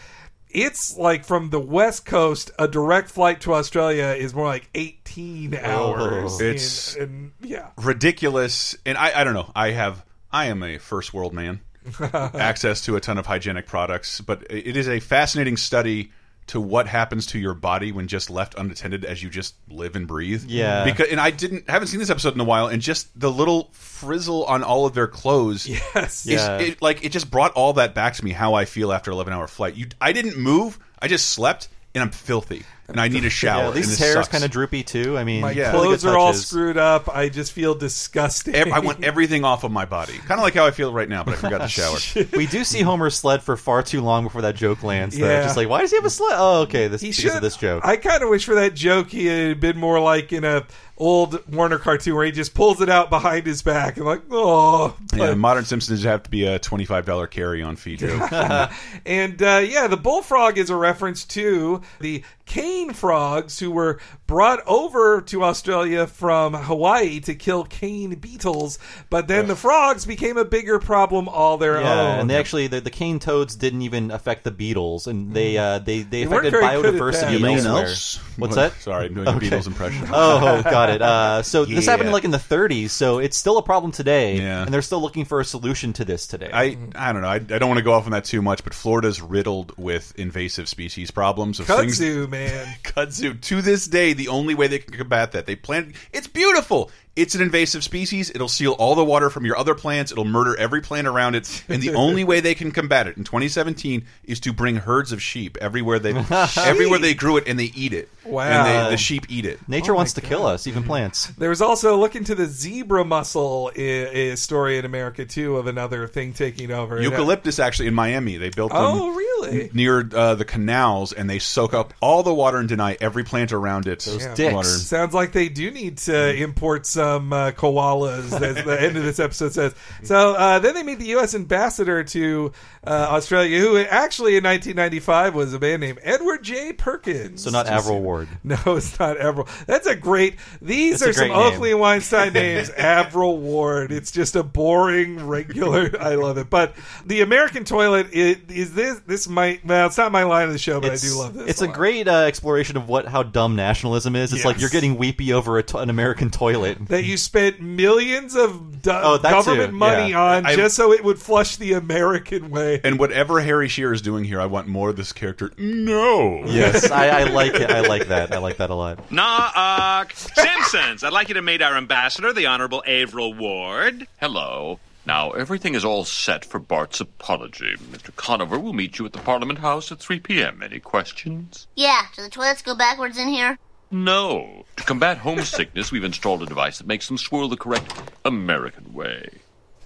It's 0.49 0.97
like 0.97 1.25
from 1.25 1.51
the 1.51 1.59
west 1.59 2.07
coast, 2.07 2.53
a 2.59 2.69
direct 2.69 3.11
flight 3.11 3.41
to 3.41 3.55
Australia 3.55 4.15
is 4.17 4.35
more 4.35 4.47
like 4.47 4.69
18 4.75 5.55
hours. 5.57 6.41
It's- 6.41 6.95
And- 6.95 7.03
and- 7.03 7.51
yeah. 7.51 7.71
ridiculous. 7.77 8.77
And 8.87 8.97
I, 8.97 9.21
I 9.21 9.25
don't 9.25 9.35
know. 9.35 9.51
I 9.57 9.73
have, 9.73 10.05
I 10.31 10.47
am 10.47 10.63
a 10.63 10.79
first 10.79 11.13
world 11.13 11.33
man, 11.33 11.61
access 12.01 12.83
to 12.83 12.95
a 12.95 13.01
ton 13.01 13.19
of 13.19 13.27
hygienic 13.27 13.67
products, 13.67 14.21
but 14.21 14.47
it 14.49 14.77
is 14.77 14.89
a 14.89 15.01
fascinating 15.01 15.57
study 15.57 16.13
to 16.47 16.61
what 16.61 16.87
happens 16.87 17.27
to 17.27 17.39
your 17.39 17.55
body 17.55 17.91
when 17.91 18.07
just 18.07 18.29
left 18.29 18.55
unattended 18.57 19.05
as 19.05 19.23
you 19.23 19.31
just 19.31 19.55
live 19.69 19.97
and 19.97 20.07
breathe. 20.07 20.45
Yeah. 20.47 20.85
Because 20.85 21.09
and 21.11 21.21
I 21.21 21.31
didn't 21.31 21.69
haven't 21.69 21.89
seen 21.89 22.01
this 22.01 22.11
episode 22.11 22.35
in 22.35 22.41
a 22.41 22.45
while, 22.45 22.69
and 22.69 22.83
just 22.83 23.19
the 23.19 23.31
little 23.31 23.71
frizzle 23.73 24.45
on 24.45 24.63
all 24.63 24.87
of 24.87 24.95
their 24.95 25.07
clothes. 25.09 25.69
Yes. 25.95 26.27
Yeah. 26.27 26.59
it, 26.59 26.83
like 26.83 27.05
it 27.05 27.13
just 27.13 27.31
brought 27.31 27.53
all 27.53 27.75
that 27.75 27.95
back 27.95 28.15
to 28.15 28.25
me. 28.25 28.33
How 28.33 28.55
I 28.55 28.65
feel 28.65 28.93
after 28.93 29.11
eleven 29.11 29.33
hour 29.33 29.47
flight. 29.47 29.77
You, 29.77 29.87
I 30.01 30.13
didn't 30.13 30.37
move. 30.37 30.79
I 31.01 31.09
just 31.09 31.31
slept, 31.31 31.69
and 31.95 32.03
I'm 32.03 32.11
filthy, 32.11 32.65
and 32.89 33.01
I 33.01 33.09
need 33.09 33.25
a 33.25 33.31
shower. 33.31 33.63
Yeah, 33.63 33.67
and 33.69 33.77
these 33.77 33.89
this 33.91 33.99
hair's 33.99 34.15
sucks. 34.15 34.29
kind 34.29 34.45
of 34.45 34.51
droopy 34.51 34.83
too. 34.83 35.17
I 35.17 35.25
mean, 35.25 35.41
My 35.41 35.53
Yeah. 35.53 35.71
clothes 35.71 36.05
are 36.05 36.17
all 36.19 36.35
screwed 36.35 36.77
up. 36.77 37.09
I 37.15 37.29
just 37.31 37.53
feel 37.53 37.75
disgusting. 37.75 38.55
Ev- 38.55 38.73
I 38.73 38.81
want 38.81 39.03
everything 39.05 39.45
off 39.45 39.65
of 39.65 39.73
my 39.73 39.85
body, 39.85 40.15
kind 40.19 40.33
of 40.33 40.41
like 40.41 40.55
how 40.55 40.67
I 40.67 40.71
feel 40.71 40.93
right 40.93 41.09
now, 41.09 41.25
but 41.25 41.35
I 41.35 41.37
forgot 41.39 41.59
to 41.63 41.69
shower. 41.69 41.97
we 42.37 42.47
do 42.47 42.63
see 42.65 42.83
Homer 42.83 43.09
sled 43.11 43.43
for 43.43 43.57
far 43.57 43.83
too 43.83 44.01
long 44.03 44.25
before 44.25 44.43
that 44.43 44.55
joke 44.55 44.83
lands. 44.83 45.17
Though. 45.17 45.27
Yeah. 45.29 45.43
Just 45.43 45.57
like, 45.57 45.69
why 45.69 45.81
does 45.81 45.91
he 45.91 45.97
have 45.97 46.05
a 46.05 46.11
sled? 46.11 46.35
Oh, 46.37 46.61
okay, 46.63 46.89
this 46.89 47.01
he 47.01 47.09
because 47.09 47.23
should. 47.23 47.33
of 47.37 47.41
this 47.43 47.57
joke. 47.57 47.85
I 47.87 47.97
kind 47.97 48.23
of 48.23 48.29
wish 48.29 48.45
for 48.45 48.55
that 48.57 48.75
joke 48.75 49.09
he 49.09 49.27
had 49.27 49.61
been 49.61 49.79
more 49.79 49.99
like 50.01 50.33
in 50.33 50.45
a 50.45 50.67
old 50.97 51.43
Warner 51.53 51.79
cartoon 51.79 52.15
where 52.15 52.25
he 52.25 52.33
just 52.33 52.55
pulls 52.55 52.81
it 52.81 52.89
out 52.89 53.11
behind 53.11 53.47
his 53.47 53.63
back 53.63 53.97
and 53.97 54.07
like, 54.07 54.23
oh. 54.31 54.97
Yeah, 55.15 55.35
modern 55.35 55.65
Simpsons 55.65 56.03
have 56.05 56.23
to 56.25 56.31
be 56.31 56.45
a 56.47 56.59
twenty-five 56.59 57.05
dollar 57.07 57.27
carry 57.27 57.63
on 57.63 57.77
fee 57.77 57.97
joke. 57.97 58.31
and 59.07 59.43
uh, 59.43 59.63
yeah, 59.67 59.87
the 59.87 59.97
bullfrog 59.97 60.59
is 60.59 60.71
a 60.71 60.77
reference 60.77 61.25
to 61.27 61.83
the 62.01 62.23
cane 62.47 62.93
frogs 62.93 63.59
who 63.59 63.71
were 63.71 63.99
brought 64.27 64.61
over 64.67 65.21
to 65.23 65.43
Australia 65.45 66.07
from 66.07 66.53
Hawaii 66.55 67.21
to 67.21 67.35
kill 67.35 67.65
cane 67.65 68.15
beetles, 68.17 68.79
but 69.11 69.29
then 69.29 69.49
the 69.49 69.57
frogs 69.57 70.05
became 70.05 70.37
a 70.37 70.45
bigger 70.45 70.79
problem 70.79 71.29
all 71.29 71.57
their 71.57 71.81
yeah, 71.81 71.93
own. 72.01 72.21
and 72.21 72.31
they 72.31 72.37
actually 72.37 72.67
the, 72.67 72.81
the 72.81 72.91
cane 72.91 73.19
toads 73.19 73.57
didn't 73.57 73.83
even 73.83 74.11
affect 74.11 74.45
the 74.45 74.51
beetles, 74.51 75.07
and 75.07 75.33
they 75.35 75.57
uh, 75.57 75.79
they 75.79 76.01
they 76.03 76.21
They 76.21 76.23
affected 76.25 76.51
very 76.51 76.83
good 76.83 76.87
at 76.87 76.93
that. 76.93 77.01
biodiversity 77.01 77.33
You 77.33 77.39
mean 77.41 77.59
elsewhere. 77.59 77.85
else? 77.87 78.17
What's 78.37 78.55
that? 78.57 78.73
Sorry, 78.81 79.07
I'm 79.07 79.15
doing 79.15 79.29
a 79.29 79.33
Beatles 79.33 79.67
impression. 79.67 80.07
Oh, 80.13 80.63
got 80.87 80.95
it. 80.95 81.03
Uh, 81.03 81.43
so 81.43 81.65
this 81.65 81.85
Yeah. 81.87 81.91
happened 81.93 82.13
like 82.13 82.25
in 82.25 82.31
the 82.31 82.39
30s, 82.39 82.91
so 82.91 83.19
it's 83.19 83.37
still 83.37 83.59
a 83.59 83.63
problem 83.63 83.93
today, 83.93 84.37
Yeah. 84.39 84.63
and 84.63 84.73
they're 84.73 84.83
still 84.83 85.01
looking 85.01 85.25
for 85.25 85.41
a 85.41 85.45
solution 85.45 85.93
to 85.95 86.05
this 86.05 86.27
today. 86.27 86.51
I 86.53 86.77
I 86.95 87.13
don't 87.13 87.23
know. 87.23 87.29
I, 87.29 87.35
I 87.37 87.39
don't 87.39 87.69
want 87.69 87.79
to 87.79 87.85
go 87.85 87.93
off 87.93 88.05
on 88.07 88.13
that 88.13 88.25
too 88.25 88.43
much, 88.43 88.65
but 88.65 88.75
Florida's 88.75 89.21
riddled 89.21 89.73
with 89.79 90.13
invasive 90.17 90.69
species 90.69 91.11
problems 91.11 91.61
of 91.61 91.67
things. 91.67 91.99
Kudzu, 92.01 92.29
man. 92.29 92.67
Kudzu. 92.85 93.41
To 93.41 93.63
this 93.63 93.87
day, 93.87 94.13
the 94.13 94.29
only 94.29 94.55
way 94.55 94.67
they 94.67 94.79
can 94.79 94.97
combat 94.97 95.33
that, 95.33 95.47
they 95.47 95.57
plant. 95.57 95.95
It's 96.13 96.27
beautiful. 96.27 96.91
It's 97.17 97.35
an 97.37 97.43
invasive 97.43 97.85
species. 97.85 98.31
It'll 98.31 98.49
steal 98.49 98.73
all 98.73 98.95
the 98.97 99.05
water 99.05 99.31
from 99.31 99.45
your 99.45 99.57
other 99.57 99.75
plants. 99.77 100.11
It'll 100.11 100.25
murder 100.25 100.57
every 100.57 100.81
plant 100.81 101.07
around 101.07 101.37
it. 101.37 101.65
And 101.69 101.81
the 101.81 101.95
only 101.95 102.25
way 102.25 102.41
they 102.41 102.55
can 102.57 102.73
combat 102.73 103.07
it 103.07 103.17
in 103.17 103.23
2017 103.23 104.05
is 104.25 104.41
to 104.41 104.53
bring 104.53 104.77
herds 104.77 105.13
of 105.13 105.23
sheep 105.23 105.57
everywhere 105.61 106.01
they 106.01 106.13
everywhere 106.57 106.99
they 106.99 107.15
grew 107.15 107.37
it 107.37 107.45
and 107.47 107.57
they 107.59 107.71
eat 107.77 107.93
it. 107.93 108.09
Wow. 108.25 108.43
And 108.49 108.67
they, 108.87 108.91
the 108.91 108.97
sheep 108.97 109.27
eat 109.29 109.45
it. 109.45 109.61
Nature 109.69 109.93
Oh 109.93 109.97
wants 109.97 110.15
to 110.15 110.23
kill 110.23 110.45
us, 110.45 110.67
even 110.67 110.83
plants. 110.83 111.27
There 111.39 111.51
was 111.51 111.63
also 111.63 111.97
look 111.97 112.17
into 112.17 112.35
the 112.35 112.47
zebra 112.47 113.05
mussel 113.05 113.71
i- 113.79 114.31
i- 114.33 114.35
story 114.35 114.79
in 114.79 114.85
America 114.85 115.25
too 115.25 115.57
of 115.59 115.67
another 115.69 116.09
thing 116.09 116.33
taking 116.33 116.73
over. 116.73 117.01
Eucalyptus 117.01 117.59
actually 117.61 117.87
in 117.89 117.95
Miami. 117.95 118.39
They 118.39 118.51
built 118.51 118.73
them 118.73 118.81
Oh, 118.83 119.15
really? 119.15 119.71
near 119.73 120.09
uh, 120.15 120.35
the 120.35 120.45
canals, 120.45 121.13
and 121.13 121.29
they 121.31 121.39
soak 121.39 121.75
up 121.75 121.93
all 122.01 122.23
the 122.23 122.35
water 122.35 122.57
and 122.59 122.69
deny 122.69 122.97
every 123.01 123.23
plant 123.25 123.53
around 123.53 123.87
it. 123.87 124.05
Yeah. 124.39 124.53
water. 124.55 124.69
Sounds 124.69 125.15
like 125.15 125.33
they 125.33 125.49
do 125.51 125.71
need 125.71 125.99
to 125.99 126.35
import 126.35 126.87
some 126.87 127.04
uh, 127.33 127.53
koalas, 127.53 128.33
as 128.41 128.65
the 128.65 128.77
end 128.81 128.97
of 128.97 129.05
this 129.05 129.19
episode 129.19 129.53
says. 129.53 129.75
So 130.03 130.35
uh, 130.35 130.59
then 130.59 130.75
they 130.75 130.83
meet 130.83 130.99
the 130.99 131.07
U.S. 131.07 131.35
ambassador 131.35 132.05
to 132.05 132.53
uh, 132.87 132.91
Australia, 133.11 133.59
who 133.61 133.79
actually 133.79 134.37
in 134.37 134.45
1995 134.45 135.35
was 135.35 135.55
a 135.55 135.59
man 135.59 135.81
named 135.81 135.99
Edward 136.03 136.43
J. 136.43 136.73
Perkins. 136.73 137.43
So 137.43 137.51
not 137.51 137.67
Avril 137.67 138.01
Ward. 138.01 138.29
No, 138.45 138.57
it's 138.77 138.99
not 138.99 139.19
Avril. 139.19 139.49
That's 139.67 139.87
a 139.87 139.97
great. 139.97 140.37
These 140.61 140.95
It's 140.95 141.03
are 141.03 141.13
some 141.15 141.29
name. 141.29 141.37
Oakley 141.37 141.71
and 141.71 141.81
Weinstein 141.81 142.33
names. 142.35 142.69
Avril 142.77 143.39
Ward. 143.39 143.91
It's 143.91 144.11
just 144.13 144.37
a 144.37 144.43
boring, 144.43 145.27
regular. 145.27 145.91
I 145.99 146.17
love 146.17 146.37
it. 146.39 146.51
But 146.51 146.75
the 147.07 147.23
American 147.23 147.65
toilet 147.65 148.09
is 148.13 148.75
this. 148.75 149.01
This 149.07 149.29
might. 149.29 149.65
Well, 149.65 149.87
it's 149.87 149.97
not 149.97 150.13
my 150.13 150.25
line 150.25 150.47
of 150.47 150.53
the 150.53 150.59
show, 150.59 150.81
but 150.81 150.93
I 150.93 150.97
do 150.97 151.17
love 151.19 151.35
this. 151.35 151.49
It's 151.49 151.63
a 151.63 151.69
great 151.69 152.07
uh, 152.07 152.19
exploration 152.25 152.77
of 152.77 152.89
what 152.89 153.07
how 153.07 153.23
dumb 153.23 153.57
nationalism 153.57 154.15
is. 154.17 154.33
It's 154.33 154.45
like 154.45 154.61
you're 154.61 154.71
getting 154.71 154.97
weepy 154.97 155.33
over 155.33 155.59
a 155.59 155.63
to- 155.63 155.79
an 155.79 155.91
American 155.91 156.31
toilet. 156.31 156.79
that 156.95 157.05
you 157.05 157.17
spent 157.17 157.61
millions 157.61 158.35
of 158.37 158.81
do- 158.83 158.91
Oh, 158.93 159.19
government 159.19 159.71
too, 159.73 159.77
money 159.77 160.11
yeah. 160.11 160.23
on 160.37 160.47
I- 160.47 160.55
just 160.55 160.77
so 160.77 160.93
it 160.93 161.03
would 161.03 161.19
flush 161.19 161.57
the 161.57 161.73
American 161.73 162.51
way. 162.51 162.81
And 162.85 162.99
whatever 162.99 163.41
Harry 163.41 163.69
Shearer 163.69 163.93
is 163.93 164.01
doing 164.03 164.25
here, 164.25 164.41
I 164.41 164.47
want 164.47 164.69
more 164.69 164.91
of 164.91 164.97
this 164.97 165.13
character. 165.13 165.53
No. 165.59 166.45
Yes, 166.47 166.91
I, 166.91 167.09
I 167.09 167.25
like 167.33 167.55
it. 167.55 167.71
I 167.71 167.81
like 167.81 168.07
that. 168.09 168.33
I 168.33 168.39
like 168.39 168.59
that 168.59 168.71
a 168.71 168.75
lot. 168.75 169.11
Nah, 169.11 169.51
uh, 169.55 170.05
Simpsons. 170.15 171.03
I'd 171.03 171.13
like 171.13 171.29
you 171.29 171.35
to 171.35 171.43
meet 171.43 171.63
our 171.63 171.77
ambassador, 171.77 172.33
the 172.33 172.47
Honorable 172.47 172.83
Avril 172.87 173.35
Ward. 173.35 174.07
Hello. 174.21 174.79
Now, 175.07 175.33
everything 175.33 175.75
is 175.75 175.85
all 175.85 176.05
set 176.05 176.45
for 176.47 176.59
Bart's 176.59 177.01
apology. 177.01 177.75
Mr. 177.91 178.15
Conover 178.17 178.59
will 178.59 178.73
meet 178.73 178.99
you 178.99 179.05
at 179.05 179.13
the 179.13 179.19
Parliament 179.19 179.59
House 179.59 179.93
at 179.93 179.99
3 179.99 180.21
p.m. 180.21 180.63
Any 180.63 180.81
questions? 180.81 181.67
Yeah, 181.75 182.03
do 182.17 182.23
the 182.23 182.31
toilets 182.31 182.63
go 182.63 182.75
backwards 182.75 183.19
in 183.19 183.29
here? 183.29 183.59
No. 183.91 184.65
To 184.77 184.85
combat 184.85 185.19
homesickness, 185.19 185.93
we've 185.93 186.05
installed 186.05 186.43
a 186.43 186.47
device 186.47 186.79
that 186.79 186.87
makes 186.87 187.09
them 187.09 187.19
swirl 187.19 187.49
the 187.49 187.57
correct 187.57 187.93
American 188.25 188.93
way. 188.93 189.29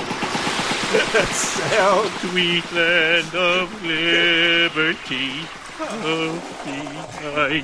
sound. 0.89 2.09
Sweet 2.19 2.71
land 2.71 3.35
of 3.35 3.83
liberty, 3.83 5.41
of 5.79 6.63
the. 6.65 7.63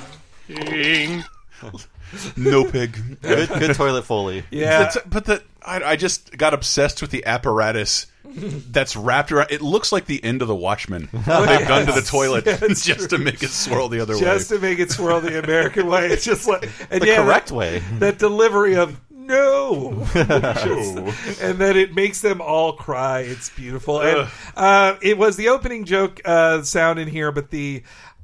No 2.37 2.69
pig. 2.69 2.97
Good, 3.21 3.49
good 3.49 3.75
toilet 3.75 4.03
foley. 4.03 4.43
Yeah. 4.51 4.89
The 4.89 5.01
but 5.07 5.25
the 5.25 5.43
I, 5.61 5.83
I 5.83 5.95
just 5.95 6.35
got 6.37 6.53
obsessed 6.53 7.01
with 7.01 7.11
the 7.11 7.25
apparatus 7.25 8.07
that's 8.35 8.95
wrapped 8.95 9.31
around. 9.31 9.51
It 9.51 9.61
looks 9.61 9.91
like 9.91 10.05
the 10.05 10.23
end 10.23 10.41
of 10.41 10.47
the 10.47 10.55
Watchmen. 10.55 11.09
They've 11.13 11.23
done 11.67 11.85
to 11.85 11.91
the 11.91 12.05
toilet 12.05 12.45
just 12.75 13.09
to 13.11 13.17
make 13.17 13.43
it 13.43 13.49
swirl 13.49 13.89
the 13.89 13.99
other 13.99 14.13
just 14.13 14.23
way. 14.23 14.33
Just 14.37 14.49
to 14.49 14.59
make 14.59 14.79
it 14.79 14.91
swirl 14.91 15.21
the 15.21 15.39
American 15.43 15.87
way. 15.87 16.05
It's 16.15 16.23
just 16.23 16.47
like 16.47 16.69
and 16.89 17.01
The 17.01 17.07
yeah, 17.07 17.23
correct 17.23 17.49
that, 17.49 17.55
way. 17.55 17.79
That 17.99 18.19
delivery 18.19 18.75
of 18.75 18.99
no, 19.09 20.05
and 20.13 21.57
then 21.57 21.75
it 21.77 21.95
makes 21.95 22.21
them 22.21 22.41
all 22.41 22.73
cry. 22.73 23.21
It's 23.21 23.49
beautiful, 23.49 23.99
and 23.99 24.29
uh, 24.55 24.97
it 25.01 25.17
was 25.17 25.35
the 25.35 25.49
opening 25.49 25.85
joke 25.85 26.21
uh, 26.25 26.61
sound 26.61 26.99
in 26.99 27.07
here, 27.07 27.31
but 27.31 27.49
the. 27.49 27.81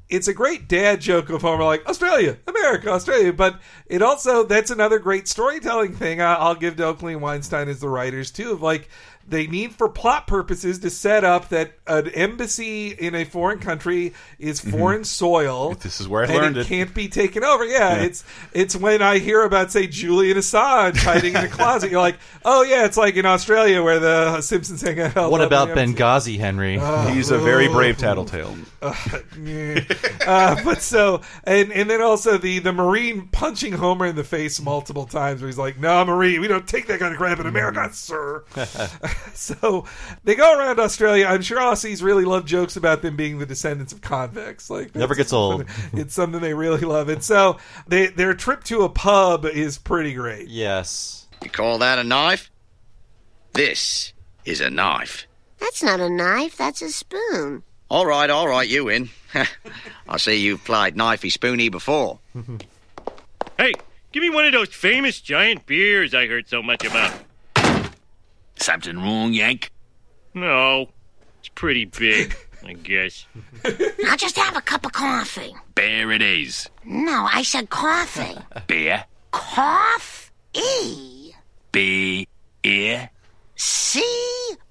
it's 0.10 0.28
a 0.28 0.34
great 0.34 0.68
dad 0.68 1.02
joke 1.02 1.30
of 1.30 1.42
Homer, 1.42 1.64
like 1.64 1.84
Australia, 1.88 2.38
America, 2.46 2.92
Australia. 2.92 3.34
But 3.34 3.60
it 3.88 4.04
also 4.04 4.44
that's 4.44 4.70
another 4.70 5.00
great 5.00 5.28
storytelling 5.28 5.96
thing. 5.96 6.22
I, 6.22 6.36
I'll 6.36 6.54
give 6.54 6.76
to 6.76 6.86
Oakley 6.86 7.14
and 7.14 7.22
Weinstein 7.22 7.68
as 7.68 7.80
the 7.80 7.90
writers 7.90 8.30
too. 8.30 8.52
Of 8.52 8.62
like 8.62 8.88
they 9.32 9.48
need 9.48 9.74
for 9.74 9.90
plot 9.90 10.28
purposes 10.28 10.80
to 10.80 10.90
set 10.90 11.24
up 11.24 11.50
that 11.50 11.74
an 11.88 12.08
embassy 12.10 12.90
in 12.90 13.16
a 13.16 13.24
foreign 13.24 13.60
country 13.60 14.14
is 14.38 14.60
foreign 14.60 15.04
soil. 15.04 15.74
This 15.74 16.00
is 16.00 16.08
where 16.08 16.22
I 16.24 16.26
and 16.28 16.36
learned 16.36 16.58
it 16.58 16.62
it. 16.62 16.68
can't 16.68 16.94
be 16.94 17.08
taken 17.08 17.44
over. 17.44 17.66
Yeah, 17.66 17.96
Yeah. 17.96 18.04
it's 18.04 18.24
it's 18.54 18.76
when 18.76 19.02
I 19.02 19.18
hear 19.18 19.44
about 19.44 19.72
say 19.72 19.88
Julian 19.88 20.38
Assange 20.38 20.98
hiding 20.98 21.34
in 21.36 21.46
a 21.46 21.48
closet. 21.48 21.90
You're 21.92 22.02
like, 22.02 22.18
oh 22.46 22.64
yeah, 22.64 22.86
it's 22.86 22.98
like 22.98 23.16
in 23.16 23.26
Australia 23.26 23.82
where 23.82 24.00
the 24.00 24.42
Simpsons 24.42 24.82
hang 24.82 25.00
out. 25.00 25.32
What 25.32 25.42
about 25.42 25.70
in 25.70 25.76
the 25.76 25.82
embassy. 25.82 26.38
Benghazi, 26.38 26.40
Henry? 26.40 26.78
Oh. 26.80 27.08
He's 27.08 27.32
a 27.32 27.38
very 27.40 27.68
brave 27.68 27.98
tattletale. 27.98 28.56
Uh, 28.84 28.96
yeah. 29.44 29.80
uh, 30.26 30.60
but 30.64 30.82
so 30.82 31.22
and 31.44 31.72
and 31.72 31.88
then 31.88 32.02
also 32.02 32.40
the 32.40 32.58
the 32.58 32.74
marine 32.74 33.28
punching 33.32 33.74
Homer 33.74 34.08
in 34.08 34.16
the 34.16 34.24
face 34.24 34.60
multiple 34.60 35.06
times 35.06 35.40
where 35.40 35.48
he's 35.48 35.58
like, 35.60 35.80
"No, 35.80 36.04
marine, 36.04 36.42
we 36.42 36.48
don't 36.48 36.68
take 36.68 36.88
that 36.88 37.00
kind 37.00 37.12
of 37.14 37.20
crap 37.20 37.40
in 37.40 37.46
America, 37.46 37.88
sir." 37.94 38.44
so 39.34 39.86
they 40.24 40.36
go 40.36 40.58
around 40.58 40.80
Australia. 40.80 41.26
I'm 41.28 41.42
sure 41.42 41.60
Aussies 41.60 42.02
really 42.02 42.26
love 42.26 42.46
jokes 42.46 42.76
about 42.76 43.02
them 43.02 43.16
being 43.16 43.40
the 43.40 43.46
descendants 43.46 43.94
of 43.94 44.02
convicts. 44.02 44.70
Like 44.70 44.96
Never 44.96 45.16
gets 45.16 45.34
old. 45.34 45.66
It's 45.94 46.14
something 46.14 46.42
they 46.42 46.54
really 46.54 46.82
love. 46.82 47.10
And 47.10 47.24
so 47.24 47.58
they 47.88 48.08
their 48.08 48.34
trip 48.34 48.64
to 48.66 48.82
a 48.84 48.90
pub 48.90 49.46
is 49.46 49.78
pretty 49.78 50.14
great. 50.14 50.48
Yes. 50.48 51.28
You 51.44 51.50
call 51.50 51.80
that 51.80 52.00
a 52.00 52.04
knife? 52.04 52.52
This 53.54 54.14
is 54.46 54.62
a 54.62 54.70
knife. 54.70 55.28
That's 55.60 55.84
not 55.84 56.00
a 56.00 56.10
knife, 56.10 56.58
that's 56.58 56.82
a 56.82 56.90
spoon. 56.90 57.64
All 57.90 58.06
right, 58.06 58.30
all 58.30 58.48
right, 58.48 58.68
you 58.68 58.90
in. 58.90 59.10
I 60.08 60.18
see 60.18 60.38
you've 60.38 60.64
played 60.64 60.96
knifey 60.96 61.32
spoony 61.32 61.70
before. 61.70 62.20
Hey, 63.58 63.74
give 64.12 64.22
me 64.22 64.32
one 64.32 64.46
of 64.46 64.54
those 64.54 64.70
famous 64.70 65.22
giant 65.22 65.68
beers 65.68 66.16
I 66.16 66.26
heard 66.26 66.48
so 66.50 66.64
much 66.64 66.84
about. 66.84 67.14
Something 68.62 68.98
wrong, 69.00 69.34
Yank? 69.34 69.72
No, 70.36 70.90
it's 71.40 71.50
pretty 71.50 71.86
big, 71.86 72.36
I 72.66 72.74
guess. 72.74 73.26
I'll 74.08 74.18
just 74.18 74.38
have 74.38 74.56
a 74.56 74.62
cup 74.62 74.86
of 74.86 74.92
coffee. 74.94 75.56
Bear 75.74 76.12
it 76.12 76.22
is. 76.22 76.70
No, 76.86 77.28
I 77.32 77.42
said 77.42 77.72
coffee. 77.72 78.38
Beer, 78.68 79.06
Cough 79.32 80.32
E 80.54 81.32
B, 81.72 82.28
ear, 82.64 83.10
C 83.56 84.04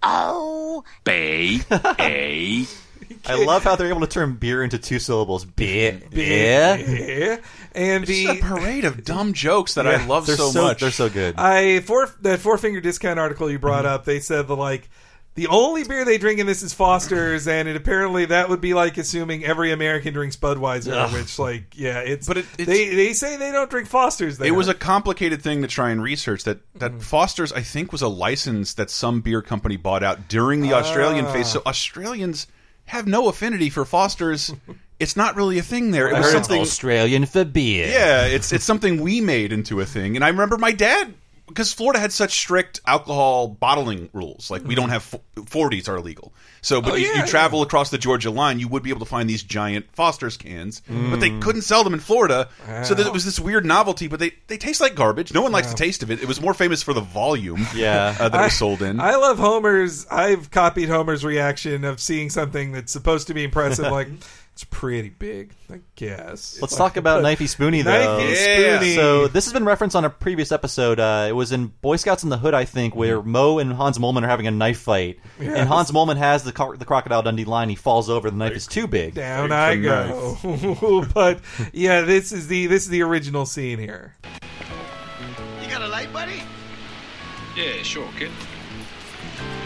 O 0.05 0.85
B, 1.03 1.61
A. 1.99 2.65
I 3.27 3.45
love 3.45 3.65
how 3.65 3.75
they're 3.77 3.89
able 3.89 4.01
to 4.01 4.07
turn 4.07 4.35
beer 4.35 4.63
into 4.63 4.79
two 4.79 4.99
syllables. 5.01 5.45
Beer. 5.45 6.01
Beer. 6.11 6.77
Yeah. 6.79 7.37
And 7.75 8.05
It's 8.05 8.11
the 8.13 8.25
just 8.27 8.41
a 8.41 8.43
parade 8.45 8.85
of 8.85 9.05
dumb 9.05 9.33
jokes 9.33 9.75
that 9.75 9.87
I 9.87 10.05
love 10.07 10.27
so, 10.27 10.51
so- 10.51 10.63
much. 10.63 10.81
they're 10.81 10.91
so 10.91 11.09
good. 11.09 11.37
I 11.39 11.81
four 11.81 12.09
that 12.23 12.41
four 12.41 12.59
finger 12.59 12.81
discount 12.81 13.19
article 13.19 13.51
you 13.51 13.59
brought 13.59 13.87
up. 13.87 14.05
They 14.05 14.21
said 14.21 14.47
the 14.49 14.57
like 14.57 14.89
the 15.37 15.47
only 15.47 15.85
beer 15.85 16.05
they 16.05 16.19
drink 16.19 16.41
in 16.41 16.47
this 16.47 16.61
is 16.61 16.75
Foster's, 16.75 17.47
and 17.47 17.69
it 17.69 17.77
apparently 17.77 18.25
that 18.27 18.49
would 18.49 18.61
be 18.61 18.75
like 18.75 18.99
assuming 18.99 19.45
every 19.45 19.71
American 19.71 20.13
drinks 20.13 20.37
Budweiser, 20.37 20.93
Ugh. 20.93 21.13
which 21.13 21.39
like 21.39 21.73
yeah, 21.77 22.01
it's 22.01 22.27
But 22.27 22.39
it- 22.39 22.47
it's- 22.59 22.67
they 22.67 22.95
they 22.95 23.13
say 23.13 23.37
they 23.37 23.53
don't 23.53 23.71
drink 23.71 23.89
Foster's. 23.89 24.39
There. 24.39 24.49
It 24.49 24.51
was 24.51 24.67
a 24.67 24.75
complicated 24.75 25.41
thing 25.41 25.63
to 25.63 25.69
try 25.69 25.91
and 25.91 26.03
research. 26.03 26.43
That 26.45 26.59
that 26.75 27.01
Foster's, 27.01 27.53
I 27.53 27.63
think, 27.63 27.93
was 27.93 28.03
a 28.03 28.09
license 28.09 28.75
that 28.75 28.91
some 28.91 29.21
beer 29.21 29.41
company 29.43 29.77
bought 29.77 30.03
out 30.03 30.29
during 30.29 30.61
the 30.63 30.73
Australian 30.73 31.27
Ah. 31.27 31.33
phase. 31.33 31.47
So 31.53 31.63
Australians 31.65 32.49
have 32.87 33.07
no 33.07 33.29
affinity 33.29 33.71
for 33.71 33.85
Foster's. 33.85 34.53
it's 35.01 35.17
not 35.17 35.35
really 35.35 35.59
a 35.59 35.63
thing 35.63 35.91
there. 35.91 36.09
It 36.09 36.13
was 36.15 36.27
it's 36.27 36.33
something. 36.33 36.61
Australian 36.61 37.27
for 37.27 37.45
beer. 37.45 37.89
Yeah, 37.89 38.27
it's 38.27 38.53
it's 38.53 38.65
something 38.65 39.01
we 39.01 39.21
made 39.21 39.53
into 39.53 39.81
a 39.81 39.87
thing. 39.87 40.15
And 40.17 40.25
I 40.25 40.29
remember 40.29 40.57
my 40.59 40.73
dad 40.73 41.15
because 41.49 41.73
Florida 41.73 41.99
had 41.99 42.13
such 42.13 42.31
strict 42.39 42.81
alcohol 42.87 43.49
bottling 43.49 44.09
rules. 44.13 44.51
Like 44.53 44.63
we 44.65 44.77
don't 44.77 44.91
have 44.91 45.19
forties 45.47 45.89
are 45.89 45.97
illegal. 45.97 46.33
So, 46.63 46.83
but 46.83 46.93
Oh, 46.93 46.95
you, 46.97 47.07
yeah, 47.07 47.23
you 47.23 47.27
travel 47.27 47.63
across 47.63 47.89
the 47.89 47.97
Georgia 47.97 48.31
line, 48.31 48.61
you 48.61 48.69
would 48.69 48.83
be 48.83 48.91
able 48.91 49.01
to 49.01 49.07
find 49.07 49.29
these 49.29 49.43
giant 49.43 49.87
Foster's 49.95 50.37
cans, 50.37 50.83
but 50.87 51.17
they 51.19 51.31
couldn't 51.41 51.63
sell 51.63 51.83
them 51.85 51.95
in 51.95 52.01
Florida. 52.01 52.51
So 52.85 52.95
it 52.95 53.11
was 53.13 53.25
this 53.25 53.41
weird 53.41 53.65
novelty, 53.65 54.09
but 54.09 54.21
they 54.21 54.33
they 54.47 54.59
taste 54.59 54.79
like 54.81 54.95
garbage. 54.95 55.33
No 55.33 55.41
one 55.41 55.53
likes 55.53 55.71
the 55.71 55.77
taste 55.77 56.03
of 56.03 56.11
it. 56.11 56.21
It 56.23 56.29
was 56.29 56.39
more 56.41 56.53
famous 56.53 56.83
for 56.83 56.93
the 56.93 57.01
volume, 57.01 57.67
Yeah. 57.75 58.15
uh, 58.21 58.29
that 58.29 58.37
it 58.37 58.41
I- 58.43 58.45
was 58.45 58.53
sold 58.59 58.83
in. 58.83 59.01
I 59.01 59.15
love 59.17 59.39
Homer's. 59.39 60.07
I've 60.11 60.51
copied 60.51 60.91
Homer's 60.91 61.25
reaction 61.25 61.85
of 61.85 61.99
seeing 61.99 62.29
something 62.29 62.73
that's 62.73 62.93
supposed 62.93 63.27
to 63.29 63.35
be 63.35 63.43
impressive, 63.43 63.87
like 63.91 64.09
it's 64.61 64.69
pretty 64.69 65.09
big. 65.09 65.55
I 65.73 65.81
guess. 65.97 66.59
Let's 66.61 66.73
Like, 66.73 66.79
talk 66.79 66.97
about 66.99 67.23
but- 67.23 67.39
Knifey 67.39 67.49
Spoony 67.49 67.81
though. 67.81 67.91
Knifey 67.91 68.35
Spoony. 68.35 68.95
So 68.95 69.27
this 69.27 69.47
has 69.47 69.55
been 69.55 69.65
referenced 69.65 69.97
on 69.97 70.05
a 70.05 70.11
previous 70.11 70.53
episode. 70.53 71.01
Uh, 71.01 71.25
it 71.29 71.33
was 71.33 71.51
in 71.51 71.69
Boy 71.81 71.97
Scouts 71.97 72.25
in 72.25 72.29
the 72.29 72.37
Hood, 72.37 72.53
I 72.53 72.67
think, 72.67 72.95
where 72.95 73.23
Mo 73.23 73.59
and 73.59 73.73
Hans 73.73 73.97
Moleman 73.97 74.23
are 74.25 74.29
having 74.29 74.47
a 74.47 74.51
knife 74.51 74.81
fight, 74.81 75.19
Yes. 75.41 75.57
and 75.57 75.67
Hans 75.67 75.91
Moleman 75.93 76.19
has 76.19 76.45
the, 76.45 76.53
co- 76.53 76.77
the 76.77 76.85
crocodile 76.85 77.23
Dundee 77.23 77.47
line. 77.47 77.71
He 77.71 77.75
falls 77.75 78.11
over. 78.11 78.31
The 78.31 78.37
knife 78.37 78.53
is 78.53 78.67
too 78.67 78.87
big. 78.87 79.15
down 79.15 79.51
I 79.51 79.77
go. 79.77 81.07
but 81.15 81.41
yeah, 81.73 82.03
this 82.03 82.31
is 82.33 82.47
the 82.49 82.67
this 82.67 82.83
is 82.83 82.91
the 82.91 83.01
original 83.03 83.47
scene 83.47 83.79
here. 83.79 84.15
You 85.63 85.71
got 85.71 85.81
a 85.81 85.89
light, 85.89 86.13
buddy? 86.13 86.43
Yeah, 87.57 87.83
sure, 87.83 88.09
kid. 88.19 88.31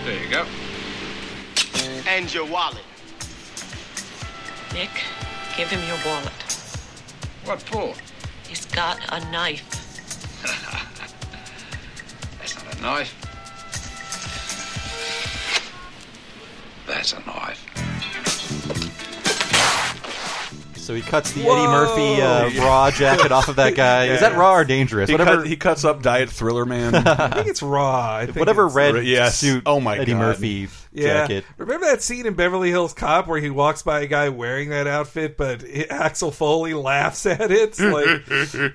There 0.04 0.22
you 0.22 0.30
go. 0.30 0.46
And 2.06 2.32
your 2.32 2.46
wallet. 2.46 2.78
Nick, 4.74 4.90
give 5.56 5.70
him 5.70 5.86
your 5.86 5.96
wallet. 6.04 6.32
What 7.44 7.62
for? 7.62 7.94
He's 8.48 8.66
got 8.66 8.98
a 9.12 9.20
knife. 9.30 9.62
That's 12.40 12.64
not 12.64 12.76
a 12.76 12.82
knife. 12.82 13.14
That's 16.88 17.12
a 17.12 17.20
knife. 17.20 17.93
So 20.84 20.94
he 20.94 21.00
cuts 21.00 21.32
the 21.32 21.42
Whoa. 21.44 21.54
Eddie 21.56 21.66
Murphy 21.66 22.20
uh, 22.22 22.46
Yeah. 22.52 22.64
raw 22.64 22.90
jacket 22.90 23.32
off 23.32 23.48
of 23.48 23.56
that 23.56 23.74
guy. 23.74 24.04
Is 24.08 24.20
that 24.20 24.36
raw 24.36 24.52
or 24.54 24.64
dangerous? 24.64 25.08
He, 25.08 25.14
Whatever. 25.14 25.38
cut- 25.38 25.46
he 25.46 25.56
cuts 25.56 25.82
up 25.84 26.02
Diet 26.02 26.28
Thriller 26.28 26.66
Man. 26.66 26.94
I 27.06 27.28
think 27.30 27.46
it's 27.48 27.62
raw. 27.62 28.16
I 28.16 28.26
think 28.26 28.36
whatever 28.36 28.66
it's- 28.66 28.74
red 28.76 29.06
Yes. 29.06 29.38
suit. 29.38 29.62
Oh 29.64 29.80
my 29.80 29.96
Eddie 29.98 30.12
God. 30.12 30.18
Murphy 30.18 30.68
Yeah. 30.92 31.26
jacket. 31.26 31.44
Remember 31.56 31.86
that 31.86 32.02
scene 32.02 32.26
in 32.26 32.34
Beverly 32.34 32.68
Hills 32.70 32.92
Cop 32.92 33.26
where 33.26 33.40
he 33.40 33.48
walks 33.48 33.82
by 33.82 34.00
a 34.00 34.06
guy 34.06 34.28
wearing 34.28 34.68
that 34.70 34.86
outfit, 34.86 35.36
but 35.38 35.64
Axel 35.90 36.30
Foley 36.30 36.74
laughs 36.74 37.24
at 37.24 37.50
it? 37.50 37.78
Like, 37.80 38.22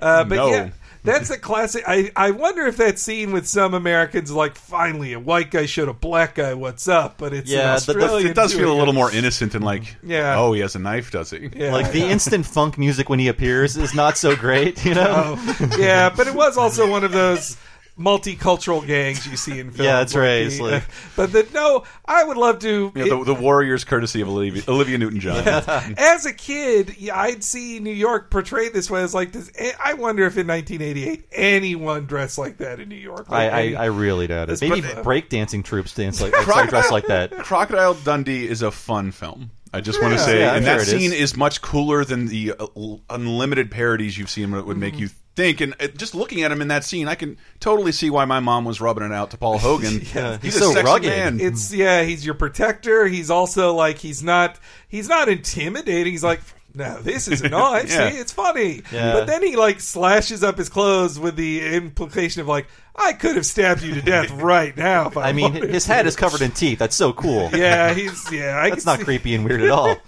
uh, 0.01 0.23
but 0.23 0.35
No. 0.35 0.47
yeah, 0.49 0.69
that's 1.03 1.29
a 1.29 1.37
classic. 1.37 1.83
I, 1.87 2.11
I 2.15 2.31
wonder 2.31 2.65
if 2.67 2.77
that 2.77 2.99
scene 2.99 3.31
with 3.31 3.47
some 3.47 3.73
Americans 3.73 4.31
like, 4.31 4.55
finally, 4.55 5.13
a 5.13 5.19
white 5.19 5.49
guy 5.51 5.65
showed 5.65 5.87
a 5.89 5.93
black 5.93 6.35
guy 6.35 6.53
what's 6.53 6.87
up, 6.87 7.17
but 7.17 7.33
it's 7.33 7.49
Yeah, 7.49 7.73
an 7.75 7.81
the- 7.85 7.93
the- 7.93 8.17
it 8.29 8.35
does 8.35 8.53
feel 8.53 8.71
a 8.71 8.77
little 8.77 8.93
more 8.93 9.11
innocent 9.11 9.55
and 9.55 9.63
like, 9.63 9.95
Yeah. 10.03 10.37
oh, 10.37 10.53
he 10.53 10.61
has 10.61 10.75
a 10.75 10.79
knife, 10.79 11.11
does 11.11 11.31
he? 11.31 11.49
Yeah. 11.55 11.71
Like 11.73 11.91
the 11.91 12.03
instant 12.09 12.45
funk 12.45 12.77
music 12.77 13.09
when 13.09 13.19
he 13.19 13.27
appears 13.27 13.77
is 13.77 13.93
not 13.93 14.17
so 14.17 14.35
great, 14.35 14.83
you 14.85 14.93
know. 14.93 15.35
Oh, 15.37 15.75
yeah, 15.79 16.09
but 16.09 16.27
it 16.27 16.33
was 16.35 16.57
also 16.57 16.89
one 16.89 17.03
of 17.03 17.11
those 17.11 17.55
multicultural 17.99 18.85
gangs 18.87 19.27
you 19.27 19.35
see 19.37 19.59
in 19.59 19.71
films. 19.71 19.79
Yeah, 19.89 19.97
that's 19.99 20.15
like 20.15 20.21
right. 20.23 20.49
the- 20.49 20.61
like- 20.63 20.83
but 21.15 21.31
the, 21.31 21.47
no, 21.53 21.83
I 22.05 22.23
would 22.23 22.37
love 22.37 22.59
to. 22.59 22.91
Yeah, 22.95 23.05
the, 23.09 23.23
the 23.25 23.33
Warriors, 23.35 23.83
courtesy 23.83 24.21
of 24.21 24.29
Olivia, 24.29 24.63
Olivia 24.67 24.97
Newton-John. 24.97 25.45
As 25.97 26.25
a 26.25 26.33
kid, 26.33 26.95
I'd 27.13 27.43
see 27.43 27.79
New 27.79 27.91
York 27.93 28.31
portrayed 28.31 28.73
this 28.73 28.89
way. 28.89 29.01
As 29.03 29.13
like, 29.13 29.31
does, 29.33 29.51
I 29.83 29.93
wonder 29.95 30.25
if 30.25 30.37
in 30.37 30.47
1988 30.47 31.25
anyone 31.33 32.05
dressed 32.05 32.37
like 32.37 32.57
that 32.57 32.79
in 32.79 32.89
New 32.89 32.95
York. 32.95 33.25
I, 33.29 33.31
Like, 33.45 33.53
I, 33.53 33.61
any- 33.63 33.75
I 33.75 33.85
really 33.85 34.27
doubt 34.27 34.49
it. 34.49 34.61
Maybe 34.61 34.81
but- 34.81 35.03
breakdancing 35.03 35.63
troops 35.63 35.93
dance 35.93 36.21
like 36.21 36.33
sorry, 36.35 36.67
dress 36.67 36.91
like 36.91 37.07
that. 37.07 37.31
Crocodile 37.39 37.93
Dundee 37.95 38.47
is 38.47 38.61
a 38.61 38.71
fun 38.71 39.11
film. 39.11 39.51
I 39.73 39.81
just 39.81 40.01
want 40.01 40.13
Yeah. 40.13 40.17
to 40.17 40.23
say, 40.23 40.39
Yeah, 40.39 40.55
and 40.55 40.65
sure 40.65 40.77
that 40.77 40.85
scene 40.85 41.13
is. 41.13 41.37
much 41.37 41.61
cooler 41.61 42.03
than 42.03 42.25
the 42.25 42.53
uh, 42.59 42.67
unlimited 43.09 43.69
parodies 43.69 44.17
you've 44.17 44.29
seen 44.29 44.49
that 44.51 44.65
would 44.65 44.77
make 44.77 44.93
Mm-hmm. 44.95 45.03
you 45.03 45.09
think. 45.35 45.61
And 45.61 45.73
uh, 45.79 45.87
just 45.87 46.15
looking 46.15 46.43
at 46.43 46.51
him 46.51 46.61
in 46.61 46.67
that 46.69 46.83
scene, 46.83 47.07
I 47.07 47.15
can 47.15 47.37
totally 47.59 47.91
see 47.91 48.09
why 48.09 48.25
my 48.25 48.39
mom 48.39 48.65
was 48.65 48.81
rubbing 48.81 49.03
it 49.05 49.11
out 49.11 49.31
to 49.31 49.37
Paul 49.37 49.57
Hogan. 49.59 50.01
Yeah. 50.13 50.33
he's, 50.41 50.53
He's 50.53 50.55
a 50.57 50.59
so 50.59 50.71
sexy 50.73 50.85
rugged. 50.85 51.09
man. 51.09 51.39
It's 51.39 51.73
yeah, 51.73 52.03
he's 52.03 52.25
your 52.25 52.35
protector. 52.35 53.05
He's 53.07 53.29
also 53.29 53.73
like 53.73 53.97
he's 53.97 54.21
not 54.23 54.59
he's 54.87 55.07
not 55.09 55.29
intimidating. 55.29 56.11
He's 56.13 56.23
like, 56.23 56.41
no, 56.73 57.01
this 57.01 57.27
is 57.27 57.41
a 57.43 57.49
knife. 57.49 57.89
Yeah. 57.89 58.09
See, 58.09 58.17
it's 58.17 58.31
funny. 58.31 58.83
Yeah. 58.91 59.13
But 59.13 59.25
then 59.27 59.43
he 59.43 59.55
like 59.55 59.79
slashes 59.79 60.43
up 60.43 60.57
his 60.57 60.69
clothes 60.69 61.19
with 61.19 61.35
the 61.35 61.75
implication 61.75 62.41
of 62.41 62.47
like, 62.47 62.67
I 62.95 63.13
could 63.13 63.35
have 63.37 63.45
stabbed 63.45 63.81
you 63.81 63.93
to 63.95 64.01
death 64.01 64.29
right 64.31 64.75
now. 64.75 65.07
If 65.07 65.15
I, 65.17 65.29
I 65.29 65.31
mean, 65.33 65.53
wanted 65.53 65.69
his 65.69 65.85
to." 65.85 65.93
head 65.93 66.05
is 66.07 66.15
covered 66.17 66.41
in 66.41 66.51
teeth. 66.51 66.79
That's 66.79 66.95
so 66.95 67.13
cool. 67.13 67.49
Yeah, 67.59 67.93
he's 67.93 68.29
yeah. 68.31 68.57
I 68.61 68.69
That's 68.69 68.85
not 68.85 68.99
see- 68.99 69.05
creepy 69.05 69.35
and 69.35 69.45
weird 69.45 69.61
at 69.61 69.69
all. 69.69 69.95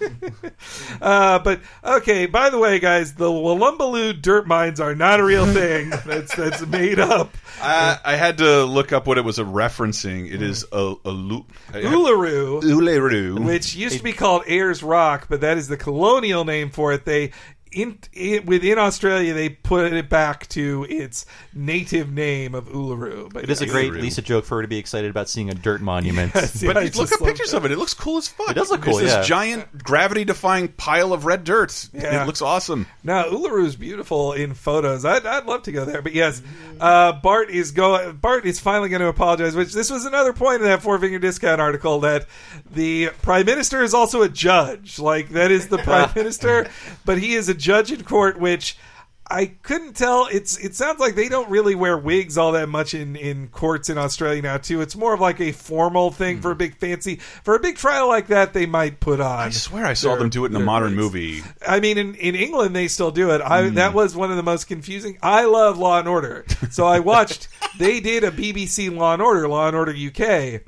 Uh, 1.00 1.38
but 1.40 1.60
okay. 1.82 2.26
By 2.26 2.50
the 2.50 2.58
way, 2.58 2.78
guys, 2.78 3.14
the 3.14 3.28
Walumbaloo 3.28 4.20
dirt 4.22 4.46
mines 4.46 4.78
are 4.78 4.94
not 4.94 5.18
a 5.20 5.24
real 5.24 5.46
thing. 5.46 5.90
that's 6.06 6.34
that's 6.36 6.64
made 6.66 6.98
up. 7.00 7.34
I, 7.60 7.98
I 8.04 8.16
had 8.16 8.38
to 8.38 8.64
look 8.64 8.92
up 8.92 9.06
what 9.06 9.18
it 9.18 9.24
was 9.24 9.38
a 9.38 9.44
referencing. 9.44 10.30
It 10.32 10.42
is 10.42 10.64
a, 10.72 10.94
a 11.04 11.10
lu- 11.10 11.44
Uluru, 11.72 12.62
Uluru. 12.62 13.44
which 13.44 13.74
used 13.74 13.96
to 13.98 14.02
be 14.04 14.12
called 14.12 14.42
Ayers 14.46 14.82
Rock, 14.82 15.26
but 15.28 15.40
that 15.40 15.56
is 15.58 15.68
the 15.68 15.76
colonial 15.76 16.44
name 16.44 16.70
for 16.70 16.92
it. 16.92 17.04
They 17.04 17.32
in, 17.72 17.98
in 18.12 18.46
within 18.46 18.78
Australia 18.78 19.34
they 19.34 19.48
put 19.48 19.92
it 19.92 20.08
back 20.08 20.48
to 20.48 20.86
its 20.88 21.26
native 21.54 22.12
name 22.12 22.54
of 22.54 22.66
Uluru. 22.68 23.32
But 23.32 23.44
It 23.44 23.50
is 23.50 23.60
a 23.60 23.64
yes. 23.64 23.72
great 23.72 23.92
Lisa 23.92 24.22
joke 24.22 24.44
for 24.44 24.56
her 24.56 24.62
to 24.62 24.68
be 24.68 24.78
excited 24.78 25.10
about 25.10 25.28
seeing 25.28 25.50
a 25.50 25.54
dirt 25.54 25.80
monument. 25.80 26.32
Yes, 26.42 26.62
But 26.62 26.76
yeah, 26.76 26.82
I 26.82 26.84
look 26.84 27.12
at 27.12 27.20
love 27.20 27.28
pictures 27.28 27.54
of 27.54 27.64
it. 27.64 27.70
It 27.72 27.78
looks 27.78 27.94
cool 27.94 28.18
as 28.18 28.28
fuck. 28.28 28.50
It 28.50 28.54
does 28.54 28.70
look 28.70 28.82
cool, 28.82 28.96
There's 28.98 29.10
yeah. 29.10 29.18
this 29.18 29.26
giant 29.26 29.82
gravity-defying 29.82 30.68
pile 30.68 31.12
of 31.12 31.24
red 31.24 31.44
dirt. 31.44 31.88
Yeah. 31.92 32.22
It 32.22 32.26
looks 32.26 32.42
awesome. 32.42 32.86
Now 33.04 33.24
Uluru 33.24 33.64
is 33.64 33.76
beautiful 33.76 34.32
in 34.32 34.54
photos. 34.54 35.04
I'd, 35.04 35.24
I'd 35.26 35.46
love 35.46 35.62
to 35.64 35.72
go 35.72 35.84
there, 35.84 36.02
but 36.02 36.14
yes, 36.14 36.42
uh, 36.80 37.12
Bart 37.12 37.50
is 37.50 37.70
go. 37.72 38.12
Bart 38.12 38.44
is 38.46 38.58
finally 38.60 38.88
going 38.88 39.00
to 39.02 39.08
apologize. 39.08 39.54
Which 39.54 39.72
this 39.72 39.90
was 39.90 40.04
another 40.04 40.32
point 40.32 40.62
in 40.62 40.68
that 40.68 40.82
four 40.82 40.98
finger 40.98 41.18
discount 41.18 41.60
article 41.60 42.00
that 42.00 42.26
the 42.70 43.10
prime 43.22 43.46
minister 43.46 43.82
is 43.82 43.94
also 43.94 44.22
a 44.22 44.28
judge. 44.28 44.98
Like 44.98 45.30
that 45.30 45.50
is 45.50 45.68
the 45.68 45.78
prime 45.84 46.10
minister, 46.14 46.68
but 47.04 47.18
he 47.18 47.34
is 47.34 47.48
a 47.48 47.54
judge 47.62 47.92
in 47.92 48.04
court. 48.04 48.38
Which 48.38 48.76
I 49.32 49.46
couldn't 49.46 49.94
tell. 49.94 50.28
It's 50.30 50.58
it 50.58 50.74
sounds 50.74 51.00
like 51.00 51.14
they 51.14 51.30
don't 51.30 51.48
really 51.48 51.74
wear 51.74 51.96
wigs 51.96 52.36
all 52.36 52.52
that 52.52 52.68
much 52.68 52.92
in 52.92 53.16
in 53.16 53.48
courts 53.48 53.88
in 53.88 53.96
Australia 53.96 54.42
now 54.42 54.58
too. 54.58 54.82
It's 54.82 54.94
more 54.94 55.14
of 55.14 55.20
like 55.20 55.40
a 55.40 55.52
formal 55.52 56.10
thing 56.10 56.42
for 56.42 56.50
a 56.50 56.54
hmm. 56.54 56.58
big 56.58 56.76
fancy 56.76 57.16
for 57.16 57.54
a 57.54 57.60
big 57.60 57.76
trial 57.76 58.08
like 58.08 58.26
that. 58.26 58.52
They 58.52 58.66
might 58.66 59.00
put 59.00 59.20
on. 59.20 59.46
I 59.46 59.50
swear 59.50 59.86
I 59.86 59.94
saw 59.94 60.10
their- 60.10 60.18
them 60.18 60.28
do 60.28 60.44
it 60.44 60.50
in 60.50 60.56
a 60.56 60.60
modern 60.60 60.96
wigs. 60.96 61.02
movie. 61.02 61.42
I 61.66 61.80
mean, 61.80 61.96
in, 61.96 62.14
in 62.16 62.34
England, 62.34 62.76
they 62.76 62.88
still 62.88 63.10
do 63.10 63.30
it. 63.30 63.40
I, 63.40 63.68
hmm. 63.68 63.74
That 63.76 63.94
was 63.94 64.14
one 64.14 64.30
of 64.30 64.36
the 64.36 64.42
most 64.42 64.66
confusing. 64.66 65.18
I 65.22 65.46
love 65.46 65.78
Law 65.78 65.98
and 65.98 66.08
Order, 66.08 66.44
so 66.70 66.86
I 66.86 66.98
watched. 66.98 67.48
they 67.78 68.00
did 68.00 68.24
a 68.24 68.30
BBC 68.30 68.94
Law 68.94 69.14
and 69.14 69.22
Order, 69.22 69.48
Law 69.48 69.66
and 69.66 69.76
Order 69.76 69.92
UK, 69.92 70.60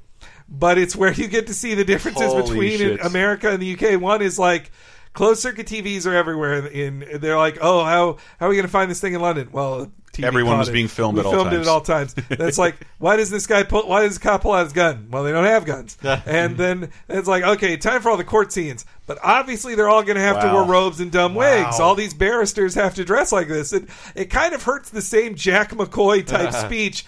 but 0.48 0.78
it's 0.78 0.96
where 0.96 1.12
you 1.12 1.28
get 1.28 1.48
to 1.48 1.54
see 1.54 1.74
the 1.74 1.84
differences 1.84 2.32
Holy 2.32 2.42
between 2.42 2.78
shit. 2.78 3.04
America 3.04 3.50
and 3.50 3.60
the 3.60 3.74
UK. 3.74 4.00
One 4.00 4.22
is 4.22 4.38
like 4.38 4.70
closed 5.14 5.40
circuit 5.40 5.66
TVs 5.66 6.06
are 6.06 6.14
everywhere. 6.14 6.66
In 6.66 7.06
they're 7.20 7.38
like, 7.38 7.58
oh, 7.62 7.82
how 7.84 8.18
how 8.38 8.46
are 8.46 8.48
we 8.50 8.56
going 8.56 8.66
to 8.66 8.72
find 8.72 8.90
this 8.90 9.00
thing 9.00 9.14
in 9.14 9.20
London? 9.20 9.48
Well. 9.52 9.90
TV 10.12 10.22
Everyone 10.26 10.52
caught 10.52 10.58
was 10.60 10.68
it. 10.68 10.72
being 10.74 10.86
filmed 10.86 11.16
we 11.16 11.22
at 11.22 11.26
all 11.26 11.32
times. 11.32 11.42
filmed 11.42 11.54
it 11.56 11.60
at 11.62 11.66
all 11.66 11.80
times. 11.80 12.14
That's 12.28 12.56
like, 12.56 12.76
why 12.98 13.16
does 13.16 13.30
this 13.30 13.48
guy 13.48 13.64
pull? 13.64 13.88
Why 13.88 14.02
does 14.02 14.10
this 14.10 14.18
cop 14.18 14.42
pull 14.42 14.52
out 14.52 14.62
his 14.62 14.72
gun? 14.72 15.08
Well, 15.10 15.24
they 15.24 15.32
don't 15.32 15.42
have 15.44 15.64
guns. 15.64 15.98
and 16.04 16.56
then 16.56 16.90
it's 17.08 17.26
like, 17.26 17.42
okay, 17.42 17.76
time 17.76 18.00
for 18.00 18.10
all 18.10 18.16
the 18.16 18.22
court 18.22 18.52
scenes. 18.52 18.84
But 19.08 19.18
obviously, 19.24 19.74
they're 19.74 19.88
all 19.88 20.04
going 20.04 20.14
to 20.14 20.22
have 20.22 20.40
to 20.40 20.46
wear 20.54 20.62
robes 20.62 21.00
and 21.00 21.10
dumb 21.10 21.34
Wow. 21.34 21.64
wigs. 21.64 21.80
All 21.80 21.96
these 21.96 22.14
barristers 22.14 22.76
have 22.76 22.94
to 22.94 23.04
dress 23.04 23.32
like 23.32 23.48
this. 23.48 23.72
It 23.72 23.88
it 24.14 24.26
kind 24.26 24.54
of 24.54 24.62
hurts 24.62 24.90
the 24.90 25.02
same 25.02 25.34
Jack 25.34 25.70
McCoy 25.72 26.24
type 26.24 26.52
speech 26.64 27.02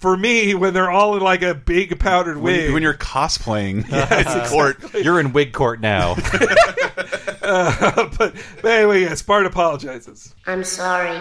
for 0.00 0.16
me 0.16 0.52
when 0.56 0.74
they're 0.74 0.90
all 0.90 1.14
in 1.16 1.22
like 1.22 1.42
a 1.42 1.54
big 1.54 1.96
powdered 2.00 2.38
wig. 2.38 2.72
when 2.72 2.82
you're 2.82 2.92
cosplaying 2.92 3.88
Yes, 3.92 4.34
in 4.34 4.50
court. 4.50 4.78
You're 4.94 5.20
in 5.20 5.32
wig 5.32 5.52
court 5.52 5.80
now. 5.80 6.16
Uh, 7.48 8.10
but, 8.18 8.34
but 8.60 8.70
anyway, 8.70 9.00
yes, 9.00 9.22
Bart 9.22 9.46
apologizes. 9.46 10.34
I'm 10.46 10.64
sorry. 10.64 11.20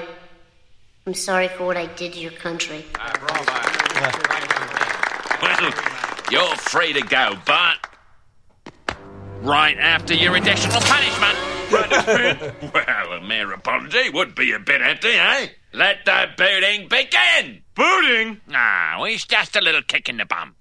I'm 1.05 1.13
sorry 1.13 1.47
for 1.47 1.65
what 1.65 1.78
I 1.78 1.86
did 1.86 2.13
to 2.13 2.19
your 2.19 2.32
country. 2.32 2.84
Well, 5.41 5.73
you're 6.30 6.55
free 6.57 6.91
to 6.93 7.01
go, 7.01 7.38
Bart. 7.45 7.78
right 9.41 9.78
after 9.78 10.13
your 10.13 10.36
additional 10.36 10.82
punishment. 10.82 11.38
well, 12.73 13.11
a 13.13 13.21
mere 13.21 13.53
apology 13.53 14.09
would 14.09 14.36
be 14.36 14.51
a 14.51 14.59
bit 14.59 14.82
empty, 14.82 15.13
eh? 15.13 15.47
Let 15.73 16.03
the 16.05 16.28
booting 16.38 16.89
begin. 16.89 17.61
Booting? 17.73 18.41
Ah, 18.51 18.95
well, 18.97 19.05
it's 19.05 19.25
just 19.25 19.55
a 19.55 19.61
little 19.61 19.82
kick 19.82 20.09
in 20.09 20.17
the 20.17 20.25
bum. 20.25 20.55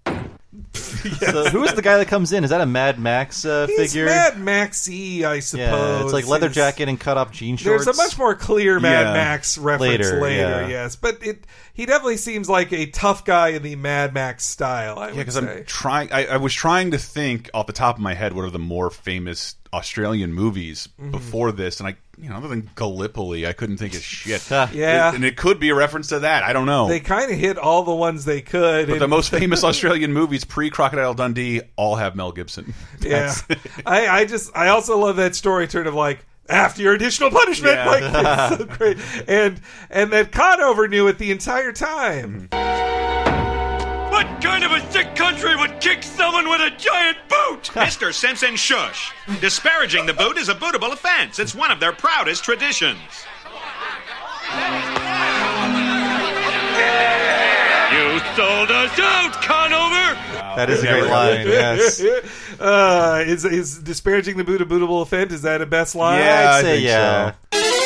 so 0.74 1.44
who 1.50 1.64
is 1.64 1.74
the 1.74 1.82
guy 1.82 1.98
that 1.98 2.08
comes 2.08 2.32
in? 2.32 2.44
Is 2.44 2.50
that 2.50 2.60
a 2.60 2.66
Mad 2.66 2.98
Max 2.98 3.44
uh, 3.44 3.66
He's 3.66 3.92
figure? 3.92 4.06
Mad 4.06 4.38
Maxy, 4.38 5.24
I 5.24 5.40
suppose. 5.40 5.66
yeah, 5.68 6.02
it's 6.04 6.12
like 6.12 6.26
leather 6.26 6.46
He's- 6.46 6.54
jacket 6.54 6.88
and 6.88 6.98
cut 6.98 7.16
off 7.16 7.32
jean 7.32 7.56
shorts. 7.56 7.84
There's 7.84 7.98
a 7.98 8.02
much 8.02 8.18
more 8.18 8.34
clear 8.34 8.80
Mad 8.80 9.06
Yeah. 9.06 9.12
Max 9.12 9.58
reference 9.58 9.80
Later, 10.06 10.20
later, 10.20 10.40
yeah. 10.62 10.68
yes, 10.68 10.96
but 10.96 11.18
it 11.22 11.44
he 11.74 11.84
definitely 11.86 12.16
seems 12.16 12.48
like 12.48 12.72
a 12.72 12.86
tough 12.86 13.24
guy 13.24 13.48
in 13.48 13.62
the 13.62 13.76
Mad 13.76 14.14
Max 14.14 14.44
style. 14.44 14.98
I 14.98 15.08
Yeah, 15.08 15.14
because. 15.16 15.36
I'm 15.36 15.64
trying. 15.64 16.12
I, 16.12 16.26
I 16.26 16.36
was 16.38 16.52
trying 16.54 16.92
to 16.92 16.98
think 16.98 17.50
off 17.54 17.66
the 17.66 17.72
top 17.72 17.96
of 17.96 18.00
my 18.02 18.14
head 18.14 18.32
what 18.32 18.44
are 18.44 18.50
the 18.50 18.58
more 18.58 18.90
famous 18.90 19.56
Australian 19.72 20.32
movies 20.32 20.88
Mhm. 21.00 21.10
before 21.10 21.52
this, 21.52 21.80
and 21.80 21.88
I, 21.88 21.96
you 22.18 22.28
know, 22.30 22.36
other 22.36 22.48
than 22.48 22.70
Gallipoli, 22.74 23.46
I 23.46 23.52
couldn't 23.52 23.76
think 23.76 23.94
of 23.94 24.02
shit. 24.02 24.48
Yeah. 24.72 25.14
and 25.14 25.24
it 25.24 25.36
could 25.36 25.58
be 25.60 25.68
a 25.70 25.74
reference 25.74 26.08
to 26.08 26.20
that. 26.20 26.42
I 26.44 26.52
don't 26.52 26.66
know. 26.66 26.88
They 26.88 27.00
kind 27.00 27.30
of 27.30 27.38
hit 27.38 27.58
all 27.58 27.82
the 27.82 27.94
ones 27.94 28.24
they 28.24 28.40
could. 28.40 28.86
but 28.86 28.92
and- 28.94 29.00
the 29.02 29.08
most 29.08 29.30
famous 29.38 29.62
Australian 29.64 30.12
movies 30.12 30.44
pre 30.44 30.70
Crocodile 30.70 31.14
Dundee 31.14 31.60
all 31.76 31.96
have 31.96 32.16
Mel 32.16 32.32
Gibson. 32.32 32.74
Yeah, 33.00 33.34
I, 33.86 34.08
I 34.08 34.24
just 34.24 34.50
I 34.56 34.68
also 34.68 34.98
love 34.98 35.16
that 35.16 35.34
story 35.34 35.66
turn 35.68 35.86
of 35.86 35.94
like 35.94 36.24
after 36.48 36.80
your 36.82 36.94
additional 36.94 37.30
punishment, 37.30 37.74
Yeah. 37.74 37.86
like 37.88 38.02
it's 38.52 38.58
so 38.58 38.76
great, 38.76 38.98
and 39.28 39.60
and 39.90 40.12
that 40.12 40.32
Conover 40.32 40.88
knew 40.88 41.08
it 41.08 41.18
the 41.18 41.30
entire 41.30 41.72
time. 41.72 42.48
Mm-hmm. 42.50 42.95
What 44.16 44.40
kind 44.40 44.64
of 44.64 44.72
a 44.72 44.80
sick 44.90 45.14
country 45.14 45.54
would 45.56 45.78
kick 45.78 46.02
someone 46.02 46.48
with 46.48 46.62
a 46.62 46.70
giant 46.78 47.18
boot? 47.28 47.64
Mr. 47.74 48.14
Simpson, 48.14 48.56
shush. 48.56 49.12
Disparaging 49.42 50.06
the 50.06 50.14
boot 50.14 50.38
is 50.38 50.48
a 50.48 50.54
bootable 50.54 50.90
offense. 50.90 51.38
It's 51.38 51.54
one 51.54 51.70
of 51.70 51.80
their 51.80 51.92
proudest 51.92 52.42
traditions. 52.42 52.96
You 57.92 58.18
sold 58.34 58.70
us 58.70 58.98
out, 58.98 59.32
Conover! 59.42 60.18
That 60.56 60.70
is 60.70 60.82
a 60.82 60.86
great 60.86 61.10
line. 61.10 61.46
Yes. 61.46 62.00
uh, 62.58 63.22
is 63.26 63.44
is 63.44 63.80
disparaging 63.80 64.38
the 64.38 64.44
boot 64.44 64.62
a 64.62 64.64
bootable 64.64 65.02
offense? 65.02 65.30
Is 65.34 65.42
that 65.42 65.60
a 65.60 65.66
best 65.66 65.94
line? 65.94 66.20
Yeah, 66.20 66.38
I'd 66.38 66.46
I 66.46 66.62
say 66.62 66.76
think 66.76 66.86
yeah. 66.86 67.34
That's 67.50 67.85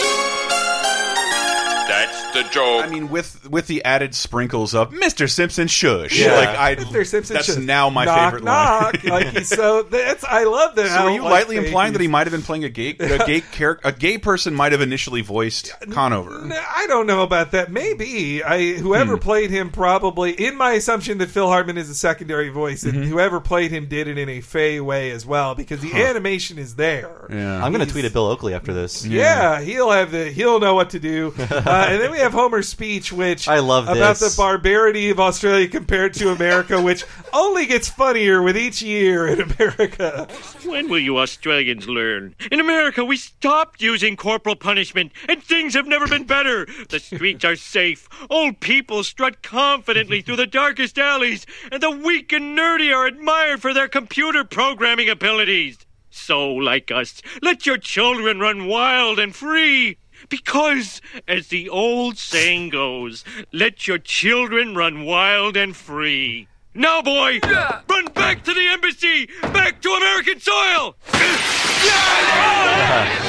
the 2.33 2.43
joke. 2.51 2.85
I 2.85 2.89
mean, 2.89 3.11
with 3.11 3.49
with 3.51 3.67
the 3.67 3.85
added 3.85 4.15
sprinkles 4.15 4.75
of 4.75 4.91
Mr. 4.93 5.29
Simpson, 5.31 5.69
shush. 5.69 6.19
Yeah. 6.19 6.35
Like 6.35 6.49
I, 6.49 6.75
Mr. 6.77 7.07
Simpson 7.07 7.35
that's 7.35 7.47
should 7.47 7.63
now 7.65 7.91
my 7.91 8.05
knock, 8.05 8.25
favorite 8.33 8.45
knock. 8.45 9.05
line. 9.05 9.05
like 9.13 9.27
he's 9.37 9.49
so 9.49 9.83
that's 9.83 10.25
I 10.25 10.45
love 10.45 10.75
that. 10.77 10.89
So 10.89 10.95
are 11.07 11.11
you 11.11 11.23
like, 11.23 11.31
lightly 11.33 11.57
fake 11.57 11.67
implying 11.67 11.93
that 11.95 12.03
he 12.03 12.09
might 12.09 12.27
have 12.27 12.33
been 12.33 12.43
playing 12.43 12.65
a 12.65 12.69
gay 12.69 12.91
a 12.99 13.27
gay 13.27 13.41
character? 13.53 13.89
A 13.89 13.93
gay 13.93 14.19
person 14.19 14.55
might 14.55 14.73
have 14.73 14.81
initially 14.81 15.21
voiced 15.23 15.73
Conover. 15.91 16.49
I 16.53 16.87
don't 16.89 17.07
know 17.07 17.23
about 17.23 17.53
that. 17.53 17.71
Maybe 17.73 18.43
I 18.45 18.75
whoever 18.75 19.15
Hmm. 19.17 19.23
played 19.23 19.51
him 19.51 19.71
probably 19.71 20.33
in 20.33 20.57
my 20.57 20.73
assumption 20.73 21.19
that 21.19 21.31
Phil 21.31 21.49
Hartman 21.49 21.79
is 21.79 21.89
a 21.91 21.95
secondary 21.95 22.49
voice, 22.51 22.83
and 22.85 22.91
Mm-hmm. 23.01 23.09
whoever 23.11 23.41
played 23.41 23.71
him 23.71 23.87
did 23.87 24.09
it 24.09 24.19
in 24.19 24.29
a 24.29 24.41
Fey 24.41 24.81
way 24.81 25.11
as 25.11 25.25
well 25.25 25.55
because 25.55 25.81
the 25.81 25.95
animation 25.95 26.59
is 26.59 26.75
there. 26.75 27.27
Yeah. 27.31 27.65
I'm 27.65 27.73
going 27.73 27.85
to 27.87 27.91
tweet 27.91 28.05
at 28.05 28.13
Bill 28.13 28.27
Oakley 28.27 28.53
after 28.53 28.73
this. 28.75 29.07
Yeah, 29.07 29.61
he'll 29.61 29.91
have 29.91 30.11
the 30.11 30.27
he'll 30.31 30.61
know 30.61 30.75
what 30.75 30.91
to 30.91 30.99
do. 31.01 31.33
Uh, 31.51 31.87
and 31.91 32.01
then 32.01 32.11
we 32.11 32.19
have 32.21 32.33
Homer's 32.33 32.69
speech, 32.69 33.13
which 33.13 33.49
I 33.49 33.59
love 33.59 33.89
about 33.89 34.17
the 34.17 34.33
barbarity 34.37 35.11
of 35.11 35.19
Australia 35.19 35.69
compared 35.69 36.15
to 36.15 36.31
America, 36.31 36.81
which 36.81 37.05
only 37.33 37.67
gets 37.67 37.89
funnier 37.89 38.43
with 38.43 38.57
each 38.57 38.83
year 38.83 39.27
in 39.27 39.41
America. 39.41 40.29
When 40.65 40.89
will 40.89 40.99
you 40.99 41.19
Australians 41.19 41.89
learn? 41.89 42.35
In 42.51 42.61
America, 42.61 43.05
we 43.05 43.17
stopped 43.17 43.81
using 43.83 44.17
corporal 44.17 44.57
punishment, 44.57 45.13
and 45.29 45.43
things 45.43 45.75
have 45.75 45.87
never 45.87 46.07
been 46.07 46.25
better. 46.25 46.67
The 46.89 47.01
streets 47.01 47.45
are 47.45 47.57
safe. 47.57 48.09
Old 48.29 48.61
people 48.61 49.03
strut 49.03 49.43
confidently 49.43 50.21
through 50.21 50.37
the 50.37 50.47
darkest 50.47 50.99
alleys, 50.99 51.47
and 51.73 51.83
the 51.83 51.91
weak 51.91 52.33
and 52.33 52.57
nerdy 52.57 52.95
are 52.95 53.07
admired 53.07 53.63
for 53.63 53.73
their 53.73 53.89
computer 53.89 54.45
programming 54.45 55.09
abilities. 55.09 55.79
So, 56.11 56.51
like 56.51 56.91
us, 56.91 57.23
let 57.41 57.67
your 57.67 57.79
children 57.79 58.41
run 58.41 58.67
wild 58.67 59.19
and 59.19 59.35
free. 59.35 59.97
Because, 60.29 61.01
as 61.27 61.49
the 61.49 61.69
old 61.69 62.19
saying 62.19 62.71
goes, 62.71 63.25
let 63.53 63.87
your 63.89 63.99
children 63.99 64.75
run 64.75 65.05
wild 65.05 65.57
and 65.57 65.77
free. 65.77 66.49
Now, 66.75 67.03
boy, 67.03 67.41
run 67.43 68.07
back 68.15 68.45
to 68.45 68.55
the 68.55 68.67
embassy, 68.69 69.29
back 69.43 69.81
to 69.83 69.89
American 69.89 70.39
soil. 70.39 70.95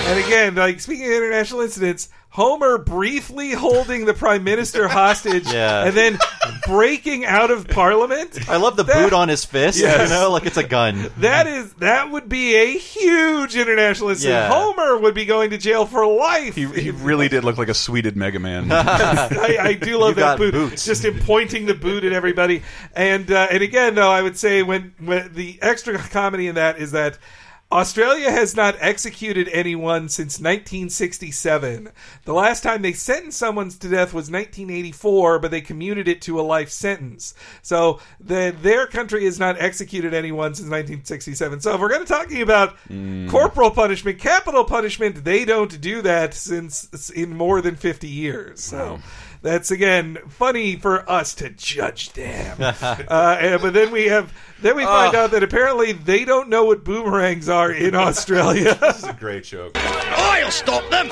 And 0.05 0.23
again, 0.23 0.55
like 0.55 0.79
speaking 0.79 1.05
of 1.05 1.11
international 1.11 1.61
incidents, 1.61 2.09
Homer 2.33 2.77
briefly 2.77 3.51
holding 3.51 4.05
the 4.05 4.13
prime 4.13 4.45
minister 4.45 4.87
hostage 4.87 5.45
Yeah. 5.51 5.83
and 5.85 5.95
then 5.95 6.17
breaking 6.65 7.25
out 7.25 7.51
of 7.51 7.67
parliament. 7.67 8.49
I 8.49 8.55
love 8.55 8.77
the 8.77 8.83
That- 8.83 9.03
boot 9.03 9.13
on 9.13 9.27
his 9.27 9.43
fist. 9.43 9.77
Yes. 9.79 10.09
You 10.09 10.15
know, 10.15 10.31
like 10.31 10.45
it's 10.45 10.55
a 10.55 10.63
gun. 10.63 11.11
That 11.17 11.45
is 11.45 11.73
that 11.75 12.09
would 12.09 12.29
be 12.29 12.55
a 12.55 12.77
huge 12.77 13.57
international 13.57 14.09
incident. 14.11 14.33
Yeah. 14.33 14.47
Homer 14.49 14.97
would 14.97 15.13
be 15.13 15.25
going 15.25 15.49
to 15.49 15.57
jail 15.57 15.85
for 15.85 16.07
life. 16.07 16.55
He, 16.55 16.65
he 16.67 16.91
really 16.91 17.27
did 17.27 17.43
look 17.43 17.57
like 17.57 17.67
a 17.69 17.73
sweeted 17.73 18.15
Mega 18.15 18.39
Man. 18.39 18.71
I, 18.71 19.57
I 19.59 19.73
do 19.73 19.97
love 19.97 20.11
You 20.11 20.15
that 20.15 20.21
got 20.21 20.37
boot. 20.37 20.53
boots. 20.53 20.85
Just 20.85 21.03
him 21.03 21.19
pointing 21.19 21.65
the 21.65 21.73
boot 21.75 22.05
at 22.05 22.13
everybody. 22.13 22.63
And 22.95 23.29
uh, 23.29 23.47
and 23.51 23.61
again, 23.61 23.95
though, 23.95 24.09
I 24.09 24.21
would 24.21 24.37
say 24.37 24.63
when 24.63 24.93
when 24.99 25.33
the 25.33 25.59
extra 25.61 25.97
comedy 25.97 26.47
in 26.47 26.55
that 26.55 26.77
is 26.79 26.91
that 26.91 27.17
Australia 27.71 28.29
has 28.29 28.55
not 28.55 28.75
executed 28.79 29.47
anyone 29.49 30.09
since 30.09 30.39
1967. 30.39 31.89
The 32.25 32.33
last 32.33 32.63
time 32.63 32.81
they 32.81 32.91
sentenced 32.91 33.39
someone 33.39 33.69
to 33.69 33.87
death 33.87 34.13
was 34.13 34.29
1984, 34.29 35.39
but 35.39 35.51
they 35.51 35.61
commuted 35.61 36.07
it 36.07 36.21
to 36.23 36.39
a 36.39 36.41
life 36.41 36.69
sentence. 36.69 37.33
So 37.61 38.01
the, 38.19 38.53
their 38.61 38.87
country 38.87 39.23
has 39.23 39.39
not 39.39 39.55
executed 39.59 40.13
anyone 40.13 40.53
since 40.53 40.69
1967. 40.69 41.61
So 41.61 41.75
if 41.75 41.79
we're 41.79 41.89
going 41.89 42.05
to 42.05 42.13
talking 42.13 42.41
about 42.41 42.77
hmm. 42.87 43.29
corporal 43.29 43.71
punishment, 43.71 44.19
capital 44.19 44.65
punishment, 44.65 45.23
they 45.23 45.45
don't 45.45 45.79
do 45.79 46.01
that 46.01 46.33
since 46.33 47.09
in 47.09 47.37
more 47.37 47.61
than 47.61 47.77
50 47.77 48.07
years. 48.07 48.61
So. 48.61 48.99
That's 49.43 49.71
again 49.71 50.19
funny 50.29 50.75
for 50.75 51.09
us 51.09 51.33
to 51.35 51.49
judge 51.49 52.13
them, 52.13 52.57
uh, 52.61 53.37
and- 53.39 53.61
but 53.61 53.73
then 53.73 53.91
we 53.91 54.05
have 54.07 54.31
then 54.61 54.75
we 54.75 54.83
find 54.83 55.15
Oh. 55.15 55.21
out 55.23 55.31
that 55.31 55.41
apparently 55.41 55.93
they 55.93 56.25
don't 56.25 56.47
know 56.49 56.65
what 56.65 56.83
boomerangs 56.83 57.49
are 57.49 57.71
in 57.71 57.95
Australia. 58.07 58.75
this 58.79 58.99
is 58.99 59.05
a 59.09 59.13
great 59.13 59.43
joke. 59.43 59.71
I'll 59.75 60.51
stop 60.51 60.87
them. 60.91 61.09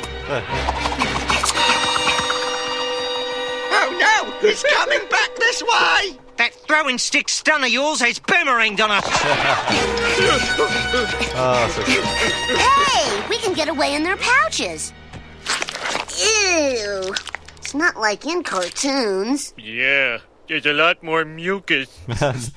Oh 3.71 3.97
no, 3.99 4.47
he's 4.47 4.63
coming 4.63 4.99
back 5.09 5.35
this 5.37 5.63
way. 5.63 6.19
That 6.37 6.53
throwing 6.67 6.97
stick 6.99 7.27
stun 7.29 7.63
of 7.63 7.69
yours 7.69 7.99
has 8.01 8.19
boomeranged 8.19 8.79
on 8.81 8.91
us. 8.91 9.05
Hey, 11.89 13.27
we 13.29 13.37
can 13.39 13.53
get 13.53 13.67
away 13.69 13.95
in 13.95 14.03
their 14.03 14.17
pouches. 14.17 14.93
Ew. 16.19 17.13
It's 17.69 17.75
not 17.75 17.97
like 17.97 18.25
in 18.25 18.41
cartoons. 18.41 19.53
Yeah, 19.55 20.17
there's 20.49 20.65
a 20.65 20.73
lot 20.73 21.01
more 21.03 21.23
mucus. 21.23 21.87
That's 22.07 22.51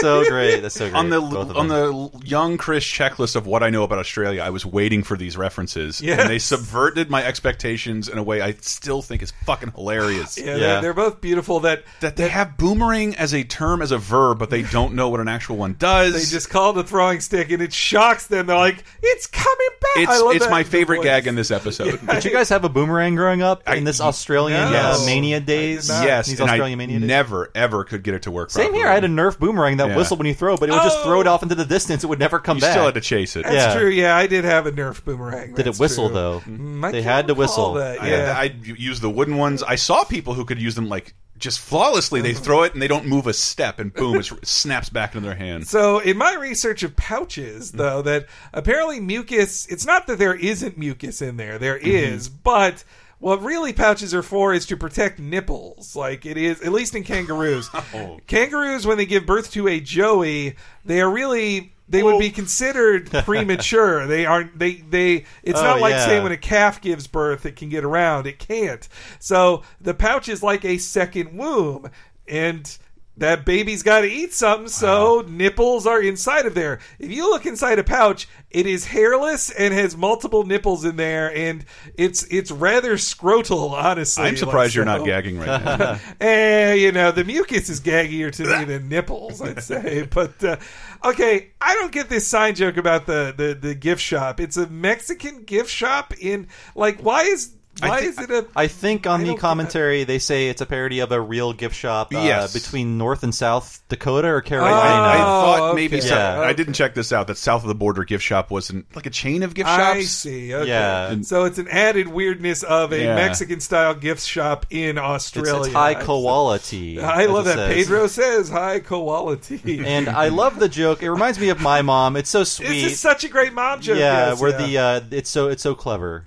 so 0.00 0.24
great. 0.28 0.60
That's 0.60 0.74
so 0.76 0.88
great. 0.90 0.94
On 0.98 1.08
the 1.10 1.20
on 1.20 1.68
the 1.68 2.10
young 2.24 2.56
Chris 2.58 2.84
checklist 2.84 3.34
of 3.34 3.46
what 3.46 3.62
I 3.62 3.70
know 3.70 3.82
about 3.82 3.98
Australia, 3.98 4.42
I 4.42 4.50
was 4.50 4.64
waiting 4.64 5.02
for 5.02 5.16
these 5.16 5.36
references, 5.36 6.00
Yes. 6.00 6.20
and 6.20 6.30
they 6.30 6.38
subverted 6.38 7.10
my 7.10 7.24
expectations 7.24 8.08
in 8.08 8.18
a 8.18 8.22
way 8.22 8.40
I 8.42 8.52
still 8.60 9.02
think 9.02 9.22
is 9.22 9.32
fucking 9.44 9.72
hilarious. 9.72 10.38
Yeah, 10.38 10.56
They're, 10.56 10.80
they're 10.82 10.94
both 10.94 11.20
beautiful. 11.20 11.60
That 11.60 11.82
that 12.00 12.16
they 12.16 12.28
have 12.28 12.56
boomerang 12.56 13.16
as 13.16 13.34
a 13.34 13.42
term 13.42 13.82
as 13.82 13.90
a 13.90 13.98
verb, 13.98 14.38
but 14.38 14.50
they 14.50 14.62
don't 14.62 14.94
know 14.94 15.08
what 15.08 15.20
an 15.20 15.28
actual 15.28 15.56
one 15.56 15.74
does. 15.78 16.12
they 16.12 16.20
just 16.36 16.50
call 16.50 16.70
it 16.78 16.84
a 16.84 16.86
throwing 16.86 17.20
stick, 17.20 17.50
and 17.50 17.62
it 17.62 17.72
shocks 17.72 18.26
them. 18.26 18.46
They're 18.46 18.56
like, 18.56 18.84
"It's 19.02 19.26
coming 19.26 19.68
back." 19.80 19.90
it's 19.96 20.10
I 20.12 20.18
love 20.18 20.36
it's 20.36 20.44
that 20.44 20.50
my 20.50 20.62
favorite 20.62 20.98
voice. 20.98 21.04
gag 21.04 21.26
in 21.26 21.34
this 21.34 21.50
episode. 21.50 21.98
Did 22.06 22.24
you 22.24 22.30
guys 22.32 22.48
have 22.50 22.64
a 22.64 22.68
boomerang 22.68 23.14
growing 23.16 23.42
up 23.42 23.66
in 23.68 23.84
this 23.84 24.00
Australian 24.00 24.70
Yes. 24.72 25.02
uh, 25.02 25.06
mania 25.06 25.40
days? 25.40 25.88
yes, 25.88 26.26
these 26.26 26.40
Australian 26.40 26.78
I 26.78 26.82
mania 26.82 26.98
days. 27.00 27.08
never 27.08 27.29
ever 27.54 27.84
could 27.84 28.02
get 28.02 28.14
it 28.14 28.22
to 28.22 28.30
work. 28.30 28.50
Same 28.50 28.64
properly. 28.64 28.78
here. 28.80 28.88
I 28.88 28.94
had 28.94 29.04
a 29.04 29.08
Nerf 29.08 29.38
boomerang 29.38 29.78
that 29.78 29.88
Yeah. 29.88 29.96
whistled 29.96 30.18
when 30.20 30.26
you 30.26 30.34
throw, 30.34 30.54
it, 30.54 30.60
but 30.60 30.68
it 30.68 30.72
would 30.72 30.82
just 30.82 31.02
throw 31.02 31.20
it 31.20 31.26
oh. 31.26 31.32
off 31.32 31.42
into 31.42 31.54
the 31.54 31.64
distance. 31.64 32.04
It 32.04 32.08
would 32.08 32.18
never 32.18 32.38
come 32.38 32.56
You 32.56 32.62
back. 32.62 32.72
still 32.72 32.84
had 32.84 32.94
to 32.94 33.00
chase 33.00 33.36
it. 33.36 33.44
That's 33.44 33.54
yeah. 33.74 33.80
true. 33.80 33.88
Yeah, 33.88 34.16
I 34.16 34.26
did 34.26 34.44
have 34.44 34.66
a 34.66 34.72
Nerf 34.72 35.04
boomerang. 35.04 35.54
Did 35.54 35.66
it 35.66 35.78
whistle 35.78 36.08
true. 36.08 36.14
though? 36.14 36.42
Mm, 36.46 36.84
I 36.84 36.92
they 36.92 37.02
had 37.02 37.26
to 37.28 37.34
whistle. 37.34 37.74
that, 37.74 38.04
yeah. 38.04 38.34
I 38.36 38.54
used 38.62 39.02
the 39.02 39.10
wooden 39.10 39.36
ones. 39.36 39.62
I 39.62 39.76
saw 39.76 40.04
people 40.04 40.34
who 40.34 40.44
could 40.44 40.60
use 40.60 40.74
them 40.74 40.88
like 40.88 41.14
just 41.40 41.58
flawlessly. 41.58 42.20
They 42.20 42.32
uh-huh. 42.32 42.40
throw 42.40 42.62
it 42.62 42.74
and 42.74 42.82
they 42.82 42.88
don't 42.88 43.06
move 43.06 43.26
a 43.26 43.32
step, 43.32 43.80
and 43.80 43.92
boom, 43.92 44.16
it 44.16 44.30
snaps 44.46 44.88
back 44.88 45.14
into 45.14 45.26
their 45.26 45.36
hand. 45.36 45.66
So, 45.66 45.98
in 45.98 46.16
my 46.16 46.34
research 46.34 46.82
of 46.82 46.94
pouches, 46.94 47.68
mm-hmm. 47.68 47.78
though, 47.78 48.02
that 48.02 48.26
apparently 48.52 49.00
mucus, 49.00 49.66
it's 49.66 49.86
not 49.86 50.06
that 50.06 50.18
there 50.18 50.34
isn't 50.34 50.78
mucus 50.78 51.20
in 51.20 51.36
there, 51.36 51.58
there 51.58 51.78
mm-hmm. 51.78 51.88
is, 51.88 52.28
but 52.28 52.84
what 53.20 53.42
really 53.42 53.72
pouches 53.72 54.12
are 54.14 54.22
for 54.22 54.52
is 54.52 54.66
to 54.66 54.76
protect 54.76 55.18
nipples. 55.18 55.94
Like 55.94 56.26
it 56.26 56.36
is, 56.36 56.60
at 56.62 56.72
least 56.72 56.94
in 56.94 57.04
kangaroos. 57.04 57.68
Oh. 57.92 58.18
Kangaroos, 58.26 58.86
when 58.86 58.98
they 58.98 59.06
give 59.06 59.26
birth 59.26 59.50
to 59.52 59.68
a 59.68 59.80
joey, 59.80 60.56
they 60.84 61.00
are 61.00 61.10
really. 61.10 61.74
They 61.88 62.04
would 62.04 62.20
be 62.20 62.28
oh. 62.28 62.34
considered 62.34 63.10
premature. 63.24 64.06
they 64.06 64.24
aren't. 64.24 64.58
They. 64.58 64.74
They. 64.74 65.24
It's 65.42 65.58
Oh, 65.58 65.62
not 65.62 65.80
like 65.80 65.92
yeah. 65.92 66.06
say 66.06 66.20
when 66.22 66.30
a 66.30 66.36
calf 66.36 66.80
gives 66.80 67.06
birth, 67.08 67.44
it 67.46 67.56
can 67.56 67.68
get 67.68 67.84
around. 67.84 68.26
It 68.28 68.38
can't. 68.38 68.86
So 69.18 69.62
the 69.80 69.92
pouch 69.94 70.28
is 70.28 70.40
like 70.42 70.64
a 70.64 70.78
second 70.78 71.36
womb, 71.36 71.90
and 72.28 72.78
that 73.20 73.44
baby's 73.44 73.82
got 73.82 74.00
to 74.00 74.08
eat 74.08 74.34
something. 74.34 74.68
So 74.68 75.24
nipples 75.28 75.86
are 75.86 76.02
inside 76.02 76.46
of 76.46 76.54
there. 76.54 76.80
If 76.98 77.10
you 77.10 77.30
look 77.30 77.46
inside 77.46 77.78
a 77.78 77.84
pouch, 77.84 78.28
it 78.50 78.66
is 78.66 78.86
hairless 78.86 79.50
and 79.50 79.72
has 79.72 79.96
multiple 79.96 80.44
nipples 80.44 80.84
in 80.84 80.96
there, 80.96 81.34
and 81.34 81.64
it's 81.94 82.24
it's 82.24 82.50
rather 82.50 82.94
scrotal. 82.94 83.70
Honestly, 83.70 84.24
I'm 84.24 84.36
surprised 84.36 84.70
Like, 84.70 84.74
you're 84.74 84.84
not 84.84 85.04
gagging 85.04 85.38
right 85.38 85.64
now. 85.78 85.98
Eh, 86.20 86.74
you 86.74 86.92
know, 86.92 87.12
the 87.12 87.24
mucus 87.24 87.68
is 87.68 87.80
gaggier 87.80 88.32
to 88.32 88.58
me 88.58 88.64
than 88.64 88.88
nipples, 88.88 89.40
I'd 89.40 89.62
say. 89.62 90.08
But 90.10 90.42
uh, 90.42 90.56
okay, 91.04 91.50
I 91.60 91.74
don't 91.74 91.92
get 91.92 92.08
this 92.08 92.26
sign 92.26 92.54
joke 92.54 92.76
about 92.76 93.06
the, 93.06 93.32
the 93.36 93.54
the 93.54 93.74
gift 93.74 94.02
shop. 94.02 94.40
It's 94.40 94.56
a 94.56 94.66
Mexican 94.66 95.44
gift 95.44 95.70
shop 95.70 96.12
in 96.18 96.48
like 96.74 97.00
why 97.00 97.22
is 97.22 97.52
why 97.78 98.00
is 98.00 98.18
it 98.18 98.30
a 98.30 98.46
I 98.56 98.66
think 98.66 99.06
on 99.06 99.22
the 99.24 99.36
commentary 99.36 100.04
they 100.04 100.18
say 100.18 100.48
it's 100.48 100.60
a 100.60 100.66
parody 100.66 101.00
of 101.00 101.12
a 101.12 101.20
real 101.20 101.52
gift 101.52 101.74
shop 101.74 102.12
uh, 102.14 102.18
Yes. 102.18 102.52
between 102.52 102.98
North 102.98 103.22
and 103.22 103.34
South 103.34 103.82
Dakota 103.88 104.28
or 104.28 104.38
I, 104.38 104.46
Carolina. 104.48 104.74
I 104.76 105.16
Oh, 105.18 105.20
thought 105.56 105.74
maybe 105.76 105.98
okay. 105.98 106.06
so- 106.08 106.14
Yeah. 106.14 106.40
I 106.40 106.52
didn't 106.52 106.74
check 106.74 106.94
this 106.94 107.12
out. 107.12 107.28
That 107.28 107.38
south 107.38 107.62
of 107.62 107.68
the 107.68 107.74
border 107.74 108.04
gift 108.04 108.22
shop 108.24 108.50
wasn't 108.50 108.84
like 108.94 109.06
a 109.06 109.10
chain 109.10 109.42
of 109.42 109.54
gift 109.54 109.68
shops. 109.68 109.80
I 109.96 110.02
see. 110.02 110.52
Okay. 110.54 110.68
Yeah. 110.68 111.14
So 111.22 111.44
it's 111.44 111.58
an 111.58 111.68
added 111.68 112.08
weirdness 112.08 112.62
of 112.64 112.92
a 112.92 112.98
Yeah. 113.00 113.14
Mexican 113.14 113.60
style 113.60 113.94
gift 113.94 114.22
shop 114.26 114.66
in 114.70 114.98
Australia. 114.98 115.64
it's 115.64 115.72
high 115.72 115.94
quality. 115.94 117.00
I 117.00 117.26
love 117.26 117.44
that. 117.46 117.56
says. 117.56 117.74
Pedro 117.74 118.06
says 118.08 118.48
high 118.50 118.80
quality. 118.80 119.80
And 119.90 120.08
I 120.08 120.28
love 120.28 120.58
the 120.58 120.68
joke. 120.68 121.02
It 121.02 121.10
reminds 121.10 121.38
me 121.38 121.48
of 121.48 121.60
my 121.60 121.82
mom. 121.82 122.16
It's 122.16 122.30
so 122.30 122.44
sweet. 122.44 122.68
This 122.68 122.92
is 122.92 123.00
such 123.00 123.24
a 123.24 123.28
great 123.28 123.52
mom 123.52 123.80
joke. 123.80 123.98
yeah, 123.98 124.30
yes, 124.30 124.40
where 124.40 124.50
yeah. 124.50 124.66
the 124.66 124.78
uh, 124.78 125.00
it's 125.16 125.30
so 125.30 125.48
it's 125.48 125.62
so 125.62 125.74
clever. 125.74 126.24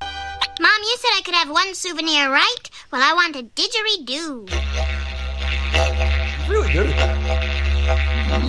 Mom, 0.60 0.82
you 0.84 0.96
said 1.00 1.10
I 1.16 1.22
could 1.26 1.34
have 1.36 1.50
one 1.50 1.74
souvenir, 1.74 2.30
right? 2.30 2.70
Well, 2.92 3.02
I 3.02 3.14
want 3.14 3.36
a 3.36 3.44
didgeridoo. 3.44 4.50
really 6.50 6.74
good. 6.74 6.94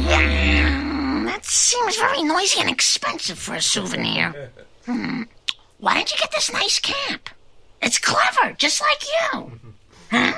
Mm, 0.04 1.24
that 1.26 1.44
seems 1.44 1.96
very 1.96 2.22
noisy 2.22 2.60
and 2.60 2.70
expensive 2.70 3.38
for 3.38 3.54
a 3.54 3.60
souvenir. 3.60 4.50
Hmm. 4.84 5.22
Why 5.78 5.94
don't 5.94 6.12
you 6.12 6.18
get 6.18 6.30
this 6.30 6.52
nice 6.52 6.78
cap? 6.78 7.30
It's 7.80 7.98
clever, 7.98 8.52
just 8.58 8.82
like 8.82 9.02
you. 9.32 9.60
Huh? 10.10 10.32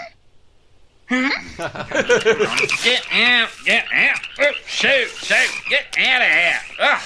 Get 1.09 3.03
out, 3.13 3.49
get 3.65 3.87
out. 3.93 4.21
Oh, 4.39 4.53
shoot, 4.67 5.09
shoot, 5.09 5.51
get 5.69 5.85
out 5.99 6.23
of 6.23 6.29
here. 6.29 6.61
Ugh. 6.81 7.01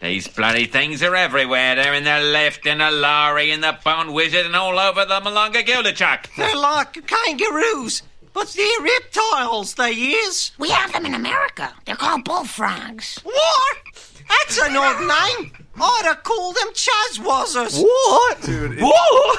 These 0.00 0.28
bloody 0.28 0.66
things 0.66 1.02
are 1.02 1.16
everywhere. 1.16 1.74
They're 1.74 1.94
in 1.94 2.04
the 2.04 2.20
lift, 2.20 2.66
in 2.66 2.78
the 2.78 2.90
lorry, 2.90 3.50
in 3.50 3.62
the 3.62 3.78
Bone 3.84 4.12
Wizard, 4.12 4.46
and 4.46 4.54
all 4.54 4.78
over 4.78 5.04
the 5.04 5.20
Malunga 5.20 5.64
Gilderchuck. 5.64 6.26
They're 6.36 6.54
like 6.54 7.06
kangaroos, 7.06 8.02
but 8.32 8.48
they're 8.48 8.82
reptiles, 8.82 9.74
they 9.74 9.92
is. 9.92 10.50
We 10.58 10.68
have 10.70 10.92
them 10.92 11.06
in 11.06 11.14
America. 11.14 11.72
They're 11.86 11.96
called 11.96 12.24
bullfrogs. 12.24 13.18
What? 13.22 14.15
That's 14.28 14.58
an 14.60 14.76
odd 14.76 15.00
name. 15.00 15.52
I'd 15.78 16.02
have 16.06 16.22
called 16.22 16.56
them 16.56 16.68
chazwazzers. 16.72 17.82
What, 17.82 18.40
dude? 18.42 18.78
it- 18.78 18.84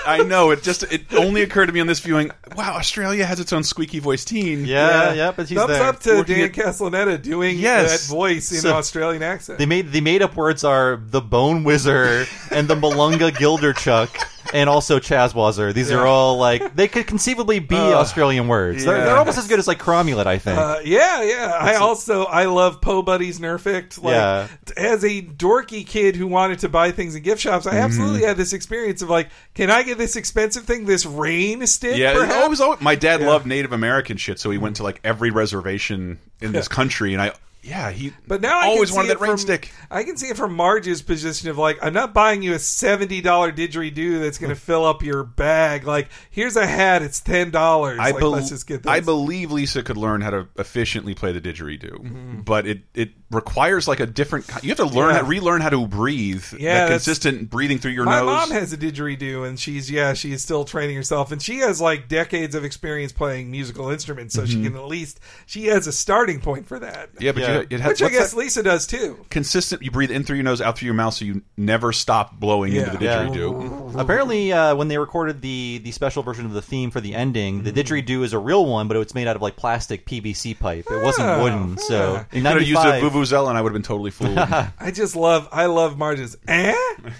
I 0.06 0.24
know. 0.24 0.52
It 0.52 0.62
just 0.62 0.84
it 0.84 1.12
only 1.16 1.42
occurred 1.42 1.66
to 1.66 1.72
me 1.74 1.80
on 1.80 1.88
this 1.88 2.00
viewing. 2.00 2.30
Wow, 2.56 2.76
Australia 2.76 3.26
has 3.26 3.40
its 3.40 3.52
own 3.52 3.64
squeaky 3.64 4.00
voice 4.00 4.24
teen. 4.24 4.66
Yeah, 4.66 5.14
yeah, 5.14 5.32
but 5.36 5.50
he's 5.50 5.58
Thumbs 5.58 5.74
there. 5.74 5.84
up 5.84 6.00
to 6.02 6.16
Working 6.18 6.36
Dan 6.38 6.46
at- 6.46 6.54
Castellaneta 6.54 7.22
doing 7.22 7.58
Yes. 7.58 8.08
that 8.08 8.14
voice 8.14 8.52
in 8.52 8.60
So- 8.62 8.74
Australian 8.76 9.24
accent. 9.24 9.58
They 9.58 9.66
made 9.66 9.92
the 9.92 10.02
made 10.02 10.22
up 10.22 10.36
words 10.36 10.64
are 10.64 11.02
the 11.04 11.22
Bone 11.22 11.64
Wizard 11.64 12.28
and 12.52 12.68
the 12.68 12.76
Malunga 12.76 13.32
Gilderchuck 13.32 14.10
and 14.54 14.70
also 14.70 15.00
Chazwazzer. 15.00 15.74
These 15.74 15.90
Yeah. 15.92 15.98
are 15.98 16.08
all 16.08 16.38
like 16.38 16.76
they 16.76 16.88
could 16.88 17.08
conceivably 17.08 17.60
be 17.60 17.76
Uh, 17.76 17.94
Australian 18.00 18.48
words. 18.48 18.86
They're, 18.86 19.04
they're 19.06 19.18
almost 19.18 19.38
as 19.38 19.48
good 19.48 19.60
as 19.60 19.68
like 19.68 19.80
Cromulent, 19.80 20.26
I 20.28 20.38
think. 20.38 20.58
Uh, 20.58 20.80
yeah, 20.84 21.22
yeah. 21.24 21.52
I 21.60 21.76
also 21.76 22.26
I 22.26 22.46
love 22.46 22.82
Po 22.82 23.02
Buddy's 23.02 23.40
Nerfict. 23.40 24.02
Like, 24.02 24.14
Yeah. 24.14 24.48
As 24.76 25.04
a 25.04 25.22
dorky 25.22 25.86
kid 25.86 26.16
who 26.16 26.28
wanted 26.28 26.60
to 26.60 26.70
buy 26.70 26.92
things 26.92 27.16
in 27.16 27.24
gift 27.24 27.42
shops, 27.42 27.66
I 27.68 27.72
Mm-hmm. 27.72 27.80
absolutely 27.86 28.24
had 28.24 28.38
this 28.38 28.54
experience 28.54 29.02
of 29.02 29.10
like, 29.10 29.30
can 29.54 29.70
I 29.70 29.84
get 29.84 29.98
this 29.98 30.16
expensive 30.16 30.64
thing, 30.66 30.86
this 30.86 31.06
rain 31.06 31.66
stick? 31.68 31.98
Yeah, 31.98 32.14
perhaps? 32.14 32.46
it 32.46 32.50
was 32.50 32.62
always, 32.62 32.82
my 32.82 32.96
dad 32.96 33.22
Yeah. 33.22 33.28
loved 33.28 33.46
Native 33.46 33.72
American 33.74 34.18
shit, 34.18 34.40
so 34.40 34.50
he 34.52 34.58
went 34.58 34.78
to 34.78 34.84
like 34.84 35.00
every 35.04 35.30
reservation 35.32 36.20
in 36.42 36.52
this 36.52 36.68
country, 36.68 37.14
and 37.14 37.22
I 37.22 37.32
yeah 37.68 37.92
he 37.92 38.14
But 38.28 38.42
now 38.42 38.60
I 38.60 38.66
always 38.68 38.92
wanted 38.92 39.10
that 39.10 39.20
rain 39.20 39.32
from, 39.32 39.38
stick. 39.40 39.72
I 39.92 40.04
can 40.04 40.16
see 40.18 40.28
it 40.28 40.38
from 40.38 40.54
Marge's 40.56 41.02
position 41.02 41.50
of 41.50 41.58
like, 41.58 41.78
I'm 41.82 41.94
not 41.94 42.14
buying 42.14 42.42
you 42.42 42.54
a 42.54 42.60
seventy 42.60 43.22
dollar 43.22 43.52
didgeridoo 43.52 44.22
that's 44.22 44.38
going 44.38 44.50
to 44.54 44.60
fill 44.60 44.86
up 44.86 45.04
your 45.04 45.24
bag. 45.24 45.86
Like, 45.86 46.10
here's 46.32 46.56
a 46.56 46.66
hat; 46.66 47.02
it's 47.02 47.20
ten 47.20 47.52
dollars. 47.52 48.00
I, 48.00 48.12
like, 48.12 48.20
bel- 48.20 48.32
let's 48.32 48.50
just 48.50 48.68
get 48.68 48.84
this. 48.84 48.90
I 48.90 49.02
believe 49.02 49.52
Lisa 49.52 49.84
could 49.84 49.98
learn 49.98 50.22
how 50.22 50.30
to 50.32 50.48
efficiently 50.58 51.14
play 51.14 51.32
the 51.32 51.42
didgeridoo, 51.42 51.98
Mm-hmm. 51.98 52.42
but 52.42 52.66
it 52.68 52.82
it 52.94 53.12
requires 53.32 53.88
like 53.88 54.00
a 54.00 54.06
different. 54.06 54.48
You 54.64 54.70
have 54.70 54.78
to 54.78 54.86
learn 54.86 55.14
Yeah. 55.14 55.22
how 55.22 55.28
relearn 55.28 55.62
how 55.62 55.70
to 55.70 55.86
breathe. 55.88 56.46
Yeah, 56.58 56.86
that 56.86 56.90
consistent 56.92 57.50
breathing 57.50 57.78
through 57.80 57.92
your 57.92 58.06
My 58.06 58.20
nose. 58.20 58.26
My 58.26 58.34
mom 58.40 58.52
has 58.52 58.72
a 58.74 58.78
didgeridoo, 58.78 59.48
and 59.48 59.60
she's 59.60 59.92
yeah, 59.92 60.14
she 60.14 60.32
is 60.32 60.42
still 60.42 60.64
training 60.66 60.96
herself, 60.96 61.32
and 61.32 61.42
she 61.42 61.58
has 61.60 61.82
like 61.82 62.08
decades 62.08 62.56
of 62.56 62.64
experience 62.64 63.12
playing 63.12 63.52
musical 63.52 63.90
instruments, 63.90 64.34
so 64.34 64.46
she 64.46 64.58
Mhm. 64.58 64.64
can 64.64 64.76
at 64.78 64.86
least 64.86 65.20
she 65.46 65.66
has 65.68 65.88
a 65.88 65.92
starting 65.92 66.40
point 66.40 66.68
for 66.68 66.80
that. 66.80 67.10
yeah, 67.20 67.32
but 67.34 67.42
you 67.42 67.48
it 67.70 67.80
has, 67.80 67.90
Which 68.02 68.04
I 68.04 68.10
guess 68.10 68.32
that? 68.32 68.38
Lisa 68.38 68.64
does 68.64 68.88
too. 68.88 69.26
consistent. 69.30 69.82
You 69.82 69.92
breathe 69.92 70.12
in 70.12 70.24
through 70.24 70.38
your 70.38 70.44
nose, 70.44 70.62
out 70.62 70.78
through 70.78 70.88
your 70.88 70.96
mouth, 70.96 71.14
so 71.14 71.26
you 71.26 71.42
never 71.58 71.92
stop 71.94 72.40
blowing 72.40 72.74
into 72.76 72.92
the 72.92 72.98
didgeridoo. 72.98 74.00
Apparently, 74.00 74.52
uh, 74.54 74.76
when 74.76 74.88
they 74.88 74.98
recorded 74.98 75.42
the 75.42 75.80
the 75.84 75.92
special 75.92 76.24
version 76.24 76.46
of 76.46 76.54
the 76.54 76.62
theme 76.62 76.92
for 76.92 77.02
the 77.02 77.14
ending, 77.16 77.64
the 77.64 77.72
Mm-hmm. 77.72 77.80
didgeridoo 77.80 78.24
is 78.24 78.34
a 78.34 78.40
real 78.40 78.66
one, 78.66 78.88
but 78.88 78.98
it's 78.98 79.14
made 79.16 79.28
out 79.28 79.36
of 79.36 79.42
like 79.42 79.56
plastic 79.56 80.06
PVC 80.06 80.58
pipe. 80.60 80.86
It 80.90 81.02
wasn't 81.04 81.42
wooden. 81.42 81.78
So 81.78 82.26
You 82.32 82.40
in 82.40 82.44
could 82.44 82.54
have 82.60 82.62
used 82.68 82.82
a 82.82 83.00
'95, 83.00 83.12
vuvuzela, 83.12 83.50
and 83.50 83.58
I 83.58 83.62
would 83.62 83.70
have 83.70 83.74
been 83.74 83.84
totally 83.84 84.12
fooled. 84.12 84.38
I 84.38 84.92
just 84.94 85.16
love 85.16 85.48
I 85.52 85.66
love 85.68 85.98
Marge's 85.98 86.38
eh 86.48 86.76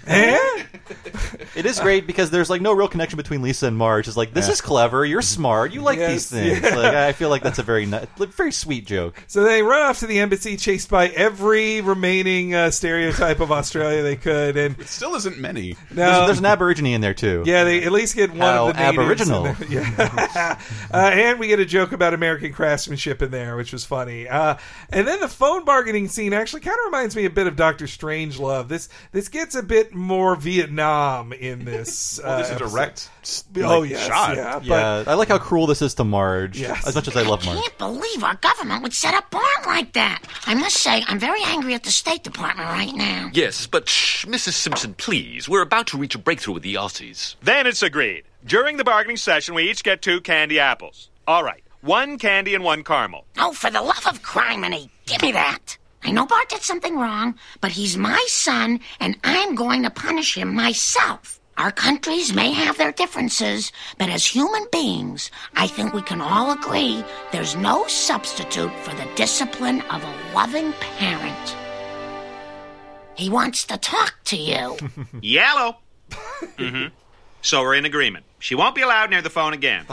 eh. 0.06 0.62
it 1.54 1.66
is 1.66 1.78
great 1.80 2.06
because 2.06 2.30
there's 2.30 2.50
like 2.50 2.60
no 2.62 2.72
real 2.72 2.88
connection 2.88 3.16
between 3.16 3.42
Lisa 3.42 3.66
and 3.66 3.76
Marge. 3.76 4.08
It's 4.08 4.16
like 4.16 4.32
this 4.34 4.46
Yeah. 4.46 4.52
is 4.52 4.60
clever. 4.60 5.04
You're 5.04 5.22
smart. 5.22 5.72
You 5.72 5.80
like 5.82 5.98
Yes, 5.98 6.10
these 6.12 6.30
things. 6.30 6.60
yeah. 6.62 6.74
Like 6.76 6.94
I 6.94 7.12
feel 7.12 7.28
like 7.28 7.42
that's 7.42 7.58
a 7.58 7.62
very 7.62 7.86
ni- 7.86 8.00
like, 8.18 8.30
very 8.30 8.52
sweet 8.52 8.86
joke. 8.86 9.22
So 9.26 9.44
they 9.44 9.62
run 9.62 9.82
off 9.82 10.00
to 10.00 10.06
the 10.06 10.18
embassy, 10.28 10.58
chased 10.58 10.90
by 10.90 11.08
every 11.08 11.80
remaining 11.80 12.54
uh, 12.54 12.70
stereotype 12.70 13.40
of 13.40 13.50
Australia 13.50 14.02
they 14.02 14.16
could, 14.16 14.58
and 14.58 14.78
it 14.78 14.86
still 14.86 15.14
isn't 15.14 15.38
many. 15.38 15.74
No, 15.90 15.94
there's, 15.94 16.26
there's 16.26 16.38
an 16.40 16.44
Aborigine 16.44 16.84
in 16.94 17.00
there 17.00 17.14
too. 17.14 17.44
Yeah, 17.46 17.64
they 17.64 17.82
at 17.82 17.92
least 17.92 18.14
get 18.14 18.28
one 18.28 18.40
How 18.40 18.68
of 18.68 18.76
the 18.76 18.82
aboriginal. 18.82 19.56
Yeah, 19.68 20.58
uh, 20.92 20.96
and 20.96 21.38
we 21.38 21.48
get 21.48 21.60
a 21.60 21.64
joke 21.64 21.92
about 21.92 22.14
American 22.14 22.52
craftsmanship 22.52 23.22
in 23.22 23.30
there, 23.30 23.56
which 23.56 23.72
was 23.72 23.84
funny. 23.84 24.28
Uh, 24.28 24.56
and 24.90 25.06
then 25.06 25.20
the 25.20 25.28
phone 25.28 25.64
bargaining 25.64 26.08
scene 26.08 26.32
actually 26.32 26.60
kind 26.60 26.76
of 26.78 26.86
reminds 26.86 27.16
me 27.16 27.24
a 27.24 27.30
bit 27.30 27.46
of 27.46 27.56
Doctor 27.56 27.86
Strangelove. 27.86 28.68
This 28.68 28.88
this 29.12 29.28
gets 29.28 29.54
a 29.54 29.62
bit 29.62 29.94
more 29.94 30.36
Vietnam 30.36 31.32
in 31.32 31.64
this. 31.64 32.20
Well, 32.28 32.38
this 32.38 32.50
uh, 32.50 32.54
is 32.54 32.60
a 32.60 32.64
episode. 32.64 32.70
direct, 32.70 33.10
oh 33.64 33.78
like, 33.80 33.90
yes, 33.90 34.06
shot. 34.06 34.36
yeah, 34.36 34.58
but 34.58 34.64
Yeah, 34.66 35.04
I 35.06 35.14
like 35.14 35.28
how 35.28 35.38
cruel 35.38 35.66
this 35.66 35.82
is 35.82 35.94
to 35.94 36.04
Marge. 36.04 36.60
Yes. 36.60 36.86
As 36.86 36.94
much 36.94 37.08
as 37.08 37.16
I 37.16 37.22
love 37.22 37.44
Marge. 37.44 37.58
I 37.58 37.60
can't 37.62 37.78
believe 37.78 38.24
our 38.24 38.34
government 38.34 38.82
would 38.82 38.92
set 38.92 39.14
up 39.14 39.30
Bart 39.30 39.66
like 39.66 39.92
that. 39.94 40.07
I 40.46 40.54
must 40.54 40.76
say, 40.76 41.04
I'm 41.06 41.18
very 41.18 41.42
angry 41.44 41.74
at 41.74 41.82
the 41.84 41.90
State 41.90 42.22
Department 42.22 42.68
right 42.68 42.94
now. 42.94 43.30
Yes, 43.32 43.66
but 43.66 43.88
shh, 43.88 44.24
Mrs. 44.26 44.54
Simpson, 44.54 44.94
please. 44.94 45.48
We're 45.48 45.62
about 45.62 45.86
to 45.88 45.98
reach 45.98 46.14
a 46.14 46.18
breakthrough 46.18 46.54
with 46.54 46.62
the 46.62 46.74
Aussies. 46.74 47.36
Then 47.42 47.66
it's 47.66 47.82
agreed. 47.82 48.24
During 48.44 48.76
the 48.76 48.84
bargaining 48.84 49.16
session, 49.16 49.54
we 49.54 49.70
each 49.70 49.84
get 49.84 50.00
two 50.00 50.20
candy 50.20 50.58
apples. 50.58 51.10
All 51.26 51.44
right, 51.44 51.62
one 51.80 52.18
candy 52.18 52.54
and 52.54 52.64
one 52.64 52.84
caramel. 52.84 53.24
Oh, 53.38 53.52
for 53.52 53.70
the 53.70 53.82
love 53.82 54.06
of 54.06 54.22
criminy, 54.22 54.90
give 55.06 55.22
me 55.22 55.32
that. 55.32 55.76
I 56.02 56.12
know 56.12 56.26
Bart 56.26 56.48
did 56.48 56.62
something 56.62 56.96
wrong, 56.96 57.34
but 57.60 57.72
he's 57.72 57.96
my 57.96 58.24
son, 58.28 58.80
and 59.00 59.16
I'm 59.24 59.54
going 59.54 59.82
to 59.82 59.90
punish 59.90 60.36
him 60.36 60.54
myself. 60.54 61.37
Our 61.58 61.72
countries 61.72 62.32
may 62.32 62.52
have 62.52 62.78
their 62.78 62.92
differences, 62.92 63.72
but 63.98 64.08
as 64.08 64.24
human 64.24 64.64
beings, 64.70 65.28
I 65.56 65.66
think 65.66 65.92
we 65.92 66.02
can 66.02 66.20
all 66.20 66.52
agree 66.52 67.04
there's 67.32 67.56
no 67.56 67.84
substitute 67.88 68.70
for 68.84 68.94
the 68.94 69.08
discipline 69.16 69.80
of 69.90 70.04
a 70.04 70.14
loving 70.36 70.72
parent. 70.74 71.56
He 73.16 73.28
wants 73.28 73.64
to 73.64 73.76
talk 73.76 74.14
to 74.26 74.36
you. 74.36 74.76
Yellow. 75.20 75.78
hmm 76.56 76.86
So 77.42 77.62
we're 77.62 77.74
in 77.74 77.86
agreement. 77.86 78.24
She 78.38 78.54
won't 78.54 78.76
be 78.76 78.82
allowed 78.82 79.10
near 79.10 79.20
the 79.22 79.30
phone 79.30 79.52
again. 79.52 79.84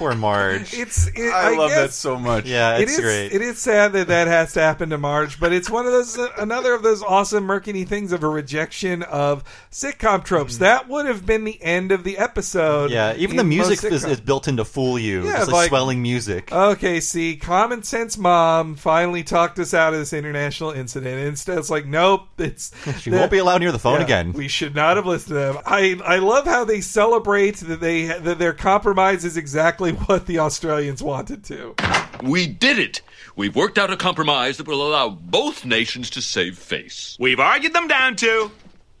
Aw, 0.00 0.04
poor 0.04 0.14
Marge. 0.14 0.74
It's 0.80 1.08
it, 1.08 1.32
I, 1.32 1.56
love 1.56 1.70
that 1.70 1.92
so 1.92 2.18
much. 2.18 2.46
Yeah, 2.46 2.78
It 2.78 2.82
it's 2.82 2.98
great. 2.98 3.32
It 3.32 3.42
is 3.42 3.58
sad 3.58 3.92
that 3.92 4.08
that 4.08 4.28
has 4.28 4.54
to 4.54 4.60
happen 4.60 4.90
to 4.90 4.98
Marge, 4.98 5.38
but 5.38 5.52
it's 5.52 5.68
one 5.68 5.86
of 5.86 5.92
those 5.92 6.18
uh, 6.18 6.28
another 6.38 6.74
of 6.74 6.82
those 6.82 7.02
awesome 7.02 7.44
murky 7.44 7.84
things 7.84 8.12
of 8.12 8.22
a 8.22 8.28
rejection 8.28 9.02
of 9.02 9.44
sitcom 9.70 10.24
tropes. 10.24 10.58
That 10.58 10.88
would 10.88 11.06
have 11.06 11.26
been 11.26 11.44
the 11.44 11.62
end 11.62 11.92
of 11.92 12.04
the 12.04 12.18
episode. 12.18 12.90
Mm. 12.90 12.94
yeah, 12.94 13.14
even 13.16 13.36
the 13.36 13.44
music 13.44 13.84
is, 13.84 14.04
is 14.04 14.20
built 14.20 14.48
in 14.48 14.56
to 14.56 14.64
fool 14.64 14.98
you. 14.98 15.24
Yeah, 15.26 15.32
just 15.38 15.48
like, 15.48 15.54
like- 15.54 15.68
swelling 15.68 16.02
music. 16.02 16.52
Okay, 16.52 17.00
see, 17.00 17.36
common 17.36 17.82
sense 17.82 18.16
mom 18.16 18.76
finally 18.76 19.22
talked 19.22 19.58
us 19.58 19.74
out 19.74 19.92
of 19.92 19.98
this 20.00 20.12
international 20.12 20.70
incident. 20.70 21.20
Instead, 21.26 21.58
it's 21.58 21.70
like, 21.70 21.86
nope, 21.86 22.28
it's 22.38 22.72
She 23.00 23.10
won't 23.10 23.30
be 23.30 23.38
allowed 23.38 23.60
near 23.60 23.72
the 23.72 23.78
phone 23.78 23.98
Yeah, 23.98 24.04
again. 24.04 24.32
We 24.32 24.48
should 24.48 24.74
not 24.74 24.96
have 24.96 25.06
listened 25.06 25.30
to 25.30 25.34
them. 25.34 25.58
I 25.66 25.98
I 26.04 26.16
love 26.18 26.46
how 26.46 26.64
they 26.64 26.80
celebrate 26.80 27.56
that 27.58 27.80
they 27.80 28.06
that 28.06 28.38
their 28.38 28.52
compromise 28.52 29.24
is 29.24 29.36
exactly 29.36 29.89
what 30.06 30.26
the 30.26 30.38
Australians 30.38 31.02
wanted 31.02 31.44
to. 31.44 31.74
We 32.22 32.46
did 32.46 32.78
it! 32.78 33.00
We've 33.36 33.54
worked 33.56 33.78
out 33.78 33.90
a 33.90 33.96
compromise 33.96 34.56
that 34.58 34.66
will 34.68 34.86
allow 34.86 35.08
both 35.08 35.64
nations 35.64 36.10
to 36.10 36.22
save 36.22 36.58
face. 36.58 37.16
We've 37.18 37.40
argued 37.40 37.72
them 37.72 37.88
down 37.88 38.16
to 38.16 38.50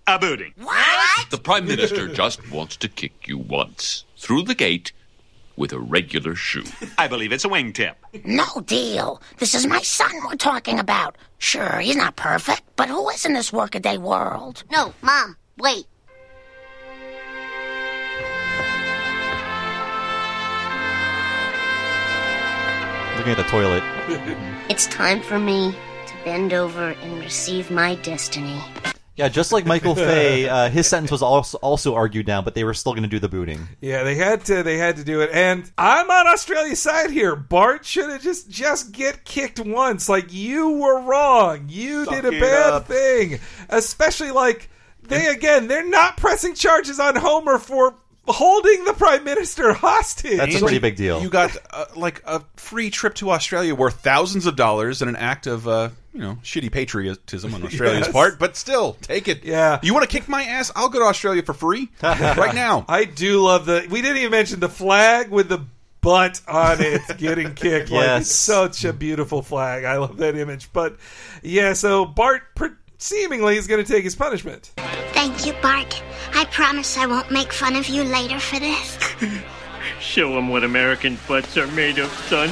a 0.06 0.18
booting. 0.18 0.54
What? 0.56 1.30
The 1.30 1.38
Prime 1.38 1.66
Minister 1.66 2.08
just 2.14 2.50
wants 2.50 2.76
to 2.78 2.88
kick 2.88 3.28
you 3.28 3.38
once 3.38 4.04
through 4.16 4.42
the 4.44 4.54
gate 4.54 4.92
with 5.56 5.72
a 5.72 5.78
regular 5.78 6.34
shoe. 6.34 6.64
I 6.96 7.06
believe 7.06 7.32
it's 7.32 7.44
a 7.44 7.48
wingtip. 7.48 7.94
No 8.24 8.46
deal. 8.64 9.20
This 9.38 9.54
is 9.54 9.66
my 9.66 9.82
son 9.82 10.10
we're 10.24 10.36
talking 10.36 10.78
about. 10.78 11.18
Sure, 11.38 11.80
he's 11.80 11.96
not 11.96 12.16
perfect, 12.16 12.62
but 12.76 12.88
who 12.88 13.08
is 13.10 13.26
in 13.26 13.34
this 13.34 13.52
workaday 13.52 13.98
world? 13.98 14.64
No, 14.70 14.94
Mom, 15.02 15.36
wait. 15.58 15.86
Looking 23.20 23.32
at 23.32 23.36
the 23.36 23.50
toilet. 23.50 23.82
It's 24.70 24.86
time 24.86 25.20
for 25.20 25.38
me 25.38 25.72
to 26.06 26.14
bend 26.24 26.54
over 26.54 26.92
and 27.02 27.18
receive 27.20 27.70
my 27.70 27.96
destiny. 27.96 28.58
Yeah, 29.14 29.28
just 29.28 29.52
like 29.52 29.66
Michael 29.66 29.94
Fay, 29.94 30.48
uh, 30.48 30.70
his 30.70 30.86
sentence 30.86 31.10
was 31.10 31.20
also 31.20 31.58
also 31.58 31.94
argued 31.94 32.24
down, 32.24 32.44
but 32.44 32.54
they 32.54 32.64
were 32.64 32.72
still 32.72 32.92
going 32.94 33.02
to 33.02 33.10
do 33.10 33.18
the 33.18 33.28
booting. 33.28 33.68
Yeah, 33.82 34.04
they 34.04 34.14
had 34.14 34.46
to. 34.46 34.62
They 34.62 34.78
had 34.78 34.96
to 34.96 35.04
do 35.04 35.20
it, 35.20 35.28
and 35.34 35.70
I'm 35.76 36.10
on 36.10 36.28
Australia's 36.28 36.80
side 36.80 37.10
here. 37.10 37.36
Bart 37.36 37.84
should 37.84 38.08
have 38.08 38.22
just 38.22 38.48
just 38.48 38.92
get 38.92 39.26
kicked 39.26 39.60
once. 39.60 40.08
Like 40.08 40.32
you 40.32 40.70
were 40.78 41.02
wrong. 41.02 41.66
You 41.68 42.06
Suck 42.06 42.14
did 42.14 42.24
a 42.24 42.40
bad 42.40 42.72
up. 42.72 42.86
thing. 42.86 43.38
Especially 43.68 44.30
like 44.30 44.70
they 45.02 45.26
again. 45.26 45.68
They're 45.68 45.86
not 45.86 46.16
pressing 46.16 46.54
charges 46.54 46.98
on 46.98 47.16
Homer 47.16 47.58
for 47.58 47.96
holding 48.28 48.84
the 48.84 48.92
prime 48.92 49.24
minister 49.24 49.72
hostage. 49.72 50.36
That's 50.38 50.56
a 50.56 50.60
pretty 50.60 50.78
big 50.78 50.96
deal. 50.96 51.20
You 51.22 51.28
got 51.30 51.56
uh, 51.70 51.86
like 51.96 52.22
a 52.24 52.42
free 52.56 52.90
trip 52.90 53.14
to 53.16 53.30
Australia 53.30 53.74
worth 53.74 54.00
thousands 54.00 54.46
of 54.46 54.56
dollars 54.56 55.02
and 55.02 55.08
an 55.08 55.16
act 55.16 55.46
of 55.46 55.66
uh, 55.66 55.90
you 56.12 56.20
know 56.20 56.36
shitty 56.42 56.70
patriotism 56.70 57.54
on 57.54 57.62
Australia's 57.64 58.06
Yes. 58.06 58.12
part, 58.12 58.38
but 58.38 58.56
still 58.56 58.94
take 59.02 59.28
it. 59.28 59.44
Yeah. 59.44 59.78
You 59.82 59.94
want 59.94 60.08
to 60.08 60.16
kick 60.18 60.28
my 60.28 60.42
ass? 60.44 60.70
I'll 60.76 60.88
go 60.88 61.00
to 61.00 61.06
Australia 61.06 61.42
for 61.42 61.54
free 61.54 61.88
right 62.02 62.54
now. 62.54 62.84
I 62.88 63.04
do 63.04 63.42
love 63.42 63.66
the. 63.66 63.86
We 63.90 64.02
didn't 64.02 64.18
even 64.18 64.30
mention 64.30 64.60
the 64.60 64.68
flag 64.68 65.30
with 65.30 65.48
the 65.48 65.64
butt 66.02 66.40
on 66.48 66.80
it 66.80 67.02
getting 67.18 67.52
kicked. 67.54 67.90
Like, 67.90 68.06
Yes. 68.06 68.20
it's 68.22 68.30
such 68.30 68.84
a 68.86 68.92
beautiful 68.94 69.42
flag. 69.42 69.84
I 69.84 69.98
love 69.98 70.16
that 70.16 70.34
image. 70.34 70.72
But 70.72 70.96
yeah, 71.42 71.74
so 71.74 72.06
Bart 72.06 72.42
per- 72.54 72.78
seemingly 73.00 73.56
is 73.56 73.66
going 73.66 73.84
to 73.84 73.92
take 73.92 74.04
his 74.04 74.14
punishment. 74.14 74.72
Thank 75.12 75.46
you, 75.46 75.52
Bart. 75.62 76.02
I 76.34 76.44
promise 76.46 76.96
I 76.96 77.06
won't 77.06 77.30
make 77.30 77.52
fun 77.52 77.74
of 77.76 77.88
you 77.88 78.04
later 78.04 78.38
for 78.38 78.60
this. 78.60 78.98
Show 80.00 80.34
them 80.34 80.48
what 80.48 80.64
American 80.64 81.18
butts 81.26 81.56
are 81.56 81.66
made 81.68 81.98
of, 81.98 82.10
son. 82.28 82.48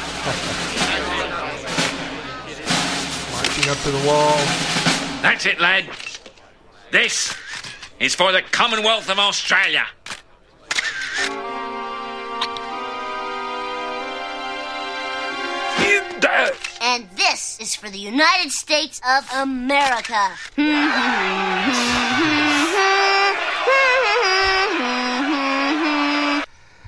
Marching 3.33 3.71
up 3.71 3.79
to 3.79 3.91
the 3.91 4.07
wall. 4.07 4.37
That's 5.23 5.47
it, 5.47 5.61
lad. 5.61 5.85
This 6.91 7.35
is 8.01 8.15
for 8.15 8.33
the 8.33 8.43
Commonwealth 8.43 9.11
of 9.11 9.19
Australia. 9.19 9.87
And 16.81 17.09
this 17.17 17.59
is 17.61 17.75
for 17.75 17.91
the 17.91 17.99
United 17.99 18.51
States 18.53 19.01
of 19.07 19.29
America. 19.35 20.37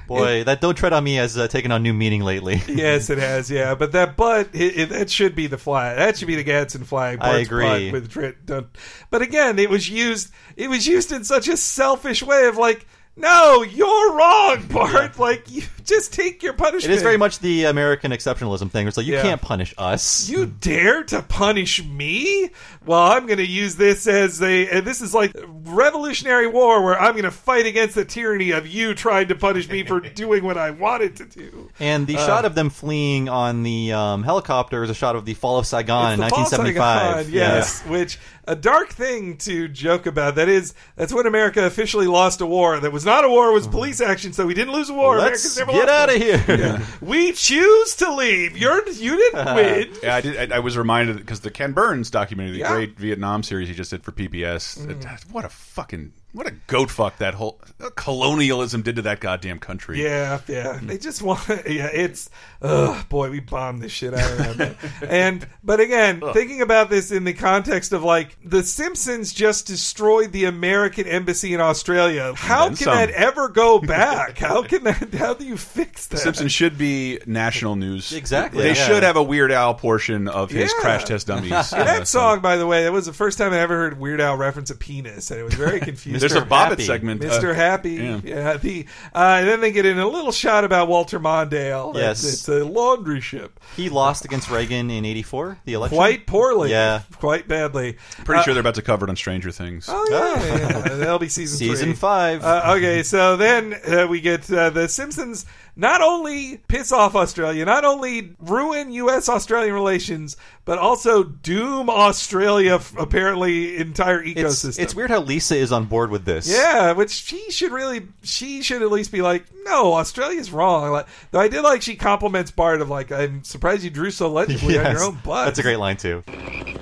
Boy, 0.06 0.42
that 0.42 0.60
"Don't 0.60 0.74
Tread 0.74 0.92
on 0.92 1.04
Me" 1.04 1.14
has 1.14 1.38
uh, 1.38 1.46
taken 1.46 1.70
on 1.70 1.84
new 1.84 1.92
meaning 1.94 2.22
lately. 2.22 2.60
yes, 2.68 3.10
it 3.10 3.18
has. 3.18 3.48
Yeah, 3.48 3.76
but 3.76 3.92
that 3.92 4.16
butt, 4.16 4.48
it, 4.52 4.76
it, 4.76 4.88
that 4.88 5.08
should 5.08 5.36
be 5.36 5.46
the 5.46 5.56
flag. 5.56 5.98
That 5.98 6.16
should 6.18 6.26
be 6.26 6.34
the 6.34 6.42
Gadsden 6.42 6.82
flag. 6.82 7.18
I 7.20 7.38
agree. 7.38 7.92
With 7.92 8.10
tri- 8.10 8.34
don't- 8.44 8.66
but 9.10 9.22
again, 9.22 9.60
it 9.60 9.70
was 9.70 9.88
used. 9.88 10.32
It 10.56 10.68
was 10.68 10.88
used 10.88 11.12
in 11.12 11.22
such 11.22 11.46
a 11.46 11.56
selfish 11.56 12.24
way 12.24 12.46
of 12.46 12.56
like, 12.56 12.88
no, 13.16 13.62
you're 13.62 14.16
wrong, 14.16 14.66
Bart. 14.70 15.18
Like, 15.18 15.50
you 15.50 15.62
just 15.84 16.12
take 16.14 16.42
your 16.42 16.52
punishment. 16.52 16.92
It 16.92 16.96
is 16.96 17.02
very 17.02 17.16
much 17.18 17.40
the 17.40 17.64
American 17.64 18.12
exceptionalism 18.12 18.70
thing. 18.70 18.86
It's 18.88 18.96
like 18.96 19.06
you 19.06 19.14
Yeah. 19.14 19.22
can't 19.22 19.42
punish 19.42 19.74
us. 19.76 20.28
You 20.28 20.46
dare 20.46 21.02
to 21.04 21.20
punish 21.22 21.84
me? 21.84 22.50
Well, 22.86 23.00
I'm 23.10 23.26
going 23.26 23.38
to 23.38 23.46
use 23.46 23.76
this 23.76 24.06
as 24.06 24.40
a. 24.40 24.68
And 24.68 24.86
this 24.86 25.00
is 25.02 25.12
like 25.12 25.32
Revolutionary 25.64 26.46
War, 26.46 26.82
where 26.82 26.98
I'm 26.98 27.12
going 27.12 27.24
to 27.24 27.30
fight 27.30 27.66
against 27.66 27.94
the 27.94 28.04
tyranny 28.04 28.52
of 28.52 28.66
you 28.66 28.94
trying 28.94 29.28
to 29.28 29.34
punish 29.34 29.68
me 29.68 29.82
for 29.84 30.00
doing 30.14 30.44
what 30.44 30.56
I 30.56 30.70
wanted 30.70 31.16
to 31.16 31.24
do. 31.26 31.70
And 31.78 32.06
the 32.06 32.16
Uh, 32.16 32.26
shot 32.26 32.44
of 32.44 32.54
them 32.54 32.70
fleeing 32.70 33.28
on 33.28 33.62
the 33.64 33.92
um, 33.92 34.22
helicopter 34.22 34.82
is 34.84 34.90
a 34.90 34.94
shot 34.94 35.16
of 35.16 35.24
the 35.24 35.34
fall 35.34 35.58
of 35.58 35.66
Saigon, 35.66 36.12
It's 36.12 36.22
the 36.22 36.28
Fall 36.30 36.38
1975. 36.44 37.26
Saigon, 37.26 37.32
yes, 37.32 37.82
which 37.86 38.18
a 38.50 38.56
dark 38.56 38.90
thing 38.92 39.36
to 39.38 39.68
joke 39.68 40.06
about. 40.06 40.34
That 40.34 40.48
is, 40.48 40.74
that's 40.96 41.12
when 41.12 41.26
America 41.26 41.64
officially 41.64 42.06
lost 42.06 42.40
a 42.40 42.46
war 42.46 42.80
that 42.80 42.92
was 42.92 43.04
not 43.04 43.24
a 43.24 43.28
war; 43.28 43.50
it 43.50 43.54
was 43.54 43.66
police 43.68 44.00
action. 44.00 44.32
So 44.32 44.46
we 44.46 44.54
didn't 44.54 44.74
lose 44.74 44.90
a 44.90 44.94
war. 44.94 45.18
Let's 45.18 45.56
never 45.58 45.72
get 45.72 45.88
outta 45.88 46.12
one. 46.12 46.20
here. 46.20 46.44
Yeah. 46.48 46.86
We 47.00 47.32
choose 47.32 47.96
to 47.96 48.12
leave. 48.14 48.56
You're 48.56 48.86
you 48.90 49.16
didn't 49.16 49.54
win. 49.54 49.88
Yeah, 50.02 50.16
I 50.16 50.20
did. 50.20 50.52
I, 50.52 50.56
I 50.56 50.58
was 50.58 50.76
reminded 50.76 51.16
because 51.18 51.40
the 51.40 51.50
Ken 51.50 51.72
Burns 51.72 52.10
documentary, 52.10 52.52
the 52.52 52.58
Yeah. 52.58 52.72
great 52.72 52.98
Vietnam 52.98 53.42
series 53.42 53.68
he 53.68 53.74
just 53.74 53.90
did 53.90 54.02
for 54.04 54.12
PBS. 54.12 54.78
Mm. 54.86 55.30
what 55.32 55.44
a 55.44 55.48
fucking 55.48 56.12
what 56.32 56.46
a 56.46 56.52
goat 56.66 56.90
fuck 56.90 57.18
that 57.18 57.34
whole 57.34 57.60
colonialism 57.96 58.82
did 58.82 58.96
to 58.96 59.02
that 59.02 59.20
goddamn 59.20 59.58
country. 59.58 60.02
Yeah, 60.02 60.40
yeah. 60.48 60.78
Hmm. 60.78 60.86
They 60.86 60.98
just 60.98 61.22
want. 61.22 61.40
Yeah, 61.70 61.88
it's. 61.92 62.30
Ugh, 62.62 63.08
boy, 63.08 63.30
we 63.30 63.40
bombed 63.40 63.80
this 63.82 63.92
shit 63.92 64.12
out 64.14 64.40
of 64.46 64.56
them. 64.58 64.76
and 65.08 65.46
but 65.62 65.80
again, 65.80 66.20
thinking 66.32 66.60
about 66.62 66.90
this 66.90 67.10
in 67.10 67.24
the 67.24 67.32
context 67.32 67.92
of 67.92 68.02
like 68.02 68.36
the 68.44 68.62
Simpsons 68.62 69.32
just 69.32 69.66
destroyed 69.66 70.32
the 70.32 70.44
American 70.46 71.06
embassy 71.06 71.54
in 71.54 71.60
Australia. 71.60 72.32
How 72.36 72.66
can 72.68 72.76
some. 72.76 72.94
that 72.94 73.10
ever 73.10 73.48
go 73.48 73.78
back? 73.80 74.38
How 74.38 74.62
can 74.62 74.84
that? 74.84 75.14
How 75.14 75.34
do 75.34 75.44
you 75.44 75.56
fix 75.56 76.06
The 76.06 76.16
that? 76.16 76.22
Simpsons 76.22 76.52
should 76.52 76.76
be 76.76 77.18
national 77.26 77.76
news. 77.76 78.12
Exactly. 78.12 78.62
They 78.62 78.68
Yeah. 78.70 78.86
should 78.86 79.02
have 79.02 79.16
a 79.16 79.22
Weird 79.22 79.52
Al 79.52 79.74
portion 79.74 80.28
of 80.28 80.50
his 80.50 80.70
Yeah. 80.72 80.80
Crash 80.80 81.04
Test 81.04 81.26
Dummies. 81.28 81.50
And 81.72 81.88
that 81.88 82.08
song, 82.08 82.40
by 82.40 82.56
the 82.56 82.66
way, 82.66 82.84
that 82.84 82.92
was 82.92 83.06
the 83.06 83.12
first 83.12 83.38
time 83.38 83.52
I 83.52 83.58
ever 83.60 83.76
heard 83.76 83.98
Weird 83.98 84.20
Al 84.20 84.36
reference 84.36 84.70
a 84.70 84.74
penis, 84.74 85.30
and 85.30 85.40
it 85.40 85.44
was 85.44 85.54
very 85.54 85.80
confusing. 85.80 86.19
There's 86.20 86.34
a 86.34 86.42
Bobbitt 86.42 86.80
segment, 86.84 87.24
uh, 87.24 87.28
Mr. 87.30 87.54
Happy. 87.54 87.92
yeah. 87.94 88.20
Yeah. 88.24 88.56
the 88.56 88.86
uh, 89.14 89.36
and 89.40 89.48
then 89.48 89.60
they 89.60 89.72
get 89.72 89.86
in 89.86 89.98
a 89.98 90.06
little 90.06 90.32
shot 90.32 90.64
about 90.64 90.88
Walter 90.88 91.18
Mondale. 91.18 91.94
Yes. 91.94 92.22
it's, 92.24 92.32
it's 92.34 92.48
a 92.48 92.64
laundry 92.64 93.20
ship. 93.20 93.58
He 93.76 93.88
lost 93.88 94.24
against 94.24 94.50
Reagan 94.50 94.90
in 94.90 95.04
'84, 95.04 95.58
the 95.64 95.72
election. 95.74 95.96
Quite 95.96 96.26
poorly. 96.26 96.70
Yeah. 96.70 97.02
quite 97.18 97.48
badly. 97.48 97.96
Pretty 98.24 98.40
Uh, 98.40 98.42
sure 98.42 98.54
they're 98.54 98.60
about 98.60 98.74
to 98.76 98.82
cover 98.82 99.06
it 99.06 99.10
on 99.10 99.16
Stranger 99.16 99.50
Things. 99.50 99.86
Oh 99.88 100.06
yeah, 100.10 100.44
yeah, 100.44 100.58
yeah. 100.58 100.82
that'll 100.96 101.18
be 101.18 101.28
season 101.28 101.58
Season 101.58 101.86
three. 101.88 101.94
five. 101.96 102.44
Uh, 102.44 102.74
okay, 102.76 103.02
so 103.02 103.36
then 103.36 103.74
uh, 103.86 104.06
we 104.08 104.20
get 104.20 104.50
uh, 104.52 104.70
the 104.70 104.88
Simpsons. 104.88 105.46
Not 105.80 106.02
only 106.02 106.58
piss 106.68 106.92
off 106.92 107.14
Australia, 107.16 107.64
not 107.64 107.86
only 107.86 108.34
ruin 108.38 108.92
U.S.-Australian 108.92 109.72
relations, 109.72 110.36
but 110.66 110.76
also 110.78 111.22
doom 111.24 111.88
Australia. 111.88 112.74
f- 112.74 112.94
Apparently, 112.98 113.78
entire 113.78 114.22
ecosystem. 114.22 114.78
it's 114.78 114.94
weird 114.94 115.08
how 115.10 115.20
Lisa 115.20 115.56
is 115.56 115.72
on 115.72 115.86
board 115.86 116.10
with 116.10 116.26
this. 116.26 116.46
Yeah, 116.52 116.92
which 116.92 117.10
she 117.10 117.50
should 117.50 117.72
really, 117.72 118.08
she 118.22 118.60
should 118.62 118.82
at 118.82 118.90
least 118.92 119.10
be 119.10 119.22
like, 119.22 119.46
no, 119.64 119.94
Australia's 119.94 120.52
wrong. 120.52 120.90
Like, 120.90 121.06
though 121.30 121.40
I 121.40 121.48
did 121.48 121.62
like 121.62 121.80
she 121.80 121.96
compliments 121.96 122.50
Bart 122.50 122.82
of 122.82 122.90
like, 122.90 123.10
I'm 123.10 123.42
surprised 123.42 123.82
you 123.82 123.88
drew 123.88 124.10
so 124.10 124.30
legibly 124.30 124.78
on 124.78 124.84
your 124.92 125.02
own 125.02 125.18
butt. 125.24 125.46
That's 125.46 125.60
a 125.60 125.62
great 125.62 125.78
line 125.78 125.96
too. 125.96 126.22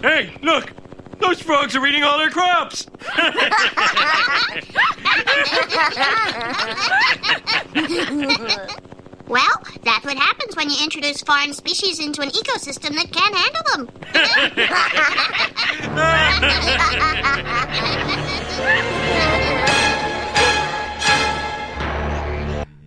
Hey, 0.03 0.37
look! 0.43 0.73
Those 1.21 1.41
frogs 1.41 1.75
are 1.77 1.87
eating 1.87 2.05
all 2.05 2.19
their 2.19 2.31
crops! 2.31 2.87
Well, 9.29 9.63
that's 9.83 10.05
what 10.07 10.17
happens 10.17 10.57
when 10.57 10.71
you 10.71 10.77
introduce 10.83 11.21
foreign 11.21 11.53
species 11.53 12.01
into 12.01 12.23
an 12.23 12.31
ecosystem 12.31 12.95
that 12.95 13.13
can't 13.13 13.35
handle 13.35 13.63
them. 13.75 13.89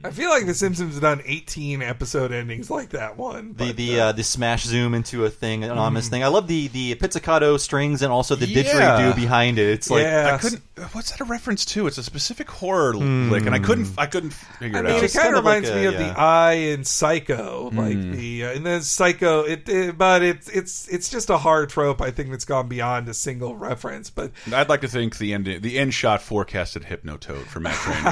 I 0.03 0.11
feel 0.11 0.29
like 0.29 0.45
The 0.45 0.53
Simpsons 0.53 0.93
have 0.93 1.01
done 1.01 1.21
18 1.25 1.81
episode 1.81 2.31
endings 2.31 2.69
like 2.69 2.89
that 2.89 3.17
one. 3.17 3.53
The 3.57 3.71
the 3.71 3.99
uh, 3.99 4.11
the 4.11 4.23
smash 4.23 4.63
zoom 4.63 4.93
into 4.93 5.25
a 5.25 5.29
thing, 5.29 5.63
an 5.63 5.71
anonymous 5.71 6.09
thing. 6.09 6.23
I 6.23 6.27
love 6.27 6.47
the 6.47 6.67
the 6.69 6.95
pizzicato 6.95 7.57
strings 7.57 8.01
and 8.01 8.11
also 8.11 8.35
the 8.35 8.47
Yeah. 8.47 8.63
didgeridoo 8.63 9.15
behind 9.15 9.59
it. 9.59 9.67
It's 9.69 9.89
like 9.89 10.03
Yeah. 10.03 10.35
I 10.35 10.37
couldn't. 10.37 10.61
What's 10.93 11.11
that 11.11 11.19
a 11.21 11.25
reference 11.25 11.63
to? 11.65 11.85
It's 11.87 11.97
a 11.99 12.03
specific 12.03 12.49
horror 12.49 12.93
lick, 12.95 13.45
and 13.45 13.53
I 13.53 13.59
couldn't. 13.59 13.89
I 13.97 14.07
couldn't 14.07 14.31
figure 14.31 14.77
I 14.77 14.79
it 14.81 14.83
mean, 14.85 14.95
out. 14.95 15.03
it 15.03 15.13
kind 15.13 15.27
of 15.35 15.43
reminds 15.43 15.69
me 15.69 15.85
of 15.85 15.93
yeah. 15.93 15.99
the 16.13 16.19
Eye 16.19 16.53
in 16.53 16.83
Psycho, 16.83 17.69
like 17.73 17.95
Mm. 17.97 18.11
the 18.15 18.45
uh, 18.45 18.51
and 18.53 18.65
then 18.65 18.81
Psycho. 18.81 19.41
It, 19.41 19.69
it, 19.69 19.97
but 19.97 20.23
it's 20.23 20.49
it's 20.49 20.87
it's 20.87 21.09
just 21.09 21.29
a 21.29 21.37
horror 21.37 21.67
trope. 21.67 22.01
I 22.01 22.09
think 22.11 22.31
that's 22.31 22.45
gone 22.45 22.67
beyond 22.67 23.07
a 23.09 23.13
single 23.13 23.55
reference. 23.55 24.09
But 24.09 24.31
I'd 24.51 24.69
like 24.69 24.81
to 24.81 24.87
think 24.87 25.17
the 25.17 25.33
end. 25.33 25.45
The 25.45 25.77
end 25.77 25.93
shot 25.93 26.21
forecasted 26.21 26.83
Hypnotoad 26.83 27.43
for 27.45 27.59
Matt 27.59 27.75
Train. 27.75 27.97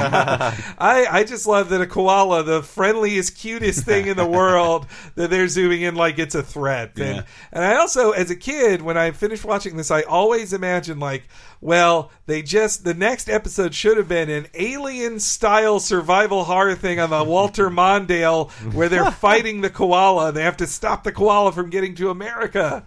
I 0.78 1.08
I 1.10 1.24
just 1.24 1.48
love 1.48 1.70
that 1.70 1.79
a 1.80 1.88
koala, 1.88 2.44
the 2.44 2.62
friendliest, 2.62 3.36
cutest 3.38 3.86
thing 3.86 4.08
in 4.08 4.18
the 4.18 4.26
world, 4.40 4.88
that 5.16 5.30
they're 5.30 5.48
zooming 5.48 5.82
in 5.82 5.96
like 5.96 6.20
it's 6.20 6.36
a 6.36 6.44
threat. 6.44 6.92
And 6.98 7.26
and 7.52 7.64
I 7.64 7.76
also, 7.76 8.12
as 8.12 8.30
a 8.30 8.36
kid, 8.36 8.82
when 8.82 8.98
I 8.98 9.12
finished 9.12 9.46
watching 9.46 9.78
this, 9.78 9.92
I 9.92 10.02
always 10.04 10.54
imagined 10.54 11.00
like, 11.00 11.24
well, 11.62 12.12
they 12.26 12.42
just 12.42 12.84
the 12.86 12.94
next 12.94 13.30
episode 13.30 13.74
should 13.74 13.98
have 13.98 14.08
been 14.08 14.30
an 14.30 14.48
alien 14.54 15.20
style 15.20 15.80
survival 15.80 16.44
horror 16.46 16.76
thing 16.76 17.00
on 17.00 17.10
the 17.10 17.24
Walter 17.24 17.70
Mondale 17.72 18.50
where 18.74 18.88
they're 18.90 19.12
fighting 19.12 19.62
the 19.62 19.70
koala. 19.70 20.32
They 20.32 20.44
have 20.44 20.58
to 20.58 20.68
stop 20.68 21.04
the 21.04 21.12
koala 21.12 21.52
from 21.52 21.70
getting 21.70 21.96
to 21.96 22.10
America. 22.10 22.84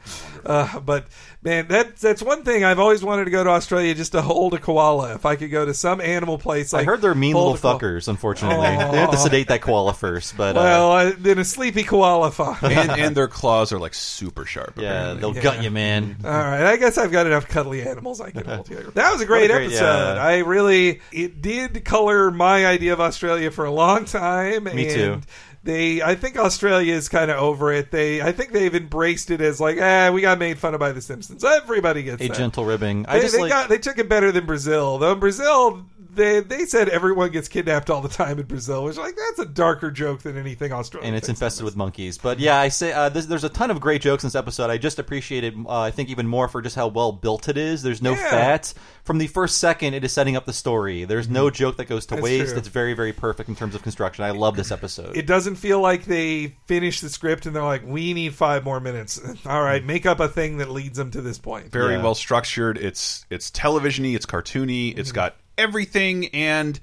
Uh, 0.46 0.80
but 0.80 1.06
man, 1.42 1.68
that 1.68 1.96
that's 1.96 2.22
one 2.22 2.42
thing 2.44 2.64
I've 2.64 2.78
always 2.78 3.02
wanted 3.04 3.24
to 3.26 3.30
go 3.30 3.44
to 3.44 3.50
Australia 3.50 3.94
just 3.94 4.12
to 4.12 4.22
hold 4.22 4.54
a 4.54 4.58
koala. 4.58 5.14
If 5.14 5.26
I 5.26 5.36
could 5.36 5.50
go 5.50 5.64
to 5.64 5.74
some 5.74 6.00
animal 6.00 6.38
place, 6.38 6.72
I 6.72 6.84
heard 6.84 7.00
they're 7.02 7.14
mean 7.14 7.34
little 7.34 7.54
fuckers. 7.54 8.08
Unfortunately, 8.08 8.56
they 8.66 8.96
have 8.98 9.10
to 9.10 9.16
sedate 9.18 9.48
that 9.48 9.60
koala 9.62 9.92
first. 9.92 10.36
But 10.36 10.56
uh, 10.56 10.60
Well, 10.60 10.92
uh, 10.92 11.12
then 11.18 11.38
a 11.38 11.44
sleepy 11.44 11.82
koala. 11.82 12.30
Fine. 12.30 12.56
and, 12.62 12.90
and 12.92 13.16
their 13.16 13.28
claws 13.28 13.72
are 13.72 13.78
like 13.78 13.94
super 13.94 14.44
sharp. 14.46 14.74
yeah, 14.76 15.10
apparently. 15.12 15.20
they'll 15.20 15.34
Yeah. 15.36 15.42
gut 15.42 15.62
you, 15.62 15.70
man. 15.70 16.16
All 16.24 16.30
right, 16.30 16.62
I 16.64 16.76
guess 16.76 16.96
I've 16.98 17.12
got 17.12 17.26
enough 17.26 17.48
cuddly 17.48 17.82
animals 17.82 18.20
I 18.20 18.30
can 18.30 18.61
That 18.94 19.12
was 19.12 19.20
a 19.20 19.26
great, 19.26 19.50
a 19.50 19.54
great- 19.54 19.66
episode. 19.66 20.14
yeah. 20.14 20.22
I 20.22 20.38
really 20.38 21.00
it 21.12 21.40
did 21.42 21.84
color 21.84 22.30
my 22.30 22.66
idea 22.66 22.92
of 22.92 23.00
Australia 23.00 23.50
for 23.50 23.64
a 23.64 23.70
long 23.72 24.04
time. 24.04 24.64
Me 24.64 24.86
and 24.88 24.94
too. 24.94 25.20
They, 25.64 26.02
I 26.02 26.16
think 26.16 26.36
Australia 26.36 26.92
is 26.92 27.08
kind 27.08 27.30
of 27.30 27.36
over 27.38 27.72
it. 27.72 27.92
They, 27.92 28.20
I 28.20 28.32
think 28.32 28.50
they've 28.50 28.74
embraced 28.74 29.30
it 29.30 29.40
as 29.40 29.60
like, 29.60 29.78
ah, 29.80 30.10
we 30.12 30.20
got 30.20 30.40
made 30.40 30.58
fun 30.58 30.74
of 30.74 30.80
by 30.80 30.90
The 30.90 31.00
Simpsons. 31.00 31.44
Everybody 31.44 32.02
gets 32.02 32.20
A 32.20 32.26
that. 32.26 32.36
gentle 32.36 32.64
ribbing. 32.64 33.06
I 33.06 33.18
They, 33.18 33.20
just 33.22 33.34
they 33.36 33.42
like 33.42 33.50
got, 33.50 33.68
they 33.68 33.78
took 33.78 33.96
it 33.98 34.08
better 34.08 34.32
than 34.32 34.44
Brazil. 34.44 34.98
Though 34.98 35.12
in 35.12 35.20
Brazil, 35.20 35.84
they 36.14 36.40
they 36.40 36.64
said 36.66 36.88
everyone 36.88 37.30
gets 37.30 37.48
kidnapped 37.48 37.88
all 37.90 38.00
the 38.00 38.08
time 38.08 38.38
in 38.38 38.46
Brazil, 38.46 38.84
which 38.84 38.96
like 38.96 39.16
that's 39.16 39.38
a 39.38 39.46
darker 39.52 39.90
joke 39.90 40.22
than 40.22 40.36
anything 40.36 40.72
Australia. 40.72 41.06
and 41.06 41.16
it's 41.16 41.28
infested 41.28 41.64
with 41.64 41.76
monkeys. 41.76 42.18
But 42.18 42.38
yeah, 42.38 42.58
I 42.58 42.68
say 42.68 42.92
uh, 42.92 43.08
there's, 43.08 43.26
there's 43.26 43.44
a 43.44 43.48
ton 43.48 43.70
of 43.70 43.80
great 43.80 44.02
jokes 44.02 44.22
in 44.24 44.28
this 44.28 44.34
episode. 44.34 44.70
I 44.70 44.78
just 44.78 44.98
appreciated, 44.98 45.54
uh, 45.66 45.80
I 45.80 45.90
think, 45.90 46.08
even 46.10 46.26
more 46.26 46.48
for 46.48 46.60
just 46.62 46.76
how 46.76 46.88
well 46.88 47.12
built 47.12 47.48
it 47.48 47.56
is. 47.56 47.82
There's 47.82 48.02
no 48.02 48.12
Yeah. 48.12 48.30
fat. 48.30 48.74
From 49.04 49.18
the 49.18 49.26
first 49.26 49.58
second, 49.58 49.94
it 49.94 50.04
is 50.04 50.12
setting 50.12 50.36
up 50.36 50.46
the 50.46 50.52
story. 50.52 51.04
There's 51.04 51.28
no 51.28 51.50
joke 51.50 51.76
that 51.78 51.86
goes 51.86 52.06
to 52.06 52.14
That's 52.14 52.22
waste. 52.24 52.50
true. 52.50 52.58
It's 52.58 52.68
very, 52.68 52.94
very 52.94 53.12
perfect 53.12 53.48
in 53.48 53.56
terms 53.56 53.74
of 53.74 53.82
construction. 53.82 54.24
I 54.24 54.30
love 54.30 54.54
this 54.56 54.70
episode. 54.70 55.16
It 55.16 55.26
doesn't 55.26 55.56
feel 55.56 55.80
like 55.80 56.04
they 56.04 56.56
finished 56.66 57.02
the 57.02 57.08
script 57.08 57.46
and 57.46 57.56
they're 57.56 57.62
like, 57.64 57.82
we 57.84 58.12
need 58.14 58.34
five 58.34 58.64
more 58.64 58.78
minutes. 58.80 59.20
All 59.46 59.62
right, 59.62 59.84
make 59.84 60.06
up 60.06 60.20
a 60.20 60.28
thing 60.28 60.58
that 60.58 60.70
leads 60.70 60.96
them 60.98 61.10
to 61.12 61.20
this 61.20 61.38
point. 61.38 61.72
very 61.72 61.94
Yeah. 61.94 62.02
well 62.02 62.14
structured. 62.14 62.78
It's 62.78 63.26
it's 63.30 63.50
televisiony. 63.50 64.14
It's 64.14 64.26
cartoony. 64.26 64.96
It's 64.96 65.10
got 65.10 65.36
everything, 65.58 66.28
and 66.28 66.78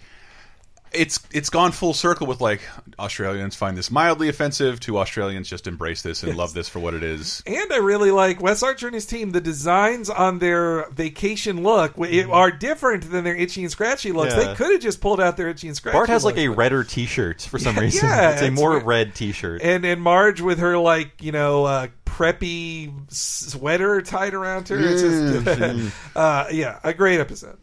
it's 0.92 1.20
it's 1.32 1.50
gone 1.50 1.72
full 1.72 1.94
circle 1.94 2.26
with 2.28 2.42
like 2.42 2.62
Australians 2.98 3.56
find 3.56 3.78
this 3.78 3.92
mildly 3.92 4.30
offensive 4.30 4.80
to 4.82 4.98
Australians 4.98 5.48
just 5.50 5.68
embrace 5.68 6.02
this 6.02 6.24
and 6.24 6.36
love 6.36 6.54
this 6.54 6.68
for 6.68 6.80
what 6.80 6.94
it 6.94 7.04
is. 7.04 7.44
And 7.46 7.72
I 7.72 7.78
really 7.78 8.12
like 8.12 8.42
Wes 8.42 8.64
Archer 8.64 8.88
and 8.88 8.94
his 8.94 9.06
team. 9.06 9.32
The 9.32 9.42
designs 9.42 10.10
on 10.10 10.40
their 10.40 10.90
vacation 10.92 11.64
look 11.64 11.94
w- 11.94 12.32
are 12.32 12.52
different 12.52 13.10
than 13.12 13.24
their 13.24 13.36
itchy 13.36 13.62
and 13.64 13.72
scratchy 13.72 14.12
looks. 14.12 14.34
Yeah. 14.34 14.46
They 14.46 14.56
could 14.56 14.72
have 14.72 14.82
just 14.82 15.00
pulled 15.02 15.22
out 15.22 15.38
their 15.38 15.50
itchy 15.50 15.68
and 15.68 15.76
scratchy. 15.78 15.96
Bart 15.98 16.10
has 16.10 16.26
like 16.26 16.38
a 16.38 16.48
but- 16.48 16.58
redder 16.58 16.84
T-shirt 16.84 17.42
for 17.44 17.60
some 17.60 17.76
Yeah, 17.76 17.82
reason. 17.82 18.08
yeah, 18.10 18.32
it's 18.32 18.42
a 18.42 18.52
more 18.52 18.72
weird. 18.72 18.84
red 18.86 19.16
T-shirt. 19.16 19.62
and 19.62 19.86
and 19.86 20.02
Marge 20.02 20.42
with 20.42 20.60
her 20.60 20.78
like 20.78 21.22
you 21.22 21.32
know 21.32 21.66
uh, 21.66 21.88
preppy 22.06 22.92
sweater 23.12 24.02
tied 24.02 24.34
around 24.34 24.68
her. 24.70 24.78
It's 24.80 25.02
just, 25.02 25.96
uh, 26.16 26.46
yeah, 26.52 26.80
a 26.84 26.94
great 26.94 27.20
episode. 27.20 27.58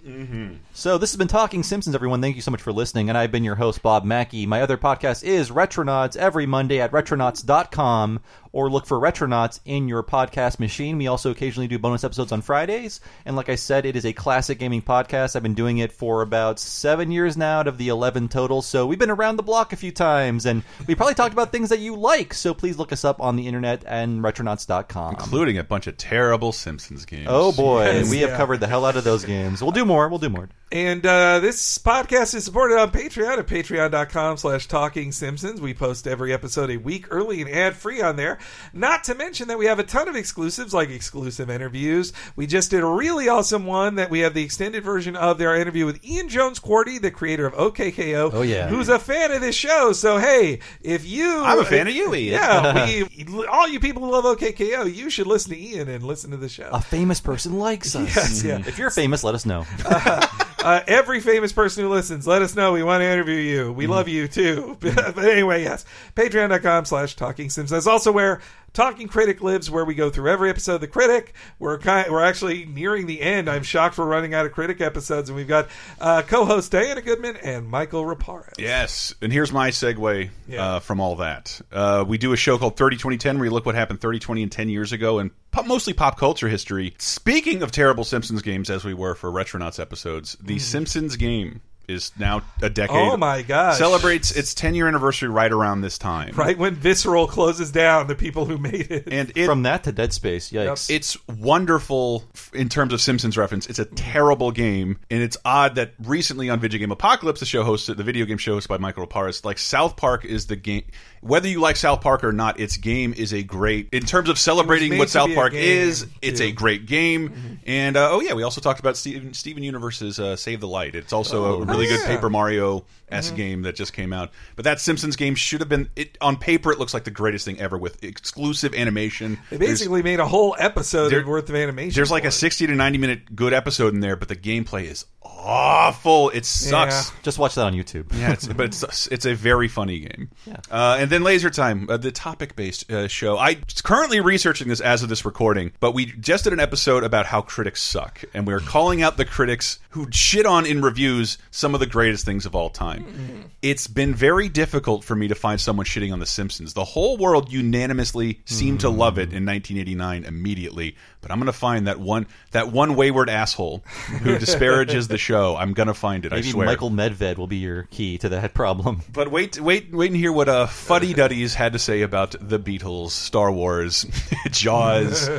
So 0.73 0.99
this 0.99 1.11
has 1.13 1.17
been 1.17 1.29
Talking 1.29 1.63
Simpsons, 1.63 1.95
everyone. 1.95 2.21
Thank 2.23 2.37
you 2.37 2.43
so 2.43 2.51
much 2.51 2.63
for 2.63 2.73
listening. 2.73 3.09
And 3.09 3.16
I've 3.17 3.33
been 3.33 3.45
your 3.45 3.55
host, 3.55 3.83
Bob 3.83 4.05
Mackey. 4.05 4.47
My 4.47 4.63
other 4.63 4.77
podcast 4.77 5.25
is 5.25 5.51
Retronauts 5.51 6.17
every 6.17 6.47
Monday 6.47 6.81
at 6.81 6.93
retronauts.com 6.93 8.21
or 8.53 8.71
look 8.71 8.87
for 8.87 8.99
Retronauts 8.99 9.61
in 9.67 9.87
your 9.87 10.03
podcast 10.03 10.59
machine. 10.59 10.97
We 10.97 11.09
also 11.09 11.31
occasionally 11.31 11.69
do 11.69 11.79
bonus 11.79 12.05
episodes 12.05 12.33
on 12.33 12.41
Fridays. 12.41 13.01
And 13.27 13.37
like 13.37 13.49
I 13.51 13.55
said, 13.57 13.85
it 13.85 13.97
is 13.97 14.07
a 14.07 14.13
classic 14.15 14.59
gaming 14.59 14.81
podcast. 14.81 15.37
I've 15.37 15.43
been 15.43 15.55
doing 15.55 15.79
it 15.79 15.93
for 15.93 16.23
about 16.23 16.59
seven 16.59 17.11
years 17.11 17.37
now 17.37 17.59
out 17.61 17.69
of 17.69 17.77
the 17.77 17.89
11 17.89 18.29
total. 18.29 18.63
So 18.63 18.87
we've 18.87 18.99
been 18.99 19.11
around 19.11 19.37
the 19.37 19.43
block 19.43 19.73
a 19.73 19.77
few 19.77 19.93
times 19.93 20.47
and 20.47 20.63
we 20.87 20.95
probably 20.95 21.15
talked 21.15 21.35
about 21.35 21.53
things 21.53 21.69
that 21.69 21.81
you 21.81 21.97
like. 21.97 22.33
So 22.33 22.55
please 22.55 22.79
look 22.79 22.93
us 22.93 23.05
up 23.05 23.21
on 23.21 23.37
the 23.37 23.47
internet 23.47 23.85
and 23.87 24.23
retronauts.com. 24.23 25.15
Including 25.15 25.59
a 25.59 25.65
bunch 25.65 25.87
of 25.87 25.97
terrible 25.99 26.53
Simpsons 26.53 27.05
games. 27.05 27.27
Oh 27.29 27.53
boy, 27.53 27.85
Yes, 27.85 28.11
we 28.11 28.21
have 28.21 28.37
covered 28.39 28.61
the 28.61 28.67
hell 28.67 28.87
out 28.87 28.97
of 28.97 29.05
those 29.05 29.25
games. 29.25 29.61
We'll 29.63 29.73
do 29.73 29.85
more. 29.85 30.09
We'll 30.09 30.19
do 30.19 30.31
more. 30.31 30.49
And 30.73 31.07
uh, 31.07 31.39
this 31.41 31.79
podcast 31.79 32.35
is 32.35 32.45
supported 32.45 32.79
on 32.79 32.91
Patreon 32.91 33.06
at 33.07 33.47
patreon.com 33.47 34.37
slash 34.37 34.67
talking 34.67 35.13
simpsons. 35.13 35.61
We 35.61 35.73
post 35.73 36.07
every 36.07 36.33
episode 36.33 36.71
a 36.71 36.77
week 36.77 37.07
early 37.11 37.41
and 37.41 37.49
ad 37.49 37.77
free 37.77 38.03
on 38.03 38.17
there. 38.17 38.39
Not 38.73 39.05
to 39.05 39.15
mention 39.15 39.47
that 39.49 39.59
we 39.59 39.67
have 39.67 39.79
a 39.79 39.85
ton 39.85 40.09
of 40.09 40.17
exclusives 40.17 40.75
like 40.75 40.91
exclusive 40.91 41.49
interviews. 41.49 42.13
We 42.35 42.47
just 42.47 42.71
did 42.73 42.83
a 42.83 42.87
really 42.87 43.29
awesome 43.29 43.65
one 43.65 43.95
that 43.95 44.11
we 44.11 44.21
have 44.21 44.35
the 44.35 44.43
extended 44.43 44.83
version 44.83 45.15
of 45.15 45.39
their 45.39 45.55
interview 45.55 45.87
with 45.87 46.05
Ian 46.05 46.29
Jones 46.29 46.59
Quartey, 46.59 47.01
the 47.01 47.13
creator 47.13 47.47
of 47.47 47.55
OKKO. 47.55 48.31
Oh, 48.33 48.43
yeah. 48.43 48.69
Who's 48.69 48.89
a 48.89 48.99
fan 48.99 49.31
of 49.31 49.41
this 49.41 49.55
show. 49.57 49.93
So, 49.93 50.19
hey, 50.19 50.59
if 50.83 51.07
you. 51.07 51.45
I'm 51.45 51.61
a 51.61 51.65
fan 51.65 51.87
of 51.87 51.95
you, 51.95 52.13
Ian. 52.15 52.35
Yeah. 52.35 53.05
we, 53.17 53.47
all 53.47 53.69
you 53.69 53.79
people 53.79 54.03
who 54.03 54.11
love 54.11 54.25
OKKO, 54.25 54.93
you 54.93 55.11
should 55.11 55.29
listen 55.29 55.53
to 55.53 55.59
Ian 55.59 55.89
and 55.89 56.03
listen 56.03 56.33
to 56.33 56.37
the 56.37 56.49
show. 56.49 56.69
A 56.73 56.81
famous 56.81 57.21
person 57.21 57.59
likes 57.59 57.95
us. 57.95 58.07
Yes, 58.17 58.43
yeah. 58.43 58.59
If 58.67 58.79
you're 58.79 58.91
famous, 58.91 59.23
let 59.23 59.35
us 59.35 59.45
know. 59.47 59.65
uh, 59.85 60.27
Uh, 60.59 60.81
every 60.87 61.21
famous 61.21 61.53
person 61.53 61.85
who 61.85 61.91
listens, 61.91 62.27
let 62.27 62.43
us 62.43 62.57
know. 62.57 62.73
We 62.73 62.83
want 62.83 63.03
to 63.03 63.07
interview 63.07 63.37
you. 63.37 63.73
We 63.73 63.85
mm-hmm. 63.85 63.93
love 63.93 64.09
you 64.09 64.27
too. 64.27 64.77
but 64.81 65.19
anyway, 65.19 65.63
yes. 65.63 65.85
Patreon.com 66.15 66.87
slash 66.87 67.15
Talking 67.17 67.51
Sims. 67.51 67.71
That's 67.71 67.87
also 67.87 68.11
where 68.11 68.41
Talking 68.77 69.09
Critic 69.09 69.43
lives, 69.43 69.71
where 69.71 69.87
we 69.87 69.95
go 69.95 70.11
through 70.11 70.29
every 70.31 70.51
episode 70.51 70.75
of 70.75 70.81
The 70.83 70.87
Critic. 70.87 71.33
We're 71.59 71.79
kind, 71.79 72.13
we're 72.13 72.23
actually 72.23 72.67
nearing 72.67 73.07
the 73.07 73.23
end. 73.23 73.49
I'm 73.49 73.63
shocked 73.63 73.97
we're 73.97 74.05
running 74.05 74.35
out 74.35 74.45
of 74.45 74.53
Critic 74.53 74.83
episodes, 74.83 75.31
and 75.31 75.37
we've 75.37 75.49
got 75.49 75.69
uh, 75.99 76.21
co-host 76.21 76.73
Diana 76.73 77.01
Goodman 77.01 77.39
and 77.39 77.71
Mikel 77.71 78.05
Reparaz. 78.05 78.53
Yes, 78.59 79.15
and 79.23 79.33
here's 79.33 79.51
my 79.51 79.71
segue 79.71 80.29
Yeah. 80.47 80.63
uh, 80.63 80.81
from 80.81 81.01
all 81.01 81.17
that. 81.17 81.59
Uh, 81.73 82.05
we 82.07 82.19
do 82.19 82.35
a 82.35 82.37
show 82.37 82.59
called 82.59 82.77
30 82.77 82.97
2010 82.99 83.39
where 83.39 83.47
you 83.47 83.51
look 83.51 83.65
what 83.65 83.75
happened 83.75 84.03
30, 84.03 84.19
20, 84.19 84.43
and 84.43 84.53
10 84.53 84.69
years 84.69 84.93
ago 84.93 85.21
and 85.21 85.31
mostly 85.65 85.95
pop 85.95 86.19
culture 86.19 86.49
history. 86.49 86.95
Speaking 86.99 87.63
of 87.63 87.73
terrible 87.73 88.05
Simpsons 88.05 88.43
games, 88.43 88.69
as 88.69 88.85
we 88.85 88.93
were 88.93 89.15
for 89.15 89.31
Retronauts 89.33 89.81
episodes, 89.81 90.37
the 90.39 90.59
Simpsons 90.59 91.17
game 91.17 91.63
is 91.89 92.13
now 92.19 92.43
a 92.63 92.71
decade. 92.71 92.97
Oh, 92.97 93.17
my 93.17 93.43
gosh. 93.43 93.79
Celebrates 93.79 94.35
its 94.35 94.55
10 94.55 94.75
year 94.75 94.89
anniversary 94.89 95.29
right 95.29 95.51
around 95.51 95.81
this 95.81 95.99
time. 95.99 96.35
Right 96.35 96.59
when 96.59 96.75
Visceral 96.75 97.27
closes 97.27 97.71
down, 97.71 98.07
the 98.07 98.15
people 98.15 98.45
who 98.45 98.59
made 98.59 98.91
it. 98.91 99.09
And 99.11 99.33
it, 99.35 99.47
From 99.47 99.63
that 99.63 99.85
to 99.85 99.93
Dead 99.93 100.13
Space, 100.13 100.51
yikes. 100.51 100.91
It's 100.91 101.17
wonderful 101.29 102.25
in 102.53 102.69
terms 102.69 102.93
of 102.93 103.01
Simpsons 103.01 103.37
reference. 103.37 103.67
It's 103.67 103.79
a 103.79 103.85
terrible 103.85 104.51
game, 104.51 104.99
and 105.11 105.23
it's 105.23 105.37
odd 105.45 105.77
that 105.77 105.93
recently 106.05 106.51
on 106.51 106.61
Video 106.61 106.79
Game 106.79 106.91
Apocalypse, 106.91 107.41
the 107.41 107.47
show 107.47 107.65
hosted, 107.65 107.97
the 107.97 108.05
video 108.05 108.27
game 108.27 108.39
show 108.39 108.57
hosted 108.57 108.69
by 108.69 108.79
Mikel 108.79 109.07
Reparaz, 109.07 109.45
like 109.45 109.59
South 109.59 109.97
Park 109.97 110.25
is 110.25 110.47
the 110.47 110.57
game. 110.57 110.85
Whether 111.27 111.49
you 111.49 111.61
like 111.61 111.77
South 111.77 112.01
Park 112.01 112.23
or 112.25 112.33
not, 112.33 112.61
its 112.61 112.77
game 112.77 113.13
is 113.17 113.33
a 113.35 113.43
great 113.43 113.89
in 113.93 114.05
terms 114.05 114.29
of 114.29 114.39
celebrating 114.39 114.97
what 114.99 115.11
South 115.11 115.35
Park 115.35 115.53
is. 115.55 116.07
It's 116.23 116.41
a 116.41 116.53
great 116.53 116.87
game, 116.87 117.59
and 117.67 117.97
uh, 117.97 118.11
oh 118.13 118.21
yeah, 118.21 118.35
we 118.35 118.43
also 118.43 118.61
talked 118.61 118.81
about 118.81 118.97
Steven, 118.97 119.35
Steven 119.35 119.63
Universe's 119.63 120.19
uh, 120.21 120.37
Save 120.37 120.61
the 120.61 120.69
Light. 120.69 120.95
It's 120.95 121.13
also 121.13 121.45
Oh, 121.45 121.63
a 121.63 121.65
really 121.65 121.87
good 121.87 122.01
yeah. 122.01 122.07
Paper 122.07 122.31
Mario 122.31 122.85
esque 123.11 123.35
Mhm. 123.35 123.37
game 123.37 123.63
that 123.63 123.77
just 123.77 123.93
came 123.93 124.13
out. 124.13 124.31
But 124.57 124.65
that 124.65 124.81
Simpsons 124.81 125.17
game 125.17 125.35
should 125.35 125.61
have 125.61 125.69
been 125.69 125.89
it 125.97 126.17
on 126.21 126.37
paper. 126.37 126.73
It 126.73 126.79
looks 126.79 126.93
like 126.95 127.05
the 127.05 127.11
greatest 127.11 127.45
thing 127.45 127.61
ever 127.61 127.79
with 127.79 128.03
exclusive 128.03 128.75
animation. 128.75 129.39
They 129.51 129.57
There's- 129.59 129.73
basically 129.79 130.03
made 130.03 130.21
a 130.21 130.27
whole 130.27 130.57
episode 130.59 131.11
There- 131.11 131.27
worth 131.27 131.49
of 131.49 131.55
animation. 131.55 131.95
there's 131.95 132.11
like 132.11 132.25
a 132.25 132.31
60 132.31 132.67
to 132.67 132.75
90 132.75 132.99
minute 132.99 133.35
good 133.37 133.53
episode 133.53 133.95
in 133.95 134.01
there, 134.01 134.17
but 134.17 134.29
the 134.29 134.37
gameplay 134.37 134.91
is 134.91 135.05
awful. 135.23 136.31
It 136.31 136.45
sucks. 136.45 137.13
Just 137.23 137.39
watch 137.39 137.55
that 137.55 137.63
on 137.65 137.75
YouTube. 137.75 138.07
Yeah, 138.19 138.33
it's, 138.33 138.47
but 138.47 138.67
it's 138.67 139.07
it's 139.09 139.27
a 139.27 139.35
very 139.35 139.69
funny 139.69 140.01
game. 140.01 140.31
Uh, 140.71 140.97
and 140.99 141.11
then 141.11 141.23
Laser 141.23 141.51
Time, 141.51 141.87
uh, 141.89 141.97
the 141.97 142.11
topic 142.11 142.57
based 142.57 142.91
uh, 142.91 143.07
show. 143.09 143.39
I'm 143.39 143.63
currently 143.85 144.21
researching 144.21 144.69
this 144.69 144.81
as 144.81 145.03
of 145.03 145.09
this 145.09 145.25
recording, 145.25 145.73
but 145.81 145.93
we 145.93 146.07
just 146.07 146.45
did 146.45 146.53
an 146.53 146.61
episode 146.61 147.05
about 147.05 147.27
how 147.27 147.43
critics 147.43 147.83
suck, 147.83 148.23
and 148.35 148.47
we 148.47 148.53
are 148.55 148.61
calling 148.61 149.03
out 149.03 149.17
the 149.17 149.25
critics 149.25 149.79
who 149.91 150.09
shit 150.11 150.47
on 150.47 150.67
in 150.67 150.83
reviews 150.83 151.39
some 151.51 151.75
of 151.75 151.81
the 151.81 151.87
greatest 151.87 152.25
things 152.25 152.47
of 152.47 152.55
all 152.55 152.71
time. 153.05 153.51
It's 153.63 153.87
been 153.87 154.15
very 154.15 154.49
difficult 154.49 155.03
for 155.05 155.17
me 155.17 155.29
to 155.29 155.35
find 155.35 155.61
someone 155.61 155.87
shitting 155.87 156.13
on 156.13 156.19
The 156.19 156.27
Simpsons. 156.27 156.75
The 156.75 156.85
whole 156.85 157.17
world 157.17 157.53
unanimously 157.53 158.41
seemed 158.45 158.81
to 158.81 158.89
love 158.89 159.19
it 159.19 159.33
in 159.33 159.45
1989 159.45 160.25
immediately, 160.25 160.97
but 161.21 161.31
I'm 161.31 161.39
going 161.39 161.47
to 161.47 161.53
find 161.53 161.87
that 161.87 161.99
one 161.99 162.27
that 162.53 162.71
one 162.71 162.95
wayward 162.95 163.29
asshole 163.29 163.79
who 164.23 164.39
disparages 164.39 165.09
the 165.09 165.19
show. 165.19 165.57
I'm 165.57 165.73
going 165.73 165.89
to 165.89 165.95
find 165.95 166.25
it. 166.25 166.31
Maybe 166.33 166.49
I 166.49 166.51
swear. 166.51 166.67
Maybe 166.67 166.75
Michael 166.77 166.91
Medved 166.91 167.39
will 167.39 167.47
be 167.47 167.57
your 167.57 167.85
key 167.85 168.19
to 168.19 168.29
that 168.31 168.55
problem. 168.55 169.03
But 169.17 169.31
wait, 169.31 169.59
wait, 169.59 169.95
wait 169.95 170.11
and 170.11 170.17
hear 170.17 170.31
what 170.31 170.49
uh, 170.49 170.67
Fuddy 170.67 171.15
Duddies 171.15 171.55
had 171.55 171.73
to 171.73 171.79
say 171.79 172.03
about 172.03 172.35
the 172.39 172.59
Beatles, 172.59 173.11
Star 173.11 173.51
Wars, 173.51 174.05
Jaws, 174.51 175.31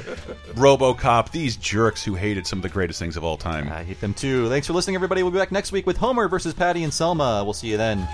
RoboCop. 0.53 1.31
These 1.31 1.57
jerks 1.57 2.03
who 2.03 2.15
hated 2.15 2.47
some 2.47 2.59
of 2.59 2.63
the 2.63 2.69
greatest 2.69 2.97
things 2.97 3.17
of 3.17 3.23
all 3.23 3.37
time. 3.37 3.71
I 3.71 3.83
hate 3.83 4.01
them 4.01 4.15
too. 4.15 4.49
Thanks 4.49 4.65
for 4.65 4.73
listening, 4.73 4.95
everybody. 4.95 5.21
We'll 5.21 5.31
be 5.31 5.37
back 5.37 5.51
next 5.51 5.71
week 5.71 5.85
with 5.85 5.97
Homer 5.97 6.27
versus 6.27 6.53
Patty 6.55 6.83
and 6.83 6.93
Selma. 6.93 7.43
We'll 7.47 7.53
see 7.53 7.69
you 7.69 7.77
then. 7.77 8.05